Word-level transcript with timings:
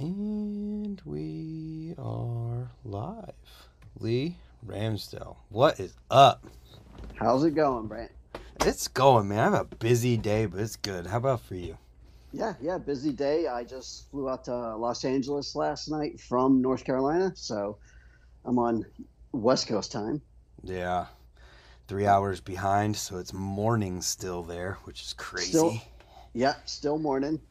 And 0.00 0.98
we 1.04 1.94
are 1.98 2.70
live. 2.86 3.34
Leigh 3.98 4.38
Ramsdell, 4.66 5.36
what 5.50 5.78
is 5.78 5.92
up? 6.10 6.42
How's 7.16 7.44
it 7.44 7.54
going, 7.54 7.86
Brant? 7.86 8.10
It's 8.62 8.88
going, 8.88 9.28
man. 9.28 9.40
I 9.40 9.42
have 9.42 9.52
a 9.70 9.76
busy 9.76 10.16
day, 10.16 10.46
but 10.46 10.58
it's 10.60 10.76
good. 10.76 11.06
How 11.06 11.18
about 11.18 11.42
for 11.42 11.54
you? 11.54 11.76
Yeah, 12.32 12.54
yeah, 12.62 12.78
busy 12.78 13.12
day. 13.12 13.46
I 13.46 13.62
just 13.62 14.10
flew 14.10 14.30
out 14.30 14.44
to 14.46 14.74
Los 14.76 15.04
Angeles 15.04 15.54
last 15.54 15.90
night 15.90 16.18
from 16.18 16.62
North 16.62 16.82
Carolina, 16.82 17.32
so 17.36 17.76
I'm 18.46 18.58
on 18.58 18.86
West 19.32 19.68
Coast 19.68 19.92
time. 19.92 20.22
Yeah. 20.62 21.08
Three 21.88 22.06
hours 22.06 22.40
behind, 22.40 22.96
so 22.96 23.18
it's 23.18 23.34
morning 23.34 24.00
still 24.00 24.44
there, 24.44 24.78
which 24.84 25.02
is 25.02 25.12
crazy. 25.12 25.50
Still, 25.50 25.78
yeah, 26.32 26.54
still 26.64 26.96
morning. 26.96 27.38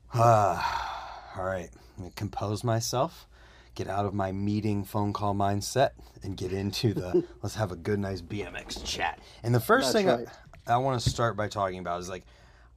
Ah. 0.14 0.99
All 1.36 1.44
right, 1.44 1.70
I'm 1.96 2.04
gonna 2.04 2.12
compose 2.16 2.64
myself, 2.64 3.26
get 3.74 3.88
out 3.88 4.06
of 4.06 4.14
my 4.14 4.32
meeting 4.32 4.84
phone 4.84 5.12
call 5.12 5.34
mindset, 5.34 5.90
and 6.22 6.36
get 6.36 6.52
into 6.52 6.94
the 6.94 7.24
let's 7.42 7.54
have 7.54 7.72
a 7.72 7.76
good, 7.76 7.98
nice 7.98 8.20
BMX 8.20 8.84
chat. 8.84 9.18
And 9.42 9.54
the 9.54 9.60
first 9.60 9.92
That's 9.92 10.04
thing 10.04 10.06
right. 10.06 10.26
I, 10.66 10.74
I 10.74 10.76
want 10.78 11.00
to 11.00 11.10
start 11.10 11.36
by 11.36 11.48
talking 11.48 11.78
about 11.78 12.00
is 12.00 12.08
like 12.08 12.24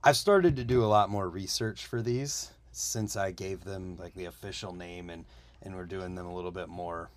I've 0.04 0.18
started 0.18 0.56
to 0.58 0.64
do 0.64 0.84
a 0.84 0.88
lot 0.88 1.10
more 1.10 1.30
research 1.30 1.86
for 1.86 2.02
these 2.02 2.52
since 2.72 3.16
I 3.16 3.32
gave 3.32 3.64
them 3.64 3.98
like 4.00 4.14
the 4.16 4.26
official 4.26 4.74
name 4.74 5.10
and 5.10 5.26
and 5.62 5.76
we're 5.76 5.86
doing 5.86 6.16
them 6.16 6.26
a 6.26 6.34
little 6.34 6.52
bit 6.52 6.68
more 6.68 7.10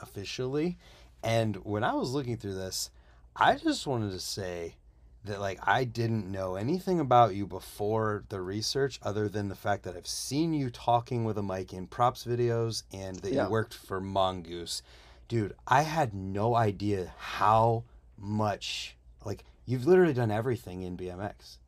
officially. 0.00 0.78
And 1.22 1.56
when 1.64 1.84
I 1.84 1.94
was 1.94 2.12
looking 2.12 2.36
through 2.36 2.54
this, 2.54 2.90
I 3.36 3.56
just 3.56 3.86
wanted 3.86 4.12
to 4.12 4.20
say 4.20 4.74
that 5.24 5.40
like 5.40 5.58
I 5.66 5.84
didn't 5.84 6.30
know 6.30 6.56
anything 6.56 7.00
about 7.00 7.34
you 7.34 7.46
before 7.46 8.24
the 8.28 8.40
research 8.40 9.00
other 9.02 9.28
than 9.28 9.48
the 9.48 9.54
fact 9.54 9.82
that 9.84 9.96
I've 9.96 10.06
seen 10.06 10.52
you 10.52 10.70
talking 10.70 11.24
with 11.24 11.38
a 11.38 11.42
mic 11.42 11.72
in 11.72 11.86
props 11.86 12.24
videos 12.24 12.82
and 12.92 13.16
that 13.20 13.32
Yeah. 13.32 13.44
you 13.46 13.50
worked 13.50 13.74
for 13.74 14.00
Mongoose. 14.00 14.82
Dude, 15.28 15.54
I 15.66 15.82
had 15.82 16.12
no 16.14 16.54
idea 16.54 17.14
how 17.16 17.84
much 18.18 18.96
like 19.24 19.44
you've 19.66 19.86
literally 19.86 20.12
done 20.14 20.30
everything 20.30 20.82
in 20.82 20.96
BMX. 20.96 21.58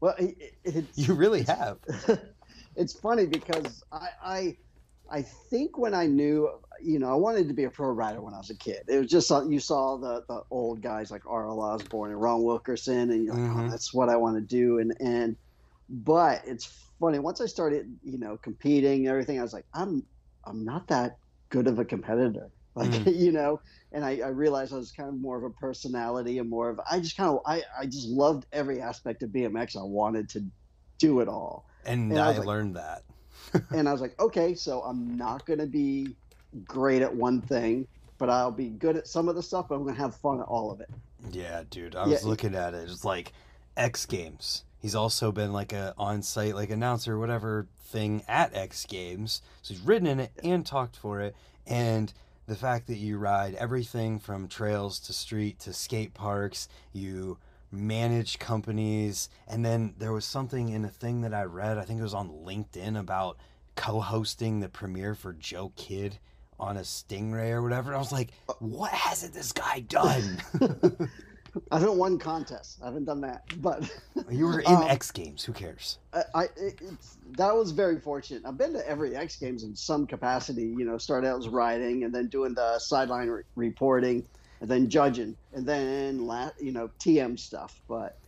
Well, 0.00 0.14
it, 0.18 0.54
it, 0.64 0.84
You 0.96 1.14
really 1.14 1.44
have. 1.44 1.78
it's 2.76 2.92
funny 2.92 3.24
because 3.24 3.82
I, 3.90 4.08
I, 4.22 4.56
I 5.08 5.22
think 5.22 5.78
when 5.78 5.94
I 5.94 6.06
knew, 6.06 6.50
you 6.84 6.98
know, 6.98 7.08
I 7.10 7.14
wanted 7.14 7.48
to 7.48 7.54
be 7.54 7.64
a 7.64 7.70
pro 7.70 7.88
rider 7.90 8.20
when 8.20 8.34
I 8.34 8.38
was 8.38 8.50
a 8.50 8.54
kid. 8.56 8.82
It 8.88 8.98
was 8.98 9.10
just 9.10 9.30
uh, 9.32 9.44
you 9.48 9.58
saw 9.60 9.96
the 9.96 10.24
the 10.28 10.42
old 10.50 10.82
guys 10.82 11.10
like 11.10 11.22
R.L. 11.26 11.60
Osborn 11.60 12.10
and 12.12 12.20
Ron 12.20 12.42
Wilkerson, 12.42 13.10
and 13.10 13.24
you're 13.24 13.34
like, 13.34 13.42
Mhm. 13.44 13.66
oh, 13.66 13.70
that's 13.70 13.92
what 13.94 14.08
I 14.08 14.16
want 14.16 14.36
to 14.36 14.40
do. 14.42 14.78
And 14.78 14.94
and, 15.00 15.36
but 15.88 16.42
it's 16.46 16.64
funny 17.00 17.18
once 17.18 17.40
I 17.40 17.46
started, 17.46 17.94
you 18.02 18.18
know, 18.18 18.36
competing 18.36 19.00
and 19.00 19.08
everything. 19.08 19.38
I 19.38 19.42
was 19.42 19.52
like, 19.52 19.66
I'm 19.74 20.04
I'm 20.44 20.64
not 20.64 20.88
that 20.88 21.18
good 21.48 21.66
of 21.66 21.78
a 21.78 21.84
competitor, 21.84 22.50
like 22.74 22.90
Mhm. 22.90 23.16
you 23.16 23.32
know. 23.32 23.60
And 23.92 24.04
I, 24.04 24.18
I 24.24 24.28
realized 24.28 24.72
I 24.72 24.76
was 24.76 24.90
kind 24.90 25.08
of 25.08 25.14
more 25.20 25.36
of 25.38 25.44
a 25.44 25.50
personality 25.50 26.38
and 26.38 26.50
more 26.50 26.68
of 26.68 26.80
I 26.90 26.98
just 27.00 27.16
kind 27.16 27.30
of 27.30 27.40
I 27.46 27.62
I 27.78 27.86
just 27.86 28.08
loved 28.08 28.46
every 28.52 28.80
aspect 28.80 29.22
of 29.22 29.30
BMX. 29.30 29.76
I 29.76 29.82
wanted 29.84 30.28
to 30.30 30.44
do 30.98 31.20
it 31.20 31.28
all 31.28 31.66
And, 31.86 32.10
And 32.12 32.18
I 32.20 32.26
I, 32.26 32.28
was 32.30 32.38
like- 32.38 32.46
learned 32.46 32.76
that. 32.76 33.02
and 33.70 33.88
I 33.88 33.92
was 33.92 34.00
like, 34.00 34.18
okay, 34.20 34.54
so 34.54 34.80
I'm 34.82 35.16
not 35.16 35.44
going 35.44 35.58
to 35.58 35.66
be 35.66 36.16
great 36.66 37.02
at 37.02 37.14
one 37.14 37.40
thing, 37.40 37.86
but 38.18 38.30
I'll 38.30 38.50
be 38.50 38.68
good 38.68 38.96
at 38.96 39.06
some 39.06 39.28
of 39.28 39.34
the 39.34 39.42
stuff, 39.42 39.68
but 39.68 39.76
I'm 39.76 39.86
to 39.86 39.92
have 39.94 40.14
fun 40.16 40.40
at 40.40 40.46
all 40.46 40.70
of 40.70 40.80
it. 40.80 40.90
Yeah, 41.32 41.62
dude. 41.68 41.96
I 41.96 42.06
was 42.06 42.22
it- 42.22 42.28
looking 42.28 42.54
at 42.54 42.74
it. 42.74 42.88
It's 42.88 43.04
like 43.04 43.32
X 43.76 44.06
Games. 44.06 44.64
He's 44.78 44.94
also 44.94 45.32
been 45.32 45.52
like 45.52 45.72
a 45.72 45.94
on-site 45.96 46.54
like 46.54 46.70
announcer, 46.70 47.18
whatever 47.18 47.66
thing 47.86 48.22
at 48.28 48.54
X 48.54 48.84
Games. 48.84 49.40
So 49.62 49.74
he's 49.74 49.82
ridden 49.82 50.06
in 50.06 50.20
it 50.20 50.32
and 50.42 50.64
talked 50.66 50.96
for 50.96 51.20
it. 51.22 51.34
And 51.66 52.12
the 52.46 52.54
fact 52.54 52.86
that 52.88 52.98
you 52.98 53.16
ride 53.16 53.54
everything 53.54 54.18
from 54.18 54.48
trails 54.48 55.00
to 55.00 55.14
street 55.14 55.58
to 55.60 55.72
skate 55.72 56.12
parks, 56.12 56.68
you 56.92 57.38
manage 57.72 58.38
companies, 58.38 59.28
and 59.48 59.64
then 59.64 59.94
there 59.98 60.12
was 60.12 60.24
something 60.26 60.68
in 60.68 60.84
a 60.84 60.88
thing 60.90 61.22
that 61.22 61.32
I 61.32 61.44
read. 61.44 61.78
I 61.78 61.84
think 61.84 61.98
it 61.98 62.04
was 62.04 62.14
on 62.14 62.28
LinkedIn 62.28 62.98
about 62.98 63.38
co-hosting 63.76 64.60
the 64.60 64.68
premiere 64.68 65.14
for 65.14 65.32
Joe 65.32 65.72
Kid 65.74 66.18
on 66.60 66.76
a 66.76 66.80
Stingray 66.80 67.50
or 67.50 67.62
whatever. 67.62 67.94
I 67.94 67.98
was 67.98 68.12
like, 68.12 68.30
what 68.58 68.90
hasn't 68.92 69.34
this 69.34 69.52
guy 69.52 69.80
done? 69.80 70.38
I 71.70 71.78
haven't 71.78 71.98
won 71.98 72.18
contests. 72.18 72.78
I 72.82 72.86
haven't 72.86 73.04
done 73.04 73.20
that, 73.20 73.44
but 73.62 73.88
You 74.30 74.46
were 74.46 74.60
in 74.60 74.66
Um, 74.66 74.82
X 74.84 75.10
Games. 75.12 75.44
Who 75.44 75.52
cares? 75.52 75.98
I, 76.12 76.22
I 76.34 76.42
it, 76.56 76.80
that 77.36 77.54
was 77.54 77.70
very 77.70 78.00
fortunate. 78.00 78.42
I've 78.44 78.58
been 78.58 78.72
to 78.72 78.88
every 78.88 79.14
X 79.14 79.36
Games 79.36 79.62
in 79.62 79.76
some 79.76 80.06
capacity. 80.06 80.64
You 80.64 80.84
know, 80.84 80.98
started 80.98 81.28
out 81.28 81.38
as 81.38 81.48
riding, 81.48 82.02
and 82.04 82.12
then 82.12 82.26
doing 82.26 82.54
the 82.54 82.78
sideline 82.80 83.28
re- 83.28 83.42
reporting, 83.54 84.24
and 84.60 84.68
then 84.68 84.88
judging, 84.88 85.36
and 85.52 85.64
then 85.64 86.26
la- 86.26 86.50
you 86.60 86.72
know 86.72 86.90
TM 86.98 87.38
stuff. 87.38 87.80
But 87.88 88.18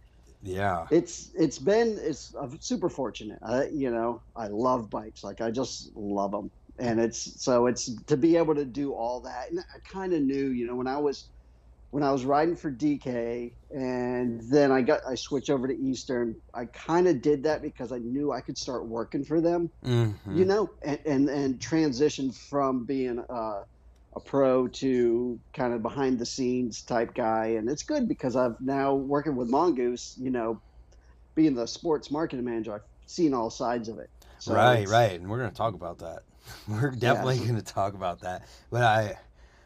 Yeah. 0.45 0.87
it's 0.91 1.31
it's 1.35 1.59
been 1.59 1.99
it's 2.01 2.33
I'm 2.41 2.61
super 2.61 2.89
fortunate. 2.89 3.41
I, 3.43 3.67
you 3.67 3.91
know, 3.91 4.21
I 4.37 4.47
love 4.47 4.89
bikes. 4.89 5.25
Like 5.25 5.41
I 5.41 5.51
just 5.51 5.91
love 5.97 6.31
them, 6.31 6.49
and 6.79 7.01
it's 7.01 7.43
so 7.43 7.67
it's 7.67 7.91
to 8.05 8.17
be 8.17 8.37
able 8.37 8.55
to 8.55 8.65
do 8.65 8.93
all 8.93 9.21
that. 9.23 9.51
And 9.51 9.61
I 9.61 9.79
kind 9.91 10.13
of 10.13 10.23
knew, 10.23 10.51
you 10.51 10.67
know, 10.67 10.75
when 10.77 10.87
I 10.87 10.99
was 10.99 11.29
when 11.91 12.03
I 12.03 12.13
was 12.13 12.25
riding 12.25 12.57
for 12.57 12.71
DK, 12.71 13.55
and 13.71 14.41
then 14.51 14.71
I 14.73 14.83
got 14.83 15.01
I 15.09 15.15
switched 15.15 15.51
over 15.51 15.67
to 15.69 15.75
Eastern. 15.77 16.37
I 16.55 16.67
kind 16.67 17.09
of 17.09 17.23
did 17.23 17.45
that 17.45 17.63
because 17.63 17.93
I 17.93 17.99
knew 17.99 18.33
I 18.33 18.41
could 18.41 18.59
start 18.59 18.87
working 18.87 19.25
for 19.25 19.41
them, 19.41 19.71
Mhm. 19.85 20.37
you 20.37 20.45
know, 20.45 20.69
and 20.85 20.99
and, 21.07 21.29
and 21.29 21.61
transition 21.61 22.33
from 22.33 22.85
being 22.85 23.19
uh, 23.19 23.63
a 24.15 24.21
pro 24.25 24.67
to 24.69 25.39
kind 25.55 25.73
of 25.75 25.83
behind 25.83 26.19
the 26.19 26.27
scenes 26.27 26.83
type 26.83 27.15
guy. 27.15 27.47
And 27.59 27.69
it's 27.69 27.83
good 27.85 28.09
because 28.09 28.37
I've 28.37 28.61
now 28.61 28.95
working 28.95 29.37
with 29.37 29.49
Mongoose, 29.49 30.15
you 30.19 30.31
know, 30.31 30.61
being 31.35 31.55
the 31.55 31.67
sports 31.67 32.11
marketing 32.11 32.45
manager, 32.45 32.75
I've 32.75 32.81
seen 33.07 33.35
all 33.35 33.51
sides 33.51 33.89
of 33.89 33.99
it. 33.99 34.09
So 34.39 34.55
right, 34.55 34.89
right. 34.89 35.19
And 35.19 35.31
we're 35.31 35.39
going 35.39 35.51
to 35.51 35.57
talk 35.57 35.75
about 35.75 35.99
that. 35.99 36.23
We're 36.69 36.91
definitely 36.91 37.39
going 37.39 37.57
to 37.57 37.63
talk 37.63 37.95
about 37.95 38.21
that. 38.21 38.47
But 38.71 38.83
I 38.83 39.19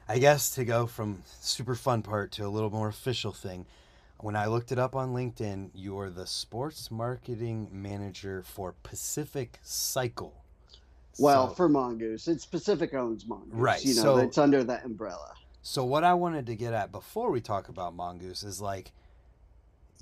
I 0.08 0.18
guess 0.18 0.54
to 0.56 0.64
go 0.64 0.86
from 0.86 1.22
super 1.40 1.74
fun 1.74 2.02
part 2.02 2.32
to 2.32 2.46
a 2.46 2.48
little 2.48 2.70
more 2.70 2.88
official 2.88 3.32
thing. 3.32 3.66
When 4.18 4.36
I 4.36 4.46
looked 4.46 4.70
it 4.70 4.78
up 4.78 4.94
on 4.94 5.14
LinkedIn, 5.14 5.70
you're 5.74 6.10
the 6.10 6.26
sports 6.26 6.90
marketing 6.90 7.68
manager 7.72 8.42
for 8.42 8.74
Pacific 8.82 9.58
Cycle. 9.62 10.34
Well, 11.18 11.48
So- 11.48 11.54
for 11.54 11.68
Mongoose, 11.68 12.28
it's 12.28 12.44
Pacific 12.44 12.92
owns 12.92 13.26
Mongoose. 13.26 13.54
Right, 13.54 13.84
You 13.84 13.94
know, 13.94 14.02
so- 14.02 14.16
it's 14.18 14.36
under 14.36 14.62
that 14.64 14.84
umbrella. 14.84 15.32
So 15.62 15.84
what 15.84 16.04
I 16.04 16.14
wanted 16.14 16.46
to 16.46 16.56
get 16.56 16.72
at 16.72 16.90
before 16.90 17.30
we 17.30 17.40
talk 17.40 17.68
about 17.68 17.94
Mongoose 17.94 18.42
is 18.42 18.60
like 18.60 18.92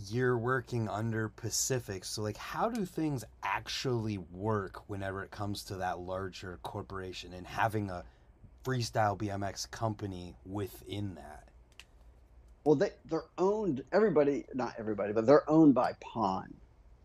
you're 0.07 0.39
working 0.39 0.89
under 0.89 1.29
Pacific. 1.29 2.05
So 2.05 2.23
like 2.23 2.37
how 2.37 2.69
do 2.69 2.85
things 2.85 3.25
actually 3.43 4.19
work 4.19 4.89
whenever 4.89 5.23
it 5.25 5.31
comes 5.31 5.65
to 5.65 5.77
that 5.77 6.01
larger 6.01 6.59
corporation 6.63 7.33
and 7.33 7.47
having 7.47 7.91
a 7.91 8.05
freestyle 8.65 9.19
BMX 9.19 9.71
company 9.71 10.37
within 10.45 11.15
that? 11.17 11.49
Well, 12.65 12.75
they 12.75 12.91
they're 13.07 13.25
owned. 13.39 13.83
Everybody, 13.93 14.45
not 14.55 14.75
everybody, 14.79 15.13
but 15.13 15.27
they're 15.27 15.49
owned 15.49 15.75
by 15.75 15.95
Pon. 16.01 16.53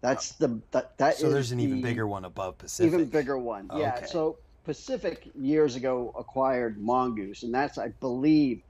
That's 0.02 0.34
the 0.34 0.60
that 0.72 0.98
that 0.98 1.16
So 1.16 1.30
there's 1.30 1.54
an 1.54 1.62
even 1.62 1.82
bigger 1.82 2.06
one 2.06 2.26
above 2.26 2.58
Pacific. 2.58 2.94
even 2.94 3.06
bigger 3.06 3.38
one. 3.38 3.70
Yeah. 3.74 3.96
Okay. 3.98 4.08
So 4.08 4.38
Pacific 4.66 5.30
years 5.40 5.76
ago 5.76 6.14
acquired 6.18 6.78
Mongoose, 6.78 7.44
and 7.44 7.54
that's 7.54 7.78
I 7.78 7.90
believe 7.90 8.62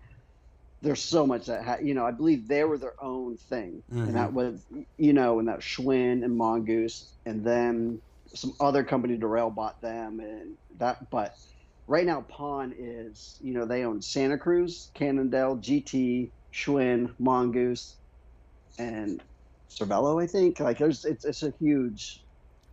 there's 0.84 1.02
so 1.02 1.26
much 1.26 1.46
that 1.48 1.64
ha- 1.64 1.78
you 1.82 1.94
know. 1.94 2.06
I 2.06 2.12
believe 2.12 2.48
they 2.48 2.64
were 2.66 2.78
their 2.78 3.02
own 3.02 3.38
thing, 3.38 3.82
Mhm. 3.92 4.08
and 4.08 4.16
that 4.16 4.34
was 4.34 4.66
you 4.98 5.14
know, 5.14 5.40
and 5.40 5.48
that 5.48 5.62
Schwinn 5.62 6.24
and 6.24 6.36
Mongoose, 6.38 7.14
and 7.26 7.44
then 7.44 8.02
some 8.34 8.54
other 8.60 8.84
company, 8.84 9.18
Dorel 9.18 9.54
bought 9.56 9.82
them, 9.82 10.20
and 10.20 10.58
that. 10.78 11.10
But 11.10 11.36
right 11.88 12.06
now, 12.06 12.22
Pon 12.22 12.74
is 12.78 13.38
you 13.42 13.54
know 13.54 13.66
they 13.66 13.86
own 13.86 14.02
Santa 14.02 14.38
Cruz, 14.38 14.92
Cannondale, 14.94 15.56
GT, 15.58 16.30
Schwinn, 16.54 17.12
Mongoose, 17.18 17.96
and 18.78 19.22
Cervelo. 19.70 20.22
I 20.22 20.28
think 20.28 20.60
like 20.60 20.78
there's 20.78 21.06
it's 21.06 21.24
it's 21.26 21.44
a 21.44 21.54
huge 21.60 22.24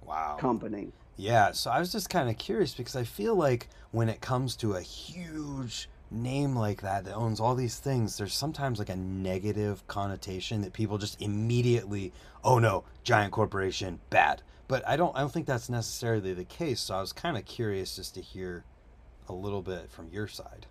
Wow. 0.04 0.36
company. 0.40 0.92
Yeah, 1.16 1.52
so 1.52 1.70
I 1.70 1.78
was 1.78 1.92
just 1.92 2.08
kind 2.10 2.28
of 2.28 2.38
curious 2.38 2.74
because 2.74 2.96
I 2.96 3.04
feel 3.04 3.36
like 3.36 3.68
when 3.92 4.08
it 4.08 4.20
comes 4.22 4.56
to 4.56 4.72
a 4.72 4.80
huge 4.80 5.88
name 6.10 6.56
like 6.56 6.82
that 6.82 7.04
that 7.04 7.14
owns 7.14 7.40
all 7.40 7.54
these 7.54 7.78
things, 7.78 8.18
there's 8.18 8.34
sometimes 8.34 8.78
like 8.78 8.88
a 8.88 8.96
negative 8.96 9.86
connotation 9.86 10.62
that 10.62 10.72
people 10.72 10.98
just 10.98 11.20
immediately, 11.22 12.12
oh 12.44 12.58
no, 12.58 12.84
giant 13.04 13.32
corporation, 13.32 14.00
bad. 14.10 14.42
But 14.68 14.86
I 14.86 14.96
don't 14.96 15.16
I 15.16 15.20
don't 15.20 15.32
think 15.32 15.46
that's 15.46 15.68
necessarily 15.68 16.32
the 16.34 16.44
case. 16.44 16.80
So 16.80 16.94
I 16.94 17.00
was 17.00 17.12
kind 17.12 17.36
of 17.36 17.44
curious 17.44 17.96
just 17.96 18.14
to 18.14 18.20
hear 18.20 18.64
a 19.28 19.32
little 19.32 19.62
bit 19.62 19.90
from 19.90 20.08
your 20.10 20.28
side. 20.28 20.66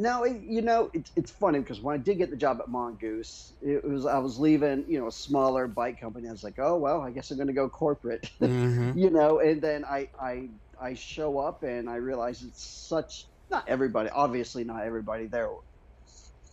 No, 0.00 0.22
it, 0.22 0.40
you 0.42 0.62
know, 0.62 0.90
it's 0.92 1.10
it's 1.16 1.30
funny 1.30 1.58
because 1.58 1.80
when 1.80 1.94
I 1.94 1.98
did 1.98 2.18
get 2.18 2.30
the 2.30 2.36
job 2.36 2.60
at 2.60 2.68
Mongoose, 2.68 3.54
it 3.62 3.84
was 3.84 4.06
I 4.06 4.18
was 4.18 4.38
leaving, 4.38 4.84
you 4.86 5.00
know, 5.00 5.08
a 5.08 5.12
smaller 5.12 5.66
bike 5.66 6.00
company. 6.00 6.28
I 6.28 6.32
was 6.32 6.44
like, 6.44 6.58
oh 6.58 6.76
well, 6.76 7.00
I 7.00 7.10
guess 7.10 7.30
I'm 7.30 7.36
going 7.36 7.48
to 7.48 7.52
go 7.52 7.68
corporate, 7.68 8.30
Mm-hmm. 8.40 8.92
you 8.98 9.10
know. 9.10 9.40
And 9.40 9.60
then 9.60 9.84
I 9.84 10.08
I 10.20 10.50
I 10.80 10.94
show 10.94 11.38
up 11.38 11.64
and 11.64 11.90
I 11.90 11.96
realize 11.96 12.44
it's 12.44 12.62
such 12.62 13.26
not 13.50 13.68
everybody, 13.68 14.10
obviously 14.10 14.64
not 14.64 14.82
everybody 14.84 15.26
there 15.26 15.50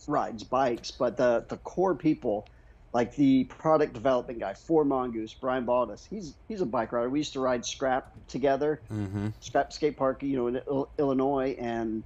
rides 0.08 0.44
bikes, 0.44 0.90
but 0.92 1.16
the 1.16 1.44
the 1.48 1.56
core 1.58 1.96
people, 1.96 2.46
like 2.92 3.14
the 3.16 3.44
product 3.44 3.92
development 3.92 4.40
guy 4.40 4.54
for 4.54 4.84
Mongoose, 4.84 5.34
Brian 5.34 5.66
Baldus, 5.66 6.06
he's 6.08 6.36
he's 6.48 6.60
a 6.60 6.66
bike 6.66 6.92
rider. 6.92 7.10
We 7.10 7.20
used 7.20 7.32
to 7.34 7.40
ride 7.40 7.64
Scrap 7.64 8.12
together, 8.28 8.82
Mm-hmm. 8.90 9.28
Scrap 9.40 9.72
Skate 9.72 9.96
Park, 9.96 10.22
you 10.22 10.36
know, 10.36 10.46
in 10.48 10.60
Il- 10.68 10.90
Illinois, 10.98 11.56
and 11.58 12.04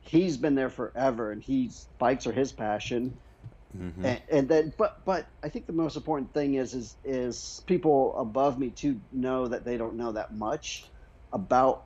he's 0.00 0.36
been 0.36 0.54
there 0.54 0.70
forever. 0.70 1.32
And 1.32 1.42
he's 1.42 1.88
bikes 1.98 2.26
are 2.26 2.32
his 2.32 2.52
passion. 2.52 3.18
Mm-hmm. 3.76 4.04
And, 4.04 4.22
and 4.30 4.48
then, 4.48 4.72
but 4.78 5.04
but 5.04 5.26
I 5.42 5.48
think 5.50 5.66
the 5.66 5.72
most 5.72 5.96
important 5.96 6.32
thing 6.32 6.54
is 6.54 6.74
is 6.74 6.96
is 7.04 7.60
people 7.66 8.16
above 8.18 8.58
me 8.58 8.70
to 8.82 9.00
know 9.12 9.46
that 9.48 9.64
they 9.64 9.76
don't 9.76 9.96
know 9.96 10.12
that 10.12 10.34
much 10.34 10.84
about 11.32 11.84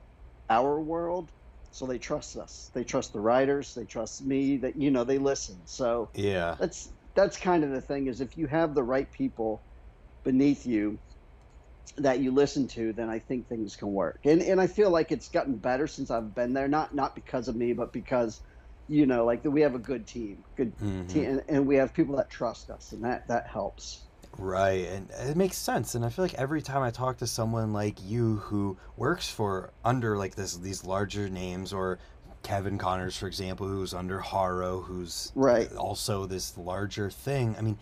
our 0.49 0.79
world, 0.79 1.31
so 1.73 1.87
they 1.87 1.99
trust 1.99 2.37
us. 2.37 2.71
They 2.75 2.85
trust 2.85 3.13
the 3.13 3.21
riders. 3.21 3.73
They 3.75 3.85
trust 3.85 4.25
me. 4.25 4.57
That 4.57 4.75
you 4.77 4.91
know 4.91 5.03
they 5.05 5.19
listen. 5.19 5.67
So 5.67 6.11
Yeah. 6.13 6.57
that's 6.59 6.93
that's 7.15 7.37
kind 7.37 7.63
of 7.65 7.71
the 7.71 7.81
thing 7.81 8.07
is 8.07 8.21
if 8.21 8.37
you 8.37 8.47
have 8.47 8.75
the 8.75 8.83
right 8.83 9.11
people 9.11 9.65
beneath 10.23 10.65
you 10.65 10.99
that 11.97 12.19
you 12.19 12.31
listen 12.31 12.67
to 12.67 12.91
then 12.93 13.09
i 13.09 13.19
think 13.19 13.47
things 13.47 13.75
can 13.75 13.89
work 13.89 14.19
and 14.25 14.41
and 14.41 14.59
i 14.59 14.65
feel 14.67 14.89
like 14.89 15.11
it's 15.11 15.29
gotten 15.29 15.57
better 15.59 15.85
since 15.85 16.09
i've 16.09 16.33
been 16.33 16.53
there 16.53 16.67
not 16.67 16.95
not 16.95 17.13
because 17.15 17.47
of 17.47 17.55
me 17.55 17.73
but 17.73 17.93
because 17.93 18.41
you 18.87 19.05
know 19.05 19.25
like 19.25 19.43
we 19.43 19.61
have 19.61 19.75
a 19.75 19.79
good 19.79 20.07
team 20.07 20.41
good 20.57 20.73
Mhm. 20.79 21.07
team 21.07 21.29
and, 21.29 21.43
and 21.49 21.67
we 21.67 21.75
have 21.75 21.93
people 21.93 22.15
that 22.15 22.29
trust 22.31 22.69
us 22.71 22.91
and 22.91 23.03
that 23.03 23.21
that 23.27 23.47
helps 23.47 24.09
Right, 24.37 24.87
and 24.87 25.09
it 25.11 25.37
makes 25.37 25.57
sense. 25.57 25.95
And 25.95 26.03
I 26.03 26.09
feel 26.09 26.25
like 26.25 26.33
every 26.33 26.61
time 26.61 26.81
I 26.81 26.91
talk 26.91 27.17
to 27.17 27.27
someone 27.27 27.71
like 27.71 27.97
you 28.03 28.37
who 28.37 28.77
works 28.97 29.29
for 29.29 29.71
under 29.85 30.17
like 30.17 30.35
this 30.35 30.55
these 30.57 30.83
larger 30.83 31.29
names, 31.29 31.71
or 31.71 31.99
Kevin 32.41 32.77
Connors, 32.77 33.15
for 33.15 33.27
example, 33.27 33.67
who's 33.67 33.93
under 33.93 34.19
Haro, 34.19 34.81
who's 34.81 35.31
Right. 35.35 35.71
also 35.75 36.25
this 36.25 36.57
larger 36.57 37.09
thing. 37.09 37.55
I 37.57 37.61
mean, 37.61 37.77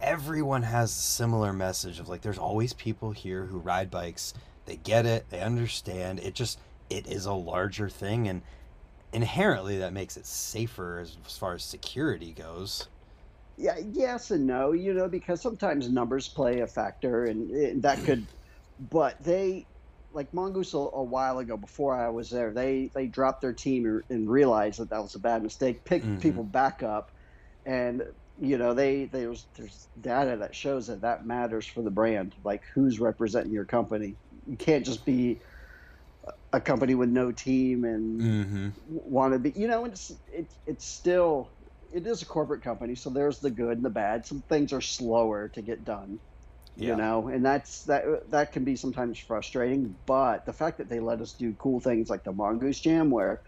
everyone 0.00 0.62
has 0.62 0.90
a 0.90 0.94
similar 0.94 1.52
message 1.52 1.98
of 1.98 2.08
like, 2.08 2.20
there's 2.20 2.38
always 2.38 2.72
people 2.74 3.12
here 3.12 3.46
who 3.46 3.58
ride 3.58 3.90
bikes. 3.90 4.34
They 4.66 4.76
get 4.76 5.06
it, 5.06 5.26
they 5.30 5.40
understand. 5.40 6.20
It 6.20 6.34
just 6.34 6.58
it 6.90 7.06
is 7.06 7.24
a 7.26 7.32
larger 7.32 7.88
thing, 7.88 8.28
and 8.28 8.42
inherently 9.12 9.78
that 9.78 9.92
makes 9.92 10.16
it 10.16 10.26
safer 10.26 10.98
as, 10.98 11.16
as 11.26 11.38
far 11.38 11.54
as 11.54 11.64
security 11.64 12.32
goes. 12.32 12.88
Yeah 13.56 13.76
yes 13.92 14.30
and 14.30 14.46
no 14.46 14.72
you 14.72 14.92
know 14.92 15.08
because 15.08 15.42
sometimes 15.42 15.90
numbers 15.90 16.28
play 16.28 16.60
a 16.60 16.66
factor 16.66 17.24
and, 17.24 17.50
and 17.50 17.82
that 17.82 18.04
could 18.04 18.28
but 18.78 19.16
they 19.22 19.66
like 20.10 20.32
mongoose 20.32 20.74
a, 20.74 20.78
a 20.78 21.04
while 21.04 21.38
ago 21.38 21.56
before 21.56 21.94
i 21.98 22.08
was 22.08 22.30
there 22.30 22.52
they 22.52 22.90
they 22.94 23.06
dropped 23.06 23.40
their 23.42 23.54
team 23.54 24.00
and- 24.10 24.30
realized 24.30 24.78
that 24.80 24.90
that 24.90 25.02
was 25.02 25.14
a 25.14 25.20
bad 25.20 25.42
mistake 25.42 25.84
picked 25.84 26.06
Mhm. 26.06 26.20
people 26.20 26.44
back 26.44 26.82
up 26.82 27.06
and 27.66 28.02
you 28.36 28.58
know 28.58 28.74
they 28.74 29.06
there's 29.06 29.48
there's 29.56 29.88
data 30.00 30.36
that 30.40 30.54
shows 30.54 30.86
that 30.88 31.02
that 31.02 31.26
matters 31.26 31.66
for 31.66 31.82
the 31.82 31.90
brand 31.90 32.34
like 32.44 32.62
who's 32.74 33.00
representing 33.00 33.52
your 33.52 33.66
company 33.66 34.16
you 34.46 34.56
can't 34.56 34.84
just 34.86 35.04
be 35.06 35.40
a 36.52 36.60
company 36.60 36.94
with 36.94 37.08
no 37.08 37.32
team 37.32 37.84
and 37.84 38.20
Mm-hmm. 38.20 38.68
want 38.86 39.32
to 39.32 39.38
be 39.38 39.52
you 39.58 39.68
know 39.68 39.84
it's 39.84 40.10
it's 40.26 40.58
it's 40.66 40.86
still 40.86 41.52
it 41.94 42.06
is 42.06 42.22
a 42.22 42.26
corporate 42.26 42.62
company 42.62 42.96
so 42.96 43.10
there's 43.10 43.40
the 43.40 43.50
good 43.50 43.76
and 43.78 43.84
the 43.84 43.90
bad 43.90 44.26
some 44.26 44.42
things 44.48 44.72
are 44.74 44.82
slower 44.82 45.50
to 45.50 45.62
get 45.62 45.84
done 45.84 46.20
Yeah. 46.76 46.90
you 46.90 46.96
know 46.96 47.28
and 47.28 47.44
that's 47.44 47.84
that 47.84 48.04
that 48.30 48.52
can 48.52 48.64
be 48.64 48.76
sometimes 48.76 49.18
frustrating 49.20 49.98
but 50.06 50.46
the 50.46 50.54
fact 50.54 50.78
that 50.78 50.90
they 50.90 51.00
let 51.00 51.20
us 51.22 51.34
do 51.34 51.54
cool 51.58 51.80
things 51.80 52.10
like 52.10 52.24
the 52.24 52.32
mongoose 52.32 52.80
jam 52.80 53.10
where 53.10 53.42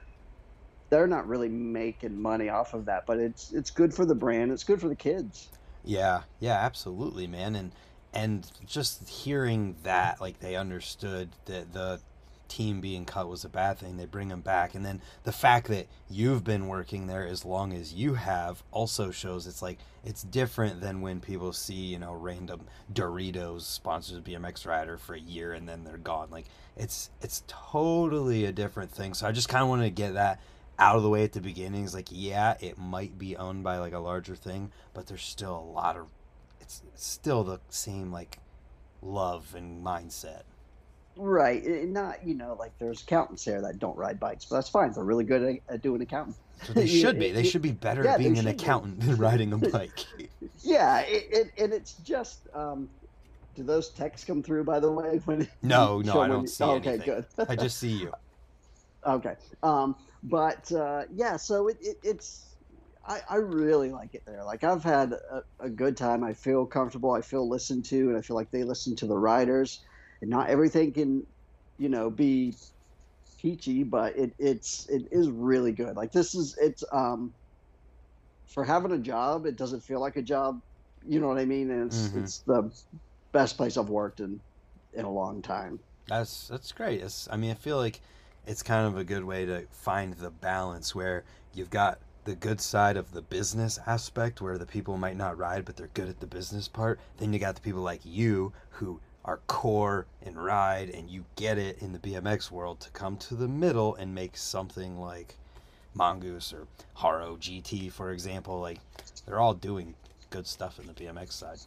they're 0.91 1.07
not 1.09 1.29
really 1.29 1.49
making 1.49 2.21
money 2.21 2.49
off 2.49 2.75
of 2.75 2.87
that 2.87 3.05
but 3.07 3.19
it's 3.19 3.53
it's 3.53 3.71
good 3.71 3.95
for 3.95 4.05
the 4.07 4.15
brand 4.17 4.53
it's 4.53 4.65
good 4.65 4.81
for 4.81 4.89
the 4.89 4.97
kids 4.97 5.53
Yeah, 5.83 6.23
yeah, 6.41 6.55
absolutely, 6.55 7.27
man. 7.27 7.55
And 7.55 7.75
and 8.13 8.51
just 8.67 9.09
hearing 9.09 9.77
that, 9.83 10.21
like 10.21 10.41
they 10.41 10.57
understood 10.57 11.37
that 11.47 11.73
the 11.73 12.01
team 12.49 12.81
being 12.81 13.05
cut 13.05 13.29
was 13.29 13.45
a 13.45 13.49
bad 13.49 13.79
thing, 13.79 13.97
they 13.97 14.07
bring 14.07 14.29
them 14.29 14.41
back, 14.41 14.75
and 14.75 14.85
then 14.85 15.01
the 15.25 15.33
fact 15.33 15.69
that 15.69 15.87
you've 16.09 16.45
been 16.45 16.69
working 16.69 17.07
there 17.07 17.27
as 17.27 17.45
long 17.45 17.73
as 17.73 17.95
you 17.95 18.15
have 18.15 18.63
also 18.71 19.11
shows 19.11 19.47
it's 19.47 19.63
like 19.63 19.79
it's 20.05 20.23
different 20.23 20.81
than 20.81 21.01
when 21.01 21.21
people 21.21 21.53
see 21.53 21.75
you 21.75 21.99
know 21.99 22.13
random 22.13 22.63
Doritos 22.93 23.63
sponsors 23.63 24.21
BMX 24.21 24.67
rider 24.67 24.97
for 24.97 25.15
a 25.15 25.21
year 25.21 25.53
and 25.53 25.69
then 25.69 25.85
they're 25.85 25.99
gone. 25.99 26.29
Like 26.31 26.47
it's 26.77 27.11
it's 27.21 27.43
totally 27.47 28.45
a 28.45 28.53
different 28.53 28.91
thing. 28.91 29.15
So 29.15 29.27
I 29.27 29.33
just 29.33 29.49
kind 29.49 29.63
of 29.63 29.69
wanted 29.69 29.85
to 29.85 29.91
get 29.91 30.15
that 30.15 30.41
out 30.79 30.97
of 30.97 31.03
the 31.03 31.09
way 31.09 31.25
at 31.25 31.33
the 31.33 31.41
beginning 31.41 31.85
is 31.85 31.95
like 31.95 32.09
yeah 32.11 32.55
it 32.61 32.79
might 32.79 33.19
be 33.19 33.37
owned 33.37 33.65
by 33.65 33.79
like 33.79 33.95
a 33.95 33.99
larger 33.99 34.37
thing 34.37 34.71
but 34.93 35.07
there's 35.07 35.23
still 35.23 35.59
a 35.59 35.73
lot 35.73 35.97
of 35.97 36.07
it's, 36.61 36.83
it's 36.93 37.07
still 37.07 37.45
the 37.45 37.61
same 37.71 38.13
like 38.13 38.39
love 39.01 39.55
and 39.57 39.85
mindset 39.85 40.43
right 41.17 41.65
it, 41.65 41.89
not 41.89 42.23
you 42.27 42.35
know 42.35 42.57
like 42.59 42.73
there's 42.79 43.03
accountants 43.03 43.45
there 43.45 43.63
that 43.63 43.79
don't 43.79 43.97
ride 43.97 44.21
bikes 44.21 44.45
but 44.47 44.57
that's 44.57 44.69
fine 44.69 44.93
they're 44.93 45.05
really 45.05 45.25
good 45.25 45.43
at, 45.43 45.75
at 45.75 45.83
doing 45.83 46.03
accounting 46.03 46.35
so 46.63 46.73
they 46.73 46.87
should 47.01 47.19
be 47.19 47.33
they 47.33 47.43
should 47.45 47.63
be 47.63 47.73
better 47.73 48.05
yeah, 48.05 48.13
at 48.13 48.19
being 48.19 48.33
an 48.39 48.45
should 48.45 48.57
be. 48.57 48.63
accountant 48.63 49.01
than 49.01 49.17
riding 49.17 49.53
a 49.53 49.59
bike 49.59 50.05
Yeah, 50.63 51.01
it, 51.01 51.25
it, 51.31 51.53
and 51.63 51.73
it's 51.73 51.95
just. 51.97 52.49
Um, 52.55 52.89
do 53.55 53.63
those 53.63 53.93
texts 53.93 54.27
come 54.27 54.43
through 54.43 54.65
by 54.65 54.81
the 54.81 54.91
way? 54.91 55.21
When 55.25 55.49
No, 55.63 56.01
no, 56.01 56.21
I 56.21 56.29
don't 56.29 56.43
you- 56.43 56.47
see 56.49 56.65
Okay, 56.65 56.89
anything. 56.91 57.25
good. 57.37 57.49
i 57.49 57.57
just 57.57 57.79
see 57.79 57.89
you 57.91 58.13
okay, 59.07 59.35
um, 59.63 59.97
but 60.23 60.71
uh, 60.73 61.03
yeah, 61.15 61.37
so 61.37 61.69
it, 61.69 61.77
it, 61.81 61.97
it's. 62.03 62.43
I, 63.09 63.21
I 63.31 63.37
really 63.37 63.93
like 63.93 64.15
it 64.15 64.23
there. 64.27 64.43
Like 64.45 64.65
I've 64.65 64.83
had 64.83 65.13
a, 65.13 65.43
a 65.61 65.71
good 65.71 65.97
time. 65.97 66.25
I 66.25 66.33
feel 66.33 66.67
comfortable. 66.67 67.13
I 67.13 67.21
feel 67.21 67.49
listened 67.49 67.85
to, 67.87 68.09
and 68.09 68.17
I 68.19 68.21
feel 68.21 68.35
like 68.37 68.51
they 68.51 68.65
listen 68.65 68.97
to 68.97 69.07
the 69.07 69.17
riders. 69.17 69.81
And 70.21 70.31
not 70.31 70.49
everything 70.51 70.93
can, 70.93 71.27
you 71.79 71.89
know, 71.89 72.11
be 72.11 72.55
peachy, 73.41 73.83
but 73.85 74.17
it, 74.17 74.35
it's 74.39 74.87
it 74.89 75.05
is 75.13 75.31
really 75.31 75.73
good. 75.73 75.97
Like 75.97 76.13
this 76.13 76.35
is 76.35 76.57
it's 76.61 76.83
um 76.93 77.35
for 78.47 78.65
having 78.65 78.93
a 78.93 78.99
job, 78.99 79.47
it 79.47 79.57
doesn't 79.57 79.81
feel 79.83 80.01
like 80.01 80.17
a 80.17 80.23
job. 80.23 80.61
You 81.05 81.21
know 81.21 81.29
what 81.29 81.39
I 81.39 81.45
mean? 81.45 81.71
And 81.71 81.87
it's 81.89 82.11
Mhm. 82.11 82.13
it's 82.15 82.43
the 82.47 82.71
best 83.33 83.57
place 83.57 83.77
I've 83.77 83.89
worked 83.91 84.21
in 84.21 84.41
in 84.93 85.05
a 85.05 85.13
long 85.13 85.43
time. 85.43 85.81
That's 86.07 86.49
that's 86.49 86.73
great. 86.73 87.01
It's, 87.03 87.29
I 87.31 87.37
mean, 87.37 87.51
I 87.51 87.55
feel 87.55 87.77
like 87.77 88.01
it's 88.47 88.63
kind 88.63 88.87
of 88.87 88.97
a 88.97 89.05
good 89.05 89.25
way 89.25 89.45
to 89.45 89.67
find 89.71 90.15
the 90.15 90.31
balance 90.31 90.95
where 90.95 91.25
you've 91.53 91.71
got 91.71 91.99
the 92.25 92.35
good 92.37 92.61
side 92.61 92.97
of 92.97 93.13
the 93.13 93.23
business 93.23 93.79
aspect 93.87 94.41
where 94.41 94.59
the 94.59 94.67
people 94.67 94.97
might 94.97 95.17
not 95.17 95.39
ride 95.39 95.65
but 95.65 95.77
they're 95.77 95.89
good 95.95 96.09
at 96.09 96.21
the 96.21 96.27
business 96.27 96.69
part. 96.69 97.01
Then 97.19 97.33
you 97.33 97.39
got 97.39 97.55
the 97.57 97.61
people 97.61 97.83
like 97.83 98.01
you 98.05 98.53
who 98.71 99.01
are 99.27 99.41
core 99.49 100.07
and 100.23 100.43
ride 100.43 100.89
and 100.91 101.11
you 101.11 101.27
get 101.37 101.59
it 101.59 101.79
in 101.83 101.93
the 101.93 101.99
BMX 101.99 102.51
world 102.51 102.81
to 102.81 102.91
come 102.93 103.19
to 103.19 103.35
the 103.35 103.49
middle 103.49 103.95
and 103.97 104.15
make 104.15 104.37
something 104.39 104.99
like 104.99 105.35
Mongoose 105.95 106.53
or 106.53 106.69
Haro 106.95 107.37
GT 107.37 107.91
for 107.91 108.13
example. 108.13 108.61
Like 108.61 108.81
they're 109.27 109.41
all 109.41 109.55
doing 109.55 109.97
good 110.31 110.47
stuff 110.47 110.79
in 110.79 110.87
the 110.87 110.95
BMX 110.95 111.33
side. 111.33 111.61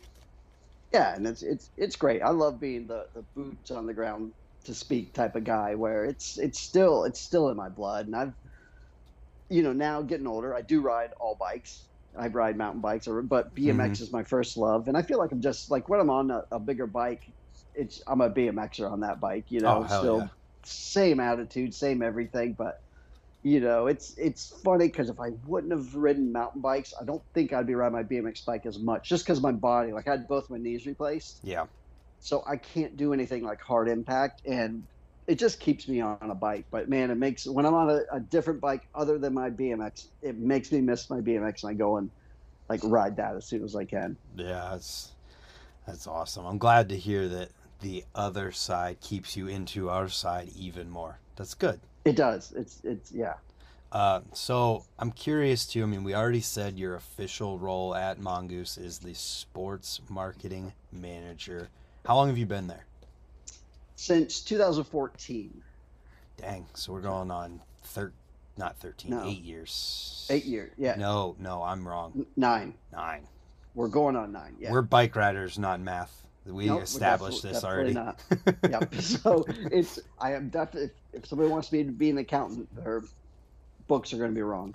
Yeah, 0.93 1.15
and 1.15 1.27
it's 1.27 1.43
it's 1.43 1.69
it's 1.77 1.95
great. 1.95 2.21
I 2.23 2.29
love 2.31 2.59
being 2.59 2.87
the, 2.87 3.05
the 3.13 3.23
boots 3.35 3.71
on 3.71 3.85
the 3.85 3.93
ground 3.93 4.33
to 4.65 4.73
speak 4.75 5.13
type 5.13 5.35
of 5.35 5.43
guy 5.43 5.75
where 5.75 6.05
it's 6.05 6.37
it's 6.37 6.59
still 6.59 7.03
it's 7.05 7.21
still 7.21 7.49
in 7.49 7.57
my 7.57 7.69
blood 7.69 8.07
and 8.07 8.15
I've 8.15 8.33
you 9.49 9.63
know 9.63 9.73
now 9.73 10.01
getting 10.01 10.27
older 10.27 10.53
I 10.55 10.61
do 10.61 10.81
ride 10.81 11.11
all 11.19 11.35
bikes 11.39 11.87
I 12.17 12.27
ride 12.27 12.57
mountain 12.57 12.81
bikes 12.81 13.07
or 13.07 13.21
but 13.21 13.53
BMX 13.55 13.99
Mhm. 13.99 14.01
is 14.01 14.11
my 14.11 14.23
first 14.23 14.57
love 14.57 14.87
and 14.87 14.97
I 14.97 15.01
feel 15.01 15.19
like 15.19 15.31
I'm 15.31 15.41
just 15.41 15.71
like 15.71 15.89
when 15.89 15.99
I'm 15.99 16.09
on 16.09 16.31
a, 16.31 16.41
a 16.51 16.59
bigger 16.59 16.87
bike 16.87 17.23
it's 17.75 18.01
I'm 18.07 18.21
a 18.21 18.29
BMXer 18.29 18.91
on 18.91 19.01
that 19.01 19.19
bike 19.19 19.45
you 19.49 19.59
know 19.61 19.79
Oh, 19.79 19.83
hell 19.83 20.01
still 20.01 20.17
yeah. 20.19 20.27
same 20.63 21.19
attitude 21.19 21.73
same 21.73 22.01
everything 22.01 22.53
but 22.53 22.81
you 23.43 23.59
know 23.61 23.87
it's 23.87 24.17
it's 24.17 24.53
funny 24.63 24.87
because 24.87 25.09
if 25.09 25.19
I 25.19 25.29
wouldn't 25.45 25.71
have 25.71 25.95
ridden 25.95 26.31
mountain 26.31 26.61
bikes 26.61 26.93
I 26.99 27.05
don't 27.05 27.23
think 27.33 27.53
I'd 27.53 27.67
be 27.67 27.75
riding 27.75 27.93
my 27.95 28.03
BMX 28.03 28.45
bike 28.45 28.65
as 28.65 28.79
much 28.79 29.07
just 29.09 29.23
because 29.25 29.41
my 29.41 29.51
body 29.51 29.93
like 29.93 30.07
I 30.07 30.11
had 30.11 30.27
both 30.27 30.49
my 30.49 30.57
knees 30.57 30.85
replaced 30.85 31.39
Yeah. 31.43 31.65
so 32.19 32.43
I 32.47 32.57
can't 32.57 32.97
do 32.97 33.13
anything 33.13 33.43
like 33.43 33.61
hard 33.61 33.87
impact, 33.87 34.41
and 34.45 34.83
it 35.27 35.37
just 35.39 35.59
keeps 35.59 35.87
me 35.87 36.01
on 36.01 36.17
a 36.21 36.33
bike. 36.35 36.65
But 36.71 36.89
man, 36.89 37.11
it 37.11 37.15
makes 37.15 37.45
when 37.47 37.65
I'm 37.65 37.73
on 37.75 37.89
a, 37.91 38.01
a 38.11 38.19
different 38.19 38.59
bike 38.59 38.81
other 38.95 39.17
than 39.19 39.35
my 39.35 39.51
BMX, 39.51 40.07
it 40.23 40.37
makes 40.37 40.71
me 40.71 40.81
miss 40.81 41.09
my 41.09 41.21
BMX, 41.21 41.61
and 41.63 41.69
I 41.69 41.73
go 41.75 41.97
and 41.97 42.09
like 42.67 42.81
ride 42.83 43.15
that 43.17 43.35
as 43.35 43.45
soon 43.45 43.63
as 43.63 43.75
I 43.75 43.85
can. 43.85 44.17
Yeah, 44.35 44.69
that's 44.71 45.11
that's 45.87 46.07
awesome. 46.07 46.45
I'm 46.45 46.57
glad 46.57 46.89
to 46.89 46.97
hear 46.97 47.27
that 47.29 47.49
the 47.81 48.03
other 48.15 48.51
side 48.51 48.99
keeps 49.01 49.35
you 49.37 49.47
into 49.47 49.89
our 49.89 50.09
side 50.09 50.49
even 50.55 50.89
more. 50.89 51.19
That's 51.35 51.53
good. 51.53 51.79
It 52.05 52.15
does. 52.15 52.51
It's 52.55 52.81
it's 52.83 53.11
yeah. 53.11 53.35
Uh, 53.91 54.21
so 54.33 54.83
I'm 54.99 55.11
curious 55.11 55.65
too. 55.65 55.81
I 55.83 55.85
mean, 55.87 56.03
we 56.03 56.13
already 56.13 56.41
said 56.41 56.77
your 56.77 56.95
official 56.95 57.57
role 57.57 57.95
at 57.95 58.19
Mongoose 58.19 58.77
is 58.77 58.99
the 58.99 59.15
sports 59.15 59.99
marketing 60.09 60.73
manager. 60.91 61.69
How 62.05 62.15
long 62.15 62.27
have 62.27 62.37
you 62.37 62.45
been 62.45 62.67
there? 62.67 62.85
Since 63.95 64.41
2014. 64.41 65.61
Dang. 66.37 66.67
So 66.73 66.93
we're 66.93 67.01
going 67.01 67.31
on 67.31 67.61
thir- 67.83 68.13
not 68.57 68.77
13, 68.77 69.11
No. 69.11 69.23
eight 69.25 69.41
years. 69.41 70.27
Eight 70.29 70.45
years. 70.45 70.71
Yeah. 70.77 70.95
No, 70.95 71.35
no, 71.39 71.63
I'm 71.63 71.87
wrong. 71.87 72.25
Nine. 72.37 72.75
Nine. 72.93 73.27
We're 73.75 73.87
going 73.87 74.15
on 74.15 74.31
nine. 74.31 74.55
Yeah. 74.59 74.71
We're 74.71 74.81
bike 74.81 75.15
riders, 75.15 75.57
not 75.57 75.79
math. 75.81 76.25
We 76.49 76.65
Nope, 76.67 76.81
established 76.83 77.43
this 77.43 77.63
already. 77.63 77.93
not. 77.93 78.21
yep. 78.69 78.93
So 78.95 79.45
it's 79.71 79.99
I 80.19 80.33
am 80.33 80.49
definitely 80.49 80.89
if, 81.13 81.23
if 81.23 81.27
somebody 81.27 81.49
wants 81.49 81.71
me 81.71 81.83
to 81.83 81.91
be 81.91 82.09
an 82.09 82.17
accountant, 82.17 82.67
their 82.75 83.03
books 83.87 84.13
are 84.13 84.17
going 84.17 84.31
to 84.31 84.35
be 84.35 84.41
wrong. 84.41 84.73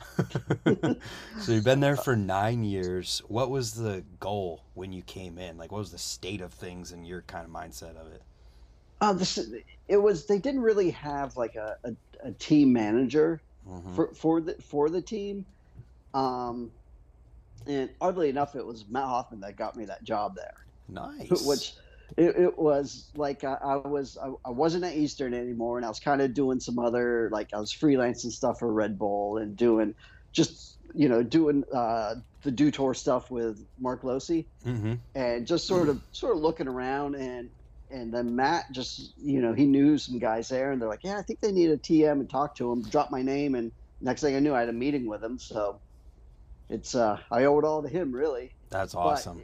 so 1.40 1.52
you've 1.52 1.64
been 1.64 1.80
there 1.80 1.96
for 1.96 2.16
nine 2.16 2.64
years. 2.64 3.22
What 3.28 3.50
was 3.50 3.74
the 3.74 4.04
goal 4.20 4.64
when 4.74 4.92
you 4.92 5.02
came 5.02 5.38
in? 5.38 5.56
Like, 5.58 5.72
what 5.72 5.78
was 5.78 5.90
the 5.92 5.98
state 5.98 6.40
of 6.40 6.52
things 6.52 6.92
and 6.92 7.06
your 7.06 7.22
kind 7.22 7.44
of 7.44 7.50
mindset 7.50 7.96
of 7.96 8.12
it? 8.12 8.22
Uh, 9.00 9.12
this 9.12 9.38
it 9.88 9.96
was 9.96 10.26
they 10.26 10.38
didn't 10.38 10.62
really 10.62 10.90
have 10.90 11.36
like 11.36 11.56
a, 11.56 11.76
a, 11.84 11.92
a 12.22 12.32
team 12.32 12.72
manager 12.72 13.40
Mhm. 13.68 13.94
for 13.94 14.14
for 14.14 14.40
the 14.40 14.54
for 14.62 14.88
the 14.90 15.02
team. 15.02 15.46
Um, 16.12 16.70
and 17.66 17.90
oddly 18.00 18.28
enough, 18.28 18.54
it 18.54 18.64
was 18.64 18.86
Mat 18.88 19.04
Hoffman 19.04 19.40
that 19.40 19.56
got 19.56 19.76
me 19.76 19.86
that 19.86 20.04
job 20.04 20.36
there. 20.36 20.54
Nice. 20.88 21.42
which 21.46 21.74
it, 22.16 22.36
it 22.36 22.58
was 22.58 23.10
like 23.16 23.44
I, 23.44 23.54
I 23.54 23.76
was 23.76 24.18
I, 24.22 24.28
I 24.46 24.50
wasn't 24.50 24.84
at 24.84 24.94
Eastern 24.94 25.34
anymore, 25.34 25.78
and 25.78 25.86
I 25.86 25.88
was 25.88 26.00
kind 26.00 26.20
of 26.20 26.34
doing 26.34 26.60
some 26.60 26.78
other 26.78 27.30
like 27.32 27.48
I 27.54 27.58
was 27.58 27.72
freelancing 27.72 28.30
stuff 28.30 28.58
for 28.58 28.72
Red 28.72 28.98
Bull 28.98 29.38
and 29.38 29.56
doing 29.56 29.94
just 30.32 30.76
you 30.94 31.08
know 31.08 31.22
doing 31.22 31.64
uh, 31.72 32.16
the 32.42 32.50
Dew 32.50 32.70
Tour 32.70 32.94
stuff 32.94 33.30
with 33.30 33.64
Mark 33.80 34.02
Losey 34.02 34.46
hmm 34.62 34.94
and 35.14 35.46
just 35.46 35.66
sort 35.66 35.88
of 35.88 36.00
sort 36.12 36.36
of 36.36 36.42
looking 36.42 36.66
around 36.68 37.14
and 37.14 37.48
and 37.90 38.12
then 38.12 38.34
Matt 38.34 38.64
just 38.72 39.12
you 39.16 39.40
know 39.40 39.52
he 39.54 39.64
knew 39.64 39.96
some 39.96 40.18
guys 40.18 40.48
there 40.48 40.72
and 40.72 40.80
they're 40.82 40.88
like 40.88 41.04
yeah 41.04 41.18
I 41.18 41.22
think 41.22 41.40
they 41.40 41.52
need 41.52 41.70
a 41.70 41.78
TM 41.78 42.12
and 42.12 42.28
talk 42.28 42.56
to 42.56 42.70
him 42.70 42.82
drop 42.82 43.10
my 43.10 43.22
name 43.22 43.54
and 43.54 43.72
next 44.00 44.20
thing 44.22 44.34
I 44.36 44.40
knew 44.40 44.54
I 44.54 44.60
had 44.60 44.68
a 44.68 44.72
meeting 44.74 45.06
with 45.08 45.22
him 45.22 45.38
so 45.38 45.80
it's 46.68 46.94
uh 46.94 47.18
I 47.30 47.44
owe 47.44 47.58
it 47.58 47.64
all 47.64 47.82
to 47.82 47.88
him 47.88 48.12
really 48.12 48.52
That's 48.70 48.94
But- 48.94 49.00
awesome. 49.00 49.42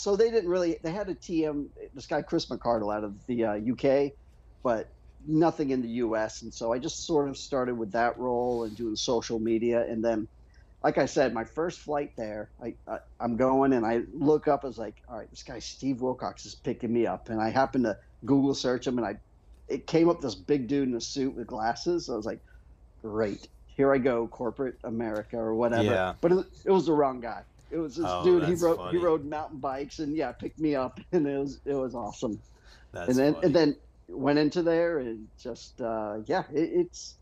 So 0.00 0.16
they 0.16 0.30
didn't 0.30 0.48
really 0.48 0.78
they 0.82 0.90
had 0.90 1.08
a 1.08 1.14
tm 1.14 1.66
this 1.94 2.06
guy 2.06 2.22
chris 2.22 2.46
mccardle 2.46 2.94
out 2.94 3.04
of 3.04 3.14
the 3.26 3.44
uh, 3.44 3.58
uk 3.72 4.12
but 4.62 4.88
nothing 5.26 5.70
in 5.70 5.82
the 5.82 5.88
us 5.88 6.42
and 6.42 6.52
so 6.52 6.72
i 6.72 6.78
just 6.78 7.06
sort 7.06 7.28
of 7.28 7.36
started 7.36 7.76
with 7.76 7.92
that 7.92 8.18
role 8.18 8.64
and 8.64 8.76
doing 8.76 8.96
social 8.96 9.38
media. 9.38 9.84
And 9.86 10.02
then 10.02 10.26
like 10.82 10.96
i 10.96 11.04
said 11.06 11.34
my 11.34 11.44
first 11.44 11.80
flight 11.80 12.12
there 12.16 12.50
I, 12.62 12.74
I 12.88 12.98
i'm 13.20 13.36
going 13.36 13.74
and 13.74 13.84
i 13.84 14.00
look 14.14 14.48
up 14.48 14.64
as 14.64 14.78
like 14.78 14.94
all 15.08 15.18
right 15.18 15.28
this 15.28 15.42
guy 15.42 15.58
steve 15.58 16.00
wilcox 16.00 16.46
is 16.46 16.54
picking 16.54 16.92
me 16.92 17.06
up. 17.06 17.28
And 17.28 17.40
i 17.40 17.50
happen 17.50 17.82
to 17.82 17.98
google 18.24 18.54
search 18.54 18.86
him 18.86 18.96
and 18.96 19.06
i 19.06 19.16
it 19.68 19.86
came 19.86 20.08
up 20.08 20.20
this 20.20 20.34
big 20.34 20.66
dude 20.66 20.88
in 20.88 20.94
a 20.96 21.00
suit 21.00 21.36
with 21.36 21.46
glasses. 21.46 22.10
I 22.10 22.16
was 22.16 22.26
like 22.26 22.40
great. 23.02 23.46
Here 23.76 23.92
i 23.92 23.98
go 23.98 24.26
corporate 24.26 24.78
america 24.84 25.36
or 25.36 25.54
whatever. 25.54 25.84
Yeah. 25.84 26.14
but 26.20 26.32
it, 26.32 26.46
it 26.64 26.70
was 26.70 26.86
the 26.86 26.92
wrong 26.92 27.20
guy 27.20 27.42
it 27.70 27.78
was 27.78 27.96
this 27.96 28.06
Oh, 28.08 28.24
dude. 28.24 28.44
He 28.44 28.54
rode 28.54 28.76
funny. 28.76 28.98
he 28.98 29.04
rode 29.04 29.24
mountain 29.24 29.58
bikes 29.58 29.98
and 29.98 30.16
yeah, 30.16 30.32
picked 30.32 30.58
me 30.58 30.74
up 30.74 31.00
and 31.12 31.26
it 31.26 31.38
was 31.38 31.60
it 31.64 31.74
was 31.74 31.94
awesome. 31.94 32.40
That's 32.92 33.08
and 33.10 33.18
then 33.18 33.34
funny. 33.34 33.46
and 33.46 33.54
then 33.54 33.76
went 34.08 34.38
into 34.38 34.62
there 34.62 34.98
and 34.98 35.28
just 35.40 35.80
uh, 35.80 36.18
yeah, 36.26 36.44
it, 36.52 36.70
it's. 36.72 37.14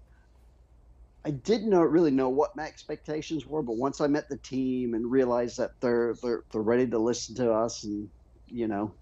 I 1.25 1.31
didn't 1.31 1.69
know 1.69 1.83
really 1.83 2.13
know 2.13 2.29
what 2.31 2.57
my 2.57 2.63
expectations 2.65 3.45
were, 3.45 3.61
but 3.61 3.77
once 3.77 4.01
I 4.01 4.07
met 4.07 4.29
the 4.31 4.37
team 4.39 4.95
and 4.95 5.11
realized 5.11 5.59
that 5.59 5.73
they're 5.81 6.15
they're 6.23 6.43
they're 6.53 6.63
ready 6.63 6.87
to 6.87 6.99
listen 6.99 7.35
to 7.37 7.53
us 7.53 7.85
and 7.85 8.09
you 8.47 8.67
know, 8.69 8.93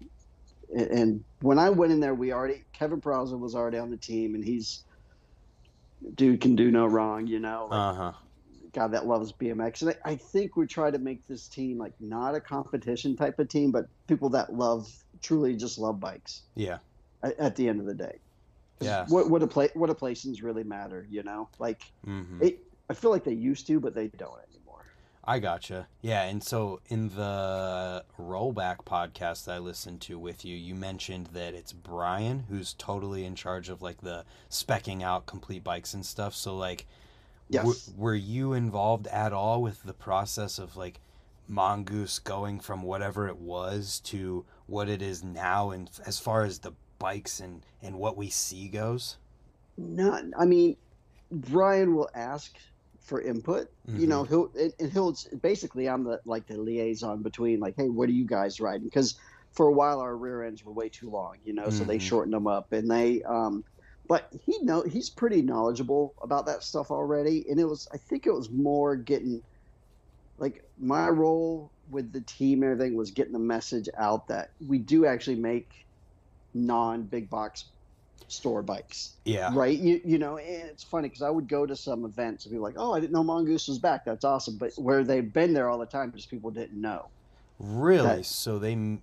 and, 0.75 0.87
and 0.91 1.23
when 1.41 1.57
I 1.59 1.69
went 1.69 1.93
in 1.93 1.99
there, 2.01 2.15
we 2.15 2.33
already 2.33 2.65
Kevin 2.73 2.99
Peraza 2.99 3.39
was 3.39 3.55
already 3.55 3.77
on 3.77 3.91
the 3.91 3.97
team 3.97 4.35
and 4.35 4.43
he's 4.43 4.83
dude 6.15 6.41
can 6.41 6.55
do 6.55 6.69
no 6.71 6.85
wrong, 6.85 7.27
you 7.27 7.39
know. 7.39 7.67
Like, 7.69 7.79
uh 7.79 7.93
huh. 7.93 8.11
Guy 8.77 8.87
that 8.87 9.07
loves 9.07 9.33
BMX. 9.33 9.81
And 9.81 9.91
I, 10.05 10.11
I 10.11 10.15
think 10.15 10.55
we 10.55 10.67
try 10.67 10.91
to 10.91 10.99
make 10.99 11.25
this 11.27 11.47
team 11.47 11.77
like 11.77 11.93
not 11.99 12.35
a 12.35 12.39
competition 12.39 13.15
type 13.15 13.39
of 13.39 13.49
team, 13.49 13.71
but 13.71 13.87
people 14.07 14.29
that 14.29 14.53
love 14.53 14.87
truly 15.21 15.55
just 15.55 15.77
love 15.79 15.99
bikes 15.99 16.43
Yeah. 16.55 16.77
at, 17.23 17.37
at 17.39 17.55
the 17.55 17.67
end 17.67 17.79
of 17.79 17.85
the 17.85 17.95
day. 17.95 18.19
Yeah. 18.79 19.05
What 19.07 19.29
what 19.29 19.41
a 19.41 19.47
play 19.47 19.69
what 19.73 19.89
a 19.89 19.95
placings 19.95 20.43
really 20.43 20.63
matter, 20.63 21.07
you 21.09 21.23
know? 21.23 21.49
Like 21.57 21.81
hmm 22.03 22.41
it, 22.41 22.59
I 22.89 22.93
feel 22.93 23.09
like 23.09 23.23
they 23.23 23.33
used 23.33 23.65
to, 23.67 23.79
but 23.79 23.95
they 23.95 24.07
don't 24.09 24.39
anymore. 24.51 24.85
I 25.23 25.39
gotcha. 25.39 25.87
Yeah, 26.01 26.23
and 26.23 26.43
so 26.43 26.79
in 26.87 27.09
the 27.09 28.05
rollback 28.19 28.85
podcast 28.85 29.45
that 29.45 29.55
I 29.55 29.57
listened 29.57 29.99
to 30.01 30.19
with 30.19 30.45
you, 30.45 30.55
you 30.55 30.75
mentioned 30.75 31.29
that 31.33 31.53
it's 31.55 31.73
Brian 31.73 32.45
who's 32.49 32.73
totally 32.73 33.25
in 33.25 33.33
charge 33.35 33.67
of 33.67 33.81
like 33.81 34.01
the 34.01 34.23
specking 34.49 35.01
out 35.01 35.25
complete 35.25 35.63
bikes 35.63 35.93
and 35.95 36.05
stuff. 36.05 36.33
So 36.35 36.55
like, 36.55 36.85
Yes. 37.49 37.63
w- 37.63 37.97
were 37.97 38.15
you 38.15 38.53
involved 38.53 39.07
at 39.07 39.33
all 39.33 39.61
with 39.61 39.83
the 39.83 39.93
process 39.93 40.59
of 40.59 40.75
like 40.75 40.99
Mongoose 41.47 42.19
going 42.19 42.59
from 42.59 42.81
whatever 42.81 43.27
it 43.27 43.37
was 43.37 43.99
to 44.01 44.45
what 44.65 44.89
it 44.89 45.01
is 45.01 45.23
now, 45.23 45.71
and 45.71 45.89
as 46.05 46.19
far 46.19 46.43
as 46.43 46.59
the 46.59 46.73
bikes 46.99 47.39
and 47.39 47.65
and 47.81 47.97
what 47.99 48.17
we 48.17 48.29
see 48.29 48.67
goes? 48.69 49.17
Not, 49.77 50.23
I 50.37 50.45
mean, 50.45 50.77
Brian 51.31 51.95
will 51.95 52.09
ask 52.15 52.55
for 52.99 53.21
input. 53.21 53.67
You 53.95 54.07
Mhm. 54.07 54.07
know, 54.07 54.23
he'll 54.23 54.51
and 54.79 54.91
he'll 54.91 55.15
basically 55.41 55.89
I'm 55.89 56.03
the 56.03 56.19
like 56.25 56.47
the 56.47 56.57
liaison 56.57 57.23
between 57.23 57.59
like, 57.59 57.75
hey, 57.77 57.89
what 57.89 58.09
are 58.09 58.13
you 58.13 58.25
guys 58.27 58.59
riding? 58.59 58.85
Because 58.87 59.15
for 59.53 59.67
a 59.67 59.73
while 59.73 59.99
our 59.99 60.15
rear 60.15 60.43
ends 60.43 60.63
were 60.63 60.73
way 60.73 60.89
too 60.89 61.09
long, 61.09 61.37
you 61.43 61.53
know, 61.53 61.69
so 61.69 61.83
they 61.85 61.97
Mhm. 61.97 61.99
shortened 61.99 62.33
them 62.33 62.47
up 62.47 62.71
and 62.71 62.89
they. 62.89 63.23
um 63.23 63.63
But 64.07 64.31
he 64.45 64.59
know 64.59 64.81
he's 64.83 65.09
pretty 65.09 65.41
knowledgeable 65.41 66.13
about 66.21 66.45
that 66.45 66.63
stuff 66.63 66.91
already, 66.91 67.45
and 67.49 67.59
it 67.59 67.65
was 67.65 67.87
I 67.93 67.97
think 67.97 68.25
it 68.25 68.33
was 68.33 68.49
more 68.49 68.95
getting 68.95 69.41
like 70.37 70.63
my 70.79 71.09
role 71.09 71.71
with 71.89 72.11
the 72.11 72.21
team 72.21 72.63
and 72.63 72.71
everything 72.71 72.95
was 72.95 73.11
getting 73.11 73.33
the 73.33 73.39
message 73.39 73.89
out 73.97 74.27
that 74.27 74.51
we 74.67 74.77
do 74.77 75.05
actually 75.05 75.35
make 75.37 75.85
non 76.53 77.03
big 77.03 77.29
box 77.29 77.65
store 78.27 78.61
bikes. 78.61 79.13
Yeah. 79.25 79.51
right? 79.53 79.77
You, 79.77 80.01
you 80.03 80.17
know 80.17 80.37
and 80.37 80.65
it's 80.69 80.83
funny 80.83 81.07
because 81.07 81.21
i 81.21 81.29
would 81.29 81.47
go 81.47 81.65
to 81.65 81.75
some 81.75 82.03
events 82.03 82.45
and 82.45 82.51
be 82.51 82.59
like 82.59 82.73
oh 82.77 82.93
i 82.93 82.99
didn't 82.99 83.13
know 83.13 83.23
mongoose 83.23 83.67
was 83.67 83.79
back. 83.79 84.05
That's 84.05 84.25
awesome. 84.25 84.57
But 84.57 84.73
where 84.75 85.03
they've 85.03 85.31
been 85.31 85.53
there 85.53 85.69
all 85.69 85.77
the 85.77 85.85
time 85.85 86.11
just 86.13 86.29
people 86.29 86.51
didn't 86.51 86.79
know. 86.79 87.07
Really? 87.59 88.17
that- 88.17 88.25
So 88.25 88.59
they 88.59 88.99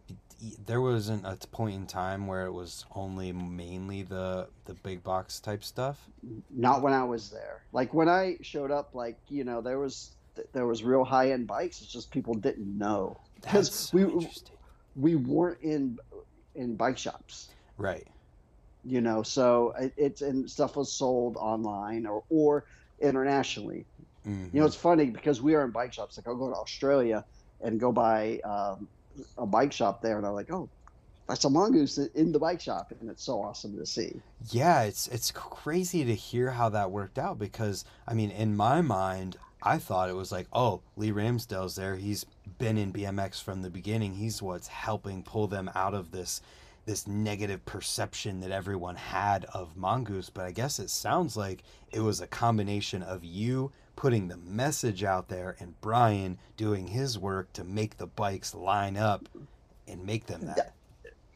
there 0.66 0.80
wasn't 0.80 1.24
a 1.24 1.36
point 1.48 1.74
in 1.74 1.86
time 1.86 2.26
where 2.26 2.46
it 2.46 2.52
was 2.52 2.84
only 2.94 3.32
mainly 3.32 4.02
the 4.02 4.48
the 4.64 4.74
big 4.74 5.02
box 5.02 5.40
type 5.40 5.62
stuff. 5.64 6.08
not 6.50 6.82
when 6.82 6.92
i 6.92 7.04
was 7.04 7.30
there 7.30 7.62
like 7.72 7.92
when 7.94 8.08
i 8.08 8.36
showed 8.42 8.70
up 8.70 8.94
like 8.94 9.18
you 9.28 9.44
know 9.44 9.60
there 9.60 9.78
was 9.78 10.16
there 10.52 10.66
was 10.66 10.82
real 10.82 11.04
high 11.04 11.30
end 11.32 11.46
bikes 11.46 11.80
it's 11.82 11.92
just 11.92 12.10
people 12.10 12.34
didn't 12.34 12.76
know 12.78 13.16
That's 13.42 13.52
'Cause 13.52 13.74
so 13.74 13.96
we- 13.96 14.28
we 14.96 15.16
weren't 15.16 15.60
in 15.62 15.98
in 16.54 16.76
bike 16.76 16.98
shops 16.98 17.48
Right. 17.78 18.06
you 18.84 19.00
know 19.00 19.22
so 19.22 19.72
it, 19.78 19.92
it's 19.96 20.22
and 20.22 20.48
stuff 20.50 20.76
was 20.76 20.92
sold 20.92 21.36
online 21.36 22.06
or 22.06 22.22
or 22.30 22.64
internationally 23.00 23.84
Mhm. 24.26 24.54
You 24.54 24.60
know, 24.60 24.66
it's 24.66 24.74
funny 24.74 25.10
because 25.10 25.42
we 25.42 25.54
are 25.54 25.66
in 25.66 25.70
bike 25.70 25.92
shops. 25.92 26.16
Like 26.16 26.26
I'll 26.26 26.34
go 26.34 26.48
to 26.48 26.56
Australia 26.56 27.26
and 27.60 27.78
go 27.78 27.92
buy 27.92 28.38
um, 28.38 28.88
a 29.38 29.46
bike 29.46 29.72
shop 29.72 30.02
there, 30.02 30.16
and 30.18 30.26
I'm 30.26 30.34
like, 30.34 30.52
oh, 30.52 30.68
that's 31.28 31.44
a 31.44 31.50
mongoose 31.50 31.98
in 31.98 32.32
the 32.32 32.38
bike 32.38 32.60
shop, 32.60 32.92
and 33.00 33.08
it's 33.08 33.24
so 33.24 33.40
awesome 33.40 33.76
to 33.78 33.86
see. 33.86 34.20
Yeah, 34.50 34.82
it's 34.82 35.08
it's 35.08 35.30
crazy 35.30 36.04
to 36.04 36.14
hear 36.14 36.50
how 36.50 36.68
that 36.70 36.90
worked 36.90 37.18
out 37.18 37.38
because 37.38 37.84
I 38.06 38.14
mean, 38.14 38.30
in 38.30 38.56
my 38.56 38.82
mind, 38.82 39.36
I 39.62 39.78
thought 39.78 40.10
it 40.10 40.16
was 40.16 40.30
like, 40.30 40.46
oh, 40.52 40.82
Leigh 40.96 41.12
Ramsdell's 41.12 41.76
there. 41.76 41.96
He's 41.96 42.26
been 42.58 42.76
in 42.76 42.92
BMX 42.92 43.42
from 43.42 43.62
the 43.62 43.70
beginning. 43.70 44.14
He's 44.14 44.42
what's 44.42 44.68
helping 44.68 45.22
pull 45.22 45.46
them 45.46 45.70
out 45.74 45.94
of 45.94 46.10
this 46.10 46.42
this 46.84 47.06
negative 47.06 47.64
perception 47.64 48.40
that 48.40 48.50
everyone 48.50 48.96
had 48.96 49.46
of 49.46 49.74
Mongoose. 49.74 50.28
But 50.28 50.44
I 50.44 50.50
guess 50.50 50.78
it 50.78 50.90
sounds 50.90 51.34
like 51.34 51.62
it 51.90 52.00
was 52.00 52.20
a 52.20 52.26
combination 52.26 53.02
of 53.02 53.24
you 53.24 53.72
putting 53.96 54.28
the 54.28 54.36
message 54.36 55.04
out 55.04 55.28
there 55.28 55.56
and 55.58 55.80
Brian 55.80 56.38
doing 56.56 56.88
his 56.88 57.18
work 57.18 57.52
to 57.54 57.64
make 57.64 57.96
the 57.96 58.06
bikes 58.06 58.54
line 58.54 58.96
up 58.96 59.28
and 59.86 60.04
make 60.04 60.26
them 60.26 60.46
that. 60.46 60.74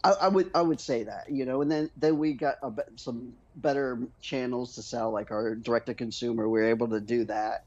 I, 0.05 0.12
I 0.23 0.29
would 0.29 0.50
I 0.55 0.62
would 0.62 0.81
say 0.81 1.05
that 1.05 1.25
you 1.29 1.45
know, 1.45 1.61
and 1.62 1.71
then 1.71 1.91
then 1.97 2.19
we 2.19 2.35
got 2.35 2.57
a, 2.62 2.71
some 2.97 3.35
better 3.57 4.09
channels 4.21 4.75
to 4.75 4.83
sell, 4.83 5.12
like 5.12 5.31
our 5.31 5.57
direct 5.57 5.87
to 5.87 5.95
consumer. 5.95 6.49
We 6.49 6.61
are 6.61 6.69
able 6.71 6.88
to 6.91 7.00
do 7.00 7.25
that, 7.25 7.62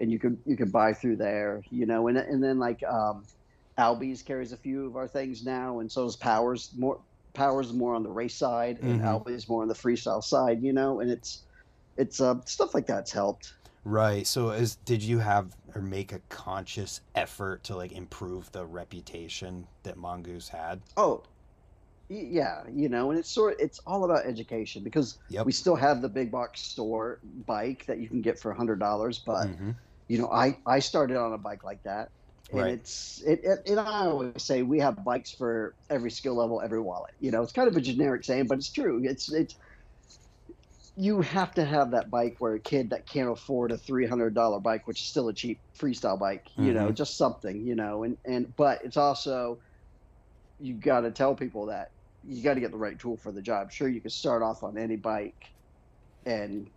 and 0.00 0.10
you 0.10 0.18
can 0.18 0.38
you 0.44 0.56
could 0.56 0.72
buy 0.72 0.92
through 0.94 1.16
there, 1.16 1.62
you 1.70 1.86
know, 1.86 2.08
and 2.08 2.18
and 2.18 2.42
then 2.42 2.58
like 2.58 2.82
um, 2.84 3.24
Albe's 3.78 4.22
carries 4.22 4.52
a 4.52 4.56
few 4.56 4.86
of 4.86 4.96
our 4.96 5.08
things 5.08 5.44
now, 5.44 5.80
and 5.80 5.90
so 5.90 6.04
does 6.04 6.16
Powers 6.16 6.70
more. 6.76 7.00
Powers 7.34 7.72
more 7.72 7.94
on 7.94 8.02
the 8.02 8.10
race 8.10 8.36
side, 8.36 8.78
and 8.78 9.00
Mhm. 9.00 9.04
Albe's 9.04 9.48
more 9.48 9.62
on 9.62 9.68
the 9.68 9.74
freestyle 9.74 10.22
side, 10.22 10.62
you 10.62 10.72
know, 10.72 11.00
and 11.00 11.10
it's 11.10 11.46
it's 11.96 12.20
uh, 12.20 12.36
stuff 12.46 12.74
like 12.74 12.86
that's 12.86 13.12
helped. 13.12 13.52
Right. 13.84 14.26
So 14.26 14.50
is 14.50 14.76
did 14.76 15.02
you 15.02 15.18
have 15.20 15.56
or 15.74 15.80
make 15.82 16.12
a 16.12 16.20
conscious 16.28 17.00
effort 17.14 17.64
to 17.64 17.76
like 17.76 17.92
improve 17.92 18.52
the 18.52 18.66
reputation 18.66 19.68
that 19.84 19.96
Mongoose 19.96 20.48
had? 20.50 20.84
Oh, 20.96 21.22
yeah, 22.08 22.64
you 22.72 22.88
know, 22.88 23.10
and 23.10 23.18
it's 23.20 23.32
sort 23.34 23.56
it's 23.60 23.80
all 23.86 24.04
about 24.04 24.26
education 24.26 24.84
because 24.84 25.18
Yep. 25.28 25.46
we 25.46 25.52
still 25.52 25.76
have 25.76 26.02
the 26.02 26.08
big 26.10 26.32
box 26.32 26.62
store 26.62 27.20
bike 27.46 27.84
that 27.86 28.00
you 28.00 28.08
can 28.08 28.22
get 28.22 28.40
for 28.40 28.52
a 28.52 28.56
hundred 28.56 28.80
dollars, 28.80 29.22
but 29.26 29.48
hmm 29.48 29.70
you 30.08 30.18
know, 30.18 30.30
I 30.32 30.58
I 30.66 30.80
started 30.80 31.16
on 31.18 31.32
a 31.34 31.38
bike 31.38 31.64
like 31.64 31.80
that, 31.84 32.10
and 32.52 32.68
Right. 32.68 32.78
it's 32.80 33.22
it, 33.26 33.40
it 33.44 33.60
and 33.66 33.80
I 33.80 34.06
always 34.08 34.44
say 34.44 34.62
we 34.62 34.80
have 34.80 35.04
bikes 35.04 35.32
for 35.32 35.76
every 35.90 36.10
skill 36.12 36.36
level, 36.36 36.62
every 36.62 36.80
wallet. 36.82 37.12
You 37.20 37.30
know, 37.32 37.42
it's 37.42 37.52
kind 37.52 37.68
of 37.68 37.76
a 37.76 37.82
generic 37.82 38.24
saying, 38.24 38.48
but 38.48 38.58
it's 38.58 38.72
true. 38.72 39.02
It's 39.04 39.32
it's 39.32 39.56
you 40.98 41.20
have 41.22 41.54
to 41.54 41.64
have 41.64 41.92
that 41.92 42.10
bike 42.10 42.36
where 42.40 42.54
a 42.54 42.60
kid 42.60 42.90
that 42.90 43.06
can't 43.08 43.30
afford 43.30 43.72
a 43.72 43.78
three 43.78 44.06
hundred 44.06 44.34
dollar 44.34 44.60
bike, 44.60 44.86
which 44.86 45.00
is 45.02 45.08
still 45.08 45.28
a 45.28 45.34
cheap 45.34 45.60
freestyle 45.80 46.18
bike, 46.18 46.44
you 46.56 46.74
know, 46.74 46.90
Mhm. 46.90 46.92
just 46.92 47.16
something, 47.16 47.64
you 47.66 47.76
know, 47.76 48.04
and 48.04 48.18
and 48.26 48.54
but 48.56 48.84
it's 48.84 48.96
also 48.96 49.58
you 50.58 50.78
got 50.78 51.00
to 51.02 51.10
tell 51.12 51.34
people 51.34 51.66
that 51.66 51.88
you 52.22 52.42
got 52.42 52.54
to 52.54 52.60
get 52.60 52.70
the 52.72 52.78
right 52.78 52.98
tool 52.98 53.16
for 53.16 53.32
the 53.32 53.42
job. 53.42 53.70
Sure, 53.70 53.88
you 53.88 54.00
can 54.00 54.10
start 54.10 54.42
off 54.42 54.62
on 54.62 54.76
any 54.78 54.96
bike 54.96 55.36
and 56.26 56.70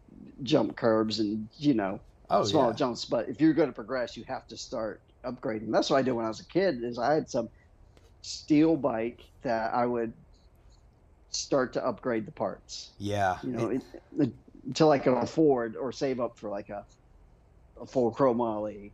jump 0.44 0.78
curbs 0.78 1.20
and 1.20 1.50
you 1.58 1.74
know 1.74 2.00
Oh 2.30 2.48
small 2.48 2.74
yeah. 2.74 2.74
jumps, 2.74 3.06
but 3.06 3.30
if 3.30 3.42
you're 3.42 3.54
going 3.54 3.70
to 3.70 3.74
progress, 3.76 4.18
you 4.18 4.24
have 4.28 4.48
to 4.48 4.58
start 4.58 5.02
upgrading. 5.26 5.72
That's 5.72 5.90
what 5.90 5.98
I 5.98 6.04
did 6.04 6.14
when 6.14 6.26
I 6.26 6.30
was 6.30 6.42
a 6.42 6.48
kid. 6.48 6.84
Is 6.84 7.00
I 7.00 7.14
had 7.16 7.30
some 7.30 7.50
steel 8.24 8.78
bike 8.78 9.22
that 9.44 9.74
I 9.74 9.86
would 9.86 10.14
start 11.32 11.74
to 11.74 11.86
upgrade 11.86 12.26
the 12.26 12.32
parts. 12.32 12.92
Yeah. 13.00 13.38
You 13.44 13.52
know, 13.52 13.70
It- 13.70 13.82
it, 14.20 14.34
until 14.66 14.92
I 14.92 15.00
can 15.00 15.14
afford 15.14 15.76
or 15.76 15.92
save 15.92 16.20
up 16.20 16.38
for 16.38 16.50
like 16.50 16.70
a 16.70 16.86
a 17.82 17.86
full 17.86 18.14
chromoly 18.14 18.92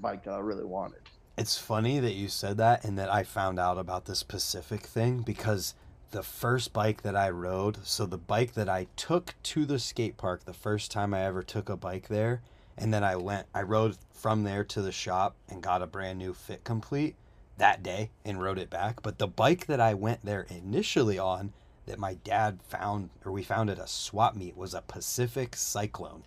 bike 0.00 0.24
that 0.24 0.32
uh, 0.32 0.38
I 0.38 0.40
really 0.40 0.64
wanted. 0.64 0.98
It's 1.38 1.56
funny 1.56 2.00
that 2.00 2.14
you 2.14 2.26
said 2.28 2.56
that 2.56 2.84
and 2.84 2.98
that 2.98 3.12
I 3.12 3.22
found 3.22 3.60
out 3.60 3.78
about 3.78 4.06
this 4.06 4.24
Pacific 4.24 4.80
thing 4.82 5.20
because 5.20 5.74
the 6.10 6.22
first 6.24 6.72
bike 6.72 7.02
that 7.02 7.14
I 7.14 7.30
rode, 7.30 7.78
so 7.86 8.06
the 8.06 8.18
bike 8.18 8.54
that 8.54 8.68
I 8.68 8.88
took 8.96 9.34
to 9.44 9.64
the 9.64 9.78
skate 9.78 10.16
park 10.16 10.44
the 10.44 10.52
first 10.52 10.90
time 10.90 11.14
I 11.14 11.24
ever 11.24 11.42
took 11.44 11.68
a 11.68 11.76
bike 11.76 12.08
there, 12.08 12.42
and 12.76 12.92
then 12.92 13.04
I 13.04 13.14
went, 13.16 13.46
I 13.54 13.62
rode 13.62 13.96
from 14.12 14.42
there 14.42 14.64
to 14.64 14.82
the 14.82 14.92
shop 14.92 15.36
and 15.48 15.62
got 15.62 15.82
a 15.82 15.86
brand 15.86 16.18
new 16.18 16.34
Fit 16.34 16.64
Complete 16.64 17.14
that 17.58 17.84
day 17.84 18.10
and 18.24 18.42
rode 18.42 18.58
it 18.58 18.70
back. 18.70 19.00
But 19.02 19.18
the 19.18 19.28
bike 19.28 19.66
that 19.66 19.80
I 19.80 19.94
went 19.94 20.24
there 20.24 20.46
initially 20.50 21.18
on, 21.20 21.52
that 21.86 21.98
my 21.98 22.14
dad 22.14 22.60
found, 22.68 23.10
or 23.24 23.32
we 23.32 23.42
found 23.42 23.70
at 23.70 23.78
a 23.78 23.86
swap 23.86 24.34
meet, 24.36 24.56
was 24.56 24.74
a 24.74 24.82
Pacific 24.82 25.56
Cyclone 25.56 26.24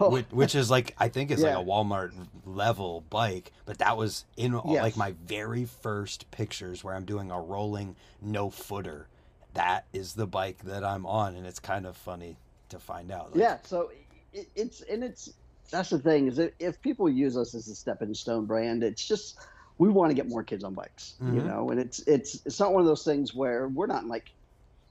Oh, 0.00 0.10
which, 0.10 0.26
which 0.30 0.54
is 0.54 0.70
like 0.70 0.94
I 0.98 1.08
think 1.08 1.30
is 1.30 1.42
Yeah. 1.42 1.56
like 1.56 1.66
a 1.66 1.68
Walmart 1.68 2.12
level 2.44 3.04
bike, 3.10 3.52
but 3.66 3.78
that 3.78 3.96
was 3.96 4.24
in 4.36 4.60
Yes. 4.64 4.82
like 4.82 4.96
my 4.96 5.12
very 5.26 5.64
first 5.64 6.30
pictures 6.30 6.84
where 6.84 6.94
I'm 6.94 7.04
doing 7.04 7.30
a 7.30 7.40
rolling 7.40 7.96
no 8.20 8.50
footer. 8.50 9.08
That 9.54 9.86
is 9.92 10.14
the 10.14 10.26
bike 10.26 10.58
that 10.64 10.84
I'm 10.84 11.06
on, 11.06 11.34
and 11.34 11.46
it's 11.46 11.58
kind 11.60 11.86
of 11.86 11.96
funny 11.96 12.38
to 12.68 12.78
find 12.78 13.10
out. 13.10 13.32
Like, 13.32 13.40
yeah, 13.40 13.58
so 13.64 13.90
it, 14.32 14.48
it's 14.54 14.82
and 14.82 15.02
it's 15.04 15.30
that's 15.70 15.90
the 15.90 15.98
thing 15.98 16.28
is 16.28 16.36
that 16.36 16.54
if 16.58 16.80
people 16.80 17.08
use 17.08 17.36
us 17.36 17.54
as 17.54 17.68
a 17.68 17.74
stepping 17.74 18.14
stone 18.14 18.46
brand, 18.46 18.82
it's 18.82 19.06
just 19.06 19.38
we 19.78 19.88
want 19.88 20.10
to 20.10 20.14
get 20.14 20.28
more 20.28 20.44
kids 20.44 20.64
on 20.64 20.74
bikes, 20.74 21.20
you 21.26 21.42
Mhm. 21.42 21.42
know, 21.42 21.70
and 21.70 21.80
it's 21.80 22.00
it's 22.06 22.40
it's 22.46 22.60
not 22.60 22.72
one 22.72 22.80
of 22.82 22.86
those 22.88 23.04
things 23.04 23.34
where 23.34 23.68
we're 23.68 23.86
not 23.86 24.02
in 24.02 24.08
like 24.08 24.26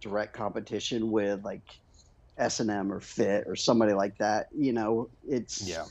direct 0.01 0.33
competition 0.35 1.11
with 1.11 1.43
like 1.43 1.63
S 2.37 2.59
and 2.59 2.71
M 2.71 2.91
or 2.91 3.01
Fit 3.01 3.45
or 3.47 3.55
somebody 3.55 3.93
like 3.93 4.17
that. 4.19 4.47
You 4.53 4.73
know, 4.73 5.09
it's 5.23 5.59
yeah, 5.67 5.87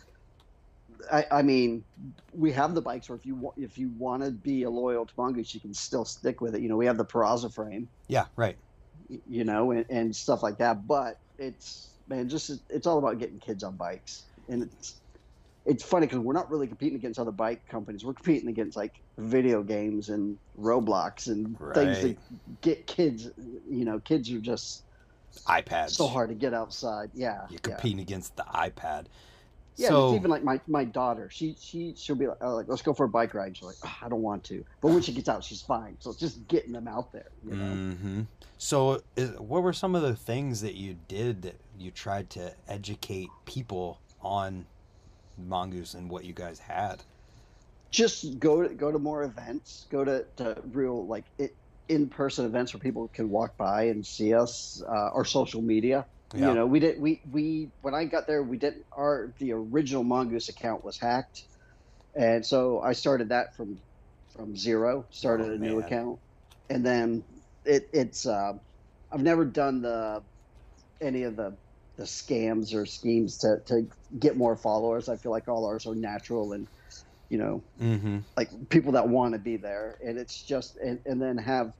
I, 1.10 1.26
I 1.30 1.42
mean, 1.42 1.84
we 2.32 2.52
have 2.52 2.74
the 2.74 2.82
bikes 2.82 3.10
or 3.10 3.16
if 3.16 3.24
you 3.26 3.36
wa- 3.36 3.52
if 3.56 3.76
you 3.78 3.90
want 3.90 4.22
to 4.22 4.30
be 4.30 4.62
a 4.62 4.70
loyal 4.70 5.06
to 5.06 5.12
Mongoose, 5.18 5.54
you 5.54 5.60
can 5.60 5.74
still 5.74 6.04
stick 6.04 6.40
with 6.40 6.54
it. 6.54 6.62
You 6.62 6.68
know, 6.68 6.76
we 6.76 6.86
have 6.86 6.98
the 6.98 7.04
Peraza 7.04 7.52
frame, 7.52 7.90
yeah, 8.08 8.26
right. 8.36 8.58
you 9.08 9.44
know, 9.44 9.70
and, 9.70 9.86
and 9.90 10.16
stuff 10.16 10.42
like 10.42 10.58
that. 10.58 10.86
But 10.86 11.16
it's 11.38 11.98
man, 12.08 12.28
just 12.28 12.50
it's 12.70 12.86
all 12.86 12.98
about 12.98 13.18
getting 13.18 13.40
kids 13.40 13.62
on 13.62 13.76
bikes, 13.76 14.28
and 14.48 14.62
it's 14.62 15.00
it's 15.66 15.82
funny 15.82 16.06
because 16.06 16.20
we're 16.20 16.32
not 16.32 16.50
really 16.50 16.68
competing 16.68 16.96
against 16.96 17.18
other 17.18 17.32
bike 17.32 17.66
companies. 17.68 18.04
We're 18.04 18.14
competing 18.14 18.48
against 18.48 18.76
like 18.76 18.94
video 19.18 19.62
games 19.62 20.08
and 20.08 20.38
Roblox 20.58 21.26
and 21.26 21.58
things 21.74 22.00
that 22.02 22.16
get 22.60 22.86
kids. 22.86 23.28
You 23.68 23.84
know, 23.84 23.98
kids 23.98 24.30
are 24.32 24.38
just 24.38 24.84
iPads. 25.46 25.90
so 25.90 26.06
hard 26.06 26.28
to 26.28 26.34
get 26.34 26.54
outside. 26.54 27.10
Yeah, 27.14 27.46
You're 27.50 27.60
yeah. 27.66 27.74
competing 27.74 28.00
against 28.00 28.36
the 28.36 28.44
iPad. 28.44 29.06
Yeah, 29.76 29.88
so 29.88 30.08
it's 30.08 30.20
even 30.20 30.30
like 30.30 30.42
my, 30.42 30.58
my 30.68 30.84
daughter. 30.84 31.28
She 31.30 31.54
she 31.60 31.94
she'll 31.96 32.16
be 32.16 32.28
like, 32.28 32.38
oh, 32.40 32.54
like, 32.54 32.66
let's 32.68 32.80
go 32.80 32.94
for 32.94 33.04
a 33.04 33.08
bike 33.08 33.34
ride. 33.34 33.56
She's 33.56 33.66
like, 33.66 33.76
"Oh, 33.84 33.94
I 34.02 34.08
don't 34.08 34.22
want 34.22 34.42
to, 34.44 34.64
but 34.80 34.88
when 34.88 35.02
she 35.02 35.12
gets 35.12 35.28
out, 35.28 35.44
she's 35.44 35.60
fine. 35.60 35.96
So 36.00 36.10
it's 36.10 36.18
just 36.18 36.48
getting 36.48 36.72
them 36.72 36.88
out 36.88 37.12
there. 37.12 37.28
You 37.44 37.56
know? 37.56 37.64
hmm 37.74 38.20
So, 38.56 39.02
is, 39.16 39.32
what 39.38 39.62
were 39.62 39.74
some 39.74 39.94
of 39.94 40.00
the 40.00 40.14
things 40.16 40.62
that 40.62 40.76
you 40.76 40.96
did 41.08 41.42
that 41.42 41.60
you 41.78 41.90
tried 41.90 42.30
to 42.30 42.54
educate 42.68 43.28
people 43.44 44.00
on 44.22 44.64
Mongoose 45.38 45.94
and 45.94 46.10
what 46.10 46.24
you 46.24 46.32
guys 46.32 46.58
had? 46.58 47.02
Just 47.90 48.38
go 48.38 48.62
to 48.66 48.74
go 48.74 48.90
to 48.92 48.98
more 48.98 49.22
events. 49.22 49.86
Go 49.90 50.04
to, 50.04 50.24
to 50.36 50.60
real 50.72 51.06
like 51.06 51.24
it, 51.38 51.52
in 51.88 52.08
person 52.08 52.44
events 52.44 52.74
where 52.74 52.80
people 52.80 53.08
can 53.08 53.30
walk 53.30 53.56
by 53.56 53.84
and 53.84 54.04
see 54.04 54.34
us. 54.34 54.82
Uh, 54.86 55.08
or 55.14 55.24
social 55.24 55.62
media. 55.62 56.06
Yeah. 56.34 56.48
You 56.48 56.54
know, 56.54 56.66
we 56.66 56.80
did 56.80 57.00
we 57.00 57.22
we 57.30 57.70
when 57.82 57.94
I 57.94 58.04
got 58.04 58.26
there, 58.26 58.42
we 58.42 58.58
didn't 58.58 58.84
our 58.92 59.32
the 59.38 59.52
original 59.52 60.02
Mongoose 60.04 60.48
account 60.48 60.84
was 60.84 60.98
hacked, 60.98 61.44
and 62.14 62.44
so 62.44 62.80
I 62.80 62.92
started 62.92 63.28
that 63.28 63.54
from 63.56 63.80
from 64.36 64.56
zero. 64.56 65.06
Started 65.10 65.48
Oh, 65.50 65.54
a 65.54 65.58
new 65.58 65.76
man. 65.76 65.84
account, 65.84 66.18
and 66.68 66.84
then 66.84 67.24
it 67.64 67.88
it's 67.92 68.26
uh, 68.26 68.54
I've 69.12 69.22
never 69.22 69.44
done 69.44 69.82
the 69.82 70.24
any 71.00 71.22
of 71.22 71.36
the 71.36 71.56
the 71.96 72.04
scams 72.04 72.74
or 72.74 72.86
schemes 72.86 73.38
to 73.38 73.58
to 73.66 73.88
get 74.18 74.36
more 74.36 74.56
followers. 74.56 75.08
I 75.08 75.16
feel 75.16 75.32
like 75.32 75.48
all 75.48 75.66
ours 75.66 75.86
are 75.86 75.94
natural 75.94 76.52
and 76.52 76.68
you 77.30 77.38
know 77.38 77.64
Mm-hmm. 77.80 78.18
like 78.36 78.50
people 78.70 78.92
that 78.92 79.08
want 79.08 79.34
to 79.34 79.40
be 79.40 79.56
there 79.58 79.98
and 80.02 80.18
it's 80.18 80.42
just 80.44 80.76
and, 80.78 81.00
and 81.06 81.22
then 81.22 81.38
have 81.38 81.72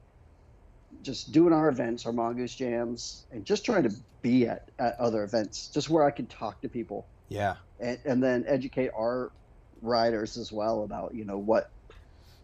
just 1.01 1.31
doing 1.31 1.53
our 1.53 1.69
events 1.69 2.05
our 2.05 2.13
mongoose 2.13 2.55
jams 2.55 3.25
and 3.31 3.45
just 3.45 3.65
trying 3.65 3.83
to 3.83 3.91
be 4.21 4.47
at, 4.47 4.61
at 4.79 4.95
other 4.99 5.23
events 5.23 5.69
just 5.69 5.89
where 5.89 6.03
i 6.03 6.11
can 6.11 6.27
talk 6.27 6.61
to 6.61 6.69
people 6.69 7.09
Yeah. 7.29 7.57
and, 7.79 7.99
and 8.05 8.23
then 8.23 8.45
educate 8.47 8.91
our 8.97 9.31
riders 9.81 10.37
as 10.37 10.51
well 10.51 10.83
about 10.83 11.15
you 11.15 11.25
know 11.25 11.39
what 11.39 11.67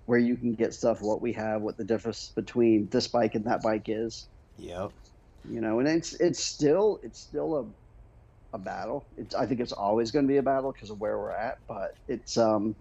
where 0.05 0.19
you 0.19 0.37
can 0.37 0.55
get 0.55 0.73
stuff 0.73 1.01
what 1.01 1.21
we 1.21 1.33
have 1.33 1.61
what 1.61 1.77
the 1.77 1.85
difference 1.85 2.31
between 2.35 2.89
this 2.91 3.07
bike 3.09 3.35
and 3.35 3.45
that 3.45 3.63
bike 3.63 3.85
is 3.87 4.29
Yep. 4.57 4.93
You 5.49 5.61
know 5.61 5.79
and 5.79 5.87
it's 5.87 6.13
it's 6.13 6.43
still 6.43 6.99
it's 7.03 7.19
still 7.19 7.55
a 7.57 7.65
a 8.55 8.59
battle 8.59 9.07
it's 9.17 9.33
i 9.33 9.45
think 9.47 9.59
it's 9.59 9.71
always 9.71 10.11
going 10.11 10.25
to 10.25 10.31
be 10.31 10.37
a 10.37 10.43
battle 10.43 10.71
because 10.71 10.91
of 10.91 10.99
where 10.99 11.17
we're 11.17 11.31
at 11.31 11.55
but 11.67 11.89
it's 12.07 12.37
um 12.37 12.75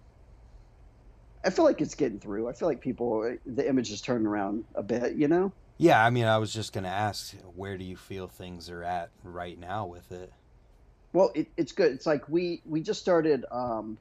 i 1.43 1.49
feel 1.49 1.65
like 1.65 1.81
it's 1.81 1.95
getting 1.95 2.19
through 2.19 2.47
i 2.47 2.53
feel 2.53 2.67
like 2.67 2.79
people 2.81 3.35
the 3.45 3.67
image 3.67 3.91
is 3.91 4.01
turning 4.01 4.27
around 4.27 4.63
a 4.75 4.83
bit 4.83 5.15
you 5.15 5.27
know 5.27 5.51
Yeah, 5.77 6.03
I 6.03 6.09
mean, 6.09 6.25
I 6.25 6.37
was 6.37 6.53
just 6.53 6.71
gonna 6.73 6.87
ask, 6.87 7.33
where 7.41 7.77
do 7.77 7.83
you 7.83 7.97
feel 7.97 8.27
things 8.27 8.69
are 8.69 8.83
at 8.83 9.11
right 9.23 9.57
now 9.57 9.85
with 9.85 10.11
it? 10.11 10.31
well 11.13 11.31
it, 11.35 11.47
it's 11.57 11.71
good 11.71 11.91
it's 11.91 12.05
like 12.05 12.27
we 12.29 12.61
we 12.65 12.81
just 12.81 12.99
started 13.01 13.45
um 13.51 13.97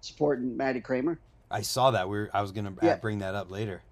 supporting 0.00 0.56
Matty 0.56 0.80
Cranmer 0.80 1.20
I 1.50 1.62
saw 1.62 1.90
that. 1.92 2.08
We 2.08 2.18
are 2.18 2.30
I 2.34 2.42
was 2.42 2.52
gonna 2.52 2.70
Yeah. 2.80 2.96
bring 2.96 3.18
that 3.18 3.34
up 3.34 3.50
later. 3.50 3.82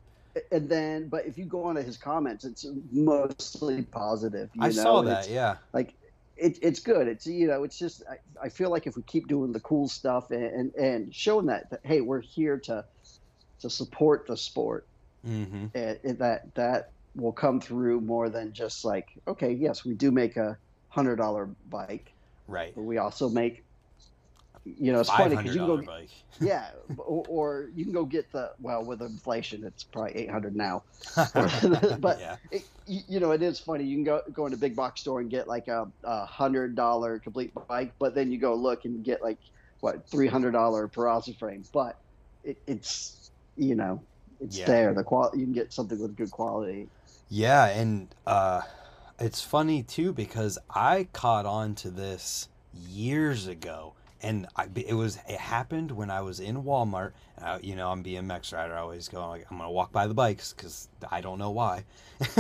And 0.51 0.69
then 0.69 1.09
but 1.09 1.27
if 1.27 1.37
you 1.39 1.45
go 1.45 1.65
onto 1.65 1.83
his 1.83 1.97
comments 1.97 2.45
it's 2.45 2.67
mostly 2.91 3.83
positive 3.83 4.51
you 4.55 4.63
I 4.63 4.67
know, 4.69 4.73
saw 4.73 4.99
and 5.01 5.09
that. 5.09 5.29
Yeah. 5.29 5.57
like 5.73 5.95
it, 6.37 6.59
it's 6.63 6.81
good 6.81 7.07
it's 7.09 7.27
you 7.27 7.47
know 7.47 7.63
it's 7.65 7.79
just 7.79 8.03
I, 8.11 8.17
I 8.47 8.49
feel 8.49 8.71
like 8.71 8.87
if 8.87 8.97
we 8.97 9.03
keep 9.03 9.29
doing 9.29 9.53
the 9.53 9.61
cool 9.61 9.89
stuff 9.89 10.31
and, 10.31 10.45
and 10.45 10.75
and 10.75 11.15
showing 11.15 11.47
that, 11.47 11.71
that 11.71 11.81
hey 11.85 12.01
we're 12.01 12.21
here 12.21 12.59
to 12.61 12.85
to 13.61 13.71
support 13.71 14.27
the 14.27 14.37
sport 14.37 14.87
Mm-hmm. 15.25 15.67
and, 15.77 15.99
and 16.03 16.19
that 16.19 16.53
that 16.57 16.91
will 17.15 17.31
come 17.31 17.61
through 17.61 18.01
more 18.01 18.29
than 18.29 18.53
just 18.53 18.85
like 18.85 19.07
okay 19.29 19.53
yes 19.53 19.85
we 19.85 19.95
do 19.95 20.11
make 20.11 20.37
a 20.37 20.59
hundred 20.89 21.17
dollar 21.17 21.49
bike 21.71 22.13
Right. 22.49 22.73
but 22.75 22.83
we 22.83 22.99
also 22.99 23.29
make 23.29 23.65
you 24.65 24.93
know 24.93 25.01
it's 25.01 25.11
funny 25.11 25.37
because 25.37 25.55
you 25.55 25.61
can 25.61 25.67
go 25.67 25.83
bike. 25.83 26.09
yeah 26.41 26.69
or, 26.99 27.25
or 27.29 27.71
you 27.75 27.85
can 27.85 27.93
go 27.93 28.05
get 28.05 28.31
the 28.33 28.53
well 28.61 28.85
with 28.85 29.03
inflation 29.03 29.65
it's 29.65 29.83
probably 29.83 30.17
800 30.17 30.55
now 30.55 30.85
but 31.99 32.21
yeah. 32.21 32.37
it, 32.53 32.63
you, 32.87 33.21
know, 33.21 33.31
it 33.33 33.43
is 33.43 33.59
funny. 33.59 33.85
You 33.85 33.97
can 33.97 34.05
go 34.05 34.23
go 34.33 34.47
into 34.47 34.57
a 34.57 34.61
big 34.61 34.75
box 34.77 35.01
store 35.01 35.21
and 35.21 35.31
get 35.31 35.49
like 35.49 35.69
a, 35.69 35.89
a 36.05 36.27
hundred 36.27 36.75
dollar 36.75 37.19
complete 37.19 37.53
bike, 37.69 37.93
but 37.99 38.15
then 38.15 38.31
you 38.31 38.39
go 38.39 38.55
look 38.55 38.85
and 38.85 39.05
get 39.05 39.23
like 39.23 39.39
what 39.81 40.09
three 40.09 40.27
hundred 40.27 40.53
dollar 40.53 40.89
Peraza 40.89 41.37
frame. 41.39 41.65
But 41.73 41.97
it, 42.45 42.59
it's 42.67 43.31
you 43.57 43.75
know, 43.75 44.03
it's 44.41 44.59
Yeah. 44.59 44.67
there. 44.67 44.95
The 44.95 45.05
quality 45.05 45.39
you 45.39 45.45
can 45.45 45.53
get 45.53 45.73
something 45.73 45.99
with 46.01 46.17
good 46.17 46.31
quality. 46.31 46.89
Yeah, 47.29 47.67
and 47.67 48.09
uh, 48.27 48.63
it's 49.19 49.41
funny 49.43 49.83
too 49.83 50.13
because 50.13 50.59
I 50.71 51.09
caught 51.13 51.47
on 51.47 51.75
to 51.77 51.91
this 51.91 52.49
years 52.75 53.47
ago, 53.47 53.95
and 54.23 54.47
I, 54.57 54.69
it 54.75 54.95
was 54.95 55.19
it 55.29 55.39
happened 55.39 55.91
when 55.91 56.11
I 56.11 56.21
was 56.23 56.41
in 56.41 56.63
Walmart. 56.63 57.13
I, 57.41 57.59
you 57.59 57.75
know, 57.75 57.91
I'm 57.91 58.05
BMX 58.05 58.53
rider. 58.53 58.75
I 58.75 58.81
always 58.81 59.09
go 59.09 59.29
like 59.29 59.47
I'm 59.51 59.59
gonna 59.59 59.71
walk 59.71 59.93
by 59.93 60.07
the 60.07 60.15
bikes 60.15 60.53
because 60.53 60.89
I 61.11 61.21
don't 61.21 61.39
know 61.39 61.51
why. 61.51 61.85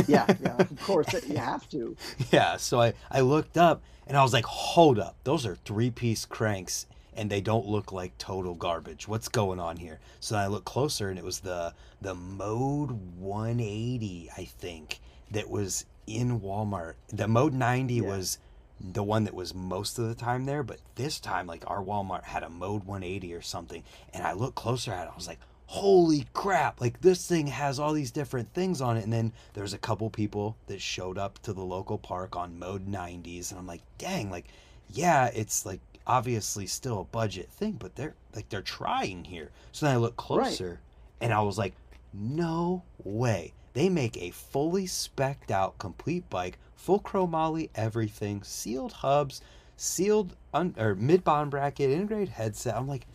yeah, 0.06 0.26
yeah, 0.40 0.56
of 0.58 0.80
course 0.82 1.12
you 1.26 1.36
have 1.36 1.68
to. 1.70 1.96
Yeah, 2.30 2.56
so 2.56 2.80
I 2.80 2.94
I 3.10 3.20
looked 3.20 3.56
up 3.56 3.82
and 4.06 4.16
I 4.16 4.22
was 4.22 4.32
like, 4.32 4.44
hold 4.44 4.98
up, 4.98 5.16
those 5.24 5.44
are 5.44 5.56
three 5.56 5.90
piece 5.90 6.24
cranks 6.24 6.86
and 7.14 7.30
they 7.30 7.40
don't 7.40 7.66
look 7.66 7.92
like 7.92 8.16
total 8.18 8.54
garbage. 8.54 9.06
What's 9.06 9.28
going 9.28 9.60
on 9.60 9.76
here? 9.76 10.00
So 10.20 10.36
I 10.36 10.46
looked 10.46 10.64
closer 10.64 11.10
and 11.10 11.18
it 11.18 11.24
was 11.24 11.40
the 11.40 11.74
the 12.00 12.14
Mode 12.14 12.90
180, 13.18 14.30
I 14.36 14.44
think, 14.44 15.00
that 15.30 15.48
was 15.48 15.84
in 16.06 16.40
Walmart. 16.40 16.94
The 17.12 17.28
Mode 17.28 17.54
90 17.54 17.94
yeah. 17.94 18.02
was 18.02 18.38
the 18.82 19.02
one 19.02 19.24
that 19.24 19.34
was 19.34 19.54
most 19.54 19.98
of 19.98 20.08
the 20.08 20.14
time 20.14 20.44
there, 20.44 20.62
but 20.62 20.80
this 20.96 21.20
time 21.20 21.46
like 21.46 21.62
our 21.68 21.82
Walmart 21.82 22.24
had 22.24 22.42
a 22.42 22.50
Mode 22.50 22.84
180 22.84 23.32
or 23.34 23.42
something, 23.42 23.84
and 24.12 24.26
I 24.26 24.32
looked 24.32 24.56
closer 24.56 24.92
at 24.92 25.06
it. 25.06 25.10
I 25.12 25.14
was 25.14 25.28
like, 25.28 25.38
"Holy 25.66 26.26
crap! 26.32 26.80
Like 26.80 27.00
this 27.00 27.26
thing 27.26 27.46
has 27.46 27.78
all 27.78 27.92
these 27.92 28.10
different 28.10 28.52
things 28.52 28.80
on 28.80 28.96
it." 28.96 29.04
And 29.04 29.12
then 29.12 29.32
there's 29.54 29.72
a 29.72 29.78
couple 29.78 30.10
people 30.10 30.56
that 30.66 30.80
showed 30.80 31.16
up 31.16 31.38
to 31.42 31.52
the 31.52 31.62
local 31.62 31.98
park 31.98 32.34
on 32.36 32.58
Mode 32.58 32.86
90s, 32.86 33.50
and 33.50 33.58
I'm 33.58 33.66
like, 33.66 33.82
"Dang! 33.98 34.30
Like, 34.30 34.46
yeah, 34.90 35.26
it's 35.26 35.64
like 35.64 35.80
obviously 36.04 36.66
still 36.66 37.00
a 37.00 37.04
budget 37.04 37.50
thing, 37.50 37.72
but 37.78 37.94
they're 37.94 38.14
like 38.34 38.48
they're 38.48 38.62
trying 38.62 39.24
here." 39.24 39.50
So 39.70 39.86
then 39.86 39.94
I 39.94 39.98
looked 39.98 40.16
closer, 40.16 40.68
right. 40.68 40.78
and 41.20 41.32
I 41.32 41.42
was 41.42 41.56
like, 41.56 41.74
"No 42.12 42.82
way!" 43.04 43.52
They 43.74 43.88
make 43.88 44.16
a 44.18 44.30
fully 44.30 44.86
specked 44.86 45.50
out 45.50 45.78
complete 45.78 46.28
bike, 46.28 46.58
full 46.82 46.98
chromoly, 46.98 47.70
everything, 47.76 48.42
sealed 48.42 48.92
hubs, 48.92 49.40
sealed 49.76 50.34
un- 50.52 50.74
or 50.76 50.96
mid 50.96 51.22
bottom 51.22 51.48
bracket, 51.48 51.90
integrated 51.90 52.30
headset. 52.30 52.74
I'm 52.74 52.88
like, 52.88 53.06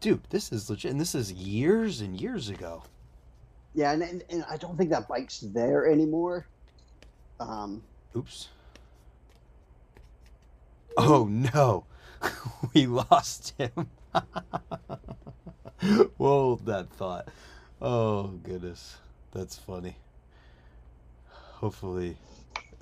dude, 0.00 0.24
this 0.30 0.50
is 0.50 0.68
legit, 0.68 0.90
and 0.90 1.00
this 1.00 1.14
is 1.14 1.32
years 1.32 2.00
and 2.00 2.20
years 2.20 2.48
ago. 2.48 2.82
Yeah, 3.72 3.92
and, 3.92 4.02
and, 4.02 4.24
and 4.30 4.44
I 4.50 4.56
don't 4.56 4.76
think 4.76 4.90
that 4.90 5.06
bike's 5.06 5.40
there 5.40 5.88
anymore. 5.88 6.44
Um, 7.38 7.84
Oops. 8.16 8.48
Oh 10.96 11.28
no, 11.30 11.84
we 12.74 12.86
lost 12.86 13.54
him. 13.56 13.88
we'll 16.18 16.56
that 16.56 16.90
thought. 16.90 17.28
Oh 17.80 18.28
goodness. 18.42 18.96
That's 19.32 19.56
funny. 19.56 19.96
Hopefully. 21.30 22.16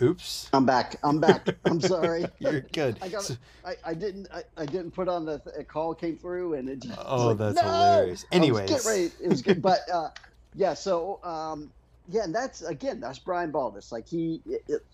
Oops. 0.03 0.51
I'm 0.53 0.67
back. 0.67 0.97
I'm 1.05 1.21
back. 1.21 1.47
I'm 1.65 1.81
sorry. 1.81 2.25
You're 2.41 2.63
good. 2.73 2.99
I 3.01 3.09
got. 3.09 3.37
I, 3.65 3.77
I 3.85 3.95
didn't. 3.95 4.29
I, 4.35 4.43
I 4.57 4.67
didn't 4.67 4.91
put 4.91 5.09
on 5.09 5.25
the 5.25 5.41
a 5.57 5.63
call 5.63 5.95
came 5.95 6.17
through 6.17 6.55
and 6.55 6.69
it. 6.69 6.81
Just, 6.81 6.99
oh, 7.05 7.29
like, 7.29 7.39
that's 7.39 7.57
no! 7.57 7.63
hilarious. 7.63 8.27
Anyways, 8.33 8.69
get 8.69 8.85
ready. 8.85 9.11
It 9.23 9.29
was 9.29 9.43
good, 9.43 9.63
but 9.63 9.81
uh, 9.93 10.09
yeah. 10.55 10.75
So 10.75 11.21
um, 11.23 11.71
yeah, 12.09 12.25
and 12.25 12.35
that's 12.35 12.63
again 12.63 13.01
that's 13.01 13.19
Brian 13.19 13.53
Baldus. 13.53 13.93
Like 13.93 14.09
he, 14.09 14.43
it, 14.45 14.65
it, 14.69 14.85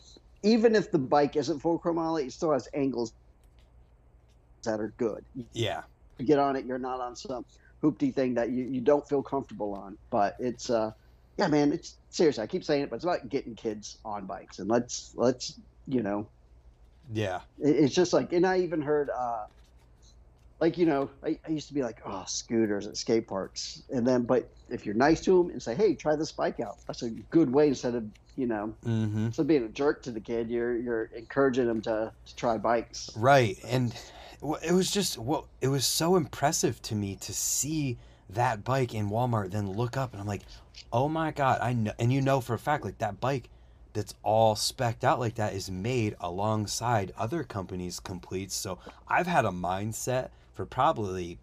even 0.42 0.74
if 0.74 0.90
the 0.90 0.98
bike 0.98 1.36
isn't 1.36 1.60
full 1.60 1.78
chromoly, 1.78 2.26
it 2.26 2.32
still 2.32 2.52
has 2.52 2.68
angles 2.74 3.12
that 4.64 4.80
are 4.80 4.92
good. 4.98 5.24
Yeah. 5.52 5.82
You 6.18 6.26
get 6.26 6.38
on 6.38 6.56
it, 6.56 6.66
you're 6.66 6.78
not 6.78 7.00
on 7.00 7.16
some 7.16 7.44
hoopty 7.82 8.14
thing 8.14 8.34
that 8.34 8.50
you, 8.50 8.64
you 8.64 8.80
don't 8.80 9.08
feel 9.08 9.22
comfortable 9.22 9.72
on. 9.72 9.96
But 10.10 10.36
it's 10.38 10.68
uh 10.68 10.92
yeah, 11.38 11.46
man, 11.46 11.72
it's 11.72 11.96
seriously. 12.10 12.42
I 12.42 12.46
keep 12.46 12.64
saying 12.64 12.82
it, 12.82 12.90
but 12.90 12.96
it's 12.96 13.04
about 13.04 13.28
getting 13.28 13.54
kids 13.54 13.98
on 14.04 14.26
bikes 14.26 14.58
and 14.58 14.68
let's 14.68 15.12
let's 15.16 15.58
you 15.86 16.02
know. 16.02 16.26
Yeah. 17.12 17.40
It's 17.58 17.94
just 17.94 18.12
like, 18.12 18.32
and 18.32 18.46
I 18.46 18.60
even 18.60 18.82
heard, 18.82 19.10
uh 19.10 19.46
like 20.60 20.76
you 20.76 20.86
know, 20.86 21.08
I, 21.22 21.38
I 21.46 21.50
used 21.50 21.68
to 21.68 21.74
be 21.74 21.82
like, 21.82 22.00
oh, 22.04 22.24
scooters 22.26 22.86
at 22.86 22.96
skate 22.96 23.28
parks, 23.28 23.82
and 23.90 24.06
then 24.06 24.22
but 24.22 24.48
if 24.68 24.84
you're 24.84 24.94
nice 24.94 25.20
to 25.22 25.38
them 25.38 25.50
and 25.50 25.62
say, 25.62 25.74
hey, 25.74 25.94
try 25.94 26.16
this 26.16 26.32
bike 26.32 26.60
out, 26.60 26.78
that's 26.86 27.02
a 27.02 27.10
good 27.10 27.52
way 27.52 27.68
instead 27.68 27.94
of 27.94 28.04
you 28.36 28.46
know, 28.46 28.74
mm-hmm. 28.84 29.26
instead 29.26 29.42
of 29.42 29.48
being 29.48 29.64
a 29.64 29.68
jerk 29.68 30.02
to 30.02 30.10
the 30.10 30.20
kid, 30.20 30.50
you're 30.50 30.76
you're 30.76 31.10
encouraging 31.16 31.66
them 31.66 31.80
to 31.82 32.12
to 32.26 32.36
try 32.36 32.58
bikes. 32.58 33.10
Right, 33.16 33.58
and 33.64 33.94
it 34.62 34.72
was 34.72 34.90
just 34.90 35.18
well, 35.18 35.46
it 35.60 35.68
was 35.68 35.86
so 35.86 36.16
impressive 36.16 36.82
to 36.82 36.94
me 36.94 37.16
to 37.16 37.32
see 37.32 37.98
that 38.30 38.64
bike 38.64 38.94
in 38.94 39.10
Walmart, 39.10 39.50
then 39.50 39.72
look 39.72 39.96
up 39.96 40.12
and 40.12 40.20
I'm 40.20 40.26
like, 40.26 40.42
oh 40.92 41.08
my 41.08 41.30
god, 41.30 41.60
I 41.60 41.72
know, 41.72 41.92
and 41.98 42.12
you 42.12 42.20
know 42.20 42.40
for 42.40 42.54
a 42.54 42.58
fact 42.58 42.84
like 42.84 42.98
that 42.98 43.20
bike 43.20 43.48
that's 43.92 44.14
all 44.22 44.54
specked 44.54 45.02
out 45.02 45.18
like 45.18 45.34
that 45.36 45.54
is 45.54 45.70
made 45.70 46.14
alongside 46.20 47.12
other 47.16 47.42
companies' 47.42 48.00
completes. 48.00 48.54
So 48.54 48.78
I've 49.08 49.26
had 49.26 49.44
a 49.44 49.50
mindset 49.50 50.28
for 50.54 50.66
probably 50.66 51.38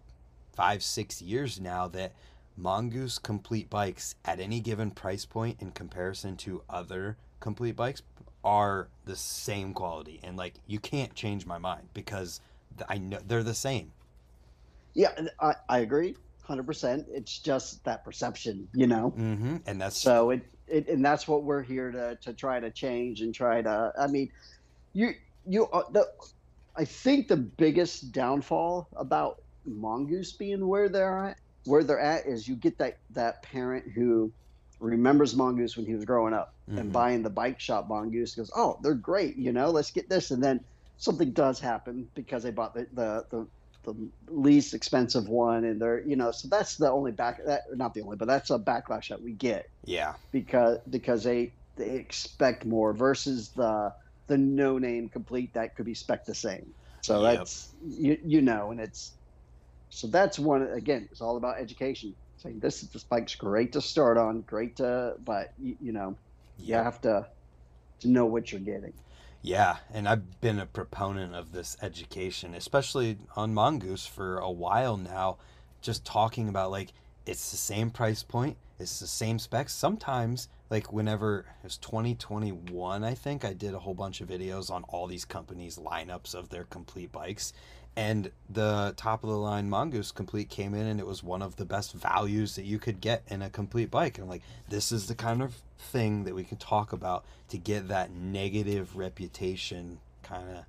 five, 0.54 0.82
six 0.82 1.20
years 1.20 1.60
now 1.60 1.88
that 1.88 2.12
Mongoose 2.56 3.18
complete 3.18 3.68
bikes 3.68 4.14
at 4.24 4.40
any 4.40 4.60
given 4.60 4.90
price 4.90 5.26
point 5.26 5.60
in 5.60 5.70
comparison 5.72 6.36
to 6.38 6.62
other 6.70 7.16
complete 7.40 7.76
bikes 7.76 8.02
are 8.42 8.88
the 9.04 9.16
same 9.16 9.74
quality. 9.74 10.20
And 10.22 10.36
like 10.36 10.54
you 10.66 10.78
can't 10.78 11.14
change 11.14 11.44
my 11.44 11.58
mind 11.58 11.88
because 11.92 12.40
I 12.88 12.98
know 12.98 13.18
they're 13.26 13.42
the 13.42 13.54
same. 13.54 13.92
Yeah, 14.94 15.12
I, 15.40 15.54
I 15.68 15.78
agree, 15.80 16.16
hundred 16.46 16.66
percent. 16.66 17.06
It's 17.10 17.38
just 17.38 17.84
that 17.84 18.04
perception, 18.04 18.68
you 18.74 18.86
know. 18.86 19.12
Mm-hmm. 19.16 19.56
And 19.66 19.80
that's 19.80 20.00
so 20.00 20.30
it, 20.30 20.42
it, 20.68 20.88
and 20.88 21.04
that's 21.04 21.26
what 21.28 21.42
we're 21.42 21.62
here 21.62 21.90
to 21.90 22.16
to 22.22 22.32
try 22.32 22.60
to 22.60 22.70
change 22.70 23.20
and 23.20 23.34
try 23.34 23.62
to. 23.62 23.92
I 23.98 24.06
mean, 24.06 24.30
you 24.92 25.14
you 25.46 25.66
uh, 25.66 25.82
the. 25.92 26.06
I 26.78 26.84
think 26.84 27.28
the 27.28 27.38
biggest 27.38 28.12
downfall 28.12 28.88
about 28.96 29.40
mongoose 29.64 30.32
being 30.32 30.68
where 30.68 30.90
they're 30.90 31.26
at, 31.28 31.38
where 31.64 31.82
they're 31.82 31.98
at, 31.98 32.26
is 32.26 32.46
you 32.46 32.54
get 32.54 32.76
that 32.78 32.98
that 33.10 33.42
parent 33.42 33.84
who 33.94 34.30
remembers 34.80 35.34
mongoose 35.34 35.76
when 35.76 35.86
he 35.86 35.94
was 35.94 36.04
growing 36.04 36.34
up 36.34 36.54
mm-hmm. 36.68 36.78
and 36.78 36.92
buying 36.92 37.22
the 37.22 37.30
bike 37.30 37.58
shop 37.60 37.88
mongoose 37.88 38.34
goes, 38.34 38.50
oh, 38.54 38.78
they're 38.82 38.94
great, 38.94 39.36
you 39.36 39.52
know, 39.52 39.70
let's 39.70 39.90
get 39.90 40.08
this, 40.08 40.30
and 40.30 40.42
then 40.42 40.60
something 40.98 41.30
does 41.32 41.60
happen 41.60 42.08
because 42.14 42.42
they 42.42 42.50
bought 42.50 42.74
the, 42.74 42.86
the, 42.92 43.24
the, 43.30 43.46
the 43.86 43.94
least 44.28 44.74
expensive 44.74 45.28
one 45.28 45.64
and 45.64 45.80
they're 45.80 46.00
you 46.00 46.16
know 46.16 46.30
so 46.32 46.48
that's 46.48 46.76
the 46.76 46.90
only 46.90 47.12
back 47.12 47.42
that 47.44 47.64
not 47.76 47.94
the 47.94 48.02
only 48.02 48.16
but 48.16 48.26
that's 48.26 48.50
a 48.50 48.58
backlash 48.58 49.08
that 49.08 49.22
we 49.22 49.32
get. 49.32 49.68
Yeah. 49.84 50.14
Because 50.32 50.78
because 50.90 51.24
they 51.24 51.52
they 51.76 51.90
expect 51.90 52.66
more 52.66 52.92
versus 52.92 53.50
the 53.50 53.92
the 54.26 54.36
no 54.36 54.78
name 54.78 55.08
complete 55.08 55.54
that 55.54 55.76
could 55.76 55.86
be 55.86 55.94
spec 55.94 56.24
the 56.24 56.34
same. 56.34 56.74
So 57.00 57.22
yep. 57.22 57.38
that's 57.38 57.68
you 57.86 58.18
you 58.24 58.42
know 58.42 58.72
and 58.72 58.80
it's 58.80 59.12
so 59.90 60.08
that's 60.08 60.38
one 60.38 60.62
again 60.62 61.08
it's 61.10 61.20
all 61.20 61.36
about 61.36 61.58
education. 61.58 62.14
Saying 62.38 62.58
this 62.58 62.82
this 62.82 63.04
bike's 63.04 63.34
great 63.34 63.72
to 63.72 63.80
start 63.80 64.18
on 64.18 64.42
great 64.42 64.76
to 64.76 65.14
but 65.24 65.52
you, 65.58 65.76
you 65.80 65.92
know 65.92 66.16
yep. 66.58 66.66
you 66.66 66.74
have 66.74 67.00
to 67.02 67.26
to 68.00 68.08
know 68.08 68.26
what 68.26 68.52
you're 68.52 68.60
getting 68.60 68.92
yeah, 69.42 69.76
and 69.92 70.08
I've 70.08 70.40
been 70.40 70.58
a 70.58 70.66
proponent 70.66 71.34
of 71.34 71.52
this 71.52 71.76
education, 71.82 72.54
especially 72.54 73.18
on 73.36 73.54
Mongoose 73.54 74.06
for 74.06 74.38
a 74.38 74.50
while 74.50 74.96
now. 74.96 75.38
Just 75.80 76.04
talking 76.04 76.48
about 76.48 76.70
like 76.70 76.92
it's 77.26 77.50
the 77.50 77.56
same 77.56 77.90
price 77.90 78.22
point, 78.22 78.56
it's 78.78 79.00
the 79.00 79.06
same 79.06 79.38
specs. 79.38 79.72
Sometimes, 79.72 80.48
like 80.70 80.92
whenever 80.92 81.40
it 81.40 81.64
was 81.64 81.76
2021, 81.78 83.04
I 83.04 83.14
think 83.14 83.44
I 83.44 83.52
did 83.52 83.74
a 83.74 83.78
whole 83.78 83.94
bunch 83.94 84.20
of 84.20 84.28
videos 84.28 84.70
on 84.70 84.84
all 84.84 85.06
these 85.06 85.24
companies' 85.24 85.78
lineups 85.78 86.34
of 86.34 86.48
their 86.48 86.64
complete 86.64 87.12
bikes, 87.12 87.52
and 87.96 88.30
the 88.50 88.92
top 88.96 89.24
of 89.24 89.30
the 89.30 89.36
line 89.36 89.70
mongoose 89.70 90.12
complete 90.12 90.50
came 90.50 90.74
in 90.74 90.86
and 90.86 91.00
it 91.00 91.06
was 91.06 91.22
one 91.22 91.40
of 91.40 91.56
the 91.56 91.64
best 91.64 91.94
values 91.94 92.54
that 92.56 92.64
you 92.64 92.78
could 92.78 93.00
get 93.00 93.22
in 93.28 93.40
a 93.40 93.48
complete 93.48 93.90
bike. 93.90 94.18
And 94.18 94.24
I'm 94.24 94.30
like 94.30 94.42
this 94.68 94.92
is 94.92 95.06
the 95.06 95.14
kind 95.14 95.42
of 95.42 95.54
thing 95.78 96.24
that 96.24 96.34
we 96.34 96.44
can 96.44 96.58
talk 96.58 96.92
about 96.92 97.24
to 97.48 97.58
get 97.58 97.88
that 97.88 98.10
negative 98.12 98.96
reputation 98.96 99.98
kind 100.22 100.48
of 100.50 100.64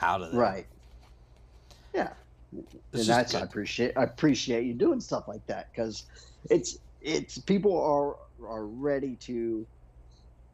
out 0.00 0.20
of 0.20 0.32
there. 0.32 0.40
Right. 0.40 0.66
Yeah. 1.94 2.10
It's 2.92 3.08
and 3.08 3.08
that's 3.08 3.32
good. 3.32 3.42
i 3.42 3.44
appreciate 3.44 3.92
i 3.96 4.04
appreciate 4.04 4.64
you 4.64 4.72
doing 4.72 5.00
stuff 5.00 5.26
like 5.26 5.44
that 5.46 5.68
because 5.72 6.04
it's 6.48 6.78
it's 7.02 7.38
people 7.38 7.76
are 7.82 8.16
are 8.48 8.66
ready 8.66 9.16
to 9.16 9.66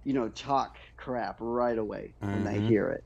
you 0.05 0.13
know 0.13 0.29
talk 0.31 0.79
crap 0.97 1.37
right 1.41 1.79
away 1.79 2.13
when 2.21 2.37
mm-hmm. 2.37 2.45
they 2.45 2.61
hear 2.61 2.89
it. 2.89 3.05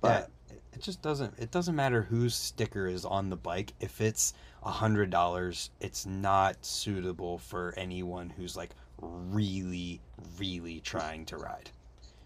But 0.00 0.30
it 0.72 0.80
just 0.80 1.02
doesn't 1.02 1.34
it 1.38 1.50
doesn't 1.50 1.74
matter 1.74 2.02
whose 2.02 2.34
sticker 2.34 2.86
is 2.86 3.04
on 3.04 3.30
the 3.30 3.36
bike 3.36 3.72
if 3.80 4.00
it's 4.00 4.34
a 4.62 4.70
hundred 4.70 5.10
dollars 5.10 5.70
it's 5.80 6.06
not 6.06 6.56
suitable 6.64 7.38
for 7.38 7.74
anyone 7.76 8.30
who's 8.30 8.56
like 8.56 8.70
really 9.00 10.00
really 10.38 10.80
trying 10.80 11.24
to 11.24 11.36
ride 11.36 11.70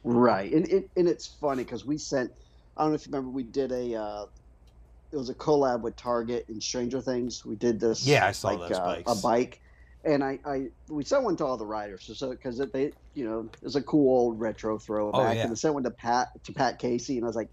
right 0.05 0.53
and, 0.53 0.69
it, 0.69 0.89
and 0.97 1.09
it's 1.09 1.27
funny 1.27 1.65
because 1.65 1.85
we 1.85 1.99
sent 1.99 2.31
i 2.77 2.83
don't 2.83 2.91
know 2.91 2.95
if 2.95 3.07
you 3.07 3.13
remember 3.13 3.31
we 3.31 3.43
did 3.43 3.73
a 3.73 3.95
uh, 3.95 4.27
it 5.11 5.17
was 5.17 5.31
a 5.31 5.35
collab 5.35 5.81
with 5.81 5.97
target 5.97 6.47
and 6.49 6.63
stranger 6.63 7.01
things 7.01 7.45
we 7.45 7.57
did 7.57 7.81
this 7.81 8.07
yeah 8.07 8.27
i 8.27 8.33
saw 8.33 8.49
like, 8.49 8.69
those 8.69 8.79
uh, 8.79 8.85
bikes. 8.85 9.19
a 9.19 9.23
bike 9.23 9.61
and 10.05 10.23
I, 10.23 10.39
I 10.47 10.69
we 10.89 11.05
sent 11.05 11.25
one 11.25 11.37
to 11.37 11.45
all 11.45 11.57
the 11.57 11.67
riders 11.67 12.11
so 12.15 12.31
because 12.31 12.59
they 12.59 12.93
you 13.15 13.29
know 13.29 13.49
it 13.53 13.63
was 13.63 13.77
a 13.77 13.83
cool 13.83 14.17
old 14.17 14.41
retro 14.41 14.79
throwback 14.79 15.21
oh, 15.21 15.33
yeah. 15.33 15.43
and 15.43 15.51
I 15.51 15.55
sent 15.55 15.75
one 15.75 15.83
to 15.83 15.91
Pat 15.91 16.29
to 16.45 16.53
Pat 16.53 16.79
Casey 16.79 17.17
and 17.17 17.25
I 17.25 17.27
was 17.27 17.37
like 17.37 17.51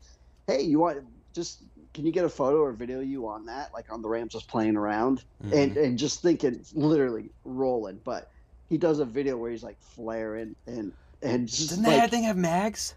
hey, 0.48 0.62
you 0.62 0.80
want 0.80 1.00
just 1.34 1.64
can 1.94 2.06
you 2.06 2.12
get 2.12 2.26
a 2.26 2.30
photo 2.30 2.58
or 2.60 2.72
video 2.74 3.00
of 3.02 3.08
you 3.08 3.28
on 3.28 3.46
that, 3.46 3.74
like 3.74 3.92
on 3.92 4.02
the 4.02 4.08
ramps 4.10 4.34
just 4.34 4.48
playing 4.48 4.76
around 4.76 5.24
Mhm. 5.44 5.54
and 5.54 5.78
and 5.78 5.98
just 5.98 6.22
thinking, 6.22 6.64
literally 6.74 7.30
rolling. 7.44 8.00
But 8.04 8.30
he 8.70 8.78
does 8.78 9.00
a 9.00 9.06
video 9.06 9.38
where 9.38 9.52
he's 9.52 9.64
like 9.64 9.80
flaring 9.82 10.56
and 10.68 10.94
and 11.22 11.48
just 11.48 11.70
Doesn't 11.70 11.84
like 11.84 11.98
that 11.98 12.12
thing 12.12 12.24
have 12.24 12.38
mags? 12.38 12.96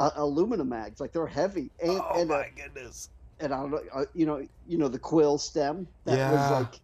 uh, 0.00 0.10
aluminum 0.16 0.68
mags, 0.68 1.00
like 1.00 1.12
they're 1.12 1.26
heavy 1.26 1.70
and 1.82 2.00
oh 2.00 2.20
and, 2.20 2.30
uh, 2.30 2.34
my 2.38 2.48
goodness. 2.56 3.08
and 3.40 3.52
I 3.52 3.56
don't 3.60 3.70
know, 3.72 3.80
uh, 3.92 4.04
you 4.14 4.26
know, 4.26 4.46
you 4.66 4.78
know 4.78 4.88
the 4.88 4.98
quill 4.98 5.38
stem 5.38 5.88
that 6.04 6.16
Yeah. 6.16 6.30
was 6.30 6.50
like 6.50 6.80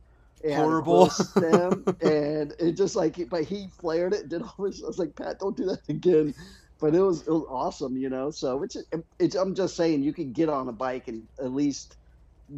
Horrible. 0.56 1.08
stem, 1.10 1.84
and 2.02 2.52
it 2.58 2.72
just 2.72 2.96
like, 2.96 3.28
but 3.30 3.44
he 3.44 3.68
flared 3.68 4.12
it. 4.12 4.28
Did 4.28 4.42
all 4.42 4.54
this. 4.58 4.82
I 4.82 4.86
was 4.86 4.98
like, 4.98 5.14
Pat, 5.16 5.38
don't 5.38 5.56
do 5.56 5.64
that 5.66 5.80
again. 5.88 6.34
But 6.80 6.94
it 6.94 7.00
was 7.00 7.22
it 7.22 7.30
was 7.30 7.46
awesome, 7.48 7.96
you 7.96 8.10
know. 8.10 8.30
So 8.30 8.62
it's 8.62 8.76
it's. 9.18 9.34
I'm 9.36 9.54
just 9.54 9.76
saying, 9.76 10.02
you 10.02 10.12
could 10.12 10.32
get 10.32 10.48
on 10.48 10.68
a 10.68 10.72
bike 10.72 11.08
and 11.08 11.26
at 11.38 11.52
least 11.52 11.96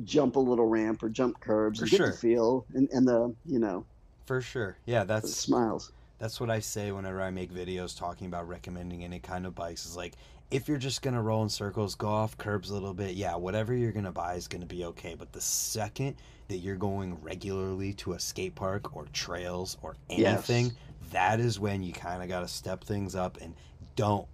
jump 0.05 0.37
a 0.37 0.40
little 0.40 0.66
ramp 0.66 1.02
or 1.02 1.09
jump 1.09 1.38
curbs 1.40 1.79
For 1.79 1.85
and 1.85 1.90
get 1.90 1.96
sure. 1.98 2.11
the 2.11 2.16
feel 2.16 2.66
and, 2.74 2.88
and 2.90 3.07
the 3.07 3.35
you 3.44 3.59
know 3.61 3.85
For 4.24 4.40
sure. 4.40 4.76
Yeah, 4.87 5.05
that's 5.05 5.33
smiles. 5.35 5.92
That's 6.18 6.40
what 6.40 6.50
I 6.50 6.61
say 6.61 6.92
whenever 6.92 7.20
I 7.20 7.31
make 7.31 7.52
videos 7.52 7.96
talking 7.96 8.26
about 8.26 8.48
recommending 8.48 9.05
any 9.05 9.20
kind 9.20 9.46
of 9.46 9.55
bikes. 9.55 9.85
Is 9.87 9.96
like, 9.96 10.14
if 10.50 10.66
you're 10.66 10.79
just 10.79 11.02
gonna 11.02 11.22
roll 11.22 11.42
in 11.42 11.48
circles, 11.50 11.94
go 11.94 12.09
off 12.09 12.38
curbs 12.38 12.70
a 12.70 12.74
little 12.74 12.94
bit, 12.94 13.14
yeah, 13.14 13.37
whatever 13.37 13.74
you're 13.74 13.92
gonna 13.92 14.11
buy 14.12 14.35
is 14.35 14.48
gonna 14.48 14.66
be 14.66 14.85
okay. 14.87 15.14
But 15.16 15.33
the 15.33 15.40
second 15.42 16.16
that 16.48 16.57
you're 16.59 16.76
going 16.76 17.20
regularly 17.22 17.92
to 17.94 18.14
a 18.14 18.18
skate 18.18 18.55
park 18.55 18.96
or 18.96 19.05
trails 19.12 19.76
or 19.83 19.94
anything, 20.09 20.66
Yes. 20.66 20.74
that 21.12 21.38
is 21.38 21.61
when 21.61 21.83
you 21.83 21.92
kind 21.92 22.22
of 22.22 22.29
gotta 22.29 22.48
step 22.48 22.83
things 22.83 23.14
up 23.14 23.37
and 23.42 23.55
don't 23.96 24.28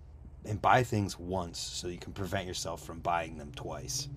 and 0.45 0.61
buy 0.61 0.83
things 0.83 1.19
once 1.19 1.59
so 1.59 1.89
you 1.89 1.99
can 1.99 2.13
prevent 2.13 2.47
yourself 2.47 2.85
from 2.85 3.01
buying 3.01 3.39
them 3.39 3.53
twice. 3.55 4.09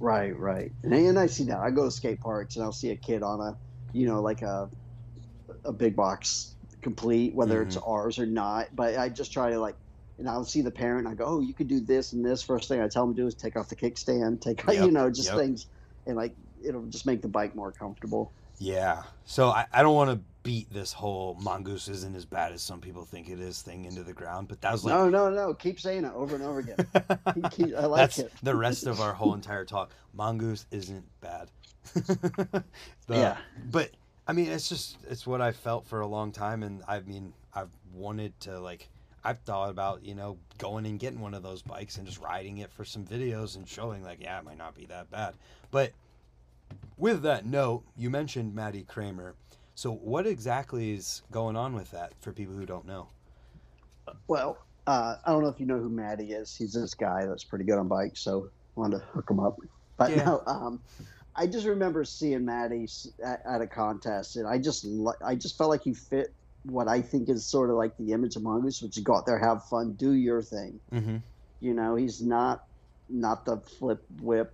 Right, 0.00 0.36
right. 0.38 0.72
And, 0.82 0.92
and 0.94 1.18
I 1.18 1.26
see 1.26 1.44
that. 1.44 1.58
I 1.58 1.70
go 1.70 1.84
to 1.84 1.90
skate 1.90 2.20
parks 2.20 2.56
and 2.56 2.64
I'll 2.64 2.72
see 2.72 2.90
a 2.90 2.96
kid 2.96 3.22
on 3.22 3.40
a, 3.40 3.56
you 3.92 4.06
know, 4.06 4.20
like 4.22 4.42
a, 4.42 4.70
a 5.64 5.72
big 5.72 5.94
box 5.96 6.56
complete, 6.82 7.34
whether 7.34 7.62
it's 7.62 7.76
Mm-hmm. 7.76 7.90
ours 7.90 8.18
or 8.18 8.26
not. 8.26 8.74
But 8.74 8.98
I 8.98 9.08
just 9.08 9.32
try 9.32 9.50
to 9.50 9.58
like, 9.60 9.76
and 10.18 10.28
I'll 10.28 10.44
see 10.44 10.62
the 10.62 10.70
parent. 10.70 11.06
And 11.06 11.08
I 11.08 11.14
go, 11.14 11.24
oh, 11.26 11.40
you 11.40 11.54
could 11.54 11.68
do 11.68 11.80
this 11.80 12.12
and 12.12 12.24
this. 12.24 12.42
First 12.42 12.68
thing 12.68 12.80
I 12.80 12.88
tell 12.88 13.06
them 13.06 13.14
to 13.14 13.22
do 13.22 13.26
is 13.26 13.34
take 13.34 13.56
off 13.56 13.68
the 13.68 13.76
kickstand, 13.76 14.40
take, 14.40 14.64
Yep, 14.68 14.86
you 14.86 14.90
know, 14.90 15.10
just 15.10 15.28
yep. 15.28 15.38
things, 15.38 15.66
and 16.06 16.16
like 16.16 16.34
it'll 16.64 16.86
just 16.86 17.06
make 17.06 17.22
the 17.22 17.28
bike 17.28 17.54
more 17.54 17.72
comfortable. 17.72 18.32
Yeah. 18.58 19.02
So 19.24 19.48
I, 19.50 19.66
I 19.72 19.82
don't 19.82 19.94
want 19.94 20.10
to 20.10 20.24
beat 20.44 20.72
this 20.72 20.92
whole 20.92 21.34
mongoose 21.40 21.88
isn't 21.88 22.14
as 22.14 22.24
bad 22.24 22.52
as 22.52 22.62
some 22.62 22.80
people 22.80 23.04
think 23.04 23.28
it 23.28 23.40
is 23.40 23.62
thing 23.62 23.86
into 23.86 24.04
the 24.04 24.12
ground, 24.12 24.46
but 24.46 24.60
that 24.60 24.70
was 24.70 24.84
like 24.84 24.94
no, 24.94 25.08
no, 25.08 25.28
no. 25.30 25.52
Keep 25.54 25.80
saying 25.80 26.04
it 26.04 26.12
over 26.14 26.36
and 26.36 26.44
over 26.44 26.60
again. 26.60 26.76
Keep- 27.50 27.74
I 27.74 27.86
like 27.86 27.98
That's 28.02 28.18
it. 28.20 28.32
the 28.42 28.54
rest 28.54 28.86
of 28.86 29.00
our 29.00 29.12
whole 29.14 29.34
entire 29.34 29.64
talk. 29.64 29.90
Mongoose 30.12 30.66
isn't 30.70 31.04
bad. 31.20 31.48
The- 31.96 32.62
Yeah. 33.08 33.36
But 33.70 33.90
I 34.28 34.32
mean, 34.32 34.48
it's 34.48 34.68
just 34.68 34.98
it's 35.10 35.26
what 35.26 35.40
I 35.40 35.50
felt 35.52 35.86
for 35.86 36.00
a 36.00 36.06
long 36.06 36.30
time, 36.30 36.62
and 36.62 36.82
I 36.86 37.00
mean, 37.00 37.32
I've 37.54 37.70
wanted 37.92 38.38
to 38.40 38.60
like. 38.60 38.88
I've 39.26 39.38
thought 39.40 39.70
about 39.70 40.04
you 40.04 40.14
know 40.14 40.36
going 40.58 40.84
and 40.84 40.98
getting 40.98 41.20
one 41.20 41.32
of 41.32 41.42
those 41.42 41.62
bikes 41.62 41.96
and 41.96 42.06
just 42.06 42.20
riding 42.20 42.58
it 42.58 42.70
for 42.70 42.84
some 42.84 43.04
videos 43.06 43.56
and 43.56 43.66
showing 43.66 44.04
like 44.04 44.20
yeah 44.20 44.38
it 44.38 44.44
might 44.44 44.58
not 44.58 44.74
be 44.74 44.84
that 44.86 45.10
bad. 45.10 45.34
But 45.70 45.92
with 46.98 47.22
that 47.22 47.46
note, 47.46 47.84
you 47.96 48.10
mentioned 48.10 48.54
Matty 48.54 48.82
Cranmer. 48.82 49.34
So 49.74 49.92
what 49.92 50.26
exactly 50.26 50.92
is 50.92 51.22
going 51.30 51.56
on 51.56 51.74
with 51.74 51.90
that 51.90 52.12
for 52.20 52.32
people 52.32 52.54
who 52.54 52.64
don't 52.66 52.86
know? 52.86 53.08
Well, 54.28 54.58
uh, 54.86 55.16
I 55.24 55.30
don't 55.32 55.42
know 55.42 55.48
if 55.48 55.58
you 55.58 55.66
know 55.66 55.78
who 55.78 55.88
Matty 55.88 56.32
is. 56.32 56.54
He's 56.54 56.72
this 56.74 56.94
guy 56.94 57.24
that's 57.26 57.44
pretty 57.44 57.64
good 57.64 57.78
on 57.78 57.88
bikes, 57.88 58.20
so 58.20 58.48
I 58.76 58.80
wanted 58.80 58.98
to 58.98 59.04
hook 59.06 59.30
him 59.30 59.40
up. 59.40 59.58
But 59.96 60.10
Yeah. 60.10 60.24
no, 60.24 60.42
um, 60.46 60.80
I 61.34 61.46
just 61.46 61.66
remember 61.66 62.04
seeing 62.04 62.48
s- 62.48 63.08
at, 63.24 63.42
at 63.46 63.60
a 63.60 63.66
contest, 63.66 64.36
and 64.36 64.46
I 64.46 64.58
just 64.58 64.86
I 65.24 65.34
just 65.34 65.58
felt 65.58 65.70
like 65.70 65.82
he 65.82 65.94
fit 65.94 66.32
what 66.64 66.86
I 66.88 67.02
think 67.02 67.28
is 67.28 67.44
sort 67.44 67.70
of 67.70 67.76
like 67.76 67.96
the 67.98 68.12
image 68.12 68.36
of 68.36 68.42
Mongoose, 68.42 68.80
which 68.82 68.96
is 68.96 69.02
go 69.02 69.16
out 69.16 69.26
there, 69.26 69.38
have 69.38 69.64
fun, 69.64 69.92
do 69.94 70.12
your 70.12 70.40
thing. 70.42 70.78
Mm-hmm. 70.92 71.16
You 71.60 71.74
know, 71.74 71.96
he's 71.96 72.22
not 72.22 72.66
not 73.08 73.44
the 73.44 73.58
flip 73.58 74.02
whip, 74.20 74.52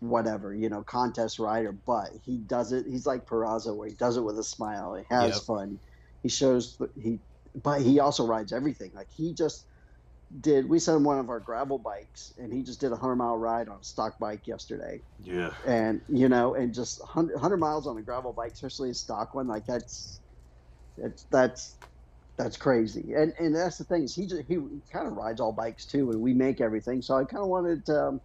whatever 0.00 0.54
you 0.54 0.68
know, 0.70 0.84
contest 0.84 1.38
rider, 1.38 1.72
but 1.86 2.10
he 2.24 2.38
does 2.38 2.72
it. 2.72 2.86
He's 2.88 3.06
like 3.06 3.26
Peraza, 3.26 3.76
where 3.76 3.88
he 3.88 3.94
does 3.96 4.16
it 4.18 4.22
with 4.22 4.38
a 4.38 4.44
smile. 4.44 4.96
He 4.96 5.04
has 5.10 5.36
Yep. 5.36 5.42
fun. 5.42 5.80
He 6.22 6.30
shows 6.30 6.78
he, 6.96 7.20
but 7.54 7.82
he 7.82 8.00
also 8.00 8.26
rides 8.26 8.52
everything. 8.52 8.92
Like 8.94 9.08
he 9.14 9.34
just 9.34 9.66
did. 10.40 10.68
We 10.68 10.78
sent 10.80 10.98
him 10.98 11.04
one 11.04 11.18
of 11.20 11.30
our 11.30 11.40
gravel 11.40 11.78
bikes, 11.78 12.32
and 12.38 12.52
he 12.52 12.62
just 12.64 12.80
did 12.80 12.92
a 12.92 12.96
hundred 12.96 13.16
mile 13.16 13.36
ride 13.38 13.68
on 13.68 13.80
a 13.80 13.84
stock 13.84 14.14
bike 14.20 14.46
yesterday. 14.46 15.02
Yeah. 15.18 15.54
And 15.66 16.02
you 16.08 16.28
know, 16.28 16.54
and 16.54 16.74
just 16.74 17.00
100, 17.00 17.34
100 17.34 17.58
miles 17.58 17.86
on 17.86 17.98
a 17.98 18.02
gravel 18.02 18.32
bike, 18.34 18.52
especially 18.52 18.90
a 18.90 18.94
stock 18.94 19.34
one, 19.34 19.48
like 19.48 19.66
that's 19.66 20.20
that's 20.98 21.26
that's 21.30 21.78
that's 22.38 22.56
crazy. 22.58 23.12
And 23.16 23.34
and 23.38 23.54
that's 23.56 23.78
the 23.78 23.84
thing 23.84 24.04
is 24.04 24.14
he 24.14 24.26
just 24.26 24.42
he 24.48 24.56
kind 24.92 25.08
of 25.08 25.14
rides 25.14 25.40
all 25.40 25.52
bikes 25.52 25.86
too, 25.86 26.10
and 26.10 26.22
we 26.22 26.34
make 26.34 26.60
everything. 26.60 27.02
So 27.02 27.16
I 27.16 27.24
kind 27.24 27.42
of 27.42 27.48
wanted 27.50 27.86
to 27.86 28.00
um, 28.08 28.20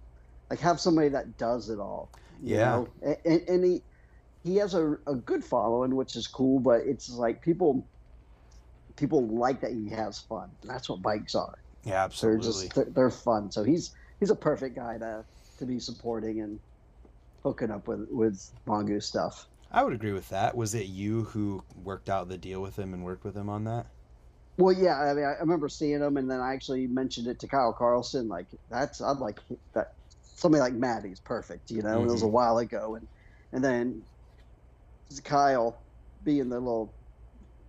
like 0.49 0.59
have 0.59 0.79
somebody 0.79 1.09
that 1.09 1.37
does 1.37 1.69
it 1.69 1.79
all. 1.79 2.09
Yeah. 2.41 2.65
know? 2.65 2.87
And, 3.25 3.41
and, 3.47 3.63
he 3.63 3.81
he 4.43 4.57
has 4.57 4.73
a, 4.73 4.97
a 5.07 5.15
good 5.15 5.43
following, 5.43 5.95
which 5.95 6.15
is 6.15 6.27
cool. 6.27 6.59
But 6.59 6.81
it's 6.81 7.09
like 7.09 7.41
people 7.41 7.85
people 8.95 9.27
like 9.27 9.61
that 9.61 9.71
he 9.71 9.89
has 9.89 10.19
fun. 10.19 10.49
That's 10.63 10.89
what 10.89 11.01
bikes 11.01 11.35
are. 11.35 11.57
Yeah, 11.83 11.91
They're 11.91 11.99
absolutely. 12.03 12.43
just 12.43 12.75
they're, 12.75 12.85
they're 12.85 13.09
fun. 13.09 13.51
So 13.51 13.63
he's 13.63 13.91
he's 14.19 14.29
a 14.29 14.35
perfect 14.35 14.75
guy 14.75 14.97
to 14.97 15.23
to 15.59 15.65
be 15.65 15.79
supporting 15.79 16.41
and 16.41 16.59
hooking 17.43 17.71
up 17.71 17.87
with 17.87 18.07
with 18.09 18.51
mongoose 18.65 19.05
stuff. 19.05 19.47
I 19.71 19.83
would 19.83 19.93
agree 19.93 20.13
with 20.13 20.29
that. 20.29 20.55
Was 20.55 20.73
it 20.73 20.85
you 20.85 21.23
who 21.25 21.63
worked 21.83 22.09
out 22.09 22.29
the 22.29 22.37
deal 22.37 22.61
with 22.61 22.77
him 22.77 22.93
and 22.93 23.03
worked 23.03 23.23
with 23.23 23.35
him 23.35 23.49
on 23.49 23.65
that? 23.65 23.87
Well, 24.57 24.73
yeah, 24.73 24.97
I 24.97 25.13
mean, 25.13 25.25
I 25.25 25.33
remember 25.41 25.67
seeing 25.67 25.99
him, 25.99 26.15
and 26.15 26.31
then 26.31 26.39
I 26.39 26.53
actually 26.53 26.87
mentioned 26.87 27.27
it 27.27 27.39
to 27.39 27.47
Kyle 27.47 27.73
Carlson. 27.73 28.29
Like, 28.29 28.45
that's 28.69 29.01
I'd 29.01 29.17
like 29.17 29.39
that. 29.73 29.93
Somebody 30.35 30.61
like 30.61 30.73
Matty's 30.73 31.19
perfect, 31.19 31.71
you 31.71 31.81
know. 31.81 32.01
And 32.01 32.09
it 32.09 32.13
was 32.13 32.23
a 32.23 32.25
Mhm. 32.25 32.31
while 32.31 32.57
ago, 32.59 32.95
and 32.95 33.07
and 33.51 33.63
then 33.63 34.03
Kyle, 35.23 35.81
being 36.23 36.49
the 36.49 36.59
little 36.59 36.95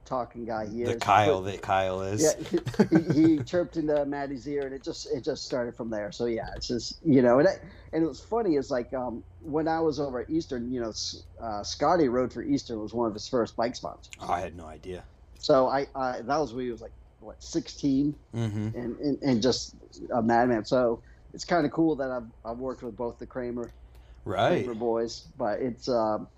talking 0.04 0.44
guy 0.44 0.66
he 0.66 0.82
is, 0.82 0.94
the 0.94 1.00
Kyle 1.00 1.42
put- 1.42 1.52
that 1.52 1.62
Kyle 1.62 2.02
is. 2.02 2.22
yeah, 2.22 2.60
he, 2.90 3.36
he 3.36 3.38
chirped 3.44 3.76
into 3.76 4.04
Matty's 4.06 4.46
ear, 4.48 4.62
and 4.66 4.74
it 4.74 4.82
just 4.84 5.06
it 5.14 5.24
just 5.24 5.44
started 5.44 5.76
from 5.76 5.90
there. 5.90 6.12
So 6.12 6.26
yeah, 6.26 6.48
it's 6.56 6.68
just 6.68 6.98
you 7.02 7.22
know, 7.22 7.38
and 7.38 7.48
I, 7.48 7.52
and 7.92 8.02
it 8.02 8.06
was 8.06 8.20
funny 8.20 8.56
is 8.56 8.70
like 8.70 8.92
um, 8.94 9.24
when 9.40 9.68
I 9.68 9.80
was 9.80 10.00
over 10.00 10.20
at 10.20 10.30
Eastern, 10.30 10.72
you 10.72 10.80
know, 10.80 10.92
uh, 11.42 11.62
Scotty 11.62 12.08
rode 12.08 12.32
for 12.32 12.42
Eastern 12.42 12.80
was 12.80 12.94
one 12.94 13.08
of 13.08 13.14
his 13.14 13.28
first 13.28 13.56
bike 13.56 13.76
sponsors. 13.76 14.10
Oh, 14.20 14.32
I 14.32 14.40
had 14.40 14.56
no 14.56 14.66
idea. 14.66 15.04
So 15.38 15.68
I, 15.68 15.86
I 15.94 16.22
that 16.22 16.38
was 16.38 16.52
when 16.54 16.64
he 16.64 16.70
was 16.70 16.80
like 16.80 16.92
what 17.20 17.42
16 17.42 18.14
Mm-hmm. 18.34 18.78
and, 18.78 18.96
and, 18.98 19.22
and 19.22 19.42
just 19.42 19.74
a 20.14 20.22
madman. 20.22 20.64
So 20.64 21.02
it's 21.36 21.44
kind 21.44 21.66
of 21.66 21.70
cool 21.70 21.94
that 21.96 22.10
I've, 22.10 22.24
I've 22.46 22.56
worked 22.56 22.82
with 22.82 22.96
both 22.96 23.18
the 23.18 23.26
Cranmer, 23.26 23.70
Right. 24.24 24.64
Cranmer 24.64 24.74
boys, 24.74 25.26
but 25.36 25.60
it's 25.60 25.86
um, 25.86 26.28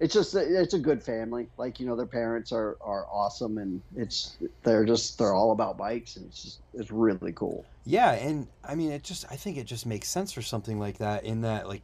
it's 0.00 0.14
just 0.14 0.34
it's 0.34 0.72
a 0.72 0.78
good 0.78 1.02
family. 1.02 1.46
Like 1.58 1.78
you 1.78 1.86
know, 1.86 1.94
their 1.94 2.06
parents 2.06 2.52
are, 2.52 2.78
are 2.80 3.06
awesome, 3.12 3.58
and 3.58 3.82
it's 3.94 4.38
they're 4.64 4.86
just 4.86 5.18
they're 5.18 5.34
all 5.34 5.52
about 5.52 5.76
bikes, 5.76 6.16
and 6.16 6.24
it's 6.26 6.42
just 6.42 6.60
it's 6.72 6.90
really 6.90 7.32
cool. 7.32 7.66
Yeah, 7.84 8.12
and 8.12 8.48
I 8.64 8.74
mean, 8.76 8.92
it 8.92 9.02
just 9.04 9.26
I 9.30 9.36
think 9.36 9.58
it 9.58 9.66
just 9.66 9.84
makes 9.84 10.08
sense 10.08 10.32
for 10.32 10.40
something 10.40 10.80
like 10.80 10.98
that. 10.98 11.24
In 11.24 11.42
that, 11.42 11.68
like, 11.68 11.82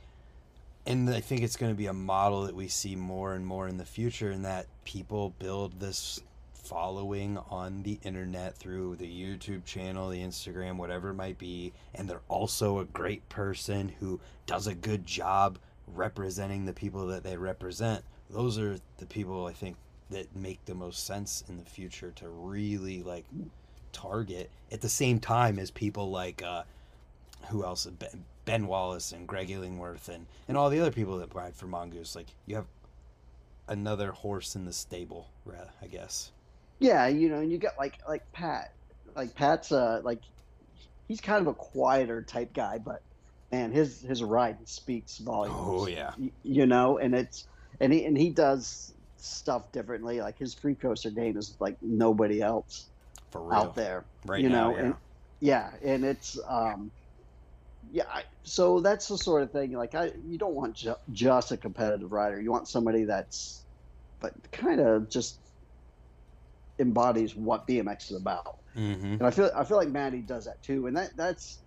and 0.86 1.10
I 1.10 1.20
think 1.20 1.42
it's 1.42 1.56
going 1.56 1.72
to 1.72 1.76
be 1.76 1.86
a 1.88 1.92
model 1.92 2.44
that 2.44 2.54
we 2.54 2.68
see 2.68 2.96
more 2.96 3.34
and 3.34 3.46
more 3.46 3.68
in 3.68 3.76
the 3.76 3.84
future. 3.84 4.30
In 4.30 4.42
that 4.44 4.66
people 4.84 5.34
build 5.38 5.78
this 5.78 6.20
following 6.62 7.38
on 7.50 7.82
the 7.82 7.98
internet 8.02 8.56
through 8.56 8.96
the 8.96 9.06
YouTube 9.06 9.64
channel, 9.64 10.08
the 10.08 10.22
Instagram, 10.22 10.76
whatever 10.76 11.10
it 11.10 11.14
might 11.14 11.38
be, 11.38 11.72
and 11.94 12.08
they're 12.08 12.20
also 12.28 12.78
a 12.78 12.84
great 12.84 13.28
person 13.28 13.92
who 14.00 14.20
does 14.46 14.66
a 14.66 14.74
good 14.74 15.04
job 15.04 15.58
representing 15.88 16.64
the 16.64 16.72
people 16.72 17.06
that 17.06 17.24
they 17.24 17.36
represent. 17.36 18.04
Those 18.30 18.58
are 18.58 18.78
the 18.98 19.06
people 19.06 19.46
I 19.46 19.52
think 19.52 19.76
that 20.10 20.34
make 20.36 20.64
the 20.64 20.74
most 20.74 21.06
sense 21.06 21.42
in 21.48 21.56
the 21.56 21.64
future 21.64 22.12
to 22.16 22.28
really 22.28 23.02
like 23.02 23.24
target 23.92 24.50
at 24.70 24.80
the 24.80 24.88
same 24.88 25.18
time 25.18 25.58
as 25.58 25.70
people 25.70 26.10
like 26.10 26.42
uh, 26.42 26.62
who 27.48 27.64
else 27.64 27.86
ben, 28.44 28.66
Wallace 28.66 29.12
and 29.12 29.26
Greg 29.26 29.50
Illingworth 29.50 30.08
and 30.08 30.26
and 30.48 30.56
all 30.56 30.70
the 30.70 30.80
other 30.80 30.92
people 30.92 31.18
that 31.18 31.34
ride 31.34 31.54
for 31.54 31.66
Mongoose. 31.66 32.14
Like 32.14 32.28
you 32.46 32.56
have 32.56 32.66
another 33.68 34.12
horse 34.12 34.54
in 34.54 34.64
the 34.64 34.72
stable, 34.72 35.28
I 35.80 35.86
guess. 35.86 36.30
Yeah, 36.82 37.06
you 37.06 37.28
know, 37.28 37.38
and 37.38 37.50
you 37.50 37.58
got 37.58 37.72
like 37.78 37.98
like 38.08 38.22
Pat, 38.32 38.68
like 39.14 39.34
Pat's 39.34 39.72
uh 39.72 40.00
like 40.04 40.20
he's 41.08 41.20
kind 41.20 41.40
of 41.40 41.46
a 41.46 41.54
quieter 41.54 42.22
type 42.22 42.52
guy, 42.52 42.78
but 42.78 43.02
man, 43.50 43.72
his 43.72 44.02
his 44.02 44.22
riding 44.22 44.66
speaks 44.66 45.18
volumes. 45.18 45.56
Oh 45.58 45.86
yeah, 45.86 46.12
you 46.42 46.66
know, 46.66 46.98
and 46.98 47.14
it's 47.14 47.46
and 47.80 47.92
he 47.92 48.04
and 48.04 48.18
he 48.18 48.30
does 48.30 48.92
stuff 49.16 49.70
differently. 49.72 50.20
Like 50.20 50.38
his 50.38 50.54
free 50.54 50.74
coaster 50.74 51.10
game 51.10 51.36
is 51.36 51.56
like 51.60 51.76
nobody 51.80 52.42
else 52.42 52.90
for 53.30 53.42
real. 53.42 53.58
out 53.58 53.74
there. 53.74 54.06
right 54.26 54.42
you 54.42 54.48
now, 54.48 54.70
know, 54.70 54.76
yeah. 54.76 54.84
and 54.84 54.94
yeah, 55.40 55.70
and 55.84 56.04
it's 56.04 56.38
um, 56.48 56.92
Yeah, 57.90 58.04
I, 58.12 58.24
so 58.44 58.80
that's 58.80 59.08
the 59.08 59.18
sort 59.18 59.42
of 59.42 59.50
thing. 59.52 59.72
Like, 59.72 59.94
I 59.94 60.12
you 60.24 60.38
don't 60.38 60.54
want 60.54 60.76
ju- 60.76 60.94
just 61.10 61.52
a 61.52 61.56
competitive 61.56 62.12
rider. 62.12 62.40
You 62.40 62.50
want 62.50 62.68
somebody 62.68 63.04
that's, 63.04 63.66
but 64.20 64.34
kind 64.52 64.80
of 64.80 65.10
just 65.10 65.41
embodies 66.82 67.34
what 67.34 67.66
BMX 67.66 68.10
is 68.10 68.16
about. 68.16 68.58
Mm-hmm. 68.76 69.14
And 69.14 69.22
I 69.22 69.30
feel 69.30 69.50
I 69.54 69.64
feel 69.64 69.78
like 69.78 69.88
Matty 69.88 70.18
does 70.20 70.44
that 70.44 70.62
too. 70.62 70.86
And 70.86 70.96
that 70.96 71.16
that's, 71.16 71.58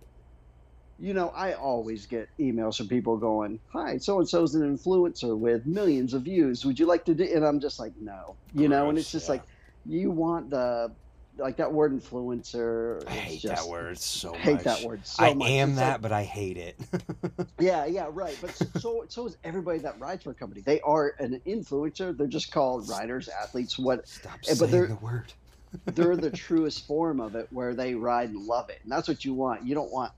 you 0.99 1.13
know, 1.13 1.29
I 1.29 1.53
always 1.53 2.05
get 2.05 2.29
emails 2.39 2.77
from 2.77 2.87
people 2.87 3.17
going, 3.17 3.59
"Hi, 3.73 3.97
so 3.97 4.19
and 4.19 4.29
so's 4.29 4.53
an 4.55 4.61
influencer 4.61 5.37
with 5.37 5.65
millions 5.65 6.13
of 6.13 6.23
views. 6.23 6.65
Would 6.65 6.79
you 6.79 6.85
like 6.85 7.05
to 7.05 7.15
do?" 7.15 7.23
And 7.23 7.45
I'm 7.45 7.59
just 7.59 7.79
like, 7.79 7.93
"No," 7.99 8.35
you 8.53 8.67
know. 8.67 8.89
And 8.89 8.97
it's 8.97 9.11
just 9.11 9.27
yeah. 9.27 9.33
like, 9.33 9.43
you 9.85 10.11
want 10.11 10.49
the, 10.49 10.91
like 11.37 11.57
that 11.57 11.71
word 11.71 11.93
influencer. 11.93 13.05
I 13.07 13.11
hate 13.11 13.41
just- 13.41 13.63
that 13.63 13.69
word 13.69 13.97
so 13.97 14.33
I 14.33 14.37
hate 14.37 14.53
much. 14.55 14.63
that 14.63 14.83
word 14.83 15.05
so 15.05 15.23
I 15.23 15.33
much. 15.33 15.49
am 15.49 15.69
It's 15.69 15.79
that, 15.79 15.91
like- 15.93 16.01
but 16.01 16.11
I 16.11 16.23
hate 16.23 16.57
it. 16.57 16.79
yeah, 17.59 17.85
yeah, 17.85 18.07
right. 18.11 18.37
But 18.41 18.55
so- 18.79 19.05
so 19.09 19.25
is 19.27 19.37
everybody 19.43 19.79
that 19.79 19.99
rides 19.99 20.23
for 20.23 20.31
a 20.31 20.33
company. 20.33 20.61
They 20.61 20.79
are 20.81 21.13
an 21.19 21.41
influencer. 21.45 22.15
They're 22.17 22.27
just 22.27 22.51
called 22.51 22.87
riders, 22.89 23.27
athletes, 23.29 23.77
what 23.77 24.07
Stop 24.07 24.33
Eh, 24.33 24.37
but 24.49 24.55
saying 24.57 24.71
they're- 24.71 24.87
the 24.87 24.95
word. 24.95 25.33
they're 25.85 26.15
the 26.15 26.31
truest 26.31 26.87
form 26.87 27.19
of 27.19 27.35
it 27.35 27.47
where 27.51 27.73
they 27.73 27.95
ride 27.95 28.29
and 28.29 28.45
love 28.45 28.69
it. 28.69 28.79
And 28.83 28.91
that's 28.91 29.07
what 29.09 29.25
you 29.25 29.33
want. 29.33 29.63
You 29.65 29.75
don't 29.75 29.91
want, 29.91 30.13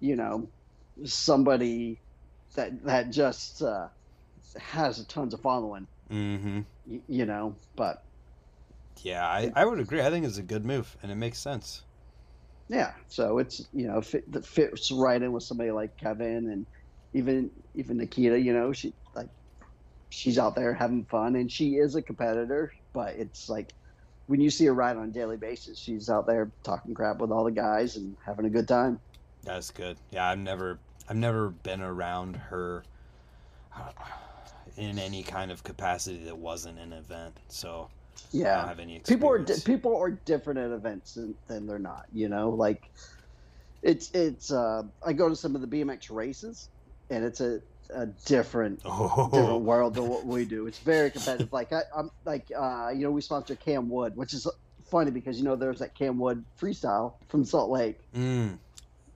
you 0.00 0.16
know, 0.16 0.48
somebody 1.04 1.98
that 2.54 2.82
that 2.84 3.10
just 3.10 3.60
uh, 3.62 3.88
has 4.58 5.04
tons 5.04 5.34
of 5.34 5.40
following, 5.40 5.86
Mm-hmm. 6.10 6.60
y- 6.86 7.00
you 7.08 7.26
know, 7.26 7.54
but 7.74 8.02
Yeah, 9.02 9.26
I, 9.26 9.52
I 9.54 9.64
would 9.64 9.80
agree. 9.80 10.00
I 10.02 10.10
think 10.10 10.26
it's 10.26 10.38
a 10.38 10.42
good 10.42 10.64
move, 10.64 10.96
and 11.02 11.12
it 11.12 11.16
makes 11.16 11.38
sense. 11.38 11.84
yeah, 12.68 12.92
so 13.08 13.38
it's, 13.38 13.68
you 13.72 13.86
know, 13.86 14.00
fit, 14.00 14.24
fits 14.44 14.90
right 14.90 15.20
in 15.22 15.32
with 15.32 15.42
somebody 15.44 15.70
like 15.70 15.96
Kevin 15.96 16.50
and 16.50 16.66
even 17.14 17.50
even 17.74 17.96
Nikita, 17.98 18.38
you 18.38 18.52
know, 18.52 18.72
she 18.72 18.92
like 19.14 19.28
she's 20.10 20.38
out 20.38 20.54
there 20.56 20.74
having 20.74 21.04
fun 21.04 21.36
and 21.36 21.50
she 21.50 21.76
is 21.76 21.94
a 21.94 22.02
competitor, 22.02 22.72
but 22.92 23.14
it's 23.16 23.48
like 23.48 23.74
when 24.26 24.40
you 24.40 24.50
see 24.50 24.66
her 24.66 24.74
ride 24.74 24.96
on 24.96 25.04
a 25.04 25.12
daily 25.12 25.36
basis, 25.36 25.78
she's 25.78 26.10
out 26.10 26.26
there 26.26 26.50
talking 26.64 26.94
crap 26.94 27.18
with 27.18 27.30
all 27.30 27.44
the 27.44 27.52
guys 27.52 27.96
and 27.96 28.16
having 28.26 28.46
a 28.46 28.50
good 28.50 28.68
time. 28.68 29.00
That's 29.44 29.70
good. 29.70 29.98
Yeah, 30.10 30.28
I've 30.28 30.38
never 30.38 30.80
I've 31.08 31.16
never 31.16 31.50
been 31.50 31.80
around 31.82 32.36
her 32.36 32.82
uh, 33.74 33.92
in 34.76 34.98
any 34.98 35.22
kind 35.22 35.50
of 35.52 35.62
capacity 35.62 36.24
that 36.24 36.36
wasn't 36.38 36.78
an 36.78 36.92
event, 36.92 37.38
so 37.48 37.90
I 38.50 38.54
don't 38.54 38.64
Yeah. 38.64 38.68
have 38.68 38.78
any 38.80 39.02
People 39.06 39.30
are 39.30 39.38
di- 39.38 39.60
people 39.64 39.96
are 39.96 40.10
different 40.10 40.60
at 40.60 40.70
events 40.72 41.14
than, 41.14 41.36
than 41.48 41.66
they're 41.66 41.78
not, 41.78 42.04
you 42.12 42.28
know? 42.28 42.50
Like 42.50 42.82
it's 43.82 44.10
it's 44.14 44.50
uh 44.52 44.82
I 45.04 45.12
go 45.12 45.28
to 45.28 45.36
some 45.36 45.54
of 45.54 45.62
the 45.62 45.68
BMX 45.68 46.10
races 46.10 46.70
and 47.10 47.24
it's 47.24 47.40
a 47.40 47.60
a 47.94 48.06
different 48.26 48.82
different 49.32 49.60
Oh, 49.60 49.62
world 49.62 49.94
than 49.94 50.08
what 50.08 50.26
we 50.26 50.44
do. 50.44 50.66
It's 50.66 50.80
very 50.80 51.10
competitive. 51.12 51.48
Like 51.52 51.72
I, 51.72 51.82
I'm 51.96 52.10
like 52.24 52.48
uh, 52.56 52.90
you 52.94 53.04
know 53.04 53.12
we 53.12 53.22
sponsor 53.22 53.56
Cam 53.56 53.88
Wood, 53.90 54.14
which 54.16 54.34
is 54.34 54.50
funny 54.90 55.10
because 55.12 55.38
you 55.38 55.44
know 55.44 55.56
there's 55.56 55.80
that 55.80 55.96
Cam 55.96 56.18
Wood 56.18 56.44
freestyle 56.60 57.14
from 57.28 57.44
Salt 57.44 57.70
Lake, 57.70 57.98
mm, 58.14 58.58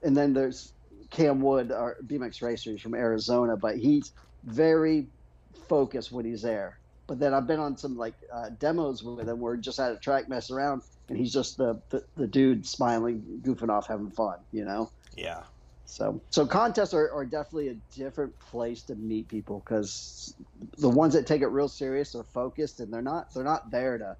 and 0.03 0.15
then 0.17 0.33
there's 0.33 0.73
Cam 1.11 1.41
Wood, 1.41 1.71
our 1.71 1.97
BMX 2.07 2.41
racer, 2.41 2.71
he's 2.71 2.81
from 2.81 2.95
Arizona, 2.95 3.57
but 3.57 3.77
he's 3.77 4.13
very 4.43 5.11
focused 5.69 6.11
when 6.11 6.25
he's 6.25 6.43
there. 6.43 6.80
But 7.07 7.19
then 7.19 7.33
I've 7.33 7.47
been 7.47 7.59
on 7.59 7.77
some 7.77 7.97
like 7.97 8.13
uh, 8.31 8.49
demos 8.59 9.03
with 9.03 9.27
him 9.27 9.39
where 9.39 9.53
we're 9.53 9.57
just 9.57 9.79
at 9.79 9.91
a 9.91 9.97
track 9.97 10.29
mess 10.29 10.51
around, 10.51 10.81
and 11.09 11.17
he's 11.17 11.33
just 11.33 11.57
the, 11.57 11.79
the 11.89 12.03
the 12.15 12.27
dude 12.27 12.65
smiling, 12.65 13.41
goofing 13.43 13.69
off, 13.69 13.87
having 13.87 14.11
fun, 14.11 14.37
you 14.51 14.63
know. 14.63 14.89
yeah, 15.17 15.43
So, 15.85 16.21
so 16.29 16.45
contests 16.45 16.93
are, 16.93 17.11
are 17.11 17.25
definitely 17.25 17.69
a 17.69 17.75
different 17.95 18.37
place 18.39 18.83
to 18.83 18.95
meet 18.95 19.27
people 19.27 19.61
because 19.65 20.35
the 20.77 20.89
ones 20.89 21.13
that 21.13 21.27
take 21.27 21.41
it 21.41 21.47
real 21.47 21.67
serious 21.67 22.15
are 22.15 22.23
focused 22.23 22.79
and 22.79 22.93
they're 22.93 23.01
not 23.01 23.33
they're 23.33 23.43
not 23.43 23.71
there 23.71 23.97
to 23.97 24.15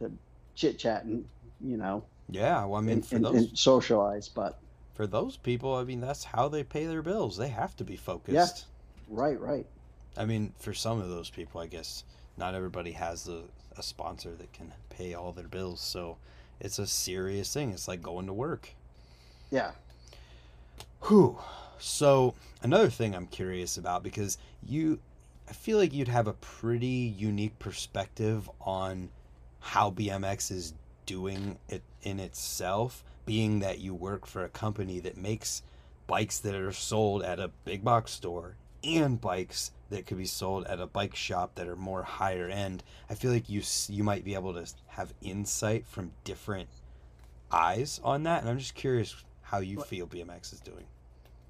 to 0.00 0.12
chit 0.54 0.78
chat 0.78 1.04
and 1.04 1.24
you 1.60 1.76
know 1.76 2.02
yeah. 2.28 2.64
Well, 2.64 2.80
I 2.80 2.82
mean, 2.82 2.96
and, 2.96 3.06
for 3.06 3.18
those 3.18 3.34
and 3.34 3.58
socialize. 3.58 4.28
But 4.28 4.58
for 4.94 5.06
those 5.06 5.36
people, 5.36 5.74
I 5.74 5.84
mean, 5.84 6.00
that's 6.00 6.24
how 6.24 6.48
they 6.48 6.64
pay 6.64 6.86
their 6.86 7.02
bills. 7.02 7.36
They 7.36 7.48
have 7.48 7.76
to 7.76 7.84
be 7.84 7.96
focused. 7.96 8.66
right, 9.08 9.40
right, 9.40 9.66
I 10.16 10.24
mean, 10.24 10.52
for 10.58 10.72
some 10.74 11.00
of 11.00 11.08
those 11.08 11.30
people, 11.30 11.60
I 11.60 11.66
guess 11.66 12.04
not 12.36 12.54
everybody 12.54 12.92
has 12.92 13.28
a, 13.28 13.42
a 13.76 13.82
sponsor 13.82 14.34
that 14.36 14.52
can 14.52 14.72
pay 14.90 15.14
all 15.14 15.32
their 15.32 15.48
bills. 15.48 15.80
So 15.80 16.16
it's 16.60 16.78
a 16.78 16.86
serious 16.86 17.52
thing. 17.52 17.70
It's 17.72 17.88
like 17.88 18.02
going 18.02 18.26
to 18.26 18.32
work. 18.32 18.70
yeah, 19.50 19.72
Whew. 21.02 21.38
So 21.78 22.34
another 22.62 22.88
thing 22.88 23.14
I'm 23.14 23.26
curious 23.26 23.76
about 23.76 24.02
because 24.02 24.38
you, 24.66 24.98
I 25.48 25.52
feel 25.52 25.78
like 25.78 25.92
you'd 25.92 26.08
have 26.08 26.26
a 26.26 26.32
pretty 26.32 26.86
unique 27.16 27.58
perspective 27.58 28.50
on 28.60 29.10
how 29.60 29.90
BMX 29.90 30.50
is 30.50 30.72
doing 31.04 31.58
it 31.68 31.82
in 32.02 32.18
itself, 32.18 33.04
being 33.26 33.60
that 33.60 33.78
you 33.78 33.94
work 33.94 34.26
for 34.26 34.44
a 34.44 34.48
company 34.48 34.98
that 35.00 35.16
makes 35.16 35.62
bikes 36.06 36.38
that 36.40 36.54
are 36.54 36.72
sold 36.72 37.22
at 37.22 37.38
a 37.38 37.50
big 37.64 37.84
box 37.84 38.12
store 38.12 38.56
and 38.82 39.20
bikes 39.20 39.70
that 39.90 40.06
could 40.06 40.18
be 40.18 40.26
sold 40.26 40.66
at 40.66 40.80
a 40.80 40.86
bike 40.86 41.14
shop 41.14 41.54
that 41.56 41.68
are 41.68 41.76
more 41.76 42.02
higher 42.02 42.48
end. 42.48 42.82
I 43.08 43.14
feel 43.14 43.30
like 43.32 43.48
you 43.48 43.62
you 43.88 44.02
might 44.04 44.24
be 44.24 44.34
able 44.34 44.54
to 44.54 44.66
have 44.88 45.12
insight 45.22 45.86
from 45.86 46.12
different 46.24 46.68
eyes 47.52 48.00
on 48.02 48.24
that, 48.24 48.40
and 48.40 48.50
I'm 48.50 48.58
just 48.58 48.74
curious 48.74 49.14
how 49.42 49.58
you 49.60 49.80
feel 49.80 50.06
BMX 50.06 50.52
is 50.52 50.60
doing. 50.60 50.84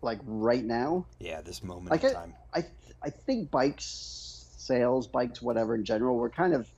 like 0.03 0.20
right 0.27 0.64
now, 0.64 1.05
Yeah, 1.18 1.40
this 1.40 1.64
moment 1.64 1.90
Like 1.90 2.05
in 2.05 2.11
it- 2.11 2.14
time. 2.14 2.35
I 2.55 2.64
I 3.03 3.11
think 3.11 3.51
bikes 3.51 4.44
sales, 4.59 5.07
bikes, 5.07 5.40
whatever 5.40 5.75
in 5.75 5.85
general, 5.85 6.16
we're 6.16 6.29
kind 6.29 6.53
of 6.55 6.68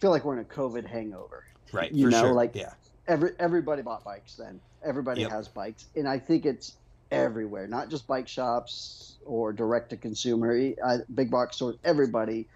feel 0.00 0.10
like 0.10 0.24
we're 0.24 0.34
in 0.34 0.40
a 0.40 0.44
COVID 0.44 0.86
hangover. 0.86 1.44
Right, 1.72 1.92
you 1.92 2.06
for 2.06 2.10
know, 2.12 2.20
sure. 2.22 2.32
like- 2.32 2.54
yeah, 2.54 2.72
every 3.08 3.32
everybody 3.38 3.82
bought 3.82 4.04
bikes 4.04 4.36
then. 4.36 4.60
Everybody 4.84 5.22
Yep. 5.22 5.30
has 5.32 5.48
bikes, 5.48 5.88
and 5.96 6.08
I 6.08 6.18
think 6.18 6.46
it's 6.46 6.76
everywhere, 7.10 7.66
not 7.66 7.88
just 7.90 8.06
bike 8.06 8.28
shops 8.28 9.16
or 9.24 9.52
direct 9.52 9.90
to 9.90 9.96
consumer, 9.96 10.72
uh, 10.82 10.98
big 11.14 11.30
box 11.30 11.56
stores. 11.56 11.76
Everybody 11.84 12.48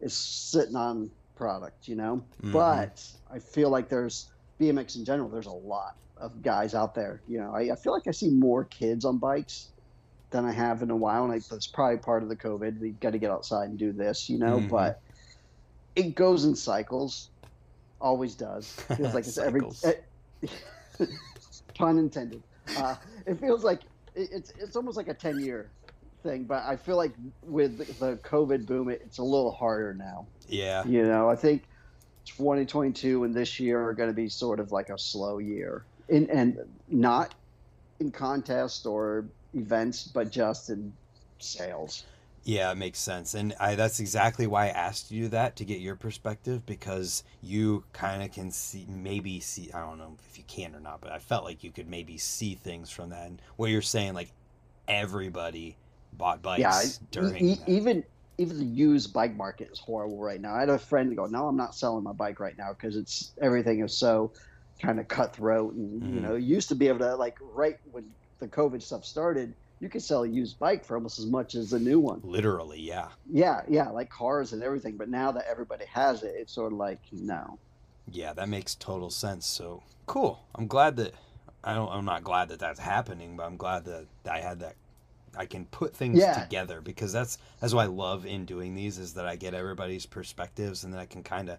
is 0.00 0.14
sitting 0.14 0.76
on 0.76 1.10
product, 1.36 1.88
you 1.88 1.96
know. 1.96 2.22
Mhm. 2.42 2.52
But 2.52 3.02
I 3.30 3.38
feel 3.38 3.70
like 3.70 3.88
there's 3.88 4.28
BMX 4.58 4.96
in 4.96 5.04
general. 5.04 5.28
There's 5.28 5.46
a 5.46 5.50
lot 5.52 5.96
of 6.18 6.42
guys 6.42 6.74
out 6.74 6.94
there. 6.94 7.20
You 7.28 7.40
know, 7.40 7.52
I, 7.54 7.72
I 7.72 7.76
feel 7.76 7.92
like 7.92 8.06
I 8.06 8.12
see 8.12 8.30
more 8.30 8.64
kids 8.64 9.04
on 9.04 9.18
bikes 9.18 9.68
than 10.30 10.44
I 10.44 10.52
have 10.52 10.82
in 10.82 10.90
a 10.90 10.96
while, 10.96 11.24
and 11.24 11.32
I, 11.32 11.40
that's 11.50 11.66
probably 11.66 11.98
part 11.98 12.22
of 12.22 12.28
the 12.28 12.36
COVID. 12.36 12.78
We 12.80 12.90
got 12.90 13.10
to 13.10 13.18
get 13.18 13.30
outside 13.30 13.68
and 13.68 13.78
do 13.78 13.92
this, 13.92 14.30
you 14.30 14.38
know. 14.38 14.58
Mhm. 14.58 14.68
But 14.68 15.00
it 15.96 16.14
goes 16.14 16.44
in 16.44 16.54
cycles. 16.54 17.28
Always 18.00 18.34
does. 18.34 18.72
Feels 18.96 19.14
like 19.14 19.26
it's 19.26 19.38
every 19.38 19.62
eh, 19.84 19.94
pun 21.74 21.98
intended. 21.98 22.42
Uh, 22.76 22.96
it 23.26 23.38
feels 23.40 23.64
like 23.64 23.80
it, 23.82 23.88
it's 24.14 24.52
it's 24.58 24.76
almost 24.76 24.96
like 24.96 25.08
a 25.08 25.14
ten 25.14 25.38
year 25.38 25.72
thing, 26.22 26.44
but 26.44 26.62
I 26.64 26.76
feel 26.76 26.96
like 26.96 27.12
with 27.42 27.78
the, 27.98 28.18
COVID 28.24 28.66
boom, 28.66 28.88
it, 28.88 29.00
it's 29.04 29.18
a 29.18 29.22
little 29.22 29.50
harder 29.50 29.94
now. 29.94 30.28
yeah, 30.46 30.84
You 30.86 31.04
know, 31.04 31.28
I 31.28 31.36
think 31.36 31.62
2022 32.36 33.24
and 33.24 33.34
this 33.34 33.58
year 33.58 33.82
are 33.82 33.94
going 33.94 34.08
to 34.08 34.14
be 34.14 34.28
sort 34.28 34.60
of 34.60 34.72
like 34.72 34.88
a 34.88 34.98
slow 34.98 35.38
year, 35.38 35.86
in, 36.08 36.30
and 36.30 36.58
not 36.88 37.34
in 38.00 38.10
contest 38.10 38.86
or 38.86 39.26
events, 39.54 40.04
but 40.04 40.30
just 40.30 40.70
in 40.70 40.92
sales. 41.40 42.04
Yeah. 42.44 42.70
It 42.72 42.76
makes 42.76 42.98
sense, 42.98 43.34
and 43.34 43.54
I 43.60 43.74
that's 43.74 44.00
exactly 44.00 44.46
why 44.46 44.66
I 44.66 44.70
asked 44.70 45.10
you 45.10 45.28
that 45.28 45.56
to 45.56 45.64
get 45.64 45.80
your 45.80 45.96
perspective 45.96 46.64
because 46.66 47.22
you 47.40 47.84
kind 47.92 48.22
of 48.22 48.32
can 48.32 48.50
see, 48.50 48.86
maybe 48.88 49.40
see. 49.40 49.70
I 49.72 49.80
don't 49.80 49.98
know 49.98 50.16
if 50.28 50.38
you 50.38 50.44
can 50.44 50.74
or 50.74 50.80
not, 50.80 51.00
but 51.00 51.12
I 51.12 51.18
felt 51.18 51.44
like 51.44 51.62
you 51.64 51.70
could 51.70 51.88
maybe 51.88 52.18
see 52.18 52.54
things 52.54 52.90
from 52.90 53.10
that. 53.10 53.26
And 53.26 53.42
what 53.56 53.70
you're 53.70 53.82
saying, 53.82 54.14
like 54.14 54.32
everybody 54.88 55.78
bought 56.12 56.42
bikes 56.42 57.00
yeah, 57.12 57.32
during. 57.38 57.54
e- 57.54 57.62
even 57.66 58.04
even 58.38 58.58
the 58.58 58.64
used 58.64 59.12
bike 59.12 59.34
market 59.36 59.68
is 59.70 59.78
horrible 59.84 60.20
right 60.20 60.40
now. 60.40 60.54
I 60.54 60.60
had 60.60 60.68
a 60.70 60.78
friend 60.78 61.14
go, 61.16 61.26
"No, 61.26 61.46
I'm 61.46 61.56
not 61.56 61.74
selling 61.74 62.02
my 62.04 62.12
bike 62.12 62.40
right 62.40 62.54
now 62.58 62.72
because 62.72 62.96
it's 62.96 63.32
everything 63.40 63.80
is 63.84 63.98
so 63.98 64.32
kind 64.80 65.00
of 65.00 65.08
cutthroat." 65.08 65.74
And 65.74 66.14
you 66.14 66.20
Mhm. 66.20 66.22
know, 66.22 66.34
you 66.34 66.54
used 66.54 66.68
to 66.70 66.74
be 66.74 66.88
able 66.88 67.00
to 67.00 67.16
like 67.16 67.34
right 67.40 67.76
when 67.84 68.10
the 68.40 68.48
COVID 68.48 68.82
stuff 68.82 69.04
started, 69.04 69.54
you 69.82 69.88
could 69.88 70.02
sell 70.02 70.22
a 70.22 70.28
used 70.28 70.60
bike 70.60 70.84
for 70.84 70.96
almost 70.96 71.18
as 71.18 71.26
much 71.26 71.56
as 71.56 71.72
a 71.72 71.78
new 71.78 71.98
one. 72.00 72.22
Literally, 72.22 72.80
yeah. 72.80 73.08
Yeah, 73.28 73.62
yeah, 73.68 73.90
like 73.90 74.10
cars 74.10 74.52
and 74.52 74.62
everything. 74.62 74.96
But 74.96 75.08
now 75.08 75.32
that 75.32 75.46
everybody 75.50 75.86
has 75.86 76.22
it, 76.22 76.34
it's 76.36 76.52
sort 76.54 76.72
of 76.72 76.78
like 76.78 77.00
no. 77.12 77.58
Yeah, 78.10 78.32
that 78.34 78.48
makes 78.48 78.74
total 78.74 79.10
sense. 79.10 79.46
So 79.46 79.82
cool. 80.06 80.44
I'm 80.54 80.66
glad 80.68 80.96
that 80.96 81.14
I 81.64 81.74
don't. 81.74 81.90
I'm 81.90 82.04
not 82.04 82.24
glad 82.24 82.48
that 82.50 82.60
that's 82.60 82.80
happening, 82.80 83.36
but 83.36 83.44
I'm 83.44 83.56
glad 83.56 83.84
that 83.86 84.06
I 84.30 84.40
had 84.40 84.60
that. 84.60 84.76
I 85.36 85.46
can 85.46 85.66
put 85.66 85.96
things 85.96 86.18
Yeah. 86.18 86.32
together 86.32 86.80
because 86.80 87.12
that's 87.12 87.38
that's 87.60 87.74
what 87.74 87.82
I 87.84 87.86
love 87.86 88.26
in 88.26 88.44
doing 88.44 88.74
these 88.74 88.98
is 88.98 89.14
that 89.14 89.26
I 89.26 89.36
get 89.36 89.54
everybody's 89.54 90.06
perspectives 90.06 90.84
and 90.84 90.92
then 90.92 91.00
I 91.00 91.06
can 91.06 91.22
kind 91.22 91.48
of 91.50 91.58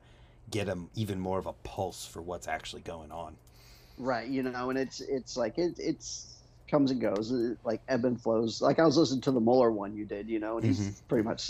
get 0.51 0.67
them 0.67 0.89
even 0.95 1.19
more 1.19 1.39
of 1.39 1.47
a 1.47 1.53
pulse 1.53 2.05
for 2.05 2.21
what's 2.21 2.47
actually 2.47 2.84
going 2.84 3.11
on. 3.11 3.38
Right, 3.97 4.28
you 4.28 4.43
know, 4.43 4.69
and 4.69 4.80
it's 4.80 5.01
it's 5.01 5.38
like 5.38 5.57
it, 5.57 5.76
it's 5.78 6.42
comes 6.70 6.91
and 6.91 7.01
goes, 7.01 7.32
uh, 7.34 7.55
like 7.64 7.82
ebb 7.88 8.05
and 8.05 8.22
flows. 8.22 8.59
Like 8.61 8.80
I 8.80 8.86
was 8.86 8.97
listening 8.97 9.22
to 9.22 9.32
the 9.32 9.41
Mueller 9.41 9.72
one 9.72 9.95
you 9.95 10.05
did, 10.07 10.30
you 10.30 10.39
know, 10.39 10.57
and 10.57 10.66
he's 10.66 10.91
Mhm. 10.91 10.97
pretty 11.09 11.24
much 11.24 11.49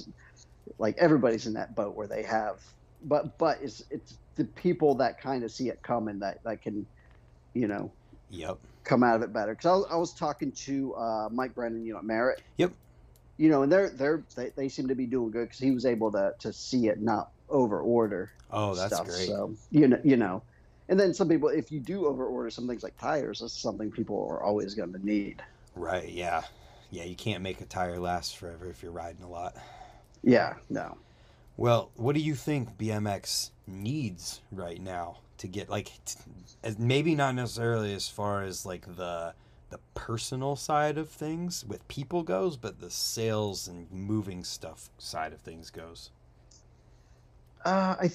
like 0.80 0.96
everybody's 1.00 1.48
in 1.48 1.54
that 1.54 1.76
boat 1.76 1.96
where 1.96 2.08
they 2.08 2.24
have, 2.24 2.60
but 3.02 3.38
but 3.40 3.60
it's 3.62 3.84
it's 3.92 4.20
the 4.36 4.46
people 4.46 4.96
that 4.96 5.20
kind 5.22 5.44
of 5.44 5.52
see 5.52 5.70
it 5.70 5.80
coming 5.86 6.20
that 6.20 6.40
that 6.46 6.62
can, 6.62 6.88
you 7.54 7.68
know, 7.68 7.96
Yep. 8.30 8.60
come 8.86 9.04
out 9.04 9.18
of 9.18 9.24
it 9.24 9.34
better. 9.34 9.54
Because 9.54 9.68
I 9.70 9.74
was, 9.76 9.88
I 9.92 9.98
was 9.98 10.16
talking 10.16 10.54
to 10.66 10.96
uh, 10.96 11.30
Mike 11.32 11.56
Brennan, 11.56 11.86
you 11.86 11.94
know, 11.94 12.00
at 12.00 12.06
Merritt. 12.06 12.40
Yep. 12.58 12.74
You 13.38 13.50
know, 13.50 13.64
and 13.64 13.72
they're 13.72 13.90
they're 13.96 14.28
they, 14.38 14.52
they 14.56 14.70
seem 14.70 14.88
to 14.90 14.96
be 14.96 15.08
doing 15.08 15.32
good 15.32 15.46
because 15.46 15.60
he 15.60 15.72
was 15.72 15.86
able 15.86 16.12
to 16.12 16.34
to 16.42 16.54
see 16.54 16.88
it 16.88 17.02
not 17.02 17.28
over 17.50 17.82
order 17.82 18.30
Oh, 18.50 18.76
that's 18.76 19.00
stuff. 19.00 19.02
great. 19.02 19.30
So 19.36 19.56
you 19.72 19.88
know, 19.88 20.00
you 20.04 20.18
know, 20.18 20.46
and 20.90 21.00
then 21.00 21.14
some 21.14 21.30
people, 21.30 21.50
if 21.50 21.72
you 21.72 21.80
do 21.80 22.06
over 22.06 22.26
order 22.26 22.50
some 22.50 22.68
things 22.68 22.84
like 22.84 22.98
tires, 22.98 23.40
that's 23.40 23.54
something 23.54 23.92
people 23.92 24.28
are 24.30 24.42
always 24.44 24.76
going 24.76 24.94
to 24.94 25.06
need. 25.06 25.42
Right. 25.76 26.10
Yeah. 26.10 26.44
Yeah. 26.90 27.04
You 27.06 27.16
can't 27.16 27.42
make 27.42 27.62
a 27.62 27.66
tire 27.66 28.00
last 28.00 28.38
forever 28.38 28.70
if 28.70 28.84
you're 28.84 28.92
riding 28.92 29.24
a 29.24 29.30
lot. 29.30 29.56
Yeah, 30.24 30.56
no. 30.70 30.98
Well, 31.58 31.92
what 31.96 32.16
do 32.16 32.22
you 32.22 32.36
think 32.36 32.78
BMX 32.78 33.52
needs 33.68 34.42
right 34.52 34.82
now 34.82 35.20
to 35.38 35.48
get 35.48 35.70
like 35.70 35.92
t- 36.06 36.20
as- 36.64 36.80
maybe 36.80 37.16
not 37.16 37.36
necessarily 37.36 37.94
as 37.94 38.08
far 38.10 38.44
as 38.44 38.66
like 38.66 38.86
the 38.96 39.34
the 39.70 39.80
personal 39.96 40.56
side 40.56 40.98
of 41.00 41.10
things 41.10 41.66
with 41.66 41.88
people 41.88 42.22
goes, 42.24 42.58
but 42.58 42.80
the 42.80 42.92
sales 42.92 43.68
and 43.68 43.92
moving 43.92 44.44
stuff 44.44 44.90
side 45.00 45.34
of 45.34 45.42
things 45.42 45.72
goes. 45.72 46.12
Uh, 47.66 47.96
I 48.00 48.08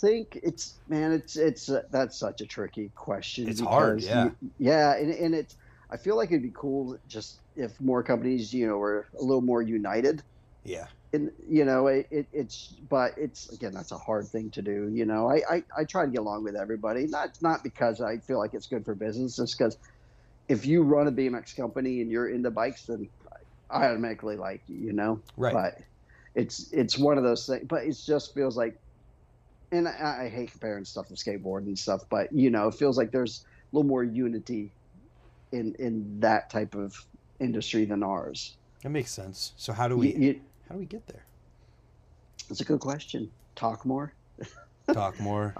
think 0.00 0.38
it's 0.42 0.74
man, 0.88 1.12
it's 1.12 1.36
it's 1.36 1.68
uh, 1.68 1.82
that's 1.90 2.16
such 2.16 2.40
a 2.40 2.46
tricky 2.46 2.90
question. 2.94 3.48
It's 3.48 3.60
hard, 3.60 4.02
yeah. 4.02 4.24
you- 4.40 4.50
yeah, 4.58 4.96
and 4.96 5.10
and 5.12 5.34
it's 5.34 5.56
I 5.90 5.96
feel 5.96 6.16
like 6.16 6.30
it'd 6.30 6.42
be 6.42 6.52
cool 6.54 6.98
just 7.08 7.40
if 7.56 7.80
more 7.80 8.02
companies, 8.02 8.52
you 8.52 8.66
know, 8.66 8.76
were 8.76 9.06
a 9.18 9.22
little 9.22 9.40
more 9.40 9.62
united. 9.62 10.22
Yeah. 10.64 10.86
And 11.14 11.30
you 11.48 11.64
know, 11.64 11.86
it, 11.86 12.06
it 12.10 12.26
it's 12.32 12.74
but 12.90 13.14
it's 13.16 13.48
again 13.50 13.72
that's 13.72 13.92
a 13.92 13.98
hard 13.98 14.28
thing 14.28 14.50
to 14.50 14.60
do. 14.62 14.90
You 14.92 15.06
know, 15.06 15.28
I, 15.30 15.40
I 15.50 15.62
I 15.78 15.84
try 15.84 16.04
to 16.04 16.10
get 16.10 16.20
along 16.20 16.44
with 16.44 16.54
everybody, 16.56 17.06
not 17.06 17.40
not 17.40 17.62
because 17.62 18.00
I 18.02 18.18
feel 18.18 18.38
like 18.38 18.52
it's 18.54 18.66
good 18.66 18.84
for 18.84 18.94
business, 18.94 19.36
just 19.36 19.56
because 19.56 19.78
if 20.48 20.66
you 20.66 20.82
run 20.82 21.08
a 21.08 21.12
BMX 21.12 21.56
company 21.56 22.02
and 22.02 22.10
you're 22.10 22.28
into 22.28 22.50
bikes, 22.50 22.84
then 22.86 23.08
I 23.70 23.86
automatically 23.86 24.36
like 24.36 24.60
you. 24.68 24.76
You 24.76 24.92
know, 24.92 25.20
Right. 25.38 25.54
but 25.54 25.78
it's 26.34 26.70
it's 26.72 26.98
one 26.98 27.16
of 27.16 27.24
those 27.24 27.46
things. 27.46 27.64
But 27.66 27.84
it 27.84 27.96
just 28.04 28.34
feels 28.34 28.56
like, 28.58 28.78
and 29.72 29.88
I, 29.88 30.24
I 30.24 30.28
hate 30.28 30.50
comparing 30.52 30.84
stuff 30.84 31.08
to 31.08 31.14
skateboard 31.14 31.66
and 31.66 31.78
stuff, 31.78 32.02
but 32.10 32.32
you 32.32 32.50
know, 32.50 32.68
it 32.68 32.74
feels 32.74 32.96
like 32.96 33.10
there's 33.12 33.44
a 33.72 33.76
little 33.76 33.88
more 33.88 34.04
unity 34.04 34.72
in 35.52 35.74
in 35.78 36.20
that 36.20 36.50
type 36.50 36.74
of 36.74 36.94
industry 37.40 37.84
than 37.84 38.02
ours. 38.02 38.56
That 38.82 38.90
makes 38.90 39.10
sense. 39.10 39.52
So 39.56 39.72
how 39.72 39.88
do 39.88 39.96
we 39.96 40.14
you- 40.14 40.40
how 40.68 40.74
do 40.74 40.78
we 40.80 40.86
get 40.86 41.06
there? 41.06 41.24
That's 42.48 42.60
a 42.60 42.64
good 42.64 42.80
question. 42.80 43.30
Talk 43.56 43.84
more. 43.84 44.14
Talk 44.92 45.18
more. 45.20 45.54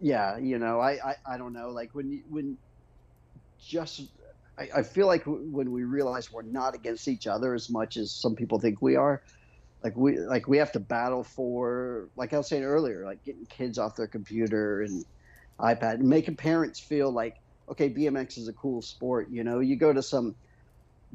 Yeah, 0.00 0.38
you 0.38 0.58
know, 0.58 0.80
I 0.80 0.92
I, 1.10 1.16
I 1.34 1.38
don't 1.38 1.52
know. 1.52 1.70
Like 1.70 1.94
when 1.94 2.10
you 2.10 2.22
when 2.28 2.58
just. 3.58 4.02
I, 4.56 4.68
I 4.76 4.82
feel 4.84 5.08
like 5.08 5.24
when 5.26 5.72
we 5.72 5.82
realize 5.82 6.30
we're 6.32 6.42
not 6.42 6.76
against 6.76 7.08
each 7.08 7.26
other 7.26 7.54
as 7.54 7.68
much 7.68 7.96
as 7.96 8.12
some 8.12 8.36
people 8.36 8.60
think 8.60 8.80
we 8.80 8.94
are, 8.94 9.20
like 9.84 9.96
we 9.96 10.18
like 10.18 10.48
we 10.48 10.56
have 10.56 10.72
to 10.72 10.80
battle 10.80 11.22
for 11.22 12.08
like 12.16 12.32
I 12.32 12.38
was 12.38 12.48
saying 12.48 12.64
earlier, 12.64 13.04
like 13.04 13.22
getting 13.22 13.44
kids 13.46 13.78
off 13.78 13.94
their 13.94 14.06
computer 14.06 14.80
and 14.82 15.04
iPad 15.60 15.94
and 15.94 16.08
making 16.08 16.36
parents 16.36 16.80
feel 16.80 17.12
like 17.12 17.36
okay, 17.68 17.90
BMX 17.90 18.38
is 18.38 18.48
a 18.48 18.52
cool 18.54 18.80
sport. 18.80 19.28
You 19.30 19.44
know, 19.44 19.60
you 19.60 19.76
go 19.76 19.92
to 19.92 20.02
some 20.02 20.34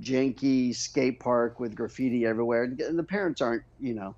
janky 0.02 0.74
skate 0.74 1.20
park 1.20 1.60
with 1.60 1.76
graffiti 1.76 2.26
everywhere, 2.26 2.64
and 2.64 2.98
the 2.98 3.04
parents 3.04 3.42
aren't 3.42 3.64
you 3.82 3.96
know 3.96 4.16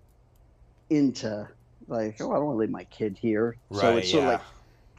into 0.90 1.48
like 1.88 2.20
oh 2.20 2.32
I 2.32 2.36
don't 2.36 2.46
want 2.46 2.56
to 2.56 2.60
leave 2.60 2.70
my 2.70 2.84
kid 2.86 3.18
here. 3.18 3.56
Right. 3.70 3.82
so 3.82 3.98
it's 3.98 4.12
sort 4.12 4.24
yeah. 4.24 4.28
of 4.28 4.34
like 4.34 4.48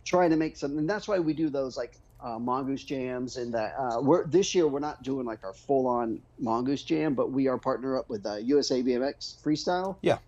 trying 0.04 0.30
to 0.30 0.36
make 0.36 0.56
something. 0.56 0.78
And 0.78 0.88
that's 0.88 1.06
why 1.06 1.18
we 1.18 1.34
do 1.34 1.50
those 1.50 1.76
like 1.76 1.92
uh, 2.22 2.38
mongoose 2.38 2.84
jams 2.84 3.36
and 3.36 3.52
that 3.54 3.74
uh, 3.78 4.00
we're 4.00 4.26
this 4.26 4.54
year 4.54 4.68
we're 4.68 4.78
not 4.80 5.02
doing 5.02 5.26
like 5.26 5.42
our 5.44 5.52
full 5.52 5.86
on 5.86 6.20
mongoose 6.38 6.82
jam, 6.82 7.14
but 7.14 7.30
we 7.30 7.48
are 7.48 7.58
partner 7.58 7.96
up 7.96 8.08
with 8.08 8.24
uh, 8.24 8.36
USA 8.36 8.82
BMX 8.82 9.42
Freestyle. 9.42 9.96
Yeah. 10.02 10.18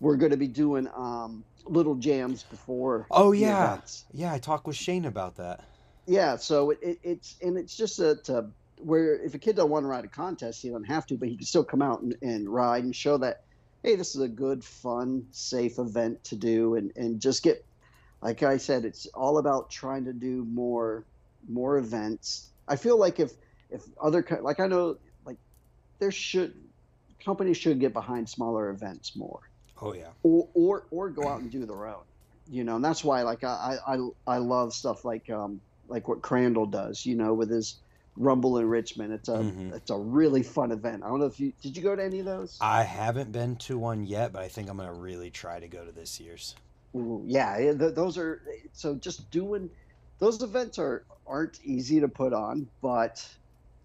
we're 0.00 0.16
going 0.16 0.30
to 0.30 0.36
be 0.36 0.48
doing 0.48 0.88
um, 0.94 1.44
little 1.66 1.94
jams 1.94 2.42
before. 2.44 3.06
oh 3.10 3.32
yeah. 3.32 3.72
events. 3.72 4.04
Yeah, 4.12 4.32
I 4.32 4.38
talked 4.38 4.66
with 4.66 4.76
Shane 4.76 5.04
about 5.04 5.36
that. 5.36 5.64
yeah. 6.06 6.36
So 6.36 6.70
it, 6.70 6.78
it, 6.82 6.98
it's 7.02 7.36
and 7.42 7.56
it's 7.56 7.76
just 7.76 7.98
a, 7.98 8.16
to 8.24 8.46
where 8.78 9.16
if 9.22 9.34
a 9.34 9.38
kid 9.38 9.56
don't 9.56 9.70
want 9.70 9.84
to 9.84 9.88
ride 9.88 10.04
a 10.04 10.08
contest, 10.08 10.62
he 10.62 10.68
doesn't 10.68 10.84
have 10.84 11.06
to, 11.06 11.16
but 11.16 11.28
he 11.28 11.36
can 11.36 11.46
still 11.46 11.64
come 11.64 11.82
out 11.82 12.02
and, 12.02 12.16
and 12.22 12.48
ride 12.48 12.84
and 12.84 12.94
show 12.94 13.18
that 13.18 13.42
hey, 13.82 13.96
this 13.96 14.14
is 14.14 14.22
a 14.22 14.28
good, 14.28 14.64
fun, 14.64 15.26
safe 15.30 15.78
event 15.78 16.24
to 16.24 16.36
do, 16.36 16.74
and 16.74 16.92
and 16.96 17.20
just 17.20 17.42
get 17.42 17.64
like 18.22 18.42
I 18.42 18.56
said, 18.56 18.86
it's 18.86 19.06
all 19.08 19.36
about 19.36 19.70
trying 19.70 20.06
to 20.06 20.14
do 20.14 20.46
more 20.46 21.04
more 21.48 21.78
events. 21.78 22.50
I 22.68 22.76
feel 22.76 22.98
like 22.98 23.20
if 23.20 23.32
if 23.70 23.82
other 24.02 24.24
like 24.42 24.60
I 24.60 24.66
know 24.66 24.96
like 25.24 25.36
there 26.00 26.10
should 26.10 26.54
companies 27.24 27.56
should 27.56 27.80
get 27.80 27.92
behind 27.92 28.28
smaller 28.28 28.70
events 28.70 29.16
more 29.16 29.40
Oh 29.80 29.94
yeah. 29.94 30.08
or 30.22 30.48
or 30.54 30.86
or 30.90 31.10
go 31.10 31.26
out 31.28 31.40
and 31.40 31.50
do 31.50 31.64
their 31.66 31.86
own 31.86 32.02
you 32.46 32.64
know 32.64 32.76
and 32.76 32.84
that's 32.84 33.02
why 33.02 33.22
like 33.22 33.42
i 33.42 33.78
i 33.86 33.96
i 34.26 34.36
love 34.36 34.74
stuff 34.74 35.02
like 35.06 35.30
um 35.30 35.58
like 35.88 36.06
what 36.06 36.20
crandall 36.20 36.66
does 36.66 37.06
you 37.06 37.16
know 37.16 37.32
with 37.32 37.48
his 37.50 37.80
rumble 38.16 38.58
in 38.58 38.66
richmond 38.66 39.14
it's 39.14 39.28
a 39.30 39.38
Mhm. 39.38 39.74
it's 39.74 39.90
a 39.90 39.96
really 39.98 40.42
fun 40.42 40.70
event 40.70 41.02
i 41.02 41.08
don't 41.08 41.18
know 41.20 41.24
if 41.26 41.40
you 41.40 41.54
did 41.62 41.74
you 41.74 41.82
go 41.82 41.96
to 41.96 42.04
any 42.04 42.18
of 42.20 42.26
those 42.26 42.58
I 42.60 42.82
haven't 42.82 43.32
been 43.32 43.56
to 43.56 43.78
one 43.78 44.04
yet, 44.04 44.32
but 44.34 44.42
I 44.42 44.48
think 44.48 44.68
I'm 44.68 44.76
gonna 44.76 44.92
really 44.92 45.30
try 45.30 45.58
to 45.58 45.66
go 45.68 45.84
to 45.86 45.92
this 45.92 46.20
year's. 46.20 46.54
Ooh, 46.94 47.24
yeah 47.26 47.56
yeah, 47.58 47.72
th- 47.72 47.94
those 47.94 48.18
are 48.18 48.42
so 48.74 48.94
just 48.96 49.30
doing 49.30 49.70
those 50.24 50.42
events 50.42 50.78
are 50.78 51.04
aren't 51.26 51.58
easy 51.64 52.00
to 52.00 52.08
put 52.08 52.32
on 52.32 52.66
but 52.80 53.26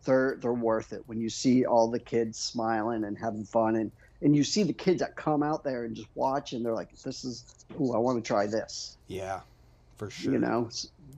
they're 0.05 0.37
they're 0.41 0.53
worth 0.53 0.93
it. 0.93 1.03
When 1.07 1.19
you 1.19 1.29
see 1.29 1.65
all 1.65 1.89
the 1.89 1.99
kids 1.99 2.39
smiling 2.39 3.03
and 3.03 3.17
having 3.17 3.43
fun 3.43 3.75
and 3.75 3.91
and 4.21 4.35
you 4.35 4.43
see 4.43 4.63
the 4.63 4.73
kids 4.73 4.99
that 5.01 5.15
come 5.15 5.43
out 5.43 5.63
there 5.63 5.83
and 5.83 5.95
just 5.95 6.07
watch 6.15 6.53
and 6.53 6.65
they're 6.65 6.73
like 6.73 6.89
this 7.03 7.23
is 7.25 7.43
ooh 7.79 7.93
i 7.93 7.97
want 7.97 8.23
to 8.23 8.27
try 8.27 8.47
this. 8.47 8.97
Yeah, 9.07 9.41
for 9.97 10.09
sure. 10.09 10.33
you 10.33 10.39
know 10.39 10.69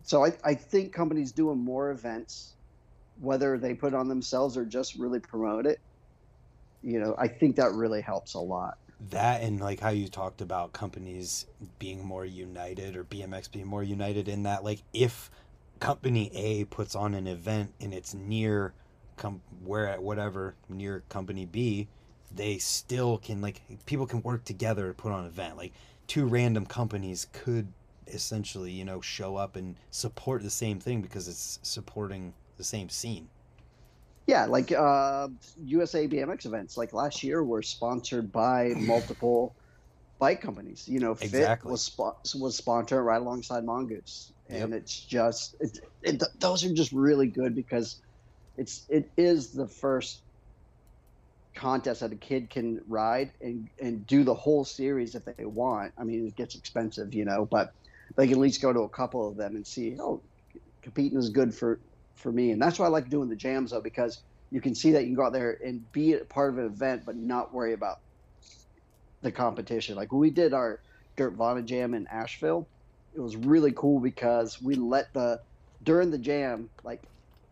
so 0.04 0.26
I, 0.26 0.34
I 0.44 0.56
think 0.56 0.94
companies 0.94 1.32
doing 1.32 1.60
more 1.60 1.92
events 1.92 2.54
whether 3.20 3.60
they 3.60 3.76
put 3.76 3.94
on 3.94 4.08
themselves 4.08 4.58
or 4.58 4.66
just 4.66 4.96
really 4.96 5.20
promote 5.20 5.68
it 5.68 5.80
you 6.82 7.00
know 7.00 7.16
i 7.20 7.28
think 7.28 7.56
that 7.58 7.72
really 7.74 8.02
helps 8.02 8.34
a 8.34 8.40
lot 8.40 8.80
that 9.10 9.42
and 9.42 9.60
like 9.60 9.80
how 9.80 9.90
you 9.90 10.08
talked 10.08 10.42
about 10.42 10.74
companies 10.74 11.48
being 11.80 12.06
more 12.06 12.26
united 12.26 12.96
or 12.96 13.04
BMX 13.04 13.52
being 13.52 13.68
more 13.68 13.84
united 13.84 14.28
in 14.28 14.44
that 14.44 14.64
like 14.64 14.84
if 14.94 15.32
company 15.80 16.32
A 16.36 16.66
puts 16.66 16.96
on 16.96 17.16
an 17.16 17.26
event 17.26 17.74
and 17.82 17.94
it's 17.94 18.14
near 18.14 18.74
com- 19.18 19.42
where 19.64 19.88
at 19.88 20.02
whatever 20.04 20.56
near 20.70 21.04
company 21.10 21.46
B 21.46 21.88
they 22.34 22.58
still 22.60 23.18
can 23.18 23.42
like 23.42 23.62
people 23.86 24.06
can 24.06 24.22
work 24.22 24.46
together 24.46 24.88
to 24.88 24.94
put 24.94 25.12
on 25.12 25.22
an 25.22 25.28
event. 25.28 25.58
Like 25.58 25.74
two 26.08 26.26
random 26.26 26.66
companies 26.66 27.28
could 27.34 27.68
essentially 28.08 28.72
you 28.72 28.86
know 28.86 29.02
show 29.02 29.36
up 29.36 29.56
and 29.56 29.76
support 29.90 30.44
the 30.44 30.50
same 30.50 30.80
thing 30.80 31.02
because 31.02 31.28
it's 31.28 31.60
supporting 31.64 32.34
the 32.58 32.64
same 32.64 32.90
scene 32.90 33.30
yeah 34.28 34.46
like 34.46 34.72
uh, 34.72 35.28
usa 35.58 36.08
bmx 36.08 36.46
events 36.46 36.78
like 36.78 36.94
last 36.94 37.24
year 37.24 37.44
were 37.44 37.62
sponsored 37.62 38.32
by 38.32 38.70
multiple 38.78 39.56
bike 40.20 40.42
companies 40.42 40.84
you 40.88 41.00
know 41.00 41.16
fit 41.16 41.24
Exactly. 41.24 41.72
was 41.72 41.90
spo- 41.90 42.16
was 42.40 42.58
sponsored 42.58 43.04
right 43.04 43.22
alongside 43.22 43.64
mongoose 43.66 44.32
and 44.50 44.72
Yep. 44.72 44.72
it's 44.74 45.06
just 45.08 45.56
it, 45.60 45.78
it, 46.04 46.12
th- 46.20 46.32
those 46.40 46.64
are 46.64 46.74
just 46.74 46.92
really 46.92 47.28
good 47.28 47.56
because 47.56 48.00
it's 48.58 48.86
it 48.90 49.06
is 49.18 49.52
the 49.54 49.68
first 49.68 50.24
contest 51.56 52.02
that 52.02 52.14
a 52.14 52.18
kid 52.18 52.50
can 52.50 52.80
ride 52.88 53.32
and 53.42 53.68
and 53.80 54.06
do 54.08 54.24
the 54.24 54.34
whole 54.34 54.64
series 54.64 55.16
if 55.16 55.24
they 55.26 55.46
want. 55.46 55.94
I 56.00 56.04
mean, 56.04 56.26
it 56.28 56.36
gets 56.36 56.56
expensive, 56.56 57.14
you 57.14 57.26
know, 57.26 57.48
but 57.50 57.70
they 58.18 58.28
can 58.28 58.36
at 58.36 58.42
least 58.42 58.62
go 58.62 58.72
to 58.74 58.82
a 58.82 58.90
couple 58.90 59.28
of 59.30 59.38
them 59.38 59.56
and 59.56 59.66
see, 59.68 59.98
oh, 60.00 60.24
competing 60.82 61.20
is 61.20 61.30
good 61.30 61.54
for 61.54 61.82
for 62.16 62.32
me, 62.32 62.52
and 62.52 62.62
that's 62.62 62.80
why 62.80 62.86
I 62.86 62.90
like 62.90 63.10
doing 63.10 63.30
the 63.30 63.36
jams 63.36 63.72
though 63.72 63.82
because 63.82 64.22
you 64.52 64.62
can 64.62 64.76
see 64.76 64.92
that 64.92 65.02
you 65.02 65.08
can 65.08 65.16
go 65.16 65.26
out 65.26 65.34
there 65.34 65.58
and 65.64 65.90
be 65.92 66.14
a 66.14 66.20
part 66.26 66.52
of 66.52 66.58
an 66.58 66.66
event, 66.66 67.04
but 67.06 67.16
not 67.16 67.54
worry 67.54 67.74
about 67.74 68.00
the 69.22 69.32
competition. 69.32 69.96
Like 69.96 70.12
when 70.12 70.20
we 70.20 70.30
did 70.30 70.54
our 70.54 70.80
Dirt 71.16 71.34
Vana 71.34 71.62
Jam 71.62 71.94
in 71.94 72.08
Asheville, 72.08 72.68
it 73.16 73.20
was 73.20 73.36
really 73.36 73.72
cool 73.72 74.00
because 74.00 74.62
we 74.62 74.76
let 74.76 75.14
the 75.14 75.42
during 75.84 76.12
the 76.12 76.18
jam, 76.18 76.70
like 76.84 77.02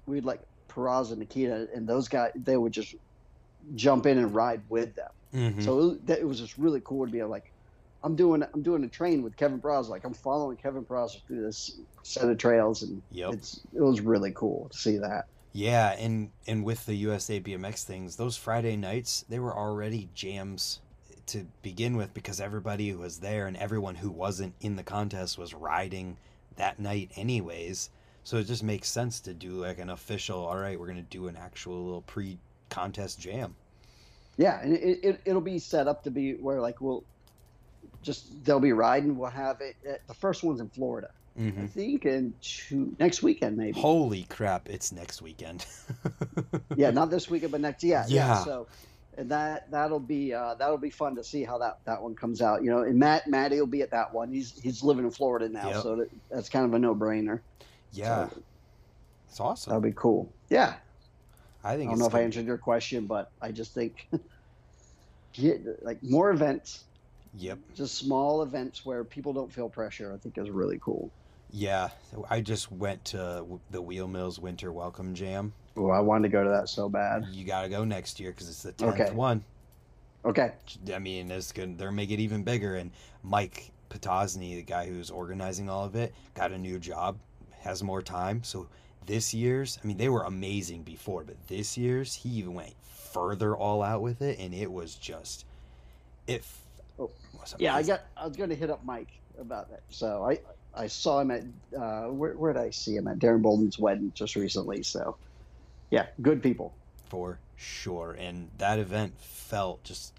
we'd 0.06 0.26
like 0.26 0.42
Peraza 0.68 1.12
and 1.12 1.20
Nikita 1.20 1.70
and 1.74 1.88
those 1.88 2.08
guys, 2.08 2.32
they 2.36 2.58
would 2.58 2.72
just 2.74 2.96
jump 3.76 4.06
in 4.06 4.18
and 4.18 4.34
ride 4.34 4.62
with 4.70 4.96
them. 4.96 5.12
mm-hmm. 5.34 5.62
So 5.62 5.80
it 5.80 5.84
was, 6.08 6.18
it 6.20 6.28
was 6.28 6.40
just 6.40 6.58
really 6.58 6.82
cool 6.84 7.06
to 7.06 7.12
be 7.12 7.24
like, 7.24 7.52
I'm 8.04 8.16
doing 8.16 8.44
I'm 8.54 8.62
doing 8.62 8.84
a 8.84 8.88
train 8.88 9.24
with 9.24 9.36
Kevin 9.36 9.60
Peraza, 9.60 9.90
like 9.90 10.06
I'm 10.06 10.14
following 10.14 10.58
Kevin 10.58 10.86
Peraza 10.86 11.22
through 11.28 11.44
this 11.44 11.80
set 12.04 12.30
of 12.30 12.38
trails, 12.38 12.84
and 12.84 13.02
yep 13.12 13.34
it's 13.34 13.62
it 13.74 13.82
was 13.82 14.02
really 14.02 14.32
cool 14.34 14.70
to 14.72 14.78
see 14.78 14.98
that. 14.98 15.28
Yeah, 15.52 15.92
and 15.92 16.32
and 16.48 16.64
with 16.64 16.86
the 16.86 16.96
USA 16.96 17.40
BMX 17.40 17.84
things, 17.84 18.16
those 18.16 18.38
Friday 18.38 18.76
nights 18.78 19.26
they 19.28 19.40
were 19.40 19.56
already 19.56 20.10
jams 20.14 20.80
to 21.28 21.46
begin 21.62 21.96
with 21.96 22.14
because 22.14 22.40
everybody 22.40 22.90
who 22.90 22.98
was 22.98 23.20
there 23.20 23.48
and 23.48 23.58
everyone 23.58 23.96
who 23.96 24.10
wasn't 24.10 24.54
in 24.62 24.76
the 24.76 24.84
contest 24.84 25.38
was 25.38 25.54
riding 25.54 26.18
that 26.56 26.80
night 26.80 27.12
anyways. 27.16 27.90
So 28.24 28.38
it 28.38 28.46
just 28.46 28.64
makes 28.64 28.90
sense 28.90 29.20
to 29.22 29.34
do 29.34 29.62
like 29.62 29.80
an 29.80 29.90
official. 29.90 30.46
All 30.46 30.58
right, 30.58 30.80
we're 30.80 30.88
gonna 30.88 31.02
do 31.02 31.28
an 31.28 31.36
actual 31.36 31.84
little 31.84 32.02
pre-contest 32.04 33.20
jam. 33.20 33.56
Yeah, 34.38 34.62
and 34.62 34.74
it, 34.74 35.00
it 35.04 35.22
it'll 35.26 35.42
be 35.42 35.60
set 35.60 35.88
up 35.88 36.04
to 36.04 36.12
be 36.12 36.36
where 36.36 36.62
like 36.62 36.80
we'll 36.80 37.04
just 38.02 38.44
they'll 38.46 38.60
be 38.60 38.74
riding. 38.74 39.18
We'll 39.18 39.30
have 39.30 39.62
it. 39.62 39.76
At, 39.88 40.08
the 40.08 40.14
first 40.14 40.44
one's 40.44 40.60
in 40.60 40.70
Florida. 40.70 41.10
Mm-hmm. 41.40 41.64
I 41.64 41.68
think 41.68 42.06
in 42.06 42.34
two, 42.42 42.96
next 43.00 43.24
weekend 43.24 43.56
maybe. 43.58 43.80
Holy 43.80 44.24
crap! 44.24 44.68
It's 44.70 44.92
next 44.92 45.22
weekend. 45.22 45.66
yeah, 46.76 46.90
not 46.92 47.10
this 47.10 47.30
weekend, 47.30 47.52
but 47.52 47.62
next. 47.62 47.84
Yeah, 47.84 48.04
yeah. 48.08 48.28
Yeah. 48.28 48.44
So, 48.44 48.68
and 49.18 49.30
that 49.32 49.70
that'll 49.72 50.00
be 50.00 50.34
uh, 50.34 50.56
that'll 50.56 50.78
be 50.78 50.90
fun 50.90 51.16
to 51.16 51.24
see 51.24 51.44
how 51.44 51.58
that 51.60 51.80
that 51.86 52.02
one 52.02 52.16
comes 52.16 52.42
out. 52.42 52.64
You 52.64 52.72
know, 52.72 52.80
and 52.80 52.98
Matt 53.00 53.28
Matty 53.28 53.60
will 53.60 53.68
be 53.68 53.82
at 53.82 53.92
that 53.92 54.14
one. 54.14 54.32
He's 54.34 54.60
he's 54.60 54.84
living 54.84 55.06
in 55.06 55.12
Florida 55.12 55.48
now, 55.48 55.70
Yep. 55.70 55.84
so 55.84 55.96
that, 55.98 56.10
that's 56.30 56.50
kind 56.50 56.66
of 56.66 56.74
a 56.74 56.80
no 56.80 56.94
brainer. 56.94 57.40
yeah, 57.94 58.28
So 58.30 58.42
it's 59.30 59.40
awesome. 59.40 59.72
that'll 59.72 59.82
be 59.82 59.94
cool. 59.96 60.34
Yeah, 60.50 60.76
I 61.64 61.78
think. 61.78 61.88
I 61.90 61.92
don't 61.92 62.00
know 62.00 62.08
if 62.08 62.16
I 62.16 62.22
answered 62.22 62.46
your 62.48 62.58
question, 62.58 63.06
but 63.06 63.32
I 63.42 63.52
just 63.52 63.74
think 63.74 64.10
get 65.34 65.84
like 65.84 66.02
more 66.04 66.32
events, 66.32 66.84
Yep. 67.38 67.60
just 67.76 67.96
small 67.96 68.42
events 68.42 68.86
where 68.86 69.04
people 69.04 69.34
don't 69.34 69.52
feel 69.52 69.70
pressure. 69.70 70.12
I 70.14 70.18
think 70.18 70.38
is 70.38 70.50
really 70.50 70.80
cool. 70.82 71.12
Yeah, 71.52 71.90
I 72.30 72.42
just 72.42 72.72
went 72.72 73.06
to 73.06 73.46
the 73.72 73.82
Wheel 73.82 74.08
Mills 74.08 74.40
Winter 74.40 74.72
Welcome 74.72 75.14
Jam. 75.16 75.54
Oh, 75.78 75.90
I 75.90 76.00
wanted 76.00 76.24
to 76.28 76.32
go 76.32 76.44
to 76.44 76.50
that 76.50 76.70
so 76.70 76.90
bad. 76.90 77.26
You 77.32 77.44
got 77.46 77.64
to 77.64 77.70
go 77.70 77.84
next 77.84 78.20
year 78.20 78.32
because 78.32 78.50
it's 78.50 78.64
the 78.64 78.72
tenth 78.72 79.00
Okay. 79.00 79.12
one. 79.12 79.44
Okay, 80.26 80.52
I 80.94 81.00
mean, 81.00 81.32
it's 81.32 81.52
good. 81.54 81.78
They're 81.78 81.92
make 81.94 82.12
it 82.12 82.20
even 82.20 82.44
bigger. 82.44 82.76
And 82.76 82.92
Mike 83.24 83.72
Potosny, 83.90 84.56
the 84.58 84.64
guy 84.64 84.86
who's 84.88 85.10
organizing 85.10 85.70
all 85.70 85.86
of 85.86 85.96
it, 85.96 86.14
got 86.34 86.52
a 86.52 86.58
new 86.58 86.78
job, 86.78 87.18
has 87.62 87.82
more 87.82 88.02
time. 88.02 88.44
So 88.44 88.68
this 89.06 89.34
year's, 89.34 89.80
I 89.82 89.88
mean, 89.88 89.98
they 89.98 90.10
were 90.10 90.24
amazing 90.24 90.84
before, 90.84 91.24
but 91.24 91.36
this 91.48 91.78
year's, 91.78 92.14
he 92.14 92.30
even 92.30 92.54
went 92.54 92.74
further 92.84 93.56
all 93.56 93.82
out 93.82 94.02
with 94.02 94.22
it, 94.22 94.38
and 94.40 94.54
it 94.54 94.70
was 94.72 94.96
just, 94.96 95.46
it 96.28 96.44
Oh, 97.00 97.12
yeah, 97.58 97.76
I 97.76 97.84
got. 97.84 98.02
I 98.18 98.28
was 98.28 98.36
going 98.36 98.50
to 98.50 98.56
hit 98.56 98.70
up 98.70 98.84
Mike 98.84 99.10
about 99.40 99.70
that. 99.72 99.82
So 99.90 100.26
I 100.30 100.40
I 100.74 100.88
saw 100.88 101.20
him 101.20 101.32
at 101.32 101.44
uh, 101.78 102.08
where 102.08 102.34
where 102.34 102.54
did 102.54 102.62
I 102.62 102.70
see 102.70 102.96
him 102.96 103.08
at 103.08 103.20
Darren 103.20 103.42
Bolden's 103.42 103.80
wedding 103.80 104.12
just 104.16 104.36
recently. 104.36 104.84
So 104.84 105.16
yeah, 105.90 106.08
good 106.22 106.44
people. 106.44 106.74
for 107.10 107.40
sure. 107.56 108.16
And 108.20 108.50
that 108.58 108.80
event 108.80 109.14
felt 109.20 109.84
just. 109.84 110.14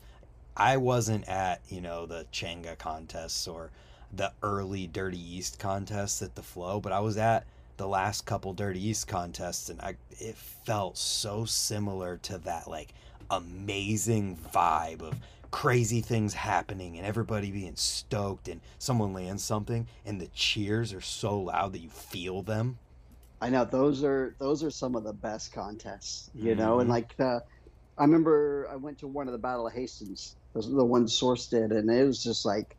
I 0.56 0.76
wasn't 0.76 1.28
at 1.28 1.60
you 1.68 1.80
know 1.80 2.06
the 2.06 2.26
Changa 2.32 2.76
contests 2.76 3.46
or 3.48 3.70
the 4.12 4.32
early 4.42 4.86
Dirty 4.86 5.20
East 5.36 5.58
contests 5.58 6.20
at 6.22 6.34
the 6.34 6.42
Flow, 6.42 6.80
but 6.80 6.92
I 6.92 7.00
was 7.00 7.16
at 7.16 7.46
the 7.76 7.86
last 7.86 8.26
couple 8.26 8.52
Dirty 8.52 8.84
East 8.88 9.06
contests, 9.08 9.70
and 9.70 9.80
I 9.80 9.94
it 10.10 10.36
felt 10.36 10.98
so 10.98 11.44
similar 11.44 12.18
to 12.24 12.38
that 12.38 12.68
like 12.68 12.92
amazing 13.30 14.36
vibe 14.52 15.02
of 15.02 15.14
crazy 15.50 16.00
things 16.00 16.34
happening 16.34 16.96
and 16.96 17.06
everybody 17.06 17.50
being 17.50 17.74
stoked 17.76 18.48
and 18.48 18.60
someone 18.78 19.12
lands 19.12 19.42
something 19.42 19.86
and 20.04 20.20
the 20.20 20.28
cheers 20.28 20.92
are 20.92 21.00
so 21.00 21.38
loud 21.40 21.72
that 21.72 21.80
you 21.80 21.88
feel 21.90 22.42
them. 22.42 22.78
I 23.40 23.50
know 23.50 23.64
those 23.64 24.04
are 24.04 24.36
those 24.38 24.62
are 24.62 24.70
some 24.70 24.94
of 24.94 25.04
the 25.04 25.12
best 25.12 25.52
contests, 25.52 26.30
you 26.34 26.54
know, 26.54 26.76
Mhm. 26.76 26.80
and 26.82 26.90
like 26.90 27.16
the, 27.16 27.42
I 27.98 28.04
remember 28.04 28.68
I 28.70 28.76
went 28.76 28.98
to 28.98 29.08
one 29.08 29.28
of 29.28 29.32
the 29.32 29.38
Battle 29.38 29.66
of 29.66 29.72
Hastings, 29.72 30.36
those 30.52 30.68
are 30.68 30.74
the 30.74 30.84
ones 30.84 31.14
Source 31.14 31.48
did, 31.48 31.72
and 31.72 31.90
it 31.90 32.06
was 32.06 32.22
just 32.22 32.44
like, 32.44 32.76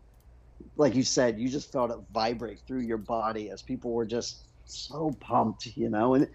like 0.77 0.95
you 0.95 1.03
said, 1.03 1.39
you 1.39 1.49
just 1.49 1.71
felt 1.71 1.91
it 1.91 1.97
vibrate 2.13 2.59
through 2.67 2.81
your 2.81 2.97
body 2.99 3.49
as 3.49 3.61
people 3.61 3.91
were 3.91 4.05
just 4.05 4.45
so 4.65 5.11
pumped, 5.19 5.75
you 5.75 5.89
know, 5.89 6.13
and 6.13 6.27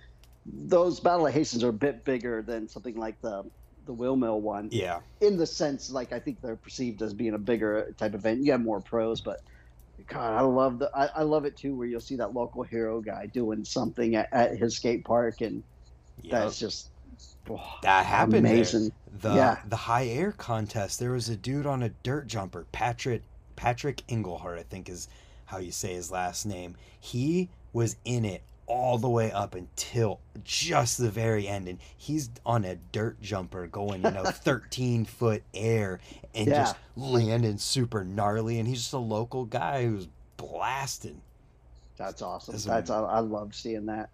those 0.45 1.01
Battle 1.01 1.27
of 1.27 1.33
Hastings 1.33 1.65
are 1.65 1.71
a 1.71 1.73
bit 1.73 2.05
bigger 2.05 2.43
than 2.43 2.69
something 2.69 2.97
like 2.97 3.21
the 3.21 3.45
the 3.87 3.93
Wheel 3.95 4.17
Mill 4.17 4.41
one, 4.41 4.69
Yeah. 4.73 5.01
in 5.21 5.37
the 5.37 5.47
sense 5.47 5.91
like 5.91 6.13
I 6.13 6.19
think 6.21 6.41
they're 6.41 6.57
perceived 6.57 7.01
as 7.03 7.15
being 7.15 7.35
a 7.35 7.39
bigger 7.39 7.93
type 7.97 8.15
of 8.15 8.21
event. 8.21 8.45
You 8.45 8.53
have 8.53 8.61
more 8.61 8.81
pros, 8.81 9.21
but 9.21 9.41
God, 10.09 10.35
I 10.35 10.41
love 10.43 10.79
the 10.79 10.91
I, 10.95 11.07
I 11.17 11.23
love 11.23 11.45
it 11.47 11.57
too 11.57 11.75
where 11.75 11.87
you'll 11.87 12.01
see 12.01 12.17
that 12.17 12.35
local 12.35 12.63
hero 12.63 13.01
guy 13.01 13.27
doing 13.27 13.65
something 13.65 14.15
at, 14.17 14.29
at 14.33 14.57
his 14.59 14.77
skate 14.77 15.05
park 15.05 15.41
and 15.41 15.63
Yep. 16.23 16.31
that's 16.33 16.59
just 16.59 16.91
oh, 17.51 17.61
That 17.83 18.05
happened 18.07 18.45
there. 18.47 18.53
amazing. 18.55 18.93
The 19.21 19.35
Yeah. 19.35 19.59
the 19.67 19.77
high 19.77 20.07
air 20.07 20.33
contest. 20.33 20.99
There 20.99 21.13
was 21.13 21.29
a 21.29 21.37
dude 21.37 21.67
on 21.67 21.83
a 21.83 21.89
dirt 22.03 22.27
jumper, 22.27 22.67
Patrick 22.73 23.23
Patrick 23.55 24.03
Engelhart, 24.09 24.59
I 24.59 24.63
think 24.65 24.89
is 24.89 25.09
how 25.47 25.59
you 25.59 25.73
say 25.73 25.95
his 25.95 26.11
last 26.11 26.45
name. 26.45 26.77
He 26.99 27.49
was 27.73 27.97
in 28.05 28.25
it 28.25 28.43
all 28.67 28.99
the 28.99 29.09
way 29.09 29.31
up 29.31 29.55
until 29.55 30.21
just 30.45 30.99
the 30.99 31.11
very 31.11 31.47
end, 31.49 31.69
and 31.69 31.79
he's 31.97 32.31
on 32.45 32.65
a 32.65 32.77
dirt 32.77 33.21
jumper 33.21 33.67
going, 33.67 34.03
you 34.03 34.11
know, 34.11 34.25
thirteen 34.27 35.05
foot 35.05 35.43
air 35.55 36.01
and 36.35 36.49
Yeah. 36.49 36.55
just 36.65 36.77
landing 36.97 37.59
super 37.59 38.05
gnarly. 38.05 38.59
And 38.59 38.69
he's 38.69 38.79
just 38.81 38.93
a 38.93 38.99
local 38.99 39.45
guy 39.45 39.87
who's 39.87 40.09
blasting. 40.37 41.21
That's 41.97 42.23
awesome. 42.23 42.53
This 42.53 42.65
That's 42.65 42.91
I, 42.91 43.01
I 43.01 43.21
love 43.21 43.55
seeing 43.55 43.87
that. 43.87 44.11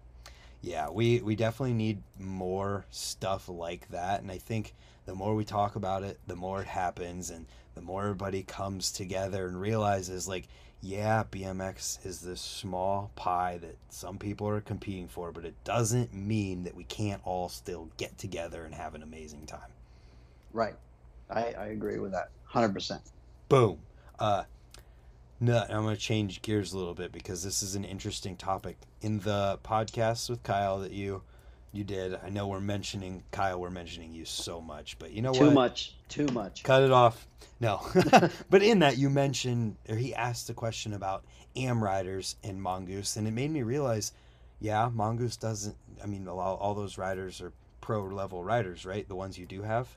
Yeah, 0.61 0.89
we 0.89 1.19
we 1.21 1.35
definitely 1.35 1.73
need 1.73 2.01
more 2.19 2.85
stuff 2.89 3.49
like 3.49 3.89
that, 3.89 4.21
and 4.21 4.31
I 4.31 4.37
think 4.37 4.73
the 5.05 5.13
more 5.13 5.35
we 5.35 5.43
talk 5.43 5.75
about 5.75 6.03
it, 6.03 6.17
the 6.27 6.35
more 6.37 6.61
it 6.61 6.67
happens, 6.67 7.29
and 7.31 7.45
the 7.75 7.81
more 7.81 8.03
everybody 8.03 8.43
comes 8.43 8.91
together 8.93 9.47
and 9.47 9.59
realizes, 9.59 10.25
like, 10.27 10.47
yeah, 10.83 11.23
BMX 11.31 12.05
is 12.05 12.19
this 12.19 12.41
small 12.41 13.09
pie 13.15 13.57
that 13.61 13.77
some 13.87 14.17
people 14.17 14.49
are 14.49 14.59
competing 14.59 15.07
for, 15.07 15.31
but 15.31 15.45
it 15.45 15.55
doesn't 15.63 16.13
mean 16.13 16.65
that 16.65 16.75
we 16.75 16.83
can't 16.83 17.21
all 17.23 17.47
still 17.47 17.87
get 17.95 18.17
together 18.17 18.65
and 18.65 18.75
have 18.75 18.93
an 18.93 19.01
amazing 19.01 19.45
time. 19.45 19.71
Right. 20.51 20.75
I, 21.29 21.53
I 21.57 21.65
agree 21.67 21.99
with 21.99 22.11
that. 22.11 22.31
Hundred 22.43 22.73
percent. 22.73 23.01
Boom. 23.47 23.79
Uh, 24.19 24.43
no, 25.39 25.65
I'm 25.69 25.83
going 25.83 25.95
to 25.95 26.01
change 26.01 26.41
gears 26.41 26.73
a 26.73 26.77
little 26.77 26.93
bit 26.93 27.13
because 27.13 27.43
this 27.45 27.63
is 27.63 27.75
an 27.75 27.85
interesting 27.85 28.35
topic. 28.35 28.75
In 29.01 29.19
the 29.19 29.59
podcast 29.63 30.29
with 30.29 30.43
Kyle 30.43 30.79
that 30.79 30.91
you 30.91 31.21
you 31.73 31.83
did, 31.83 32.17
I 32.23 32.29
know 32.29 32.47
we're 32.47 32.61
mentioning 32.61 33.23
Kyle, 33.31 33.59
we're 33.59 33.71
mentioning 33.71 34.13
you 34.13 34.25
so 34.25 34.61
much, 34.61 34.97
but 34.99 35.11
you 35.11 35.21
know 35.21 35.33
Too 35.33 35.45
what? 35.45 35.49
Too 35.49 35.55
much. 35.55 35.95
Too 36.07 36.27
much. 36.27 36.63
Cut 36.63 36.83
it 36.83 36.91
off. 36.91 37.27
No. 37.59 37.81
but 38.49 38.61
in 38.61 38.79
that 38.79 38.97
you 38.97 39.09
mentioned 39.09 39.77
or 39.89 39.95
he 39.95 40.13
asked 40.13 40.49
a 40.49 40.53
question 40.53 40.93
about 40.93 41.25
am 41.55 41.83
riders 41.83 42.35
and 42.43 42.61
mongoose 42.61 43.17
and 43.17 43.27
it 43.27 43.31
made 43.31 43.51
me 43.51 43.63
realize 43.63 44.13
yeah, 44.59 44.89
mongoose 44.93 45.35
doesn't 45.35 45.75
I 46.01 46.05
mean 46.05 46.27
all, 46.27 46.39
all 46.39 46.75
those 46.75 46.97
riders 46.97 47.41
are 47.41 47.51
pro 47.81 48.03
level 48.03 48.43
riders, 48.43 48.85
right? 48.85 49.07
The 49.07 49.15
ones 49.15 49.37
you 49.37 49.45
do 49.47 49.63
have? 49.63 49.89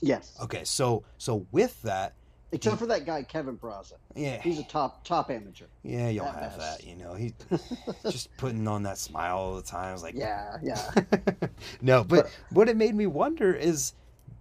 Yes. 0.00 0.36
Okay, 0.42 0.64
so 0.64 1.02
so 1.16 1.46
with 1.50 1.80
that, 1.82 2.12
Except 2.50 2.78
for 2.78 2.86
that 2.86 3.04
guy 3.04 3.22
Kevin 3.22 3.58
Peraza. 3.58 3.94
yeah. 4.16 4.40
He's 4.40 4.58
a 4.58 4.64
top 4.64 5.04
top 5.04 5.30
amateur. 5.30 5.66
Yeah, 5.82 6.08
you'll 6.08 6.24
have 6.24 6.56
mess. 6.56 6.78
that. 6.78 6.86
You 6.86 6.96
know, 6.96 7.14
he 7.14 7.34
just 8.10 8.34
putting 8.38 8.66
on 8.66 8.82
that 8.84 8.96
smile 8.98 9.36
all 9.36 9.54
the 9.56 9.62
time. 9.62 9.90
I 9.90 9.92
was 9.92 10.02
like, 10.02 10.14
Yeah, 10.14 10.56
yeah. 10.62 10.90
no, 11.82 12.04
but 12.04 12.24
But- 12.24 12.38
what 12.50 12.68
it 12.68 12.76
made 12.76 12.94
me 12.94 13.06
wonder 13.06 13.52
is, 13.52 13.92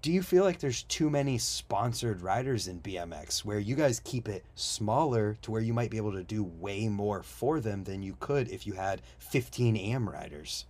do 0.02 0.12
you 0.12 0.22
feel 0.22 0.44
like 0.46 0.60
there's 0.60 0.84
too 0.84 1.10
many 1.10 1.38
sponsored 1.38 2.22
riders 2.22 2.68
in 2.70 2.80
BMX 2.82 3.44
where 3.44 3.60
you 3.60 3.76
guys 3.76 4.00
keep 4.00 4.30
it 4.30 4.46
smaller 4.56 5.36
to 5.42 5.52
where 5.52 5.62
you 5.62 5.74
might 5.74 5.90
be 5.92 5.98
able 5.98 6.14
to 6.14 6.24
do 6.24 6.44
way 6.44 6.88
more 6.88 7.24
for 7.24 7.60
them 7.60 7.84
than 7.84 8.02
you 8.04 8.16
could 8.22 8.48
if 8.50 8.66
you 8.66 8.74
had 8.74 9.02
15 9.20 9.76
AM 9.76 10.08
riders? 10.10 10.66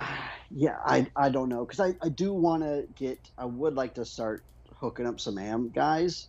Yeah, 0.50 0.76
I 0.84 1.06
I 1.16 1.30
don't 1.30 1.48
know 1.48 1.64
because 1.64 1.80
I, 1.80 1.96
I 2.02 2.08
do 2.10 2.32
want 2.32 2.62
to 2.62 2.86
get 2.94 3.18
I 3.38 3.44
would 3.44 3.74
like 3.74 3.94
to 3.94 4.04
start 4.04 4.44
hooking 4.76 5.06
up 5.06 5.18
some 5.18 5.36
am 5.38 5.70
guys, 5.70 6.28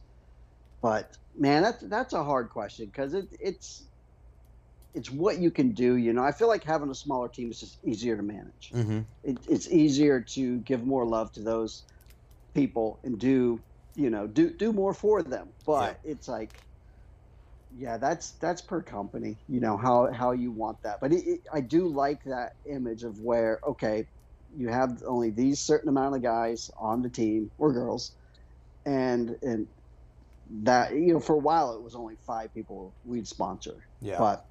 but 0.82 1.18
man, 1.38 1.64
that's 1.64 1.82
that's 1.84 2.14
a 2.14 2.24
hard 2.24 2.50
question 2.50 2.86
because 2.88 3.14
it 3.14 3.28
it's 3.40 3.84
it's 4.94 5.12
what 5.12 5.40
you 5.40 5.52
can 5.52 5.72
do. 5.72 5.96
You 5.96 6.14
know, 6.14 6.24
I 6.24 6.32
feel 6.32 6.48
like 6.48 6.64
having 6.64 6.90
a 6.90 6.96
smaller 6.96 7.28
team 7.28 7.52
is 7.52 7.60
just 7.60 7.80
easier 7.84 8.16
to 8.16 8.24
manage. 8.24 8.72
Mm-hmm. 8.74 9.02
It, 9.24 9.38
it's 9.50 9.70
easier 9.70 10.22
to 10.22 10.60
give 10.60 10.86
more 10.86 11.06
love 11.06 11.32
to 11.34 11.42
those 11.42 11.84
people 12.54 13.00
and 13.04 13.20
do 13.20 13.60
you 13.96 14.10
know 14.10 14.28
do 14.28 14.50
do 14.50 14.72
more 14.72 14.94
for 14.94 15.24
them. 15.24 15.50
But 15.66 16.00
it's 16.04 16.28
like 16.28 16.60
yeah 17.78 17.98
that's 17.98 18.32
that's 18.32 18.62
per 18.62 18.82
company 18.82 19.38
you 19.50 19.60
know 19.60 19.76
how 19.76 20.12
how 20.12 20.32
you 20.32 20.52
want 20.52 20.82
that 20.84 21.00
but 21.02 21.12
it, 21.12 21.28
it, 21.28 21.40
i 21.54 21.60
do 21.60 21.88
like 21.88 22.24
that 22.24 22.54
image 22.66 23.04
of 23.04 23.20
where 23.20 23.60
okay 23.68 24.08
you 24.56 24.70
have 24.70 25.04
only 25.06 25.30
these 25.30 25.60
certain 25.60 25.90
amount 25.90 26.16
of 26.16 26.22
guys 26.22 26.72
on 26.78 27.02
the 27.02 27.10
team 27.10 27.52
or 27.58 27.74
girls 27.74 28.16
and 28.86 29.36
and 29.42 29.68
that 30.64 30.94
you 30.94 31.14
know 31.14 31.20
for 31.20 31.34
a 31.34 31.40
while 31.40 31.76
it 31.76 31.82
was 31.82 31.96
only 31.96 32.16
five 32.26 32.54
people 32.54 32.94
we'd 33.06 33.28
sponsor 33.28 33.76
Yeah. 34.02 34.18
but 34.18 34.46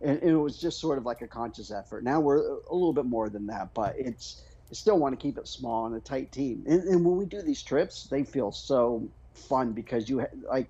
and, 0.00 0.18
and, 0.22 0.30
it 0.30 0.36
was 0.36 0.58
just 0.58 0.80
sort 0.80 0.98
of 0.98 1.04
like 1.04 1.20
a 1.20 1.26
conscious 1.26 1.70
effort. 1.70 2.04
Now 2.04 2.20
we're 2.20 2.38
a 2.38 2.74
little 2.74 2.92
bit 2.92 3.04
more 3.04 3.28
than 3.28 3.46
that, 3.48 3.74
but 3.74 3.96
it's 3.98 4.42
I 4.70 4.74
still 4.74 4.98
want 4.98 5.18
to 5.18 5.22
keep 5.22 5.36
it 5.36 5.48
small 5.48 5.86
and 5.86 5.96
a 5.96 6.00
tight 6.00 6.32
team. 6.32 6.64
And, 6.66 6.84
and 6.84 7.04
when 7.04 7.16
we 7.16 7.26
do 7.26 7.42
these 7.42 7.62
trips, 7.62 8.04
they 8.04 8.24
feel 8.24 8.52
so 8.52 9.08
fun 9.34 9.72
because 9.72 10.08
you 10.08 10.24
like 10.48 10.68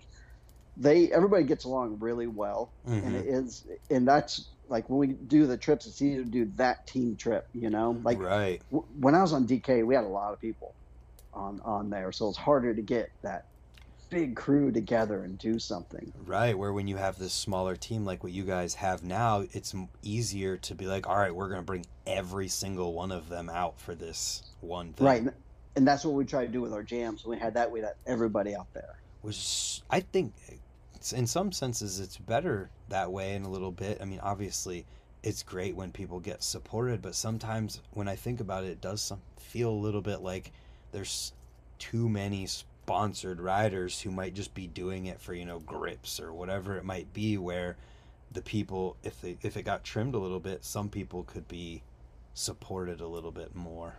they 0.76 1.12
everybody 1.12 1.44
gets 1.44 1.64
along 1.64 1.98
really 2.00 2.26
well, 2.26 2.70
mm-hmm. 2.88 3.06
and 3.06 3.16
it 3.16 3.26
is 3.26 3.64
and 3.90 4.06
that's 4.06 4.46
like 4.68 4.88
when 4.88 4.98
we 4.98 5.08
do 5.08 5.46
the 5.46 5.56
trips, 5.56 5.86
it's 5.86 6.00
easier 6.00 6.24
to 6.24 6.30
do 6.30 6.50
that 6.56 6.86
team 6.86 7.16
trip. 7.16 7.46
You 7.54 7.70
know, 7.70 8.00
like 8.02 8.18
right 8.18 8.60
w- 8.70 8.86
when 8.98 9.14
I 9.14 9.22
was 9.22 9.32
on 9.32 9.46
DK, 9.46 9.84
we 9.84 9.94
had 9.94 10.04
a 10.04 10.08
lot 10.08 10.32
of 10.32 10.40
people 10.40 10.74
on 11.34 11.60
on 11.64 11.90
there, 11.90 12.10
so 12.12 12.28
it's 12.28 12.38
harder 12.38 12.74
to 12.74 12.82
get 12.82 13.10
that 13.22 13.44
big 14.10 14.36
crew 14.36 14.70
together 14.70 15.22
and 15.22 15.38
do 15.38 15.58
something. 15.58 16.12
Right, 16.26 16.58
where 16.58 16.72
when 16.72 16.88
you 16.88 16.96
have 16.96 17.18
this 17.18 17.32
smaller 17.32 17.76
team 17.76 18.04
like 18.04 18.22
what 18.22 18.32
you 18.32 18.44
guys 18.44 18.74
have 18.74 19.02
now, 19.02 19.44
it's 19.52 19.74
easier 20.02 20.56
to 20.58 20.74
be 20.74 20.86
like, 20.86 21.08
all 21.08 21.16
right, 21.16 21.34
we're 21.34 21.48
going 21.48 21.60
to 21.60 21.66
bring 21.66 21.86
every 22.06 22.48
single 22.48 22.92
one 22.92 23.12
of 23.12 23.28
them 23.28 23.48
out 23.48 23.80
for 23.80 23.94
this 23.94 24.42
one 24.60 24.92
thing. 24.92 25.06
Right, 25.06 25.24
and 25.76 25.86
that's 25.86 26.04
what 26.04 26.14
we 26.14 26.24
try 26.24 26.44
to 26.44 26.52
do 26.52 26.60
with 26.60 26.72
our 26.72 26.82
jams. 26.82 27.24
We 27.24 27.38
had 27.38 27.54
that, 27.54 27.70
we 27.70 27.80
had 27.80 27.94
everybody 28.06 28.54
out 28.54 28.72
there. 28.74 28.98
Which 29.22 29.82
I 29.88 30.00
think, 30.00 30.34
in 31.14 31.26
some 31.26 31.52
senses, 31.52 32.00
it's 32.00 32.16
better 32.16 32.70
that 32.88 33.10
way 33.10 33.34
in 33.34 33.44
a 33.44 33.48
little 33.48 33.70
bit. 33.70 33.98
I 34.00 34.04
mean, 34.04 34.20
obviously, 34.20 34.84
it's 35.22 35.42
great 35.42 35.76
when 35.76 35.92
people 35.92 36.18
get 36.20 36.42
supported, 36.42 37.02
but 37.02 37.14
sometimes 37.14 37.80
when 37.92 38.08
I 38.08 38.16
think 38.16 38.40
about 38.40 38.64
it, 38.64 38.70
it 38.70 38.80
does 38.80 39.02
some, 39.02 39.20
feel 39.38 39.70
a 39.70 39.72
little 39.72 40.00
bit 40.00 40.20
like 40.22 40.52
there's 40.92 41.32
too 41.78 42.08
many 42.08 42.46
sponsored 42.90 43.40
riders 43.40 44.00
who 44.00 44.10
might 44.10 44.34
just 44.34 44.52
be 44.52 44.66
doing 44.66 45.06
it 45.06 45.20
for 45.20 45.32
you 45.32 45.44
know 45.44 45.60
grips 45.60 46.18
or 46.18 46.32
whatever 46.32 46.76
it 46.76 46.84
might 46.84 47.12
be 47.12 47.38
where 47.38 47.76
the 48.32 48.42
people 48.42 48.96
if 49.04 49.20
they 49.20 49.38
if 49.42 49.56
it 49.56 49.62
got 49.62 49.84
trimmed 49.84 50.16
a 50.16 50.18
little 50.18 50.40
bit 50.40 50.64
some 50.64 50.88
people 50.88 51.22
could 51.22 51.46
be 51.46 51.80
supported 52.34 53.00
a 53.00 53.06
little 53.06 53.30
bit 53.30 53.54
more. 53.54 53.94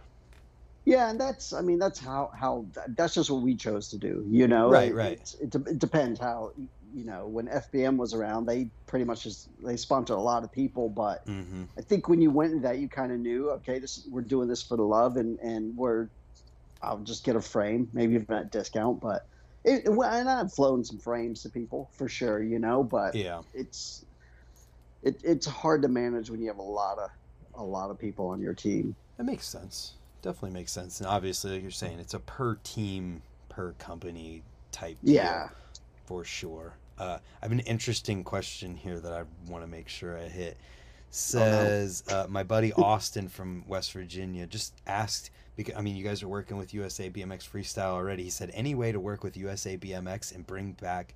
Yeah 0.83 1.09
and 1.09 1.17
that's 1.17 1.53
i 1.53 1.61
mean 1.61 1.79
that's 1.79 1.99
how 1.99 2.31
how 2.35 2.65
that's 2.89 3.13
just 3.13 3.31
what 3.31 3.41
we 3.41 3.55
chose 3.55 3.87
to 3.89 3.97
do 3.97 4.25
you 4.29 4.49
know? 4.49 4.69
Right 4.69 4.93
right. 4.93 5.35
it, 5.39 5.55
it, 5.55 5.67
it 5.67 5.79
depends 5.79 6.19
how 6.19 6.51
you 6.93 7.05
know 7.05 7.27
when 7.27 7.47
fbm 7.47 7.95
was 7.95 8.13
around 8.13 8.45
they 8.45 8.67
pretty 8.87 9.05
much 9.05 9.23
just 9.23 9.47
they 9.63 9.77
sponsored 9.77 10.17
a 10.17 10.19
lot 10.19 10.43
of 10.43 10.51
people 10.51 10.89
but 10.89 11.25
mm-hmm. 11.25 11.63
i 11.77 11.81
think 11.81 12.09
when 12.09 12.21
you 12.21 12.29
went 12.29 12.51
into 12.51 12.67
that 12.67 12.79
you 12.79 12.89
kind 12.89 13.13
of 13.13 13.19
knew 13.19 13.51
okay 13.51 13.79
this 13.79 14.05
we're 14.11 14.19
doing 14.19 14.49
this 14.49 14.61
for 14.61 14.75
the 14.75 14.83
love 14.83 15.15
and 15.15 15.39
and 15.39 15.77
we're 15.77 16.09
I'll 16.83 16.99
just 16.99 17.23
get 17.23 17.35
a 17.35 17.41
frame, 17.41 17.89
maybe 17.93 18.15
even 18.15 18.35
at 18.35 18.51
discount. 18.51 18.99
But 18.99 19.27
it, 19.63 19.85
and 19.85 20.29
I've 20.29 20.53
flown 20.53 20.83
some 20.83 20.97
frames 20.97 21.43
to 21.43 21.49
people 21.49 21.89
for 21.93 22.07
sure, 22.07 22.41
you 22.41 22.59
know. 22.59 22.83
But 22.83 23.15
yeah, 23.15 23.41
it's 23.53 24.05
it, 25.03 25.21
it's 25.23 25.45
hard 25.45 25.81
to 25.83 25.87
manage 25.87 26.29
when 26.29 26.41
you 26.41 26.47
have 26.47 26.57
a 26.57 26.63
lot 26.63 26.97
of 26.97 27.09
a 27.55 27.63
lot 27.63 27.89
of 27.89 27.99
people 27.99 28.27
on 28.27 28.41
your 28.41 28.53
team. 28.53 28.95
That 29.17 29.25
makes 29.25 29.45
sense. 29.45 29.93
Definitely 30.21 30.51
makes 30.51 30.71
sense. 30.71 30.99
And 30.99 31.07
obviously, 31.07 31.51
like 31.51 31.61
you're 31.61 31.71
saying, 31.71 31.99
it's 31.99 32.13
a 32.13 32.19
per 32.19 32.55
team, 32.63 33.21
per 33.49 33.73
company 33.73 34.43
type. 34.71 34.97
yeah, 35.01 35.49
for 36.05 36.23
sure. 36.23 36.73
Uh, 36.97 37.17
I 37.41 37.45
have 37.45 37.51
an 37.51 37.61
interesting 37.61 38.23
question 38.23 38.75
here 38.75 38.99
that 38.99 39.11
I 39.11 39.23
want 39.49 39.63
to 39.63 39.67
make 39.67 39.89
sure 39.89 40.17
I 40.17 40.27
hit. 40.27 40.57
Says 41.09 42.03
oh, 42.07 42.13
no. 42.13 42.19
uh, 42.19 42.27
my 42.29 42.43
buddy 42.43 42.71
Austin 42.73 43.27
from 43.27 43.65
West 43.67 43.91
Virginia 43.91 44.45
just 44.45 44.73
asked 44.87 45.29
because 45.63 45.79
I 45.79 45.81
mean 45.81 45.95
you 45.95 46.03
guys 46.03 46.23
are 46.23 46.27
working 46.27 46.57
with 46.57 46.73
USA 46.73 47.09
BMX 47.09 47.49
Freestyle 47.49 47.91
already. 47.91 48.23
He 48.23 48.29
said 48.29 48.51
any 48.53 48.75
way 48.75 48.91
to 48.91 48.99
work 48.99 49.23
with 49.23 49.37
USA 49.37 49.77
BMX 49.77 50.33
and 50.33 50.45
bring 50.45 50.73
back 50.73 51.13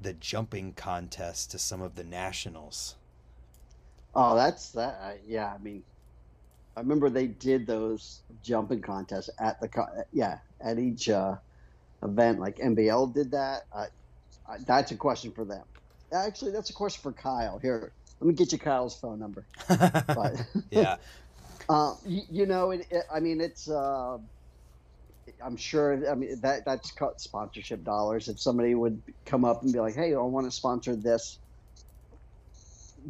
the 0.00 0.12
jumping 0.14 0.72
contest 0.74 1.50
to 1.52 1.58
some 1.58 1.82
of 1.82 1.94
the 1.94 2.04
nationals. 2.04 2.94
Oh, 4.14 4.34
that's 4.36 4.70
that. 4.70 4.98
Uh, 5.02 5.10
yeah, 5.26 5.52
I 5.54 5.62
mean, 5.62 5.82
I 6.76 6.80
remember 6.80 7.10
they 7.10 7.26
did 7.26 7.66
those 7.66 8.20
jumping 8.42 8.80
contests 8.80 9.30
at 9.38 9.60
the 9.60 10.04
yeah 10.12 10.38
at 10.60 10.78
each 10.78 11.08
uh, 11.08 11.36
event. 12.02 12.40
Like 12.40 12.56
NBL 12.58 13.14
did 13.14 13.30
that. 13.32 13.64
that's 14.66 14.90
a 14.92 14.96
question 14.96 15.32
for 15.32 15.44
them. 15.44 15.64
Actually, 16.12 16.52
that's 16.52 16.70
a 16.70 16.74
question 16.74 17.02
for 17.02 17.12
Kyle. 17.12 17.58
Here, 17.58 17.92
let 18.20 18.26
me 18.26 18.34
get 18.34 18.52
you 18.52 18.58
Kyle's 18.58 18.96
phone 18.98 19.18
number. 19.18 19.44
yeah, 20.70 20.96
uh, 21.68 21.94
you, 22.04 22.22
you, 22.30 22.46
know, 22.46 22.70
it, 22.70 22.86
it, 22.90 23.04
I 23.12 23.20
mean, 23.20 23.40
it's. 23.40 23.68
Uh, 23.68 24.18
I'm 25.44 25.56
sure. 25.56 26.10
I 26.10 26.14
mean, 26.14 26.40
that 26.40 26.64
that's 26.64 26.90
cut 26.92 27.20
sponsorship 27.20 27.84
dollars. 27.84 28.28
If 28.28 28.40
somebody 28.40 28.74
would 28.74 29.02
come 29.26 29.44
up 29.44 29.62
and 29.62 29.72
be 29.72 29.80
like, 29.80 29.94
"Hey, 29.94 30.14
I 30.14 30.18
want 30.18 30.46
to 30.46 30.50
sponsor 30.50 30.96
this 30.96 31.38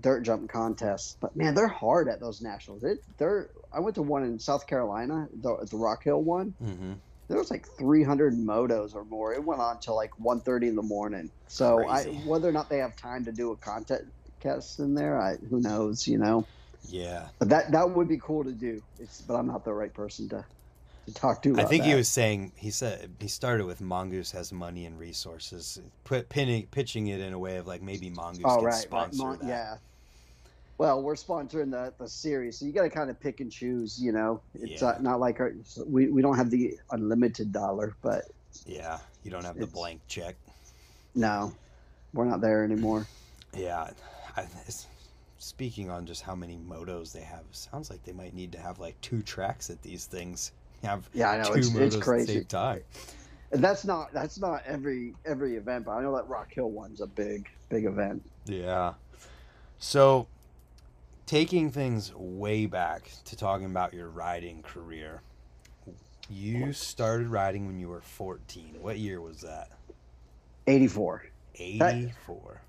dirt 0.00 0.22
jump 0.24 0.50
contest," 0.50 1.18
but 1.20 1.36
man, 1.36 1.54
they're 1.54 1.68
hard 1.68 2.08
at 2.08 2.20
those 2.20 2.42
nationals. 2.42 2.82
It, 2.82 2.98
they're. 3.18 3.50
I 3.72 3.80
went 3.80 3.94
to 3.96 4.02
one 4.02 4.24
in 4.24 4.38
South 4.38 4.66
Carolina, 4.66 5.28
the, 5.42 5.68
the 5.70 5.76
Rock 5.76 6.02
Hill 6.02 6.22
one. 6.22 6.54
Mm-hmm. 6.62 6.94
There 7.28 7.36
was 7.36 7.50
like 7.50 7.66
300 7.78 8.32
motos 8.34 8.94
or 8.94 9.04
more. 9.04 9.34
It 9.34 9.44
went 9.44 9.60
on 9.60 9.78
till 9.78 9.94
like 9.94 10.10
1:30 10.20 10.68
in 10.68 10.74
the 10.74 10.82
morning. 10.82 11.30
So 11.46 11.86
I, 11.86 12.04
whether 12.26 12.48
or 12.48 12.52
not 12.52 12.68
they 12.68 12.78
have 12.78 12.96
time 12.96 13.26
to 13.26 13.32
do 13.32 13.52
a 13.52 13.56
contest 13.56 14.80
in 14.80 14.94
there, 14.94 15.20
I, 15.20 15.36
who 15.36 15.60
knows? 15.60 16.08
You 16.08 16.18
know. 16.18 16.46
Yeah. 16.88 17.28
But 17.38 17.48
that 17.50 17.72
that 17.72 17.90
would 17.90 18.08
be 18.08 18.18
cool 18.18 18.44
to 18.44 18.52
do. 18.52 18.82
It's 18.98 19.20
but 19.20 19.34
I'm 19.34 19.46
not 19.46 19.64
the 19.64 19.72
right 19.72 19.92
person 19.92 20.28
to 20.30 20.44
to 21.06 21.14
talk 21.14 21.42
to. 21.42 21.58
I 21.58 21.64
think 21.64 21.82
that. 21.82 21.88
he 21.88 21.94
was 21.94 22.08
saying 22.08 22.52
he 22.56 22.70
said 22.70 23.10
he 23.18 23.28
started 23.28 23.66
with 23.66 23.80
Mongoose 23.80 24.30
has 24.32 24.52
money 24.52 24.86
and 24.86 24.98
resources, 24.98 25.80
put 26.04 26.28
pinning, 26.28 26.66
pitching 26.70 27.08
it 27.08 27.20
in 27.20 27.32
a 27.32 27.38
way 27.38 27.56
of 27.56 27.66
like 27.66 27.82
maybe 27.82 28.10
Mongoose 28.10 28.42
oh, 28.44 28.56
can 28.56 28.64
right, 28.64 28.74
sponsor 28.74 29.24
right. 29.24 29.38
Mon- 29.40 29.48
Yeah. 29.48 29.76
Well, 30.78 31.02
we're 31.02 31.16
sponsoring 31.16 31.72
the, 31.72 31.92
the 31.98 32.08
series, 32.08 32.56
so 32.56 32.64
you 32.64 32.70
got 32.70 32.84
to 32.84 32.90
kind 32.90 33.10
of 33.10 33.18
pick 33.18 33.40
and 33.40 33.50
choose. 33.50 34.00
You 34.00 34.12
know, 34.12 34.40
it's 34.54 34.80
yeah. 34.80 34.90
uh, 34.90 34.98
not 35.00 35.18
like 35.18 35.40
our, 35.40 35.52
we 35.84 36.08
we 36.08 36.22
don't 36.22 36.36
have 36.36 36.50
the 36.50 36.78
unlimited 36.92 37.52
dollar, 37.52 37.96
but 38.00 38.26
yeah, 38.64 38.98
you 39.24 39.30
don't 39.30 39.44
have 39.44 39.58
the 39.58 39.66
blank 39.66 40.00
check. 40.06 40.36
No, 41.16 41.52
we're 42.12 42.26
not 42.26 42.40
there 42.40 42.62
anymore. 42.62 43.08
Yeah, 43.56 43.90
I, 44.36 44.46
speaking 45.38 45.88
on 45.88 46.04
just 46.04 46.22
how 46.22 46.34
many 46.34 46.58
motos 46.58 47.12
they 47.12 47.20
have, 47.20 47.44
sounds 47.52 47.90
like 47.90 48.02
they 48.04 48.12
might 48.12 48.34
need 48.34 48.52
to 48.52 48.58
have 48.58 48.78
like 48.78 49.00
two 49.00 49.22
tracks 49.22 49.70
at 49.70 49.80
these 49.82 50.04
things. 50.04 50.52
Have 50.84 51.10
yeah, 51.12 51.30
I 51.30 51.42
know 51.42 51.54
it's, 51.54 51.74
it's 51.74 51.96
crazy. 51.96 52.44
time. 52.44 52.82
That's 53.50 53.84
not 53.84 54.12
that's 54.12 54.38
not 54.38 54.62
every 54.64 55.12
every 55.26 55.56
event, 55.56 55.86
but 55.86 55.90
I 55.90 56.02
know 56.02 56.14
that 56.14 56.28
Rock 56.28 56.52
Hill 56.54 56.70
one's 56.70 57.00
a 57.00 57.06
big 57.08 57.48
big 57.68 57.84
event. 57.84 58.22
Yeah. 58.44 58.94
So, 59.80 60.28
taking 61.26 61.72
things 61.72 62.14
way 62.14 62.66
back 62.66 63.10
to 63.24 63.36
talking 63.36 63.66
about 63.66 63.92
your 63.92 64.08
riding 64.08 64.62
career, 64.62 65.20
you 66.30 66.72
started 66.72 67.28
riding 67.28 67.66
when 67.66 67.80
you 67.80 67.88
were 67.88 68.00
14. 68.00 68.76
What 68.80 68.98
year 68.98 69.20
was 69.20 69.40
that? 69.40 69.70
84. 70.68 71.24
84. 71.56 72.60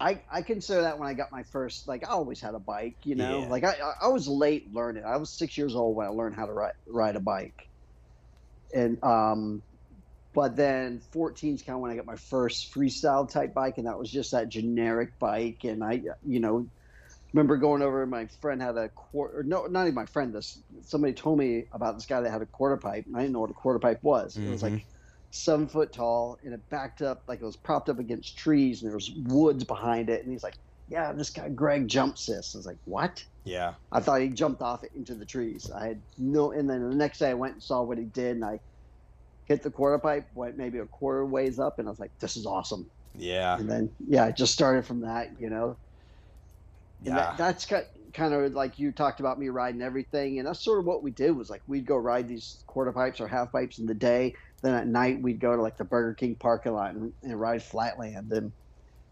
I, 0.00 0.22
I 0.30 0.42
consider 0.42 0.82
that 0.82 0.98
when 0.98 1.08
I 1.08 1.14
got 1.14 1.32
my 1.32 1.42
first 1.44 1.88
like 1.88 2.06
I 2.06 2.10
always 2.12 2.40
had 2.40 2.54
a 2.54 2.60
bike, 2.60 2.98
you 3.04 3.16
know. 3.16 3.40
Yeah. 3.40 3.48
Like 3.48 3.64
I 3.64 3.76
I 4.00 4.08
was 4.08 4.28
late 4.28 4.72
learning. 4.72 5.04
I 5.04 5.16
was 5.16 5.36
six 5.36 5.58
years 5.58 5.74
old 5.74 5.96
when 5.96 6.06
I 6.06 6.10
learned 6.10 6.36
how 6.36 6.46
to 6.46 6.52
ride 6.52 6.72
ride 6.86 7.16
a 7.16 7.20
bike, 7.20 7.68
and 8.72 9.02
um, 9.02 9.62
but 10.34 10.56
then 10.56 11.00
14 11.12 11.54
is 11.56 11.62
kind 11.62 11.74
of 11.74 11.80
when 11.80 11.90
I 11.90 11.96
got 11.96 12.06
my 12.06 12.16
first 12.16 12.72
freestyle 12.72 13.28
type 13.28 13.54
bike, 13.54 13.78
and 13.78 13.86
that 13.86 13.98
was 13.98 14.10
just 14.10 14.32
that 14.32 14.48
generic 14.48 15.18
bike. 15.18 15.64
And 15.64 15.82
I 15.82 16.02
you 16.24 16.40
know 16.40 16.68
remember 17.32 17.56
going 17.56 17.82
over. 17.82 18.06
My 18.06 18.28
friend 18.40 18.62
had 18.62 18.76
a 18.76 18.90
quarter. 18.90 19.42
No, 19.42 19.66
not 19.66 19.82
even 19.82 19.94
my 19.94 20.06
friend. 20.06 20.32
This 20.32 20.62
somebody 20.82 21.12
told 21.12 21.38
me 21.38 21.64
about 21.72 21.96
this 21.96 22.06
guy 22.06 22.20
that 22.20 22.30
had 22.30 22.42
a 22.42 22.46
quarter 22.46 22.76
pipe. 22.76 23.06
And 23.06 23.16
I 23.16 23.20
didn't 23.20 23.32
know 23.32 23.40
what 23.40 23.50
a 23.50 23.54
quarter 23.54 23.80
pipe 23.80 23.98
was. 24.02 24.36
Mm-hmm. 24.36 24.46
It 24.46 24.50
was 24.52 24.62
like 24.62 24.72
mm-hmm 24.74 24.88
seven 25.30 25.68
foot 25.68 25.92
tall, 25.92 26.38
and 26.44 26.54
it 26.54 26.68
backed 26.70 27.02
up 27.02 27.22
like 27.26 27.40
it 27.40 27.44
was 27.44 27.56
propped 27.56 27.88
up 27.88 27.98
against 27.98 28.36
trees, 28.36 28.82
and 28.82 28.90
there 28.90 28.96
was 28.96 29.10
woods 29.24 29.64
behind 29.64 30.10
it. 30.10 30.22
And 30.22 30.32
he's 30.32 30.42
like, 30.42 30.56
"Yeah, 30.88 31.12
this 31.12 31.30
guy 31.30 31.48
Greg 31.48 31.88
jumps 31.88 32.26
this." 32.26 32.54
I 32.54 32.58
was 32.58 32.66
like, 32.66 32.78
"What?" 32.84 33.24
Yeah. 33.44 33.74
I 33.92 34.00
thought 34.00 34.20
he 34.20 34.28
jumped 34.28 34.62
off 34.62 34.84
into 34.94 35.14
the 35.14 35.24
trees. 35.24 35.70
I 35.70 35.88
had 35.88 36.00
no, 36.18 36.52
and 36.52 36.68
then 36.68 36.88
the 36.88 36.96
next 36.96 37.18
day 37.18 37.30
I 37.30 37.34
went 37.34 37.54
and 37.54 37.62
saw 37.62 37.82
what 37.82 37.98
he 37.98 38.04
did, 38.04 38.36
and 38.36 38.44
I 38.44 38.60
hit 39.46 39.62
the 39.62 39.70
quarter 39.70 39.98
pipe, 39.98 40.28
went 40.34 40.58
maybe 40.58 40.78
a 40.78 40.86
quarter 40.86 41.24
ways 41.24 41.58
up, 41.58 41.78
and 41.78 41.88
I 41.88 41.90
was 41.90 42.00
like, 42.00 42.16
"This 42.18 42.36
is 42.36 42.46
awesome." 42.46 42.88
Yeah. 43.14 43.58
And 43.58 43.68
then 43.68 43.90
yeah, 44.06 44.26
it 44.26 44.36
just 44.36 44.52
started 44.52 44.86
from 44.86 45.00
that, 45.00 45.30
you 45.40 45.50
know. 45.50 45.76
Yeah. 47.02 47.14
That, 47.14 47.36
that's 47.36 47.66
kind 48.12 48.34
of 48.34 48.52
like 48.54 48.78
you 48.78 48.92
talked 48.92 49.20
about 49.20 49.38
me 49.38 49.48
riding 49.48 49.82
everything, 49.82 50.38
and 50.38 50.48
that's 50.48 50.62
sort 50.62 50.78
of 50.78 50.84
what 50.84 51.02
we 51.02 51.10
did. 51.10 51.36
Was 51.36 51.50
like 51.50 51.62
we'd 51.66 51.86
go 51.86 51.96
ride 51.96 52.28
these 52.28 52.62
quarter 52.66 52.92
pipes 52.92 53.20
or 53.20 53.28
half 53.28 53.52
pipes 53.52 53.78
in 53.78 53.86
the 53.86 53.94
day, 53.94 54.34
then 54.62 54.74
at 54.74 54.86
night 54.86 55.20
we'd 55.22 55.40
go 55.40 55.54
to 55.56 55.62
like 55.62 55.76
the 55.76 55.84
Burger 55.84 56.14
King 56.14 56.34
parking 56.34 56.72
lot 56.72 56.94
and, 56.94 57.12
and 57.22 57.40
ride 57.40 57.62
Flatland, 57.62 58.32
and 58.32 58.52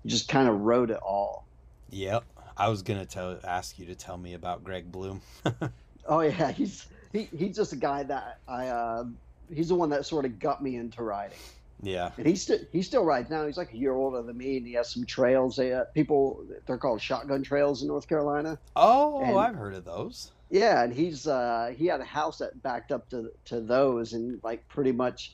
just 0.05 0.29
kind 0.29 0.49
of 0.49 0.61
rode 0.61 0.91
it 0.91 0.99
all. 0.99 1.47
Yep, 1.91 2.25
I 2.57 2.69
was 2.69 2.83
gonna 2.83 3.07
tell 3.07 3.39
ask 3.45 3.79
you 3.79 3.87
to 3.87 3.95
tell 3.95 4.17
me 4.17 4.35
about 4.35 4.65
Greg 4.65 4.91
Bloom. 4.91 5.21
oh 6.07 6.21
yeah, 6.21 6.51
he's 6.53 6.87
he, 7.13 7.29
he's 7.37 7.57
just 7.57 7.73
a 7.73 7.77
guy 7.77 8.03
that 8.05 8.39
I 8.49 8.69
uh, 8.69 9.05
he's 9.53 9.69
the 9.69 9.75
one 9.75 9.91
that 9.91 10.07
sort 10.07 10.25
of 10.25 10.39
got 10.39 10.63
me 10.63 10.77
into 10.77 11.03
riding. 11.03 11.39
Yeah. 11.83 12.11
And 12.17 12.27
he's 12.27 12.43
still 12.43 12.59
he 12.73 12.83
still 12.83 13.05
rides 13.05 13.31
now. 13.31 13.47
He's 13.47 13.59
like 13.59 13.73
a 13.73 13.77
year 13.77 13.95
older 13.95 14.23
than 14.23 14.37
me, 14.37 14.57
and 14.57 14.67
he 14.67 14.73
has 14.75 14.91
some 14.91 15.05
trails. 15.05 15.57
They 15.57 15.73
uh, 15.73 15.85
people 15.95 16.45
they're 16.67 16.79
called 16.79 17.01
shotgun 17.01 17.43
trails 17.43 17.83
in 17.83 17.89
North 17.89 18.09
Carolina. 18.09 18.59
Oh, 18.75 19.21
And- 19.23 19.39
I've 19.39 19.55
heard 19.55 19.75
of 19.75 19.85
those. 19.85 20.33
Yeah, 20.49 20.83
and 20.85 20.93
he's 20.93 21.27
uh, 21.27 21.73
he 21.77 21.87
had 21.87 22.01
a 22.01 22.05
house 22.05 22.39
that 22.39 22.61
backed 22.63 22.93
up 22.93 23.09
to 23.11 23.31
to 23.47 23.61
those, 23.61 24.13
and 24.13 24.41
like 24.43 24.67
pretty 24.69 24.93
much 24.93 25.33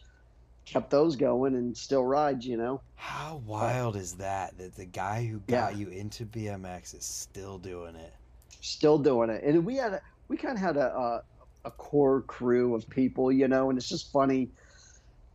kept 0.66 0.90
those 0.90 1.16
going, 1.16 1.54
and 1.56 1.76
still 1.76 2.04
rides. 2.04 2.46
You 2.46 2.56
know. 2.58 2.82
How 2.94 3.36
wild 3.36 3.96
is 3.96 4.14
that? 4.16 4.56
That 4.56 4.76
the 4.76 4.86
guy 4.86 5.26
who 5.26 5.40
Yeah. 5.46 5.66
got 5.66 5.74
you 5.76 5.88
into 5.90 6.24
BMX 6.24 6.94
is 6.94 7.04
still 7.04 7.58
doing 7.58 7.96
it. 7.96 8.14
still 8.60 8.98
doing 8.98 9.30
it. 9.30 9.42
And 9.44 9.64
we 9.64 9.76
had 9.76 9.94
a, 9.94 10.00
we 10.28 10.36
kind 10.36 10.56
of 10.56 10.62
had 10.62 10.76
a, 10.76 10.94
a 10.96 11.20
a 11.64 11.70
core 11.70 12.22
crew 12.22 12.74
of 12.74 12.88
people, 12.90 13.30
you 13.30 13.46
know, 13.46 13.70
and 13.70 13.78
it's 13.78 13.88
just 13.88 14.10
funny 14.12 14.50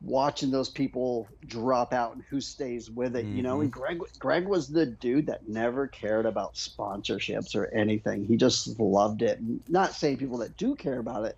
watching 0.01 0.51
those 0.51 0.69
people 0.69 1.27
drop 1.47 1.91
out 1.93 2.13
and 2.15 2.23
who 2.29 2.39
stays 2.39 2.89
with 2.91 3.15
it, 3.15 3.25
you 3.25 3.41
know. 3.41 3.61
And 3.61 3.71
Greg 3.71 3.99
Greg 4.19 4.47
was 4.47 4.67
the 4.67 4.85
dude 4.85 5.25
that 5.27 5.47
never 5.49 5.87
cared 5.87 6.25
about 6.25 6.53
sponsorships 6.53 7.55
or 7.55 7.67
anything. 7.73 8.25
He 8.25 8.37
just 8.37 8.79
loved 8.79 9.21
it. 9.21 9.39
Not 9.67 9.93
saying 9.93 10.17
people 10.17 10.37
that 10.39 10.55
do 10.57 10.75
care 10.75 10.99
about 10.99 11.25
it. 11.25 11.37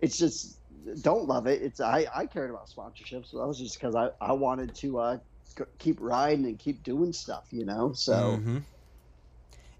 It's 0.00 0.18
just 0.18 0.56
don't 1.02 1.28
love 1.28 1.46
it. 1.46 1.62
It's 1.62 1.80
I 1.80 2.06
I 2.14 2.26
cared 2.26 2.50
about 2.50 2.68
sponsorships. 2.68 3.30
So 3.30 3.38
that 3.38 3.46
was 3.46 3.58
just 3.58 3.78
because 3.78 3.94
I 3.94 4.10
I 4.20 4.32
wanted 4.32 4.74
to 4.76 4.98
uh 4.98 5.18
g- 5.56 5.64
keep 5.78 5.98
riding 6.00 6.44
and 6.46 6.58
keep 6.58 6.82
doing 6.82 7.12
stuff, 7.12 7.46
you 7.50 7.64
know. 7.64 7.92
So. 7.92 8.40
Mhm. 8.42 8.62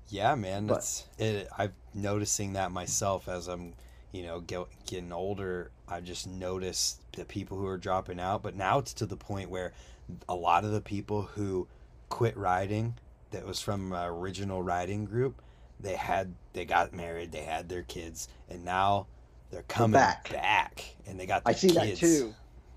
Yeah, 0.08 0.34
man, 0.34 0.66
But- 0.66 1.04
it. 1.18 1.48
I'm 1.56 1.72
noticing 1.94 2.52
that 2.52 2.70
myself 2.70 3.28
as 3.28 3.48
I'm, 3.48 3.72
you 4.12 4.22
know, 4.24 4.40
get, 4.40 4.66
getting 4.86 5.10
older. 5.12 5.70
I 5.92 6.00
just 6.00 6.26
noticed 6.26 7.00
the 7.12 7.24
people 7.24 7.58
who 7.58 7.66
are 7.66 7.78
dropping 7.78 8.18
out, 8.18 8.42
but 8.42 8.56
now 8.56 8.78
it's 8.78 8.94
to 8.94 9.06
the 9.06 9.16
point 9.16 9.50
where 9.50 9.72
a 10.28 10.34
lot 10.34 10.64
of 10.64 10.72
the 10.72 10.80
people 10.80 11.22
who 11.22 11.68
quit 12.08 12.36
riding 12.36 12.94
that 13.30 13.46
was 13.46 13.60
from 13.60 13.92
original 13.94 14.62
riding 14.62 15.04
group, 15.04 15.42
they 15.80 15.96
had 15.96 16.34
they 16.54 16.64
got 16.64 16.92
married, 16.94 17.32
they 17.32 17.42
had 17.42 17.68
their 17.68 17.82
kids, 17.82 18.28
and 18.48 18.64
now 18.64 19.06
they're 19.50 19.64
coming 19.64 19.92
back. 19.92 20.30
back, 20.30 20.96
and 21.06 21.20
they 21.20 21.26
got 21.26 21.42
I 21.44 21.52
see 21.52 21.72
that 21.72 21.96
too. 21.96 22.34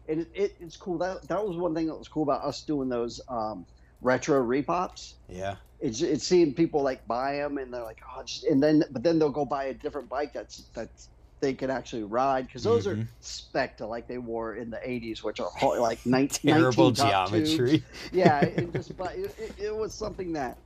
And 0.08 0.22
it, 0.22 0.32
it, 0.34 0.56
it's 0.60 0.78
cool. 0.78 0.98
That 0.98 1.28
that 1.30 1.46
was 1.46 1.58
one 1.58 1.74
thing 1.74 1.88
that 1.88 1.96
was 1.96 2.08
cool 2.08 2.24
about 2.24 2.44
us 2.44 2.62
doing 2.64 2.90
those 2.90 3.22
um, 3.30 3.66
retro 4.02 4.44
repops. 4.44 5.14
Yeah, 5.30 5.56
It's 5.80 6.02
it's 6.02 6.26
seeing 6.28 6.54
people 6.54 6.84
like 6.84 7.08
buy 7.08 7.38
them 7.38 7.58
and 7.58 7.74
they're 7.74 7.84
like, 7.84 8.02
oh, 8.16 8.24
just, 8.24 8.46
and 8.46 8.62
then 8.62 8.84
but 8.92 9.04
then 9.04 9.20
they'll 9.20 9.30
go 9.32 9.46
buy 9.46 9.66
a 9.66 9.74
different 9.74 10.10
bike 10.10 10.34
that's 10.34 10.66
that's 10.74 11.10
they 11.42 11.54
can 11.54 11.70
actually 11.70 12.04
ride 12.04 12.48
because 12.48 12.64
those 12.64 12.88
are 12.88 12.96
Mhm. 12.96 13.08
spec 13.22 13.78
to 13.78 13.88
like 13.88 14.08
they 14.08 14.18
wore 14.18 14.56
in 14.56 14.70
the 14.70 14.80
'80s, 14.84 15.24
which 15.24 15.40
are 15.40 15.52
like 15.80 16.00
19, 16.06 16.40
terrible 16.46 16.92
19 16.92 16.94
top 16.94 17.26
tubes. 17.26 17.64
geometry. 17.64 17.84
Yeah, 18.12 18.42
it 18.44 18.74
just 18.74 18.96
but 18.98 19.16
it, 19.18 19.34
it, 19.38 19.54
it 19.58 19.76
was 19.76 19.98
something 19.98 20.34
that 20.34 20.60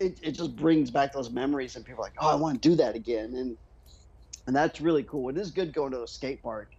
it, 0.00 0.18
it 0.22 0.32
just 0.32 0.56
brings 0.56 0.90
back 0.90 1.12
those 1.12 1.30
memories 1.30 1.76
and 1.76 1.84
people 1.84 2.02
are 2.02 2.06
like, 2.06 2.14
oh, 2.20 2.28
I 2.30 2.34
want 2.34 2.60
to 2.62 2.68
do 2.68 2.74
that 2.76 2.94
again, 2.94 3.34
and 3.34 3.56
and 4.46 4.56
that's 4.56 4.80
really 4.80 5.04
cool. 5.04 5.28
It 5.30 5.38
is 5.38 5.52
good 5.52 5.72
going 5.74 5.92
to 5.92 6.02
a 6.02 6.08
skate 6.08 6.42
park 6.42 6.70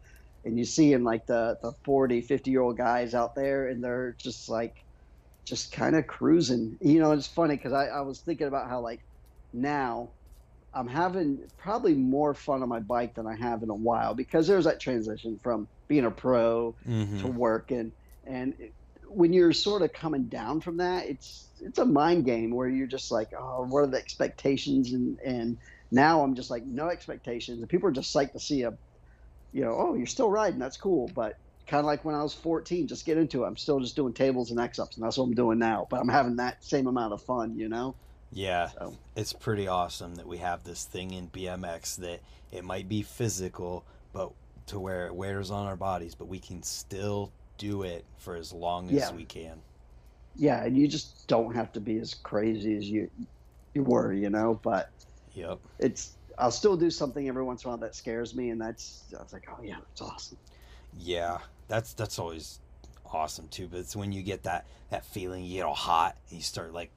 and 0.45 0.57
you 0.59 0.65
see 0.65 0.93
in 0.93 1.03
like 1.03 1.25
the 1.27 1.57
the 1.63 1.73
40, 1.85 2.21
50 2.21 2.51
year 2.51 2.61
old 2.61 2.77
guys 2.77 3.13
out 3.13 3.35
there 3.35 3.69
and 3.69 3.83
they're 3.83 4.15
just 4.19 4.49
like 4.49 4.73
just 5.47 5.71
kind 5.71 5.95
of 5.95 6.07
cruising. 6.07 6.77
You 6.81 6.99
know, 6.99 7.11
it's 7.13 7.27
funny 7.27 7.55
because 7.57 7.73
I, 7.73 7.87
I 7.87 8.01
was 8.01 8.21
thinking 8.21 8.47
about 8.47 8.69
how 8.69 8.81
like 8.81 9.01
now 9.53 10.13
I'm 10.73 10.87
having 10.87 11.45
probably 11.57 11.93
more 11.95 12.33
fun 12.33 12.63
on 12.63 12.69
my 12.69 12.79
bike 12.79 13.13
than 13.15 13.27
I 13.27 13.35
have 13.35 13.63
in 13.63 13.69
a 13.69 13.75
while 13.75 14.15
because 14.15 14.47
there's 14.47 14.65
that 14.65 14.79
transition 14.81 15.39
from 15.43 15.67
being 15.87 16.05
a 16.05 16.11
pro 16.11 16.75
Mhm. 16.85 17.19
to 17.19 17.27
working 17.27 17.91
and 18.25 18.53
it, 18.57 18.73
when 19.07 19.33
you're 19.33 19.53
sort 19.53 19.83
of 19.83 19.93
coming 19.93 20.27
down 20.29 20.59
from 20.61 20.77
that 20.77 21.05
it's 21.07 21.51
it's 21.59 21.77
a 21.77 21.85
mind 21.85 22.25
game 22.25 22.49
where 22.55 22.67
you're 22.69 22.87
just 22.87 23.11
like 23.11 23.27
oh 23.37 23.65
what 23.69 23.81
are 23.83 23.87
the 23.87 23.97
expectations? 23.97 24.93
And 24.93 25.17
and 25.25 25.57
now 25.91 26.23
i'm 26.23 26.35
just 26.35 26.49
like 26.49 26.63
no 26.65 26.89
expectations. 26.89 27.59
And 27.59 27.69
people 27.69 27.89
are 27.89 27.91
just 27.93 28.13
psyched 28.13 28.31
to 28.33 28.39
see 28.39 28.63
a 28.63 28.71
you 29.51 29.63
know 29.63 29.75
oh 29.77 29.95
you're 29.95 30.05
still 30.05 30.29
riding. 30.29 30.59
That's 30.59 30.77
cool. 30.77 31.09
But 31.09 31.35
kind 31.69 31.79
of 31.79 31.85
like 31.85 32.03
when 32.05 32.15
i 32.15 32.23
was 32.23 32.33
14 32.33 32.87
just 32.87 33.05
get 33.05 33.17
into 33.17 33.43
it. 33.43 33.47
I'm 33.47 33.57
still 33.57 33.79
just 33.79 33.95
doing 33.95 34.13
tables 34.13 34.51
and 34.51 34.59
x-ups 34.59 34.97
and 34.97 35.05
that's 35.05 35.17
what 35.17 35.25
i'm 35.25 35.33
doing 35.33 35.59
now. 35.59 35.87
But 35.89 36.01
i'm 36.01 36.09
having 36.09 36.37
that 36.37 36.57
same 36.63 36.87
amount 36.87 37.13
of 37.13 37.21
fun 37.23 37.57
you 37.57 37.69
know 37.69 37.97
Yeah, 38.33 38.69
So- 38.69 38.97
it's 39.15 39.33
pretty 39.33 39.67
awesome 39.67 40.15
that 40.15 40.27
we 40.27 40.37
have 40.39 40.63
this 40.63 40.85
thing 40.85 41.11
in 41.13 41.27
BMX 41.29 41.95
that 41.97 42.21
it 42.51 42.63
might 42.63 42.89
be 42.89 43.01
physical, 43.03 43.85
but 44.11 44.31
to 44.67 44.79
where 44.79 45.05
it 45.07 45.15
wears 45.15 45.51
on 45.51 45.67
our 45.67 45.75
bodies, 45.75 46.15
but 46.15 46.25
we 46.25 46.39
can 46.39 46.63
still 46.63 47.31
do 47.57 47.83
it 47.83 48.05
for 48.17 48.35
as 48.35 48.51
long 48.51 48.89
as 48.89 49.13
we 49.13 49.23
can. 49.25 49.61
yeah 50.35 50.63
and 50.63 50.75
you 50.75 50.87
just 50.87 51.27
don't 51.27 51.53
have 51.53 51.71
to 51.71 51.79
be 51.79 51.99
as 51.99 52.15
crazy 52.15 52.75
as 52.75 52.89
you 52.89 53.07
you 53.75 53.83
were 53.83 54.11
you 54.11 54.31
know 54.31 54.59
but 54.63 54.89
Yep. 55.35 55.59
it's 55.77 56.17
I'll 56.39 56.49
still 56.49 56.75
do 56.75 56.89
something 56.89 57.27
every 57.27 57.43
once 57.43 57.63
in 57.63 57.67
a 57.67 57.69
while 57.71 57.77
that 57.77 57.93
scares 57.93 58.33
me, 58.33 58.49
and 58.49 58.59
that's 58.59 59.03
I 59.17 59.21
was 59.21 59.31
like, 59.33 59.47
oh 59.51 59.61
yeah, 59.61 59.77
it's 59.91 60.01
awesome. 60.01 60.37
Yeah, 60.97 61.37
that's 61.67 61.93
that's 61.93 62.17
always 62.17 62.59
awesome 63.05 63.47
too. 63.49 63.67
But 63.67 63.81
it's 63.81 63.95
when 63.95 64.11
you 64.11 64.23
get 64.23 64.41
that 64.43 64.65
that 64.89 65.05
feeling, 65.05 65.43
you 65.45 65.57
get 65.57 65.65
all 65.65 65.75
hot, 65.75 66.17
and 66.29 66.37
you 66.37 66.43
start 66.43 66.73
like, 66.73 66.89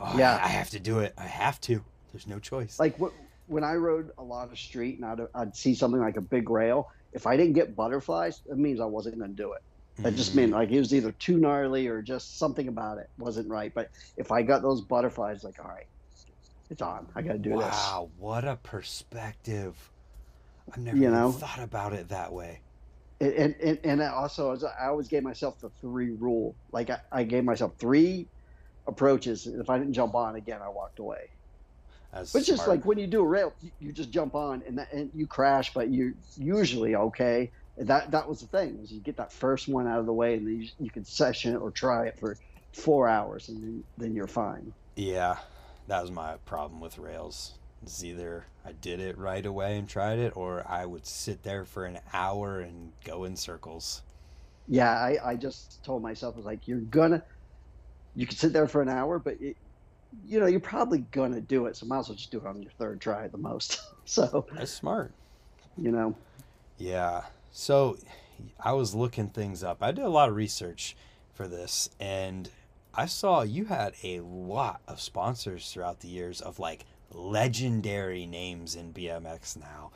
oh, 0.00 0.14
Yeah. 0.18 0.36
I, 0.36 0.46
I 0.46 0.48
have 0.48 0.70
to 0.70 0.80
do 0.80 1.00
it. 1.00 1.14
I 1.18 1.26
have 1.26 1.60
to. 1.62 1.82
There's 2.12 2.26
no 2.26 2.38
choice. 2.38 2.78
Like 2.78 2.98
wh- 2.98 3.12
when 3.46 3.64
I 3.64 3.74
rode 3.74 4.10
a 4.18 4.22
lot 4.22 4.50
of 4.50 4.58
street 4.58 4.98
and 5.00 5.04
I'd, 5.04 5.26
I'd 5.34 5.56
see 5.56 5.74
something 5.74 6.00
like 6.00 6.16
a 6.16 6.20
big 6.20 6.48
rail, 6.50 6.88
if 7.12 7.26
I 7.26 7.36
didn't 7.36 7.52
get 7.54 7.76
butterflies, 7.76 8.42
it 8.48 8.56
means 8.56 8.80
I 8.80 8.84
wasn't 8.86 9.18
going 9.18 9.30
to 9.30 9.36
do 9.36 9.52
it. 9.52 9.62
That 9.98 10.16
just 10.16 10.32
Mhm. 10.32 10.36
meant 10.36 10.52
like 10.52 10.70
it 10.72 10.78
was 10.80 10.92
either 10.92 11.12
too 11.12 11.38
gnarly 11.38 11.86
or 11.86 12.02
just 12.02 12.38
something 12.38 12.66
about 12.66 12.98
it 12.98 13.08
wasn't 13.18 13.48
right. 13.48 13.72
But 13.72 13.90
if 14.16 14.32
I 14.32 14.42
got 14.42 14.60
those 14.62 14.80
butterflies, 14.80 15.44
like 15.44 15.62
all 15.64 15.70
right, 15.70 15.86
it's 16.68 16.82
on. 16.82 17.06
I 17.14 17.22
got 17.22 17.34
to 17.34 17.38
do 17.38 17.50
this. 17.50 17.60
wow, 17.60 18.10
what 18.18 18.44
a 18.44 18.56
perspective! 18.56 19.92
I've 20.72 20.78
never 20.78 20.96
You 20.96 21.10
know? 21.10 21.30
thought 21.30 21.60
about 21.60 21.92
it 21.92 22.08
that 22.08 22.32
way. 22.32 22.60
And 23.20 23.54
and, 23.62 23.78
and, 23.84 24.02
also 24.02 24.56
I 24.80 24.86
always 24.86 25.06
gave 25.06 25.22
myself 25.22 25.60
the 25.60 25.70
three 25.80 26.10
rule. 26.10 26.56
Like 26.72 26.90
I, 26.90 26.98
I 27.12 27.22
gave 27.22 27.44
myself 27.44 27.74
three 27.78 28.26
approaches. 28.86 29.46
If 29.46 29.70
I 29.70 29.78
didn't 29.78 29.94
jump 29.94 30.14
on 30.14 30.36
again, 30.36 30.60
I 30.62 30.68
walked 30.68 30.98
away. 30.98 31.30
That's 32.12 32.32
But 32.32 32.40
it's 32.40 32.48
just 32.48 32.68
like 32.68 32.84
when 32.84 32.98
you 32.98 33.06
do 33.06 33.20
a 33.20 33.26
rail, 33.26 33.52
you, 33.80 33.92
just 33.92 34.10
jump 34.10 34.34
on 34.34 34.62
and, 34.66 34.78
that, 34.78 34.92
and 34.92 35.10
you 35.14 35.26
crash, 35.26 35.74
but 35.74 35.90
you're 35.90 36.14
usually 36.36 36.94
okay. 36.94 37.50
That 37.76 38.12
that 38.12 38.28
was 38.28 38.40
the 38.40 38.46
thing 38.46 38.80
was 38.80 38.92
you 38.92 39.00
get 39.00 39.16
that 39.16 39.32
first 39.32 39.66
one 39.66 39.88
out 39.88 39.98
of 39.98 40.06
the 40.06 40.12
way, 40.12 40.34
and 40.34 40.46
then 40.46 40.62
you, 40.62 40.68
you 40.78 40.90
can 40.90 41.04
session 41.04 41.54
it 41.54 41.58
or 41.58 41.72
try 41.72 42.06
it 42.06 42.18
for 42.20 42.36
four 42.72 43.08
hours, 43.08 43.48
and 43.48 43.60
then, 43.60 43.84
then 43.98 44.14
you're 44.14 44.28
fine. 44.28 44.72
Yeah, 44.94 45.38
that 45.88 46.00
was 46.00 46.12
my 46.12 46.36
problem 46.44 46.80
with 46.80 46.98
rails. 46.98 47.54
It's 47.82 48.04
either 48.04 48.46
I 48.64 48.72
did 48.72 49.00
it 49.00 49.18
right 49.18 49.44
away 49.44 49.76
and 49.76 49.88
tried 49.88 50.20
it, 50.20 50.36
or 50.36 50.64
I 50.68 50.86
would 50.86 51.04
sit 51.04 51.42
there 51.42 51.64
for 51.64 51.84
an 51.84 51.98
hour 52.12 52.60
and 52.60 52.92
go 53.04 53.24
in 53.24 53.36
circles. 53.36 54.02
Yeah, 54.68 54.90
I, 54.90 55.18
I 55.22 55.36
just 55.36 55.84
told 55.84 56.00
myself 56.02 56.34
I 56.34 56.38
was 56.38 56.46
like, 56.46 56.66
you're 56.66 56.78
gonna, 56.80 57.22
you 58.16 58.26
can 58.26 58.36
sit 58.36 58.52
there 58.52 58.68
for 58.68 58.82
an 58.82 58.88
hour, 58.88 59.18
but 59.18 59.40
it, 59.40 59.56
you 60.26 60.38
know 60.38 60.46
you're 60.46 60.60
probably 60.60 60.98
gonna 61.10 61.40
do 61.40 61.66
it, 61.66 61.76
so 61.76 61.86
might 61.86 62.00
as 62.00 62.08
well 62.08 62.16
just 62.16 62.30
do 62.30 62.38
it 62.38 62.46
on 62.46 62.62
your 62.62 62.72
third 62.72 63.00
try 63.00 63.24
at 63.24 63.32
the 63.32 63.38
most. 63.38 63.80
so 64.04 64.46
That's 64.52 64.72
smart. 64.72 65.12
you 65.76 65.90
know, 65.90 66.14
Yeah. 66.78 67.22
So 67.52 67.96
I 68.58 68.72
was 68.72 68.94
looking 68.94 69.28
things 69.28 69.62
up. 69.62 69.78
I 69.80 69.92
did 69.92 70.04
a 70.04 70.08
lot 70.08 70.28
of 70.28 70.36
research 70.36 70.96
for 71.34 71.46
this, 71.46 71.90
and 72.00 72.50
I 72.94 73.06
saw 73.06 73.42
you 73.42 73.64
had 73.64 73.94
a 74.02 74.20
lot 74.20 74.80
of 74.86 75.00
sponsors 75.00 75.70
throughout 75.70 76.00
the 76.00 76.08
years 76.08 76.40
of 76.40 76.58
like 76.58 76.84
legendary 77.12 78.26
names 78.26 78.76
in 78.76 78.92
BMX 78.92 79.56
now. 79.56 79.90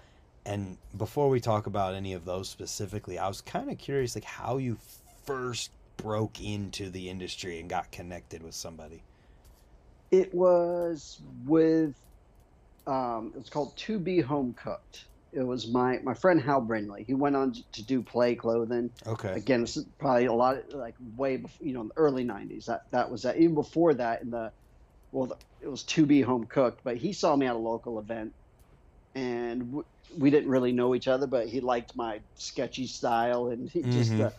And 0.44 0.78
before 0.96 1.28
we 1.28 1.40
talk 1.40 1.66
about 1.66 1.94
any 1.94 2.12
of 2.12 2.24
those 2.24 2.48
specifically, 2.48 3.18
I 3.18 3.28
was 3.28 3.40
kind 3.40 3.70
of 3.70 3.78
curious 3.78 4.14
like 4.14 4.24
how 4.24 4.56
you 4.56 4.78
first 5.24 5.70
broke 5.98 6.40
into 6.40 6.90
the 6.90 7.10
industry 7.10 7.60
and 7.60 7.68
got 7.70 7.92
connected 7.92 8.42
with 8.42 8.54
somebody. 8.54 9.04
it 10.10 10.32
was 10.34 11.22
with, 11.44 11.94
um, 12.86 13.32
it's 13.36 13.50
called 13.50 13.76
To 13.78 13.98
Be 14.00 14.20
Home 14.20 14.54
Cooked. 14.54 15.08
It 15.32 15.42
was 15.42 15.72
my 15.72 15.98
my 16.04 16.14
friend 16.14 16.40
Hal 16.40 16.62
Brindley. 16.62 17.04
He 17.06 17.14
went 17.14 17.36
on 17.36 17.52
to 17.74 17.84
do 17.86 18.02
play 18.02 18.34
clothing. 18.36 18.90
Okay. 19.06 19.34
again 19.34 19.62
it's 19.62 19.78
probably 19.98 20.26
a 20.26 20.32
lot 20.32 20.56
of, 20.58 20.64
like 20.72 20.94
way 21.00 21.36
before 21.36 21.66
you 21.66 21.74
know 21.74 21.82
in 21.82 21.88
the 21.88 21.94
early 21.98 22.24
90s 22.24 22.64
that 22.66 22.80
that 22.92 23.10
was 23.10 23.22
that 23.22 23.36
even 23.36 23.54
before 23.54 23.94
that 23.94 24.22
in 24.22 24.30
the 24.30 24.50
well 25.12 25.28
the, 25.28 25.36
it 25.60 25.68
was 25.68 25.84
to 25.84 26.06
be 26.06 26.22
home 26.22 26.44
cooked 26.44 26.82
but 26.84 26.96
he 26.98 27.12
saw 27.12 27.36
me 27.36 27.46
at 27.46 27.56
a 27.56 27.58
local 27.58 27.98
event 28.00 28.32
and 29.14 29.60
w- 29.60 29.84
we 30.18 30.30
didn't 30.30 30.50
really 30.50 30.72
know 30.72 30.94
each 30.94 31.08
other 31.08 31.26
but 31.26 31.48
he 31.48 31.60
liked 31.60 31.92
my 31.96 32.20
sketchy 32.34 32.86
style 32.86 33.48
and 33.48 33.68
he 33.72 33.84
just 33.86 34.18
Mhm. 34.18 34.20
uh, 34.20 34.30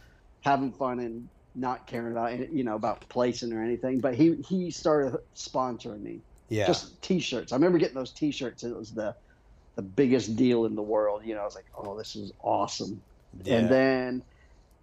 having 0.44 0.74
fun 0.74 1.00
and 1.00 1.30
not 1.56 1.88
caring 1.88 2.12
about 2.12 2.52
you 2.54 2.64
know 2.64 2.76
about 2.76 3.08
placing 3.10 3.52
or 3.54 3.64
anything 3.64 4.00
but 4.00 4.16
he 4.16 4.36
he 4.48 4.72
started 4.72 5.18
sponsoring 5.36 6.02
me 6.02 6.22
Yeah. 6.50 6.68
just 6.68 7.02
t-shirts 7.02 7.52
i 7.52 7.56
remember 7.56 7.78
getting 7.80 7.96
those 7.96 8.14
t-shirts 8.14 8.64
it 8.64 8.76
was 8.76 8.92
the 8.92 9.16
the 9.76 9.82
biggest 9.82 10.36
deal 10.36 10.66
in 10.66 10.76
the 10.76 10.82
world 10.84 11.24
you 11.26 11.34
know 11.36 11.42
i 11.42 11.46
was 11.46 11.56
like 11.56 11.66
oh 11.78 11.98
this 11.98 12.16
is 12.16 12.32
awesome 12.44 13.02
yeah. 13.44 13.56
and 13.58 13.70
then 13.70 14.24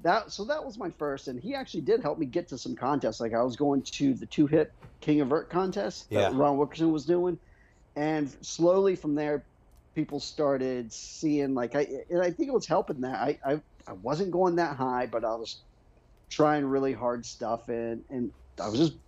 that 0.00 0.30
so 0.30 0.44
that 0.44 0.62
was 0.64 0.78
my 0.78 0.90
first, 0.90 1.26
and 1.28 1.40
he 1.40 1.54
actually 1.54 1.80
did 1.80 2.02
help 2.02 2.18
me 2.18 2.26
get 2.26 2.48
to 2.50 2.58
some 2.58 2.76
contests. 2.76 3.18
Like 3.18 3.32
I 3.34 3.42
was 3.42 3.56
going 3.56 3.82
to 3.94 4.12
the 4.14 4.26
2-Hip 4.26 4.70
King 5.00 5.22
of 5.22 5.28
Vert 5.28 5.48
contest 5.48 6.06
Yeah. 6.10 6.20
that 6.20 6.34
Ron 6.34 6.58
Wilkerson 6.58 6.92
was 6.92 7.06
doing, 7.06 7.38
and 7.96 8.28
slowly 8.42 8.94
from 8.94 9.14
there, 9.14 9.46
people 9.94 10.20
started 10.20 10.92
seeing 10.92 11.54
like 11.54 11.74
I 11.74 11.86
and 12.10 12.20
I 12.20 12.30
think 12.30 12.48
it 12.48 12.52
was 12.54 12.66
helping 12.66 13.00
that 13.00 13.14
I 13.18 13.38
I, 13.44 13.62
I 13.88 13.94
wasn't 13.94 14.32
going 14.32 14.56
that 14.56 14.76
high, 14.76 15.06
but 15.06 15.24
I 15.24 15.34
was 15.34 15.64
trying 16.30 16.64
really 16.64 16.92
hard 16.92 17.24
stuff 17.24 17.68
and 17.68 18.02
and 18.10 18.32
I 18.60 18.68
was 18.68 18.78
just 18.78 18.98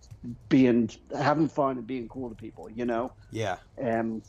being 0.49 0.89
having 1.15 1.47
fun 1.47 1.77
and 1.77 1.87
being 1.87 2.07
cool 2.09 2.29
to 2.29 2.35
people, 2.35 2.69
you 2.69 2.85
know 2.85 3.13
Yeah. 3.31 3.57
and 3.77 4.23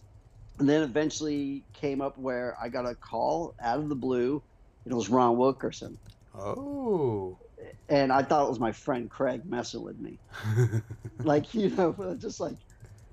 and 0.59 0.68
then 0.68 0.82
eventually 0.82 1.66
came 1.72 2.01
up 2.03 2.18
where 2.18 2.57
I 2.62 2.68
got 2.68 2.86
a 2.86 2.95
call 2.95 3.55
out 3.61 3.78
of 3.80 3.88
the 3.88 3.97
blue. 3.97 4.43
It 4.86 4.93
was 4.93 5.09
Ron 5.09 5.36
Wilkerson, 5.38 5.99
Oh. 6.34 7.38
and 7.88 8.12
I 8.12 8.22
thought 8.22 8.47
it 8.47 8.51
was 8.51 8.61
my 8.61 8.72
friend 8.72 9.11
Craig 9.11 9.43
messing 9.45 9.82
with 9.82 9.99
me, 9.99 10.20
like 11.18 11.55
you 11.55 11.70
know, 11.70 12.16
just 12.20 12.41
like 12.41 12.57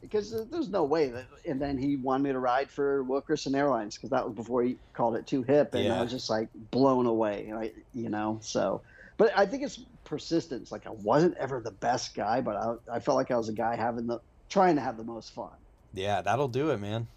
because 0.02 0.32
there's 0.52 0.70
no 0.70 0.86
way 0.86 1.10
that. 1.10 1.26
And 1.46 1.62
then 1.62 1.78
he 1.78 1.96
wanted 1.98 2.24
me 2.24 2.32
to 2.32 2.40
ride 2.40 2.70
for 2.72 3.04
Wilkerson 3.04 3.56
Airlines 3.56 3.98
because 3.98 4.12
that 4.12 4.26
was 4.26 4.36
before 4.36 4.64
he 4.64 4.80
called 4.94 5.16
it 5.16 5.26
2-Hip, 5.26 5.74
and 5.74 5.86
Yeah. 5.86 6.00
I 6.00 6.02
was 6.02 6.12
just 6.12 6.30
like 6.30 6.50
blown 6.54 7.06
away, 7.06 7.52
you 7.94 8.10
know 8.10 8.40
so. 8.42 8.84
But 9.18 9.38
I 9.38 9.46
think 9.46 9.64
it's 9.64 9.80
persistence. 10.06 10.72
Like 10.72 10.86
I 10.88 10.92
wasn't 10.92 11.38
ever 11.38 11.62
the 11.62 11.72
best 11.72 12.16
guy, 12.16 12.42
but 12.42 12.56
I, 12.56 12.98
I 12.98 13.00
felt 13.00 13.18
like 13.18 13.32
I 13.32 13.38
was 13.38 13.50
a 13.50 13.54
guy 13.54 13.76
having 13.76 14.08
the 14.08 14.20
trying 14.50 14.76
to 14.76 14.82
have 14.82 14.98
the 14.98 15.04
most 15.04 15.32
fun. 15.32 15.58
yeah, 15.94 16.22
that'll 16.22 16.48
do 16.48 16.72
it, 16.72 16.78
man. 16.80 17.10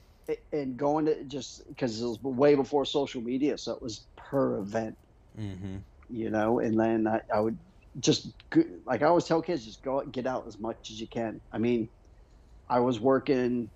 and 0.53 0.77
going 0.77 1.07
to 1.07 1.25
just 1.25 1.63
because 1.69 2.01
it 2.01 2.05
was 2.07 2.21
way 2.23 2.55
before 2.55 2.85
social 2.85 3.23
media, 3.23 3.59
so 3.59 3.73
it 3.73 3.83
was 3.83 4.07
per 4.17 4.59
event, 4.61 4.97
Mm-hmm. 5.37 5.79
you 6.09 6.31
know. 6.31 6.59
And 6.59 6.79
then 6.79 7.07
I, 7.07 7.21
I 7.35 7.41
would 7.41 7.59
just 7.99 8.35
like 8.87 9.03
I 9.03 9.07
always 9.07 9.25
tell 9.25 9.43
kids, 9.43 9.65
just 9.65 9.83
go 9.83 9.99
out 9.99 10.05
and 10.05 10.13
get 10.13 10.27
out 10.27 10.47
as 10.47 10.59
much 10.59 10.91
as 10.91 11.01
you 11.01 11.09
can. 11.09 11.41
I 11.53 11.59
mean, 11.59 11.91
I 12.69 12.81
was 12.81 13.01
working 13.01 13.73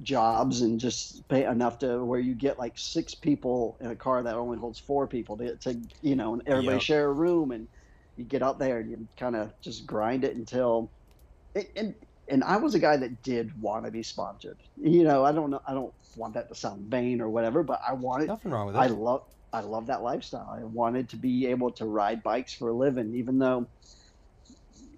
jobs 0.00 0.62
and 0.62 0.80
just 0.80 1.26
pay 1.28 1.44
enough 1.44 1.78
to 1.78 2.04
where 2.04 2.20
you 2.20 2.34
get 2.34 2.58
like 2.58 2.72
six 2.76 3.14
people 3.14 3.76
in 3.80 3.90
a 3.90 3.96
car 3.96 4.22
that 4.22 4.34
only 4.36 4.58
holds 4.58 4.78
four 4.78 5.06
people 5.06 5.36
to, 5.38 5.56
to 5.58 5.80
you 6.00 6.16
know, 6.16 6.32
and 6.32 6.42
everybody 6.46 6.78
Yep. 6.78 6.78
share 6.78 7.06
a 7.08 7.12
room 7.12 7.50
and 7.50 7.68
you 8.16 8.24
get 8.24 8.42
out 8.42 8.58
there 8.58 8.78
and 8.80 8.90
you 8.90 9.08
kind 9.18 9.36
of 9.36 9.52
just 9.62 9.86
grind 9.86 10.24
it 10.24 10.36
until 10.36 10.92
and, 11.54 11.66
and 11.76 11.94
and 12.30 12.44
I 12.44 12.56
was 12.58 12.74
a 12.74 12.78
guy 12.78 12.96
that 12.98 13.22
did 13.22 13.60
want 13.60 13.84
to 13.84 13.90
be 13.90 14.02
sponsored. 14.02 14.60
You 14.76 15.04
know, 15.04 15.24
I 15.24 15.32
don't 15.32 15.50
know, 15.50 15.60
I 15.66 15.74
don't 15.74 15.94
want 16.14 16.34
that 16.34 16.48
to 16.48 16.54
sound 16.54 16.90
vain 16.90 17.20
or 17.20 17.28
whatever, 17.28 17.64
but 17.64 17.80
I 17.86 17.94
wanted, 17.94 18.32
Nothing 18.32 18.50
wrong 18.50 18.66
with 18.68 18.76
it. 18.76 18.78
I 18.78 18.86
love, 18.88 19.22
I 19.52 19.60
love 19.60 19.88
that 19.88 20.02
lifestyle. 20.02 20.48
I 20.48 20.64
wanted 20.64 21.10
to 21.10 21.16
be 21.16 21.46
able 21.48 21.72
to 21.74 21.86
ride 21.86 22.22
bikes 22.22 22.54
for 22.54 22.68
a 22.68 22.76
living, 22.76 23.14
even 23.16 23.38
though 23.38 23.68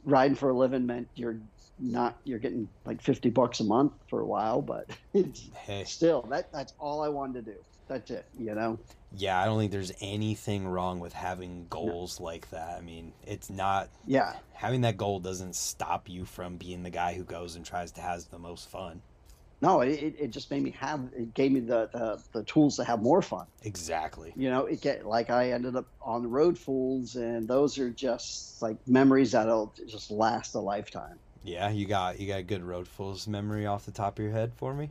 riding 0.04 0.34
for 0.36 0.50
a 0.50 0.56
living 0.56 0.86
meant 0.86 1.08
you're 1.14 1.42
not, 1.78 2.16
you're 2.24 2.38
getting 2.38 2.68
like 2.84 3.02
fifty 3.02 3.30
bucks 3.30 3.60
a 3.60 3.64
month 3.64 3.92
for 4.08 4.20
a 4.20 4.26
while, 4.26 4.62
but 4.62 4.88
it's 5.14 5.48
hey. 5.56 5.84
still 5.84 6.22
that 6.30 6.52
that's 6.52 6.72
all 6.78 7.02
I 7.02 7.08
wanted 7.08 7.44
to 7.46 7.52
do. 7.52 7.58
That's 7.88 8.10
it. 8.10 8.24
You 8.38 8.54
know. 8.54 8.78
Yeah, 9.16 9.40
I 9.40 9.44
don't 9.44 9.58
think 9.58 9.70
there's 9.70 9.92
anything 10.00 10.66
wrong 10.66 10.98
with 10.98 11.12
having 11.12 11.66
goals 11.70 12.18
like 12.18 12.50
that. 12.50 12.76
I 12.78 12.80
mean, 12.80 13.12
it's 13.24 13.48
not 13.48 13.88
Yeah. 14.06 14.32
having 14.52 14.80
that 14.80 14.96
goal 14.96 15.20
doesn't 15.20 15.54
stop 15.54 16.08
you 16.08 16.24
from 16.24 16.56
being 16.56 16.82
the 16.82 16.90
guy 16.90 17.14
who 17.14 17.22
goes 17.22 17.54
and 17.54 17.64
tries 17.64 17.92
to 17.92 18.00
has 18.00 18.26
the 18.26 18.38
most 18.40 18.68
fun. 18.68 19.00
No, 19.60 19.82
it, 19.82 19.90
it 20.02 20.14
it 20.18 20.28
just 20.30 20.50
made 20.50 20.62
me 20.62 20.72
have. 20.80 21.00
It 21.16 21.32
gave 21.32 21.52
me 21.52 21.60
the, 21.60 21.88
the 21.92 22.20
the 22.32 22.42
tools 22.44 22.76
to 22.76 22.84
have 22.84 23.00
more 23.02 23.22
fun. 23.22 23.46
Exactly. 23.62 24.32
you 24.36 24.50
know 24.50 24.66
it 24.66 24.80
get 24.80 25.06
like 25.06 25.30
i 25.30 25.52
ended 25.52 25.74
up 25.76 25.86
on 26.02 26.22
the 26.22 26.28
road 26.28 26.58
fools 26.58 27.16
and 27.16 27.46
those 27.48 27.78
are 27.78 27.90
just 27.90 28.60
like 28.62 28.76
memories 28.88 29.32
that'll 29.32 29.72
just 29.86 30.10
last 30.10 30.54
a 30.54 30.60
lifetime 30.60 31.18
Yeah, 31.44 31.68
you 31.70 31.86
got 31.86 32.18
you 32.18 32.26
got 32.26 32.40
a 32.40 32.42
good 32.42 32.62
road 32.64 32.88
fools 32.88 33.28
memory 33.28 33.66
off 33.66 33.84
the 33.86 33.92
top 33.92 34.18
of 34.18 34.24
your 34.24 34.32
head 34.32 34.52
for 34.56 34.72
me. 34.74 34.90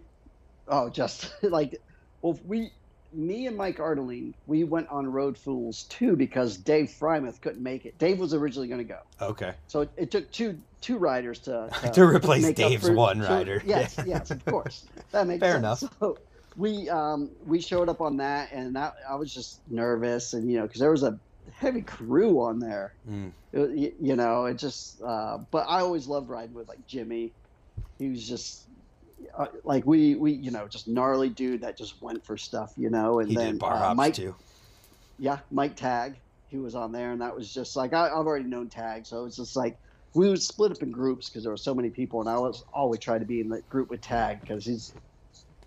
oh 0.67 0.89
just 0.89 1.33
like 1.43 1.81
well 2.21 2.39
we 2.45 2.71
me 3.11 3.45
and 3.47 3.55
mike 3.57 3.77
Ardelean 3.77 4.33
we 4.47 4.63
went 4.63 4.87
on 4.89 5.05
road 5.11 5.37
fools 5.37 5.83
too 5.83 6.15
because 6.15 6.57
dave 6.57 6.87
Freimuth 6.87 7.41
couldn't 7.41 7.61
make 7.61 7.85
it 7.85 7.95
dave 7.99 8.17
was 8.17 8.33
originally 8.33 8.67
going 8.67 8.79
to 8.79 8.83
go 8.85 8.99
Okay. 9.21 9.53
so 9.67 9.81
it, 9.81 9.89
it 9.97 10.11
took 10.11 10.31
two 10.31 10.57
two 10.81 10.97
riders 10.97 11.37
to 11.41 11.69
To 11.93 12.03
replace 12.05 12.41
make 12.43 12.59
up 12.59 12.69
Dave's 12.69 12.87
for- 12.87 12.93
one 12.93 13.19
rider. 13.19 13.61
yes 13.67 13.99
yes 14.07 14.31
of 14.31 14.43
course 14.45 14.85
that 15.11 15.27
makes 15.27 15.41
Fair 15.41 15.61
sense. 15.61 15.83
enough. 15.83 15.95
so 15.99 16.17
we 16.57 16.89
um 16.89 17.29
we 17.45 17.61
showed 17.61 17.87
up 17.89 18.01
on 18.01 18.17
that 18.17 18.51
and 18.51 18.75
that, 18.75 18.95
i 19.07 19.13
was 19.15 19.31
just 19.33 19.59
nervous 19.69 20.33
and 20.33 20.49
you 20.51 20.57
know 20.57 20.63
because 20.65 20.79
there 20.79 20.91
was 20.91 21.03
a 21.03 21.19
heavy 21.57 21.81
crew 21.81 22.41
on 22.41 22.59
there 22.59 22.93
Mm. 23.07 23.33
It- 23.51 23.69
y- 23.75 23.93
you 23.99 24.15
know 24.15 24.45
it 24.45 24.57
just 24.57 25.01
uh 25.01 25.37
but 25.51 25.65
i 25.69 25.79
always 25.81 26.07
loved 26.07 26.29
riding 26.29 26.53
with 26.55 26.67
like 26.67 26.85
jimmy 26.87 27.33
he 27.97 28.09
was 28.09 28.27
just 28.27 28.67
uh, 29.37 29.47
like 29.63 29.85
we 29.85 30.15
we 30.15 30.31
you 30.33 30.51
know 30.51 30.67
just 30.67 30.87
gnarly 30.87 31.29
dude 31.29 31.61
that 31.61 31.77
just 31.77 32.01
went 32.01 32.25
for 32.25 32.35
stuff 32.37 32.71
you 32.77 32.89
know 32.89 33.19
and 33.19 33.29
He 33.29 33.35
then 33.35 33.59
uh, 33.61 33.93
mike 33.95 34.15
too. 34.15 34.35
yeah 35.17 35.39
mike 35.51 35.75
tag 35.75 36.19
he 36.47 36.57
was 36.57 36.75
on 36.75 36.91
there 36.91 37.11
and 37.11 37.21
that 37.21 37.35
was 37.35 37.51
just 37.53 37.75
like 37.75 37.93
I, 37.93 38.07
i've 38.07 38.27
already 38.27 38.45
known 38.45 38.69
tag 38.69 39.05
so 39.05 39.25
it's 39.25 39.37
just 39.37 39.55
like 39.55 39.77
we 40.15 40.29
would 40.29 40.41
split 40.41 40.71
up 40.71 40.81
in 40.83 40.91
groups 40.91 41.29
because 41.29 41.43
there 41.43 41.51
were 41.51 41.57
so 41.57 41.73
many 41.75 41.89
people 41.89 42.19
and 42.21 42.29
i 42.29 42.37
was 42.37 42.63
always 42.73 42.99
try 42.99 43.17
to 43.17 43.25
be 43.25 43.39
in 43.41 43.49
the 43.49 43.61
group 43.69 43.89
with 43.89 44.01
tag 44.01 44.39
because 44.41 44.65
he's 44.65 44.93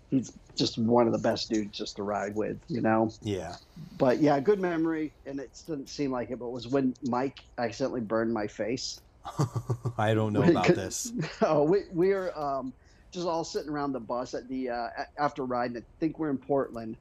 he's 0.09 0.31
just 0.57 0.77
one 0.77 1.07
of 1.07 1.13
the 1.13 1.19
best 1.19 1.49
dudes 1.49 1.77
just 1.77 1.95
to 1.97 2.03
ride 2.03 2.35
with 2.35 2.59
you 2.67 2.81
know 2.81 3.11
Yeah. 3.21 3.55
but 3.97 4.19
yeah 4.19 4.39
good 4.39 4.59
memory 4.59 5.13
and 5.25 5.39
it 5.39 5.49
didn't 5.67 5.87
seem 5.89 6.11
like 6.11 6.31
it 6.31 6.39
but 6.39 6.47
it 6.47 6.51
was 6.51 6.67
when 6.67 6.93
mike 7.03 7.39
accidentally 7.57 8.01
burned 8.01 8.33
my 8.33 8.47
face 8.47 8.99
I 9.97 10.13
don't 10.13 10.33
know 10.33 10.43
about 10.43 10.67
this. 10.67 11.11
oh, 11.41 11.63
we, 11.63 11.81
we're 11.91 12.31
um, 12.37 12.73
just 13.11 13.27
all 13.27 13.43
sitting 13.43 13.69
around 13.69 13.91
the 13.91 13.99
bus 13.99 14.33
at 14.33 14.47
the 14.47 14.69
uh, 14.69 14.87
after 15.17 15.43
riding. 15.45 15.77
I 15.77 15.81
think 15.99 16.19
we're 16.19 16.29
in 16.29 16.37
Portland, 16.37 16.95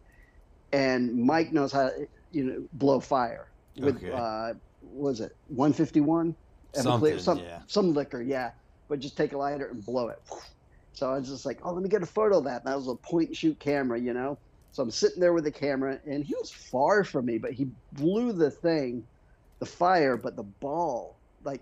and 0.73 1.17
Mike 1.17 1.53
knows 1.53 1.73
how 1.73 1.89
to 1.91 2.09
you 2.33 2.45
know 2.45 2.65
blow 2.75 3.01
fire 3.01 3.47
with 3.79 3.97
Okay. 3.99 4.11
uh, 4.11 4.55
what 4.81 5.11
was 5.11 5.21
it 5.21 5.37
151 5.49 6.35
Something, 6.75 7.19
some 7.19 7.39
yeah. 7.39 7.61
some 7.67 7.95
liquor, 7.95 8.21
yeah. 8.21 8.51
But 8.89 9.01
just 9.01 9.17
take 9.17 9.33
a 9.33 9.39
lighter 9.39 9.69
and 9.69 9.85
blow 9.85 10.09
it. 10.09 10.21
So 10.97 11.11
I 11.13 11.19
was 11.19 11.29
just 11.29 11.45
like, 11.45 11.61
oh, 11.63 11.73
let 11.73 11.83
me 11.83 11.91
get 11.91 12.03
a 12.03 12.07
photo 12.07 12.39
of 12.39 12.45
that. 12.45 12.65
And 12.65 12.73
that 12.73 12.77
was 12.77 12.89
a 12.89 12.95
point 12.95 13.29
and 13.29 13.37
shoot 13.37 13.59
camera, 13.59 14.01
you 14.01 14.15
know. 14.15 14.39
So 14.73 14.83
I'm 14.83 14.91
sitting 14.91 15.21
there 15.21 15.35
with 15.35 15.45
the 15.45 15.51
camera, 15.51 16.01
and 16.07 16.25
he 16.25 16.35
was 16.35 16.51
far 16.51 17.05
from 17.05 17.27
me, 17.27 17.37
but 17.37 17.53
he 17.53 17.69
blew 17.93 18.33
the 18.33 18.51
thing, 18.51 19.07
the 19.59 19.67
fire, 19.67 20.17
but 20.17 20.37
the 20.37 20.43
ball, 20.43 21.17
like, 21.45 21.61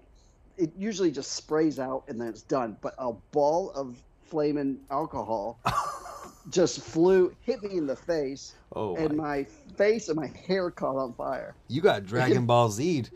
it 0.57 0.73
usually 0.79 1.11
just 1.11 1.33
sprays 1.33 1.81
out 1.81 2.05
and 2.07 2.21
then 2.21 2.29
it's 2.29 2.43
done. 2.43 2.77
But 2.81 2.95
a 2.97 3.13
ball 3.33 3.73
of 3.73 4.01
flaming 4.23 4.79
alcohol 4.89 5.59
just 6.51 6.81
flew, 6.81 7.35
hit 7.43 7.61
me 7.63 7.77
in 7.77 7.89
the 7.89 7.97
face, 7.97 8.55
oh, 8.75 8.95
and 8.97 9.17
my. 9.17 9.25
my 9.25 9.45
face 9.77 10.09
and 10.09 10.17
my 10.17 10.31
hair 10.47 10.71
caught 10.71 10.97
on 10.97 11.13
fire. 11.15 11.57
you 11.67 11.81
got 11.81 12.07
Dragon 12.07 12.47
Ball 12.47 12.71
Z. 12.71 13.07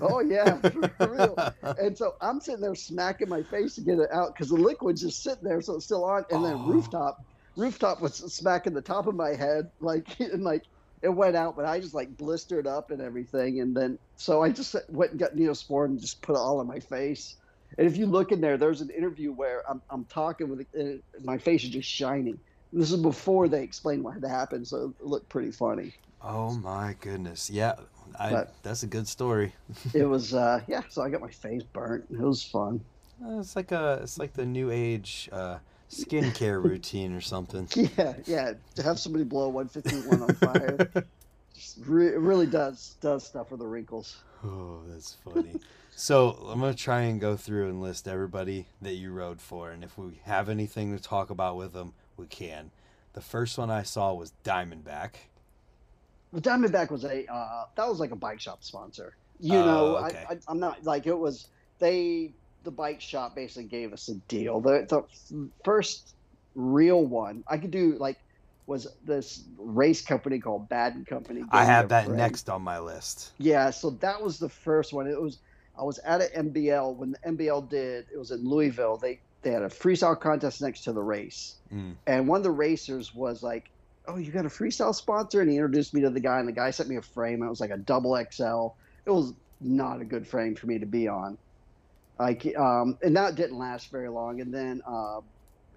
Oh 0.00 0.20
yeah, 0.20 0.60
for 0.98 1.12
real. 1.12 1.40
And 1.78 1.96
so 1.96 2.12
I'm 2.20 2.40
sitting 2.40 2.60
there 2.60 2.74
smacking 2.74 3.28
my 3.28 3.42
face 3.42 3.74
to 3.74 3.82
get 3.82 3.98
it 3.98 4.10
out 4.12 4.34
because 4.34 4.48
the 4.48 4.56
liquid's 4.56 5.02
just 5.02 5.22
sitting 5.22 5.44
there, 5.44 5.60
so 5.60 5.76
it's 5.76 5.84
still 5.84 6.04
on. 6.04 6.24
And 6.30 6.44
then 6.44 6.64
Oh. 6.64 6.64
rooftop, 6.64 7.16
rooftop 7.56 8.00
was 8.00 8.16
smacking 8.34 8.74
the 8.74 8.82
top 8.82 9.06
of 9.06 9.14
my 9.14 9.34
head, 9.34 9.66
like 9.80 10.06
and 10.20 10.42
like 10.44 10.62
it 11.02 11.08
went 11.10 11.36
out, 11.36 11.56
but 11.56 11.66
I 11.66 11.80
just 11.80 11.94
like 11.94 12.16
blistered 12.16 12.66
up 12.66 12.90
and 12.90 13.00
everything. 13.00 13.60
And 13.60 13.76
then 13.76 13.98
so 14.16 14.42
I 14.42 14.50
just 14.50 14.74
went 14.88 15.12
and 15.12 15.20
got 15.20 15.34
Neosporin 15.34 15.86
and 15.86 16.00
just 16.00 16.22
put 16.22 16.34
it 16.34 16.38
all 16.38 16.60
on 16.60 16.66
my 16.66 16.80
face. 16.80 17.36
And 17.78 17.86
if 17.86 17.96
you 17.96 18.06
look 18.06 18.32
in 18.32 18.40
there, 18.40 18.56
there's 18.56 18.80
an 18.80 18.90
interview 18.96 19.32
where 19.32 19.62
I'm 19.70 19.82
I'm 19.90 20.06
talking 20.06 20.48
with 20.48 20.66
uh, 20.78 20.98
my 21.22 21.38
face 21.38 21.64
is 21.64 21.70
just 21.70 21.88
shining. 21.88 22.38
This 22.72 22.90
is 22.92 23.00
before 23.00 23.48
they 23.48 23.62
explained 23.62 24.04
what 24.04 24.14
had 24.14 24.24
happened, 24.30 24.66
so 24.66 24.94
it 25.00 25.06
looked 25.06 25.30
pretty 25.30 25.52
funny. 25.52 25.94
Oh 26.20 26.54
my 26.54 26.94
goodness. 27.00 27.50
Yeah. 27.50 27.74
I, 28.18 28.44
that's 28.62 28.82
a 28.82 28.86
good 28.86 29.08
story. 29.08 29.52
It 29.94 30.04
was 30.08 30.34
uh 30.34 30.60
yeah, 30.66 30.82
so 30.88 31.02
I 31.02 31.10
got 31.10 31.20
my 31.20 31.30
face 31.30 31.62
burnt. 31.62 32.04
It 32.10 32.20
was 32.20 32.42
fun. 32.42 32.80
Uh, 33.24 33.40
It's 33.40 33.56
like 33.56 33.72
a 33.72 34.00
it's 34.02 34.18
like 34.18 34.32
the 34.34 34.46
new 34.46 34.70
age 34.70 35.28
uh, 35.32 35.58
skincare 35.90 36.62
routine 36.70 37.12
or 37.14 37.20
something. 37.20 37.68
Yeah, 37.74 38.14
yeah. 38.26 38.52
To 38.76 38.82
have 38.82 38.98
somebody 38.98 39.24
blow 39.24 39.48
151 39.48 40.22
on 40.22 40.34
fire 40.34 41.04
just 41.54 41.78
re- 41.86 42.08
it 42.08 42.18
really 42.18 42.46
does 42.46 42.96
does 43.00 43.24
stuff 43.24 43.48
for 43.48 43.56
the 43.56 43.66
wrinkles. 43.66 44.16
Oh, 44.44 44.80
that's 44.88 45.14
funny. 45.24 45.58
so 45.94 46.30
I'm 46.50 46.60
gonna 46.60 46.74
try 46.74 47.00
and 47.02 47.20
go 47.20 47.36
through 47.36 47.68
and 47.68 47.80
list 47.80 48.06
everybody 48.06 48.66
that 48.82 48.94
you 48.94 49.10
rode 49.12 49.40
for, 49.40 49.70
and 49.70 49.82
if 49.82 49.96
we 49.96 50.20
have 50.24 50.48
anything 50.48 50.94
to 50.96 51.02
talk 51.02 51.30
about 51.30 51.56
with 51.56 51.72
them, 51.72 51.94
we 52.16 52.26
can. 52.26 52.70
The 53.14 53.22
first 53.22 53.56
one 53.56 53.70
I 53.70 53.82
saw 53.82 54.12
was 54.12 54.34
Diamondback. 54.44 55.12
The 56.32 56.40
Diamondback 56.40 56.90
was 56.90 57.04
a 57.04 57.24
uh, 57.32 57.64
that 57.76 57.88
was 57.88 58.00
like 58.00 58.10
a 58.10 58.16
bike 58.16 58.40
shop 58.40 58.62
sponsor. 58.64 59.14
You 59.40 59.58
Oh, 59.58 59.64
know, 59.66 59.96
okay. 60.06 60.24
I, 60.28 60.34
I, 60.34 60.38
I'm 60.48 60.58
not 60.58 60.84
like 60.84 61.06
it 61.06 61.16
was 61.16 61.48
they 61.78 62.32
the 62.64 62.70
bike 62.70 63.00
shop 63.00 63.34
basically 63.34 63.64
gave 63.64 63.92
us 63.92 64.08
a 64.08 64.14
deal. 64.28 64.60
The 64.60 64.86
the 65.30 65.48
first 65.64 66.14
real 66.54 67.04
one 67.04 67.44
I 67.48 67.58
could 67.58 67.70
do 67.70 67.96
like 67.98 68.18
was 68.66 68.88
this 69.04 69.44
race 69.58 70.02
company 70.02 70.40
called 70.40 70.68
Baden 70.68 71.04
Company. 71.04 71.44
I 71.52 71.64
have 71.64 71.88
that 71.90 72.06
frame. 72.06 72.16
next 72.16 72.48
on 72.50 72.62
my 72.62 72.80
list. 72.80 73.30
Yeah, 73.38 73.70
so 73.70 73.90
that 73.90 74.20
was 74.20 74.38
the 74.40 74.48
first 74.48 74.92
one. 74.92 75.06
It 75.06 75.20
was 75.20 75.38
I 75.78 75.84
was 75.84 75.98
at 76.00 76.20
an 76.34 76.50
NBL 76.52 76.96
when 76.96 77.12
the 77.12 77.18
NBL 77.18 77.68
did. 77.70 78.06
It 78.12 78.18
was 78.18 78.30
in 78.32 78.42
Louisville. 78.44 78.96
They 78.96 79.20
they 79.42 79.52
had 79.52 79.62
a 79.62 79.68
freestyle 79.68 80.18
contest 80.18 80.60
next 80.60 80.80
to 80.84 80.92
the 80.92 81.02
race, 81.02 81.54
Mm. 81.72 81.94
and 82.08 82.26
one 82.26 82.38
of 82.38 82.42
the 82.42 82.50
racers 82.50 83.14
was 83.14 83.42
like, 83.44 83.70
"Oh, 84.06 84.16
you 84.16 84.32
got 84.32 84.46
a 84.46 84.50
freestyle 84.50 84.94
sponsor?" 84.94 85.40
And 85.40 85.50
he 85.50 85.56
introduced 85.56 85.94
me 85.94 86.02
to 86.02 86.10
the 86.10 86.20
guy, 86.20 86.38
and 86.38 86.48
the 86.48 86.52
guy 86.52 86.70
sent 86.70 86.88
me 86.88 86.96
a 86.96 87.02
frame. 87.02 87.42
It 87.42 87.48
was 87.48 87.60
like 87.60 87.70
a 87.70 87.78
double 87.78 88.16
XL. 88.30 88.68
It 89.06 89.10
was 89.10 89.34
not 89.60 90.00
a 90.00 90.04
good 90.04 90.26
frame 90.26 90.54
for 90.54 90.66
me 90.66 90.78
to 90.78 90.86
be 90.86 91.08
on. 91.08 91.38
Like, 92.18 92.46
um, 92.56 92.98
and 93.02 93.16
that 93.16 93.34
didn't 93.34 93.58
last 93.58 93.90
very 93.90 94.08
long. 94.08 94.40
And 94.40 94.52
then 94.52 94.80
uh, 94.86 95.20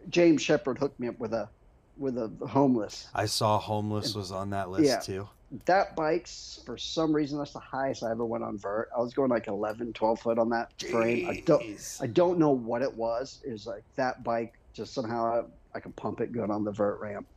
James 0.07 0.41
Shepard 0.41 0.77
hooked 0.77 0.99
me 0.99 1.07
up 1.07 1.19
with 1.19 1.33
a 1.33 1.49
with 1.97 2.17
a 2.17 2.29
homeless. 2.47 3.07
I 3.13 3.25
saw 3.25 3.59
homeless 3.59 4.15
was 4.15 4.31
on 4.31 4.51
that 4.51 4.69
list 4.69 4.85
Yeah. 4.85 4.99
too. 4.99 5.29
That 5.65 5.95
bike's 5.95 6.59
for 6.65 6.77
some 6.77 7.11
reason 7.11 7.39
that's 7.39 7.53
the 7.53 7.59
highest 7.59 8.03
I 8.03 8.11
ever 8.11 8.25
went 8.25 8.43
on 8.43 8.57
vert. 8.57 8.87
I 8.95 9.01
was 9.01 9.13
going 9.13 9.31
like 9.31 9.47
11, 9.47 9.93
12 9.93 10.19
foot 10.19 10.37
on 10.39 10.49
that 10.51 10.69
frame. 10.79 11.27
I 11.27 11.41
don't 11.45 11.63
I 11.99 12.07
don't 12.07 12.37
know 12.37 12.51
what 12.51 12.83
it 12.83 12.93
was. 12.95 13.41
It 13.45 13.51
was 13.51 13.65
like 13.65 13.83
that 13.97 14.23
bike 14.23 14.53
just 14.75 14.93
somehow 14.93 15.25
I, 15.73 15.77
I 15.77 15.79
could 15.81 15.95
pump 15.95 16.21
it 16.21 16.31
good 16.31 16.49
on 16.51 16.63
the 16.63 16.71
vert 16.71 16.99
ramp. 17.01 17.27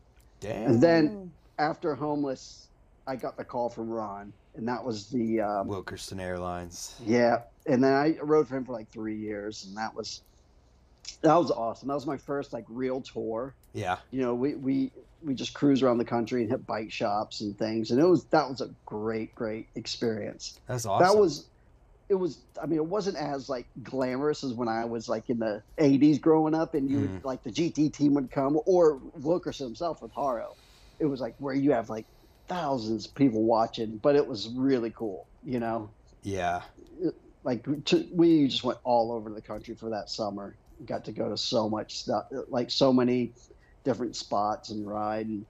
Damn. 0.43 0.71
And 0.73 0.81
then 0.81 1.33
after 1.59 1.95
homeless, 1.95 2.69
I 3.07 3.17
got 3.17 3.37
the 3.37 3.45
call 3.45 3.69
from 3.69 3.89
Ron, 3.89 4.33
and 4.57 4.67
that 4.69 4.85
was 4.85 5.07
the 5.07 5.41
um, 5.41 5.69
Wilkerson 5.69 6.21
Airlines. 6.21 6.97
yeah. 7.07 7.43
And 7.67 7.83
then 7.83 7.93
I 7.93 8.17
rode 8.21 8.49
for 8.49 8.57
him 8.57 8.65
for 8.65 8.73
like 8.73 8.89
three 8.91 9.17
years, 9.17 9.67
and 9.67 9.77
that 9.77 9.95
was 9.95 10.23
that 11.23 11.35
was 11.35 11.51
awesome. 11.51 11.89
That 11.89 11.95
was 11.95 12.07
my 12.07 12.17
first 12.17 12.53
like 12.53 12.65
real 12.69 13.01
tour. 13.01 13.55
Yeah. 13.73 13.99
You 14.11 14.23
know, 14.23 14.35
we 14.35 14.55
we 14.57 14.91
we 15.23 15.35
just 15.35 15.55
cruise 15.55 15.83
around 15.83 15.99
the 15.99 16.05
country 16.05 16.43
and 16.43 16.51
hit 16.51 16.67
bike 16.67 16.91
shops 16.91 17.41
and 17.41 17.57
things, 17.57 17.93
and 17.93 18.01
it 18.01 18.07
was 18.07 18.25
that 18.27 18.49
was 18.49 18.61
a 18.61 18.71
great 18.85 19.35
great 19.37 19.69
experience. 19.77 20.59
That's 20.67 20.87
awesome. 20.87 21.07
That 21.07 21.19
was 21.19 21.47
it 22.09 22.15
was 22.17 22.47
I 22.63 22.67
mean 22.67 22.79
it 22.79 22.87
wasn't 22.87 23.17
as 23.17 23.49
like 23.49 23.69
glamorous 23.83 24.45
as 24.45 24.55
when 24.55 24.69
I 24.69 24.85
was 24.85 25.09
like 25.09 25.31
in 25.31 25.39
the 25.39 25.63
80s 25.79 26.19
growing 26.19 26.55
up 26.55 26.75
and 26.75 26.89
you 26.91 26.99
Mm. 26.99 27.01
would 27.01 27.25
like 27.25 27.43
the 27.43 27.51
GT 27.53 27.91
team 27.91 28.15
would 28.15 28.31
come 28.31 28.59
or 28.67 29.01
Wilkerson 29.15 29.67
himself 29.67 30.03
with 30.03 30.13
Haro. 30.15 30.57
It 30.99 31.07
was 31.07 31.21
like 31.21 31.35
where 31.39 31.55
you 31.55 31.73
have 31.73 31.89
like 31.91 32.07
thousands 32.49 33.07
of 33.07 33.15
people 33.15 33.45
watching, 33.45 33.99
but 33.99 34.17
it 34.17 34.27
was 34.27 34.49
really 34.57 34.93
cool, 34.93 35.29
you 35.43 35.59
know. 35.61 35.95
Yeah. 36.23 36.63
Like 37.45 37.65
to, 37.87 38.09
we 38.15 38.47
just 38.47 38.63
went 38.63 38.79
all 38.85 39.13
over 39.13 39.33
the 39.33 39.43
country 39.43 39.75
for 39.75 39.91
that 39.91 40.09
summer. 40.09 40.59
Got 40.85 41.05
to 41.07 41.13
go 41.13 41.29
to 41.29 41.37
so 41.37 41.69
much 41.69 41.95
stuff, 41.95 42.25
like 42.49 42.71
so 42.71 42.93
many 42.93 43.35
different 43.85 44.17
spots 44.17 44.71
and 44.71 44.87
ride 44.87 45.27
and 45.27 45.47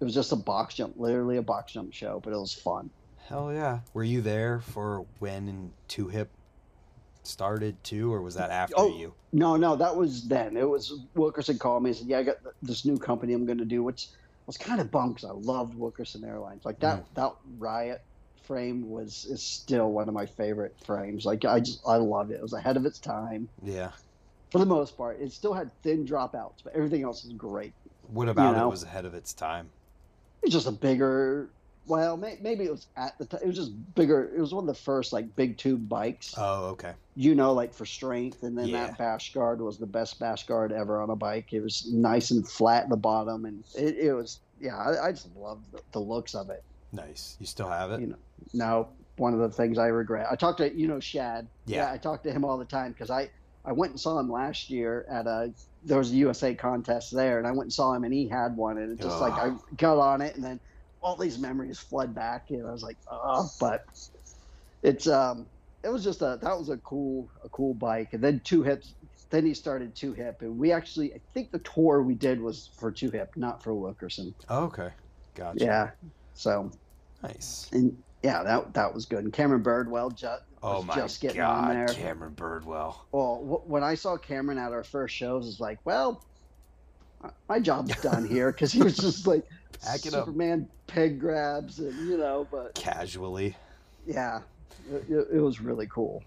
it 0.00 0.04
was 0.04 0.14
just 0.14 0.32
a 0.32 0.36
box 0.36 0.76
jump, 0.76 0.94
literally 0.96 1.38
a 1.38 1.42
box 1.42 1.72
jump 1.72 1.92
show, 1.92 2.20
but 2.20 2.32
it 2.32 2.38
was 2.38 2.54
fun. 2.54 2.90
Hell 3.30 3.52
yeah. 3.52 3.78
Were 3.94 4.04
you 4.04 4.20
there 4.20 4.60
for 4.60 5.06
when 5.20 5.72
2-Hip 5.88 6.28
started 7.22 7.82
too, 7.84 8.12
or 8.12 8.20
was 8.20 8.34
that 8.34 8.50
after 8.50 8.74
Oh, 8.76 8.98
you? 8.98 9.14
No, 9.32 9.56
no, 9.56 9.76
that 9.76 9.94
was 9.94 10.26
then. 10.26 10.56
It 10.56 10.68
was 10.68 10.92
Wilkerson 11.14 11.58
called 11.58 11.82
me 11.84 11.90
and 11.90 11.96
said, 11.96 12.08
"Yeah, 12.08 12.18
I 12.18 12.22
got 12.24 12.36
this 12.62 12.84
new 12.84 12.98
company 12.98 13.32
I'm 13.32 13.46
going 13.46 13.58
to 13.58 13.64
do." 13.64 13.82
Which 13.84 14.08
was 14.46 14.56
kind 14.56 14.80
of 14.80 14.90
bummed 14.90 15.14
because 15.14 15.30
I 15.30 15.32
loved 15.32 15.76
Wilkerson 15.76 16.24
Airlines. 16.24 16.64
Like 16.64 16.80
that, 16.80 17.00
mm. 17.00 17.14
that 17.14 17.32
Riot 17.58 18.02
frame 18.42 18.90
was 18.90 19.26
is 19.26 19.40
still 19.40 19.92
one 19.92 20.08
of 20.08 20.14
my 20.14 20.26
favorite 20.26 20.74
frames. 20.84 21.24
Like 21.24 21.44
I 21.44 21.60
just 21.60 21.80
I 21.86 21.96
loved 21.96 22.32
it. 22.32 22.34
It 22.34 22.42
was 22.42 22.52
ahead 22.52 22.76
of 22.76 22.84
its 22.84 22.98
time 22.98 23.48
Yeah. 23.62 23.92
for 24.50 24.58
the 24.58 24.66
most 24.66 24.96
part. 24.96 25.20
It 25.20 25.30
still 25.30 25.52
had 25.52 25.70
thin 25.82 26.04
dropouts, 26.04 26.64
but 26.64 26.74
everything 26.74 27.04
else 27.04 27.22
was 27.22 27.32
great. 27.34 27.72
What 28.08 28.28
about 28.28 28.56
know? 28.56 28.66
it 28.66 28.70
was 28.70 28.82
ahead 28.82 29.04
of 29.04 29.14
its 29.14 29.32
time? 29.32 29.70
It's 30.42 30.52
just 30.52 30.66
a 30.66 30.72
bigger. 30.72 31.50
Well, 31.86 32.16
may, 32.16 32.38
maybe 32.40 32.64
it 32.64 32.70
was 32.70 32.86
at 32.96 33.18
the 33.18 33.24
time. 33.24 33.40
It 33.42 33.46
was 33.46 33.56
just 33.56 33.94
bigger. 33.94 34.30
It 34.34 34.40
was 34.40 34.54
one 34.54 34.62
of 34.62 34.68
the 34.68 34.80
first 34.80 35.12
like 35.12 35.34
big 35.34 35.58
tube 35.58 35.88
bikes. 35.88 36.34
Oh, 36.36 36.66
okay. 36.66 36.92
you 37.16 37.34
know, 37.34 37.52
like 37.52 37.74
for 37.74 37.86
strength. 37.86 38.42
And 38.42 38.56
then 38.56 38.68
Yeah. 38.68 38.86
that 38.86 38.98
bash 38.98 39.32
guard 39.32 39.60
was 39.60 39.78
the 39.78 39.86
best 39.86 40.18
bash 40.20 40.46
guard 40.46 40.72
ever 40.72 41.00
on 41.00 41.10
a 41.10 41.16
bike. 41.16 41.52
It 41.52 41.60
was 41.60 41.90
nice 41.92 42.30
and 42.30 42.46
flat 42.46 42.84
at 42.84 42.88
the 42.90 42.96
bottom, 42.96 43.44
and 43.44 43.64
it, 43.76 43.96
it 43.96 44.12
was 44.12 44.40
yeah. 44.60 44.76
I, 44.76 45.08
I 45.08 45.12
just 45.12 45.34
loved 45.36 45.72
the, 45.72 45.80
the 45.92 46.00
looks 46.00 46.34
of 46.34 46.50
it. 46.50 46.62
Nice. 46.92 47.36
You 47.40 47.46
still 47.46 47.68
have 47.68 47.92
it? 47.92 48.00
You 48.00 48.08
know, 48.08 48.16
now 48.52 48.88
one 49.16 49.34
of 49.34 49.40
the 49.40 49.50
things 49.50 49.78
I 49.78 49.88
regret. 49.88 50.26
I 50.30 50.36
talked 50.36 50.58
to 50.58 50.72
you 50.72 50.86
know 50.86 51.00
Shad. 51.00 51.46
Yeah. 51.66 51.90
I 51.90 51.98
talked 51.98 52.24
to 52.24 52.32
him 52.32 52.44
all 52.44 52.58
the 52.58 52.64
time 52.64 52.92
because 52.92 53.10
I 53.10 53.30
I 53.64 53.72
went 53.72 53.92
and 53.92 54.00
saw 54.00 54.18
him 54.18 54.30
last 54.30 54.70
year 54.70 55.06
at 55.10 55.26
a 55.26 55.52
there 55.84 55.98
was 55.98 56.12
a 56.12 56.16
USA 56.16 56.54
contest 56.54 57.14
there, 57.14 57.38
and 57.38 57.46
I 57.46 57.50
went 57.50 57.62
and 57.62 57.72
saw 57.72 57.94
him, 57.94 58.04
and 58.04 58.12
he 58.12 58.28
had 58.28 58.56
one, 58.56 58.78
and 58.78 58.92
it 58.92 59.02
just 59.02 59.20
like 59.20 59.32
I 59.32 59.54
got 59.76 59.98
on 59.98 60.20
it, 60.20 60.34
and 60.34 60.44
then 60.44 60.60
all 61.02 61.16
these 61.16 61.38
memories 61.38 61.78
flood 61.78 62.14
back, 62.14 62.46
and 62.50 62.66
I 62.66 62.72
was 62.72 62.82
like, 62.82 62.98
oh, 63.10 63.48
but 63.58 63.82
it's 64.82 65.06
um, 65.06 65.48
it 65.82 65.88
was 65.88 66.04
just 66.04 66.22
a 66.22 66.38
that 66.42 66.58
was 66.58 66.68
a 66.68 66.78
cool 66.78 67.28
a 67.44 67.48
cool 67.48 67.74
bike, 67.74 68.08
and 68.12 68.22
then 68.22 68.40
two 68.44 68.62
hips. 68.62 68.94
Then 69.30 69.46
he 69.46 69.54
started 69.54 69.94
2-Hip, 69.94 70.36
and 70.40 70.58
we 70.58 70.72
actually 70.72 71.14
I 71.14 71.20
think 71.34 71.52
the 71.52 71.60
tour 71.60 72.02
we 72.02 72.16
did 72.16 72.40
was 72.40 72.68
for 72.78 72.90
2-Hip, 72.92 73.28
not 73.36 73.62
for 73.62 73.72
Wilkerson. 73.74 74.34
Oh, 74.48 74.64
okay. 74.64 74.90
Gotcha. 75.36 75.64
Yeah, 75.64 75.90
so 76.34 76.72
Nice. 77.22 77.70
and 77.72 77.96
yeah, 78.22 78.42
that 78.42 78.74
that 78.74 78.92
was 78.94 79.06
good. 79.06 79.24
And 79.24 79.32
Cameron 79.32 79.62
Birdwell 79.62 80.16
just 80.16 80.42
Oh 80.62 80.82
my 80.82 80.94
just 80.94 81.20
getting 81.20 81.40
on 81.40 81.68
god, 81.68 81.76
there. 81.76 81.94
Cameron 81.94 82.34
Birdwell. 82.34 82.96
Well, 83.12 83.36
wh- 83.64 83.68
when 83.70 83.82
I 83.84 83.94
saw 83.94 84.16
Cameron 84.16 84.58
at 84.58 84.72
our 84.72 84.84
first 84.84 85.14
shows, 85.14 85.48
it's 85.48 85.60
like, 85.60 85.78
well, 85.84 86.22
my 87.48 87.60
job's 87.60 87.96
done 88.00 88.24
here 88.26 88.50
because 88.52 88.72
he 88.72 88.82
was 88.82 88.96
just 88.96 89.26
like 89.26 89.44
Pack 89.82 90.06
it 90.06 90.14
up. 90.14 90.24
Superman 90.26 90.68
peg 90.86 91.18
grabs 91.20 91.78
and 91.78 92.08
you 92.08 92.16
know, 92.18 92.46
but 92.50 92.74
Casually. 92.74 93.56
yeah, 94.06 94.40
it, 94.90 95.04
it- 95.10 95.28
it 95.34 95.40
was 95.40 95.60
really 95.60 95.86
cool. 95.86 96.22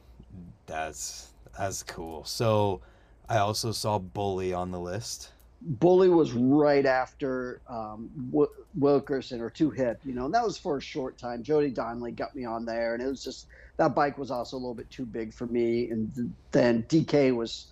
That's 0.66 1.30
that's 1.58 1.84
cool. 1.84 2.24
So 2.26 2.82
I 3.30 3.38
also 3.38 3.72
saw 3.72 4.00
Bully 4.00 4.54
on 4.54 4.72
the 4.72 4.80
list. 4.80 5.30
Bully 5.62 6.10
was 6.10 6.34
right 6.34 6.86
after 6.86 7.62
um, 7.70 8.10
w- 8.32 8.50
Wilkerson 8.78 9.39
or 9.39 9.50
2-Hip, 9.50 10.02
you 10.04 10.14
know, 10.14 10.26
and 10.26 10.34
that 10.34 10.44
was 10.44 10.58
for 10.58 10.76
a 10.78 10.82
short 10.82 11.18
time. 11.18 11.41
Jody 11.41 11.70
Donnelly 11.70 12.12
got 12.12 12.36
me 12.36 12.44
on 12.44 12.66
there, 12.66 12.94
and 12.96 13.02
it 13.02 13.08
was 13.08 13.24
just 13.24 13.48
that 13.78 13.96
bike 13.96 14.18
was 14.18 14.30
also 14.30 14.58
a 14.58 14.60
little 14.60 14.74
bit 14.74 14.89
too 14.89 15.06
big 15.06 15.34
for 15.34 15.46
me. 15.48 15.89
And 15.89 16.14
th- 16.16 16.28
then 16.52 16.84
DK 16.89 17.34
was 17.34 17.68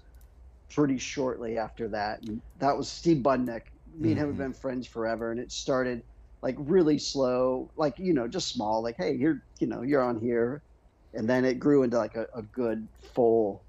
pretty 0.73 0.97
shortly 0.99 1.57
after 1.57 1.89
that, 1.89 2.21
and 2.21 2.39
that 2.59 2.77
was 2.77 2.87
Steve 2.87 3.17
Buddendeck. 3.17 3.63
Me 3.95 4.11
and 4.11 4.19
him 4.19 4.27
have 4.27 4.35
Mhm. 4.35 4.39
been 4.39 4.53
friends 4.53 4.87
forever, 4.87 5.31
and 5.31 5.39
it 5.39 5.51
started 5.51 6.03
like 6.41 6.55
really 6.59 6.97
slow, 6.97 7.69
like 7.77 7.99
you 7.99 8.13
know, 8.13 8.27
just 8.27 8.47
small, 8.49 8.81
like 8.81 8.95
hey, 8.97 9.13
you're 9.13 9.41
you 9.59 9.67
know, 9.67 9.81
you're 9.81 10.01
on 10.01 10.19
here, 10.19 10.61
and 11.13 11.29
then 11.29 11.45
it 11.45 11.55
grew 11.59 11.83
into 11.83 11.97
like 11.97 12.15
a, 12.15 12.27
a 12.33 12.41
good 12.41 12.87
full 13.13 13.61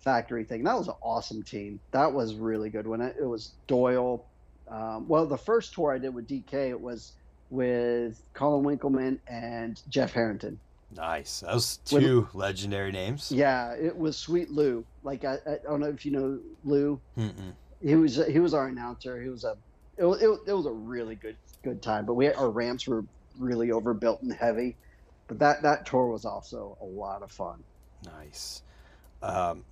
factory 0.00 0.44
thing. 0.44 0.62
That 0.64 0.76
was 0.78 0.88
an 0.88 0.94
awesome 1.02 1.42
team. 1.42 1.80
That 1.90 2.12
was 2.12 2.34
really 2.34 2.70
good 2.70 2.86
when 2.86 3.00
it, 3.00 3.16
it 3.20 3.24
was 3.26 3.52
Doyle. 3.66 4.24
Um, 4.68 5.08
well, 5.08 5.26
the 5.26 5.36
first 5.38 5.72
tour 5.74 5.92
I 5.92 5.98
did 5.98 6.14
with 6.14 6.26
DK, 6.28 6.70
it 6.70 6.80
was 6.80 7.12
with 7.50 8.22
Colin 8.34 8.64
Winkelmann 8.64 9.18
and 9.26 9.80
Jeff 9.88 10.12
Harrington. 10.12 10.58
Nice. 10.94 11.40
Those 11.40 11.80
With- 11.92 12.02
two 12.02 12.28
legendary 12.32 12.92
names. 12.92 13.30
Yeah, 13.32 13.72
it 13.72 13.96
was 13.96 14.16
Sweet 14.16 14.50
Lou. 14.50 14.84
Like 15.02 15.24
I, 15.24 15.34
I 15.46 15.58
don't 15.64 15.80
know 15.80 15.88
if 15.88 16.06
you 16.06 16.12
know 16.12 16.38
Lou. 16.64 17.00
Mm-mm. 17.18 17.52
He 17.82 17.94
was 17.94 18.16
he 18.26 18.38
was 18.40 18.54
our 18.54 18.68
announcer. 18.68 19.20
He 19.20 19.28
was 19.28 19.44
a 19.44 19.56
it 19.96 20.04
was, 20.04 20.22
it, 20.22 20.28
it 20.46 20.52
was 20.52 20.66
a 20.66 20.72
really 20.72 21.14
good 21.14 21.36
good 21.62 21.82
time. 21.82 22.06
But 22.06 22.14
we 22.14 22.32
our 22.32 22.50
ramps 22.50 22.86
were 22.86 23.04
really 23.38 23.70
overbuilt 23.70 24.22
and 24.22 24.32
heavy. 24.32 24.76
But 25.26 25.38
that 25.40 25.62
that 25.62 25.86
tour 25.86 26.06
was 26.08 26.24
also 26.24 26.76
a 26.80 26.84
lot 26.84 27.22
of 27.22 27.30
fun. 27.30 27.62
Nice. 28.04 28.62
Um, 29.22 29.64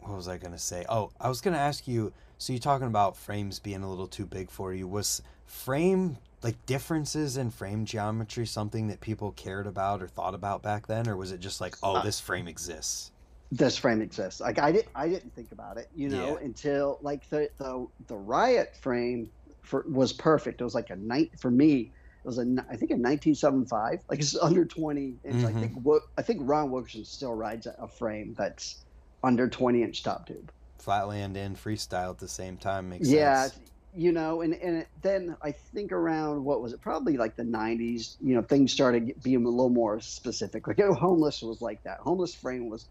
what 0.00 0.16
was 0.16 0.28
I 0.28 0.38
gonna 0.38 0.58
say? 0.58 0.84
Oh, 0.88 1.10
I 1.20 1.28
was 1.28 1.40
gonna 1.40 1.58
ask 1.58 1.88
you. 1.88 2.12
So 2.38 2.52
you're 2.52 2.60
talking 2.60 2.86
about 2.86 3.16
frames 3.16 3.58
being 3.58 3.82
a 3.82 3.90
little 3.90 4.06
too 4.06 4.26
big 4.26 4.50
for 4.50 4.72
you. 4.72 4.86
Was 4.86 5.22
frame 5.44 6.18
like 6.42 6.64
differences 6.66 7.36
in 7.36 7.50
frame 7.50 7.84
geometry 7.84 8.46
something 8.46 8.86
that 8.88 9.00
people 9.00 9.32
cared 9.32 9.66
about 9.66 10.02
or 10.02 10.06
thought 10.06 10.34
about 10.34 10.62
back 10.62 10.86
then, 10.86 11.08
or 11.08 11.16
was 11.16 11.32
it 11.32 11.40
just 11.40 11.60
like, 11.60 11.74
oh, 11.82 11.96
Uh, 11.96 12.02
this 12.02 12.20
frame 12.20 12.46
exists? 12.46 13.10
This 13.50 13.78
frame 13.78 14.02
exists. 14.02 14.40
Like 14.40 14.58
I 14.58 14.72
didn't, 14.72 14.88
I 14.94 15.08
didn't 15.08 15.34
think 15.34 15.52
about 15.52 15.78
it, 15.78 15.88
you 15.94 16.08
know, 16.10 16.36
Yeah. 16.38 16.44
until 16.44 16.98
like 17.02 17.28
the 17.30 17.48
the 17.58 17.86
the 18.06 18.16
riot 18.16 18.76
frame 18.80 19.30
for, 19.62 19.84
was 19.88 20.12
perfect. 20.12 20.60
It 20.60 20.64
was 20.64 20.74
like 20.74 20.90
a 20.90 20.96
night 20.96 21.30
for 21.40 21.50
me. 21.50 21.92
It 22.24 22.26
was 22.28 22.38
a, 22.38 22.42
I 22.70 22.76
think 22.76 22.90
a 22.90 22.96
1975. 22.96 24.00
Like 24.10 24.20
it's 24.20 24.36
under 24.36 24.64
20 24.66 25.18
inch. 25.24 25.44
I 25.44 25.52
Mhm. 25.52 25.60
think 25.60 25.72
what 25.82 26.02
I 26.18 26.22
think 26.22 26.40
Ron 26.42 26.70
Wilkerson 26.70 27.04
still 27.04 27.34
rides 27.34 27.66
a, 27.66 27.88
frame 27.88 28.34
that's 28.36 28.84
under 29.22 29.48
20 29.48 29.82
inch 29.82 30.02
top 30.02 30.26
tube. 30.26 30.52
Flatland 30.78 31.36
and 31.36 31.56
freestyle 31.56 32.10
at 32.10 32.18
the 32.18 32.28
same 32.28 32.56
time 32.58 32.88
makes 32.90 33.08
yeah, 33.08 33.48
sense. 33.48 33.60
Yeah, 33.92 34.00
you 34.06 34.12
know, 34.12 34.42
and 34.42 34.54
and 34.54 34.76
it, 34.78 34.88
then 35.02 35.36
I 35.42 35.52
think 35.52 35.92
around 35.92 36.44
what 36.44 36.60
was 36.60 36.72
it? 36.72 36.80
Probably 36.82 37.16
like 37.16 37.36
the 37.36 37.44
90s. 37.44 38.16
You 38.20 38.34
know, 38.36 38.42
things 38.42 38.72
started 38.72 39.12
being 39.22 39.44
a 39.44 39.48
little 39.48 39.70
more 39.70 40.00
specific. 40.00 40.66
Like 40.66 40.80
oh, 40.80 40.92
homeless 40.94 41.40
was 41.42 41.60
like 41.62 41.82
that. 41.84 41.98
Homeless 42.00 42.34
frame 42.34 42.68
was 42.68 42.88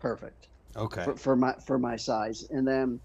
perfect 0.00 0.48
Okay. 0.76 1.04
for, 1.04 1.16
for 1.16 1.36
my 1.36 1.54
for 1.66 1.78
my 1.78 1.96
size. 1.96 2.44
And 2.50 2.66
then 2.66 3.00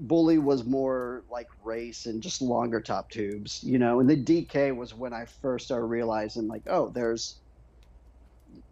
Bully 0.00 0.38
was 0.38 0.64
more 0.64 1.22
like 1.30 1.48
race 1.62 2.06
and 2.06 2.22
just 2.22 2.42
longer 2.42 2.80
top 2.80 3.10
tubes, 3.10 3.62
you 3.62 3.78
know. 3.78 4.00
And 4.00 4.08
the 4.08 4.16
DK 4.16 4.74
was 4.76 4.94
when 4.94 5.12
I 5.12 5.24
first 5.24 5.66
started 5.66 5.86
realizing, 5.86 6.48
like, 6.48 6.62
oh, 6.68 6.88
there's, 6.90 7.40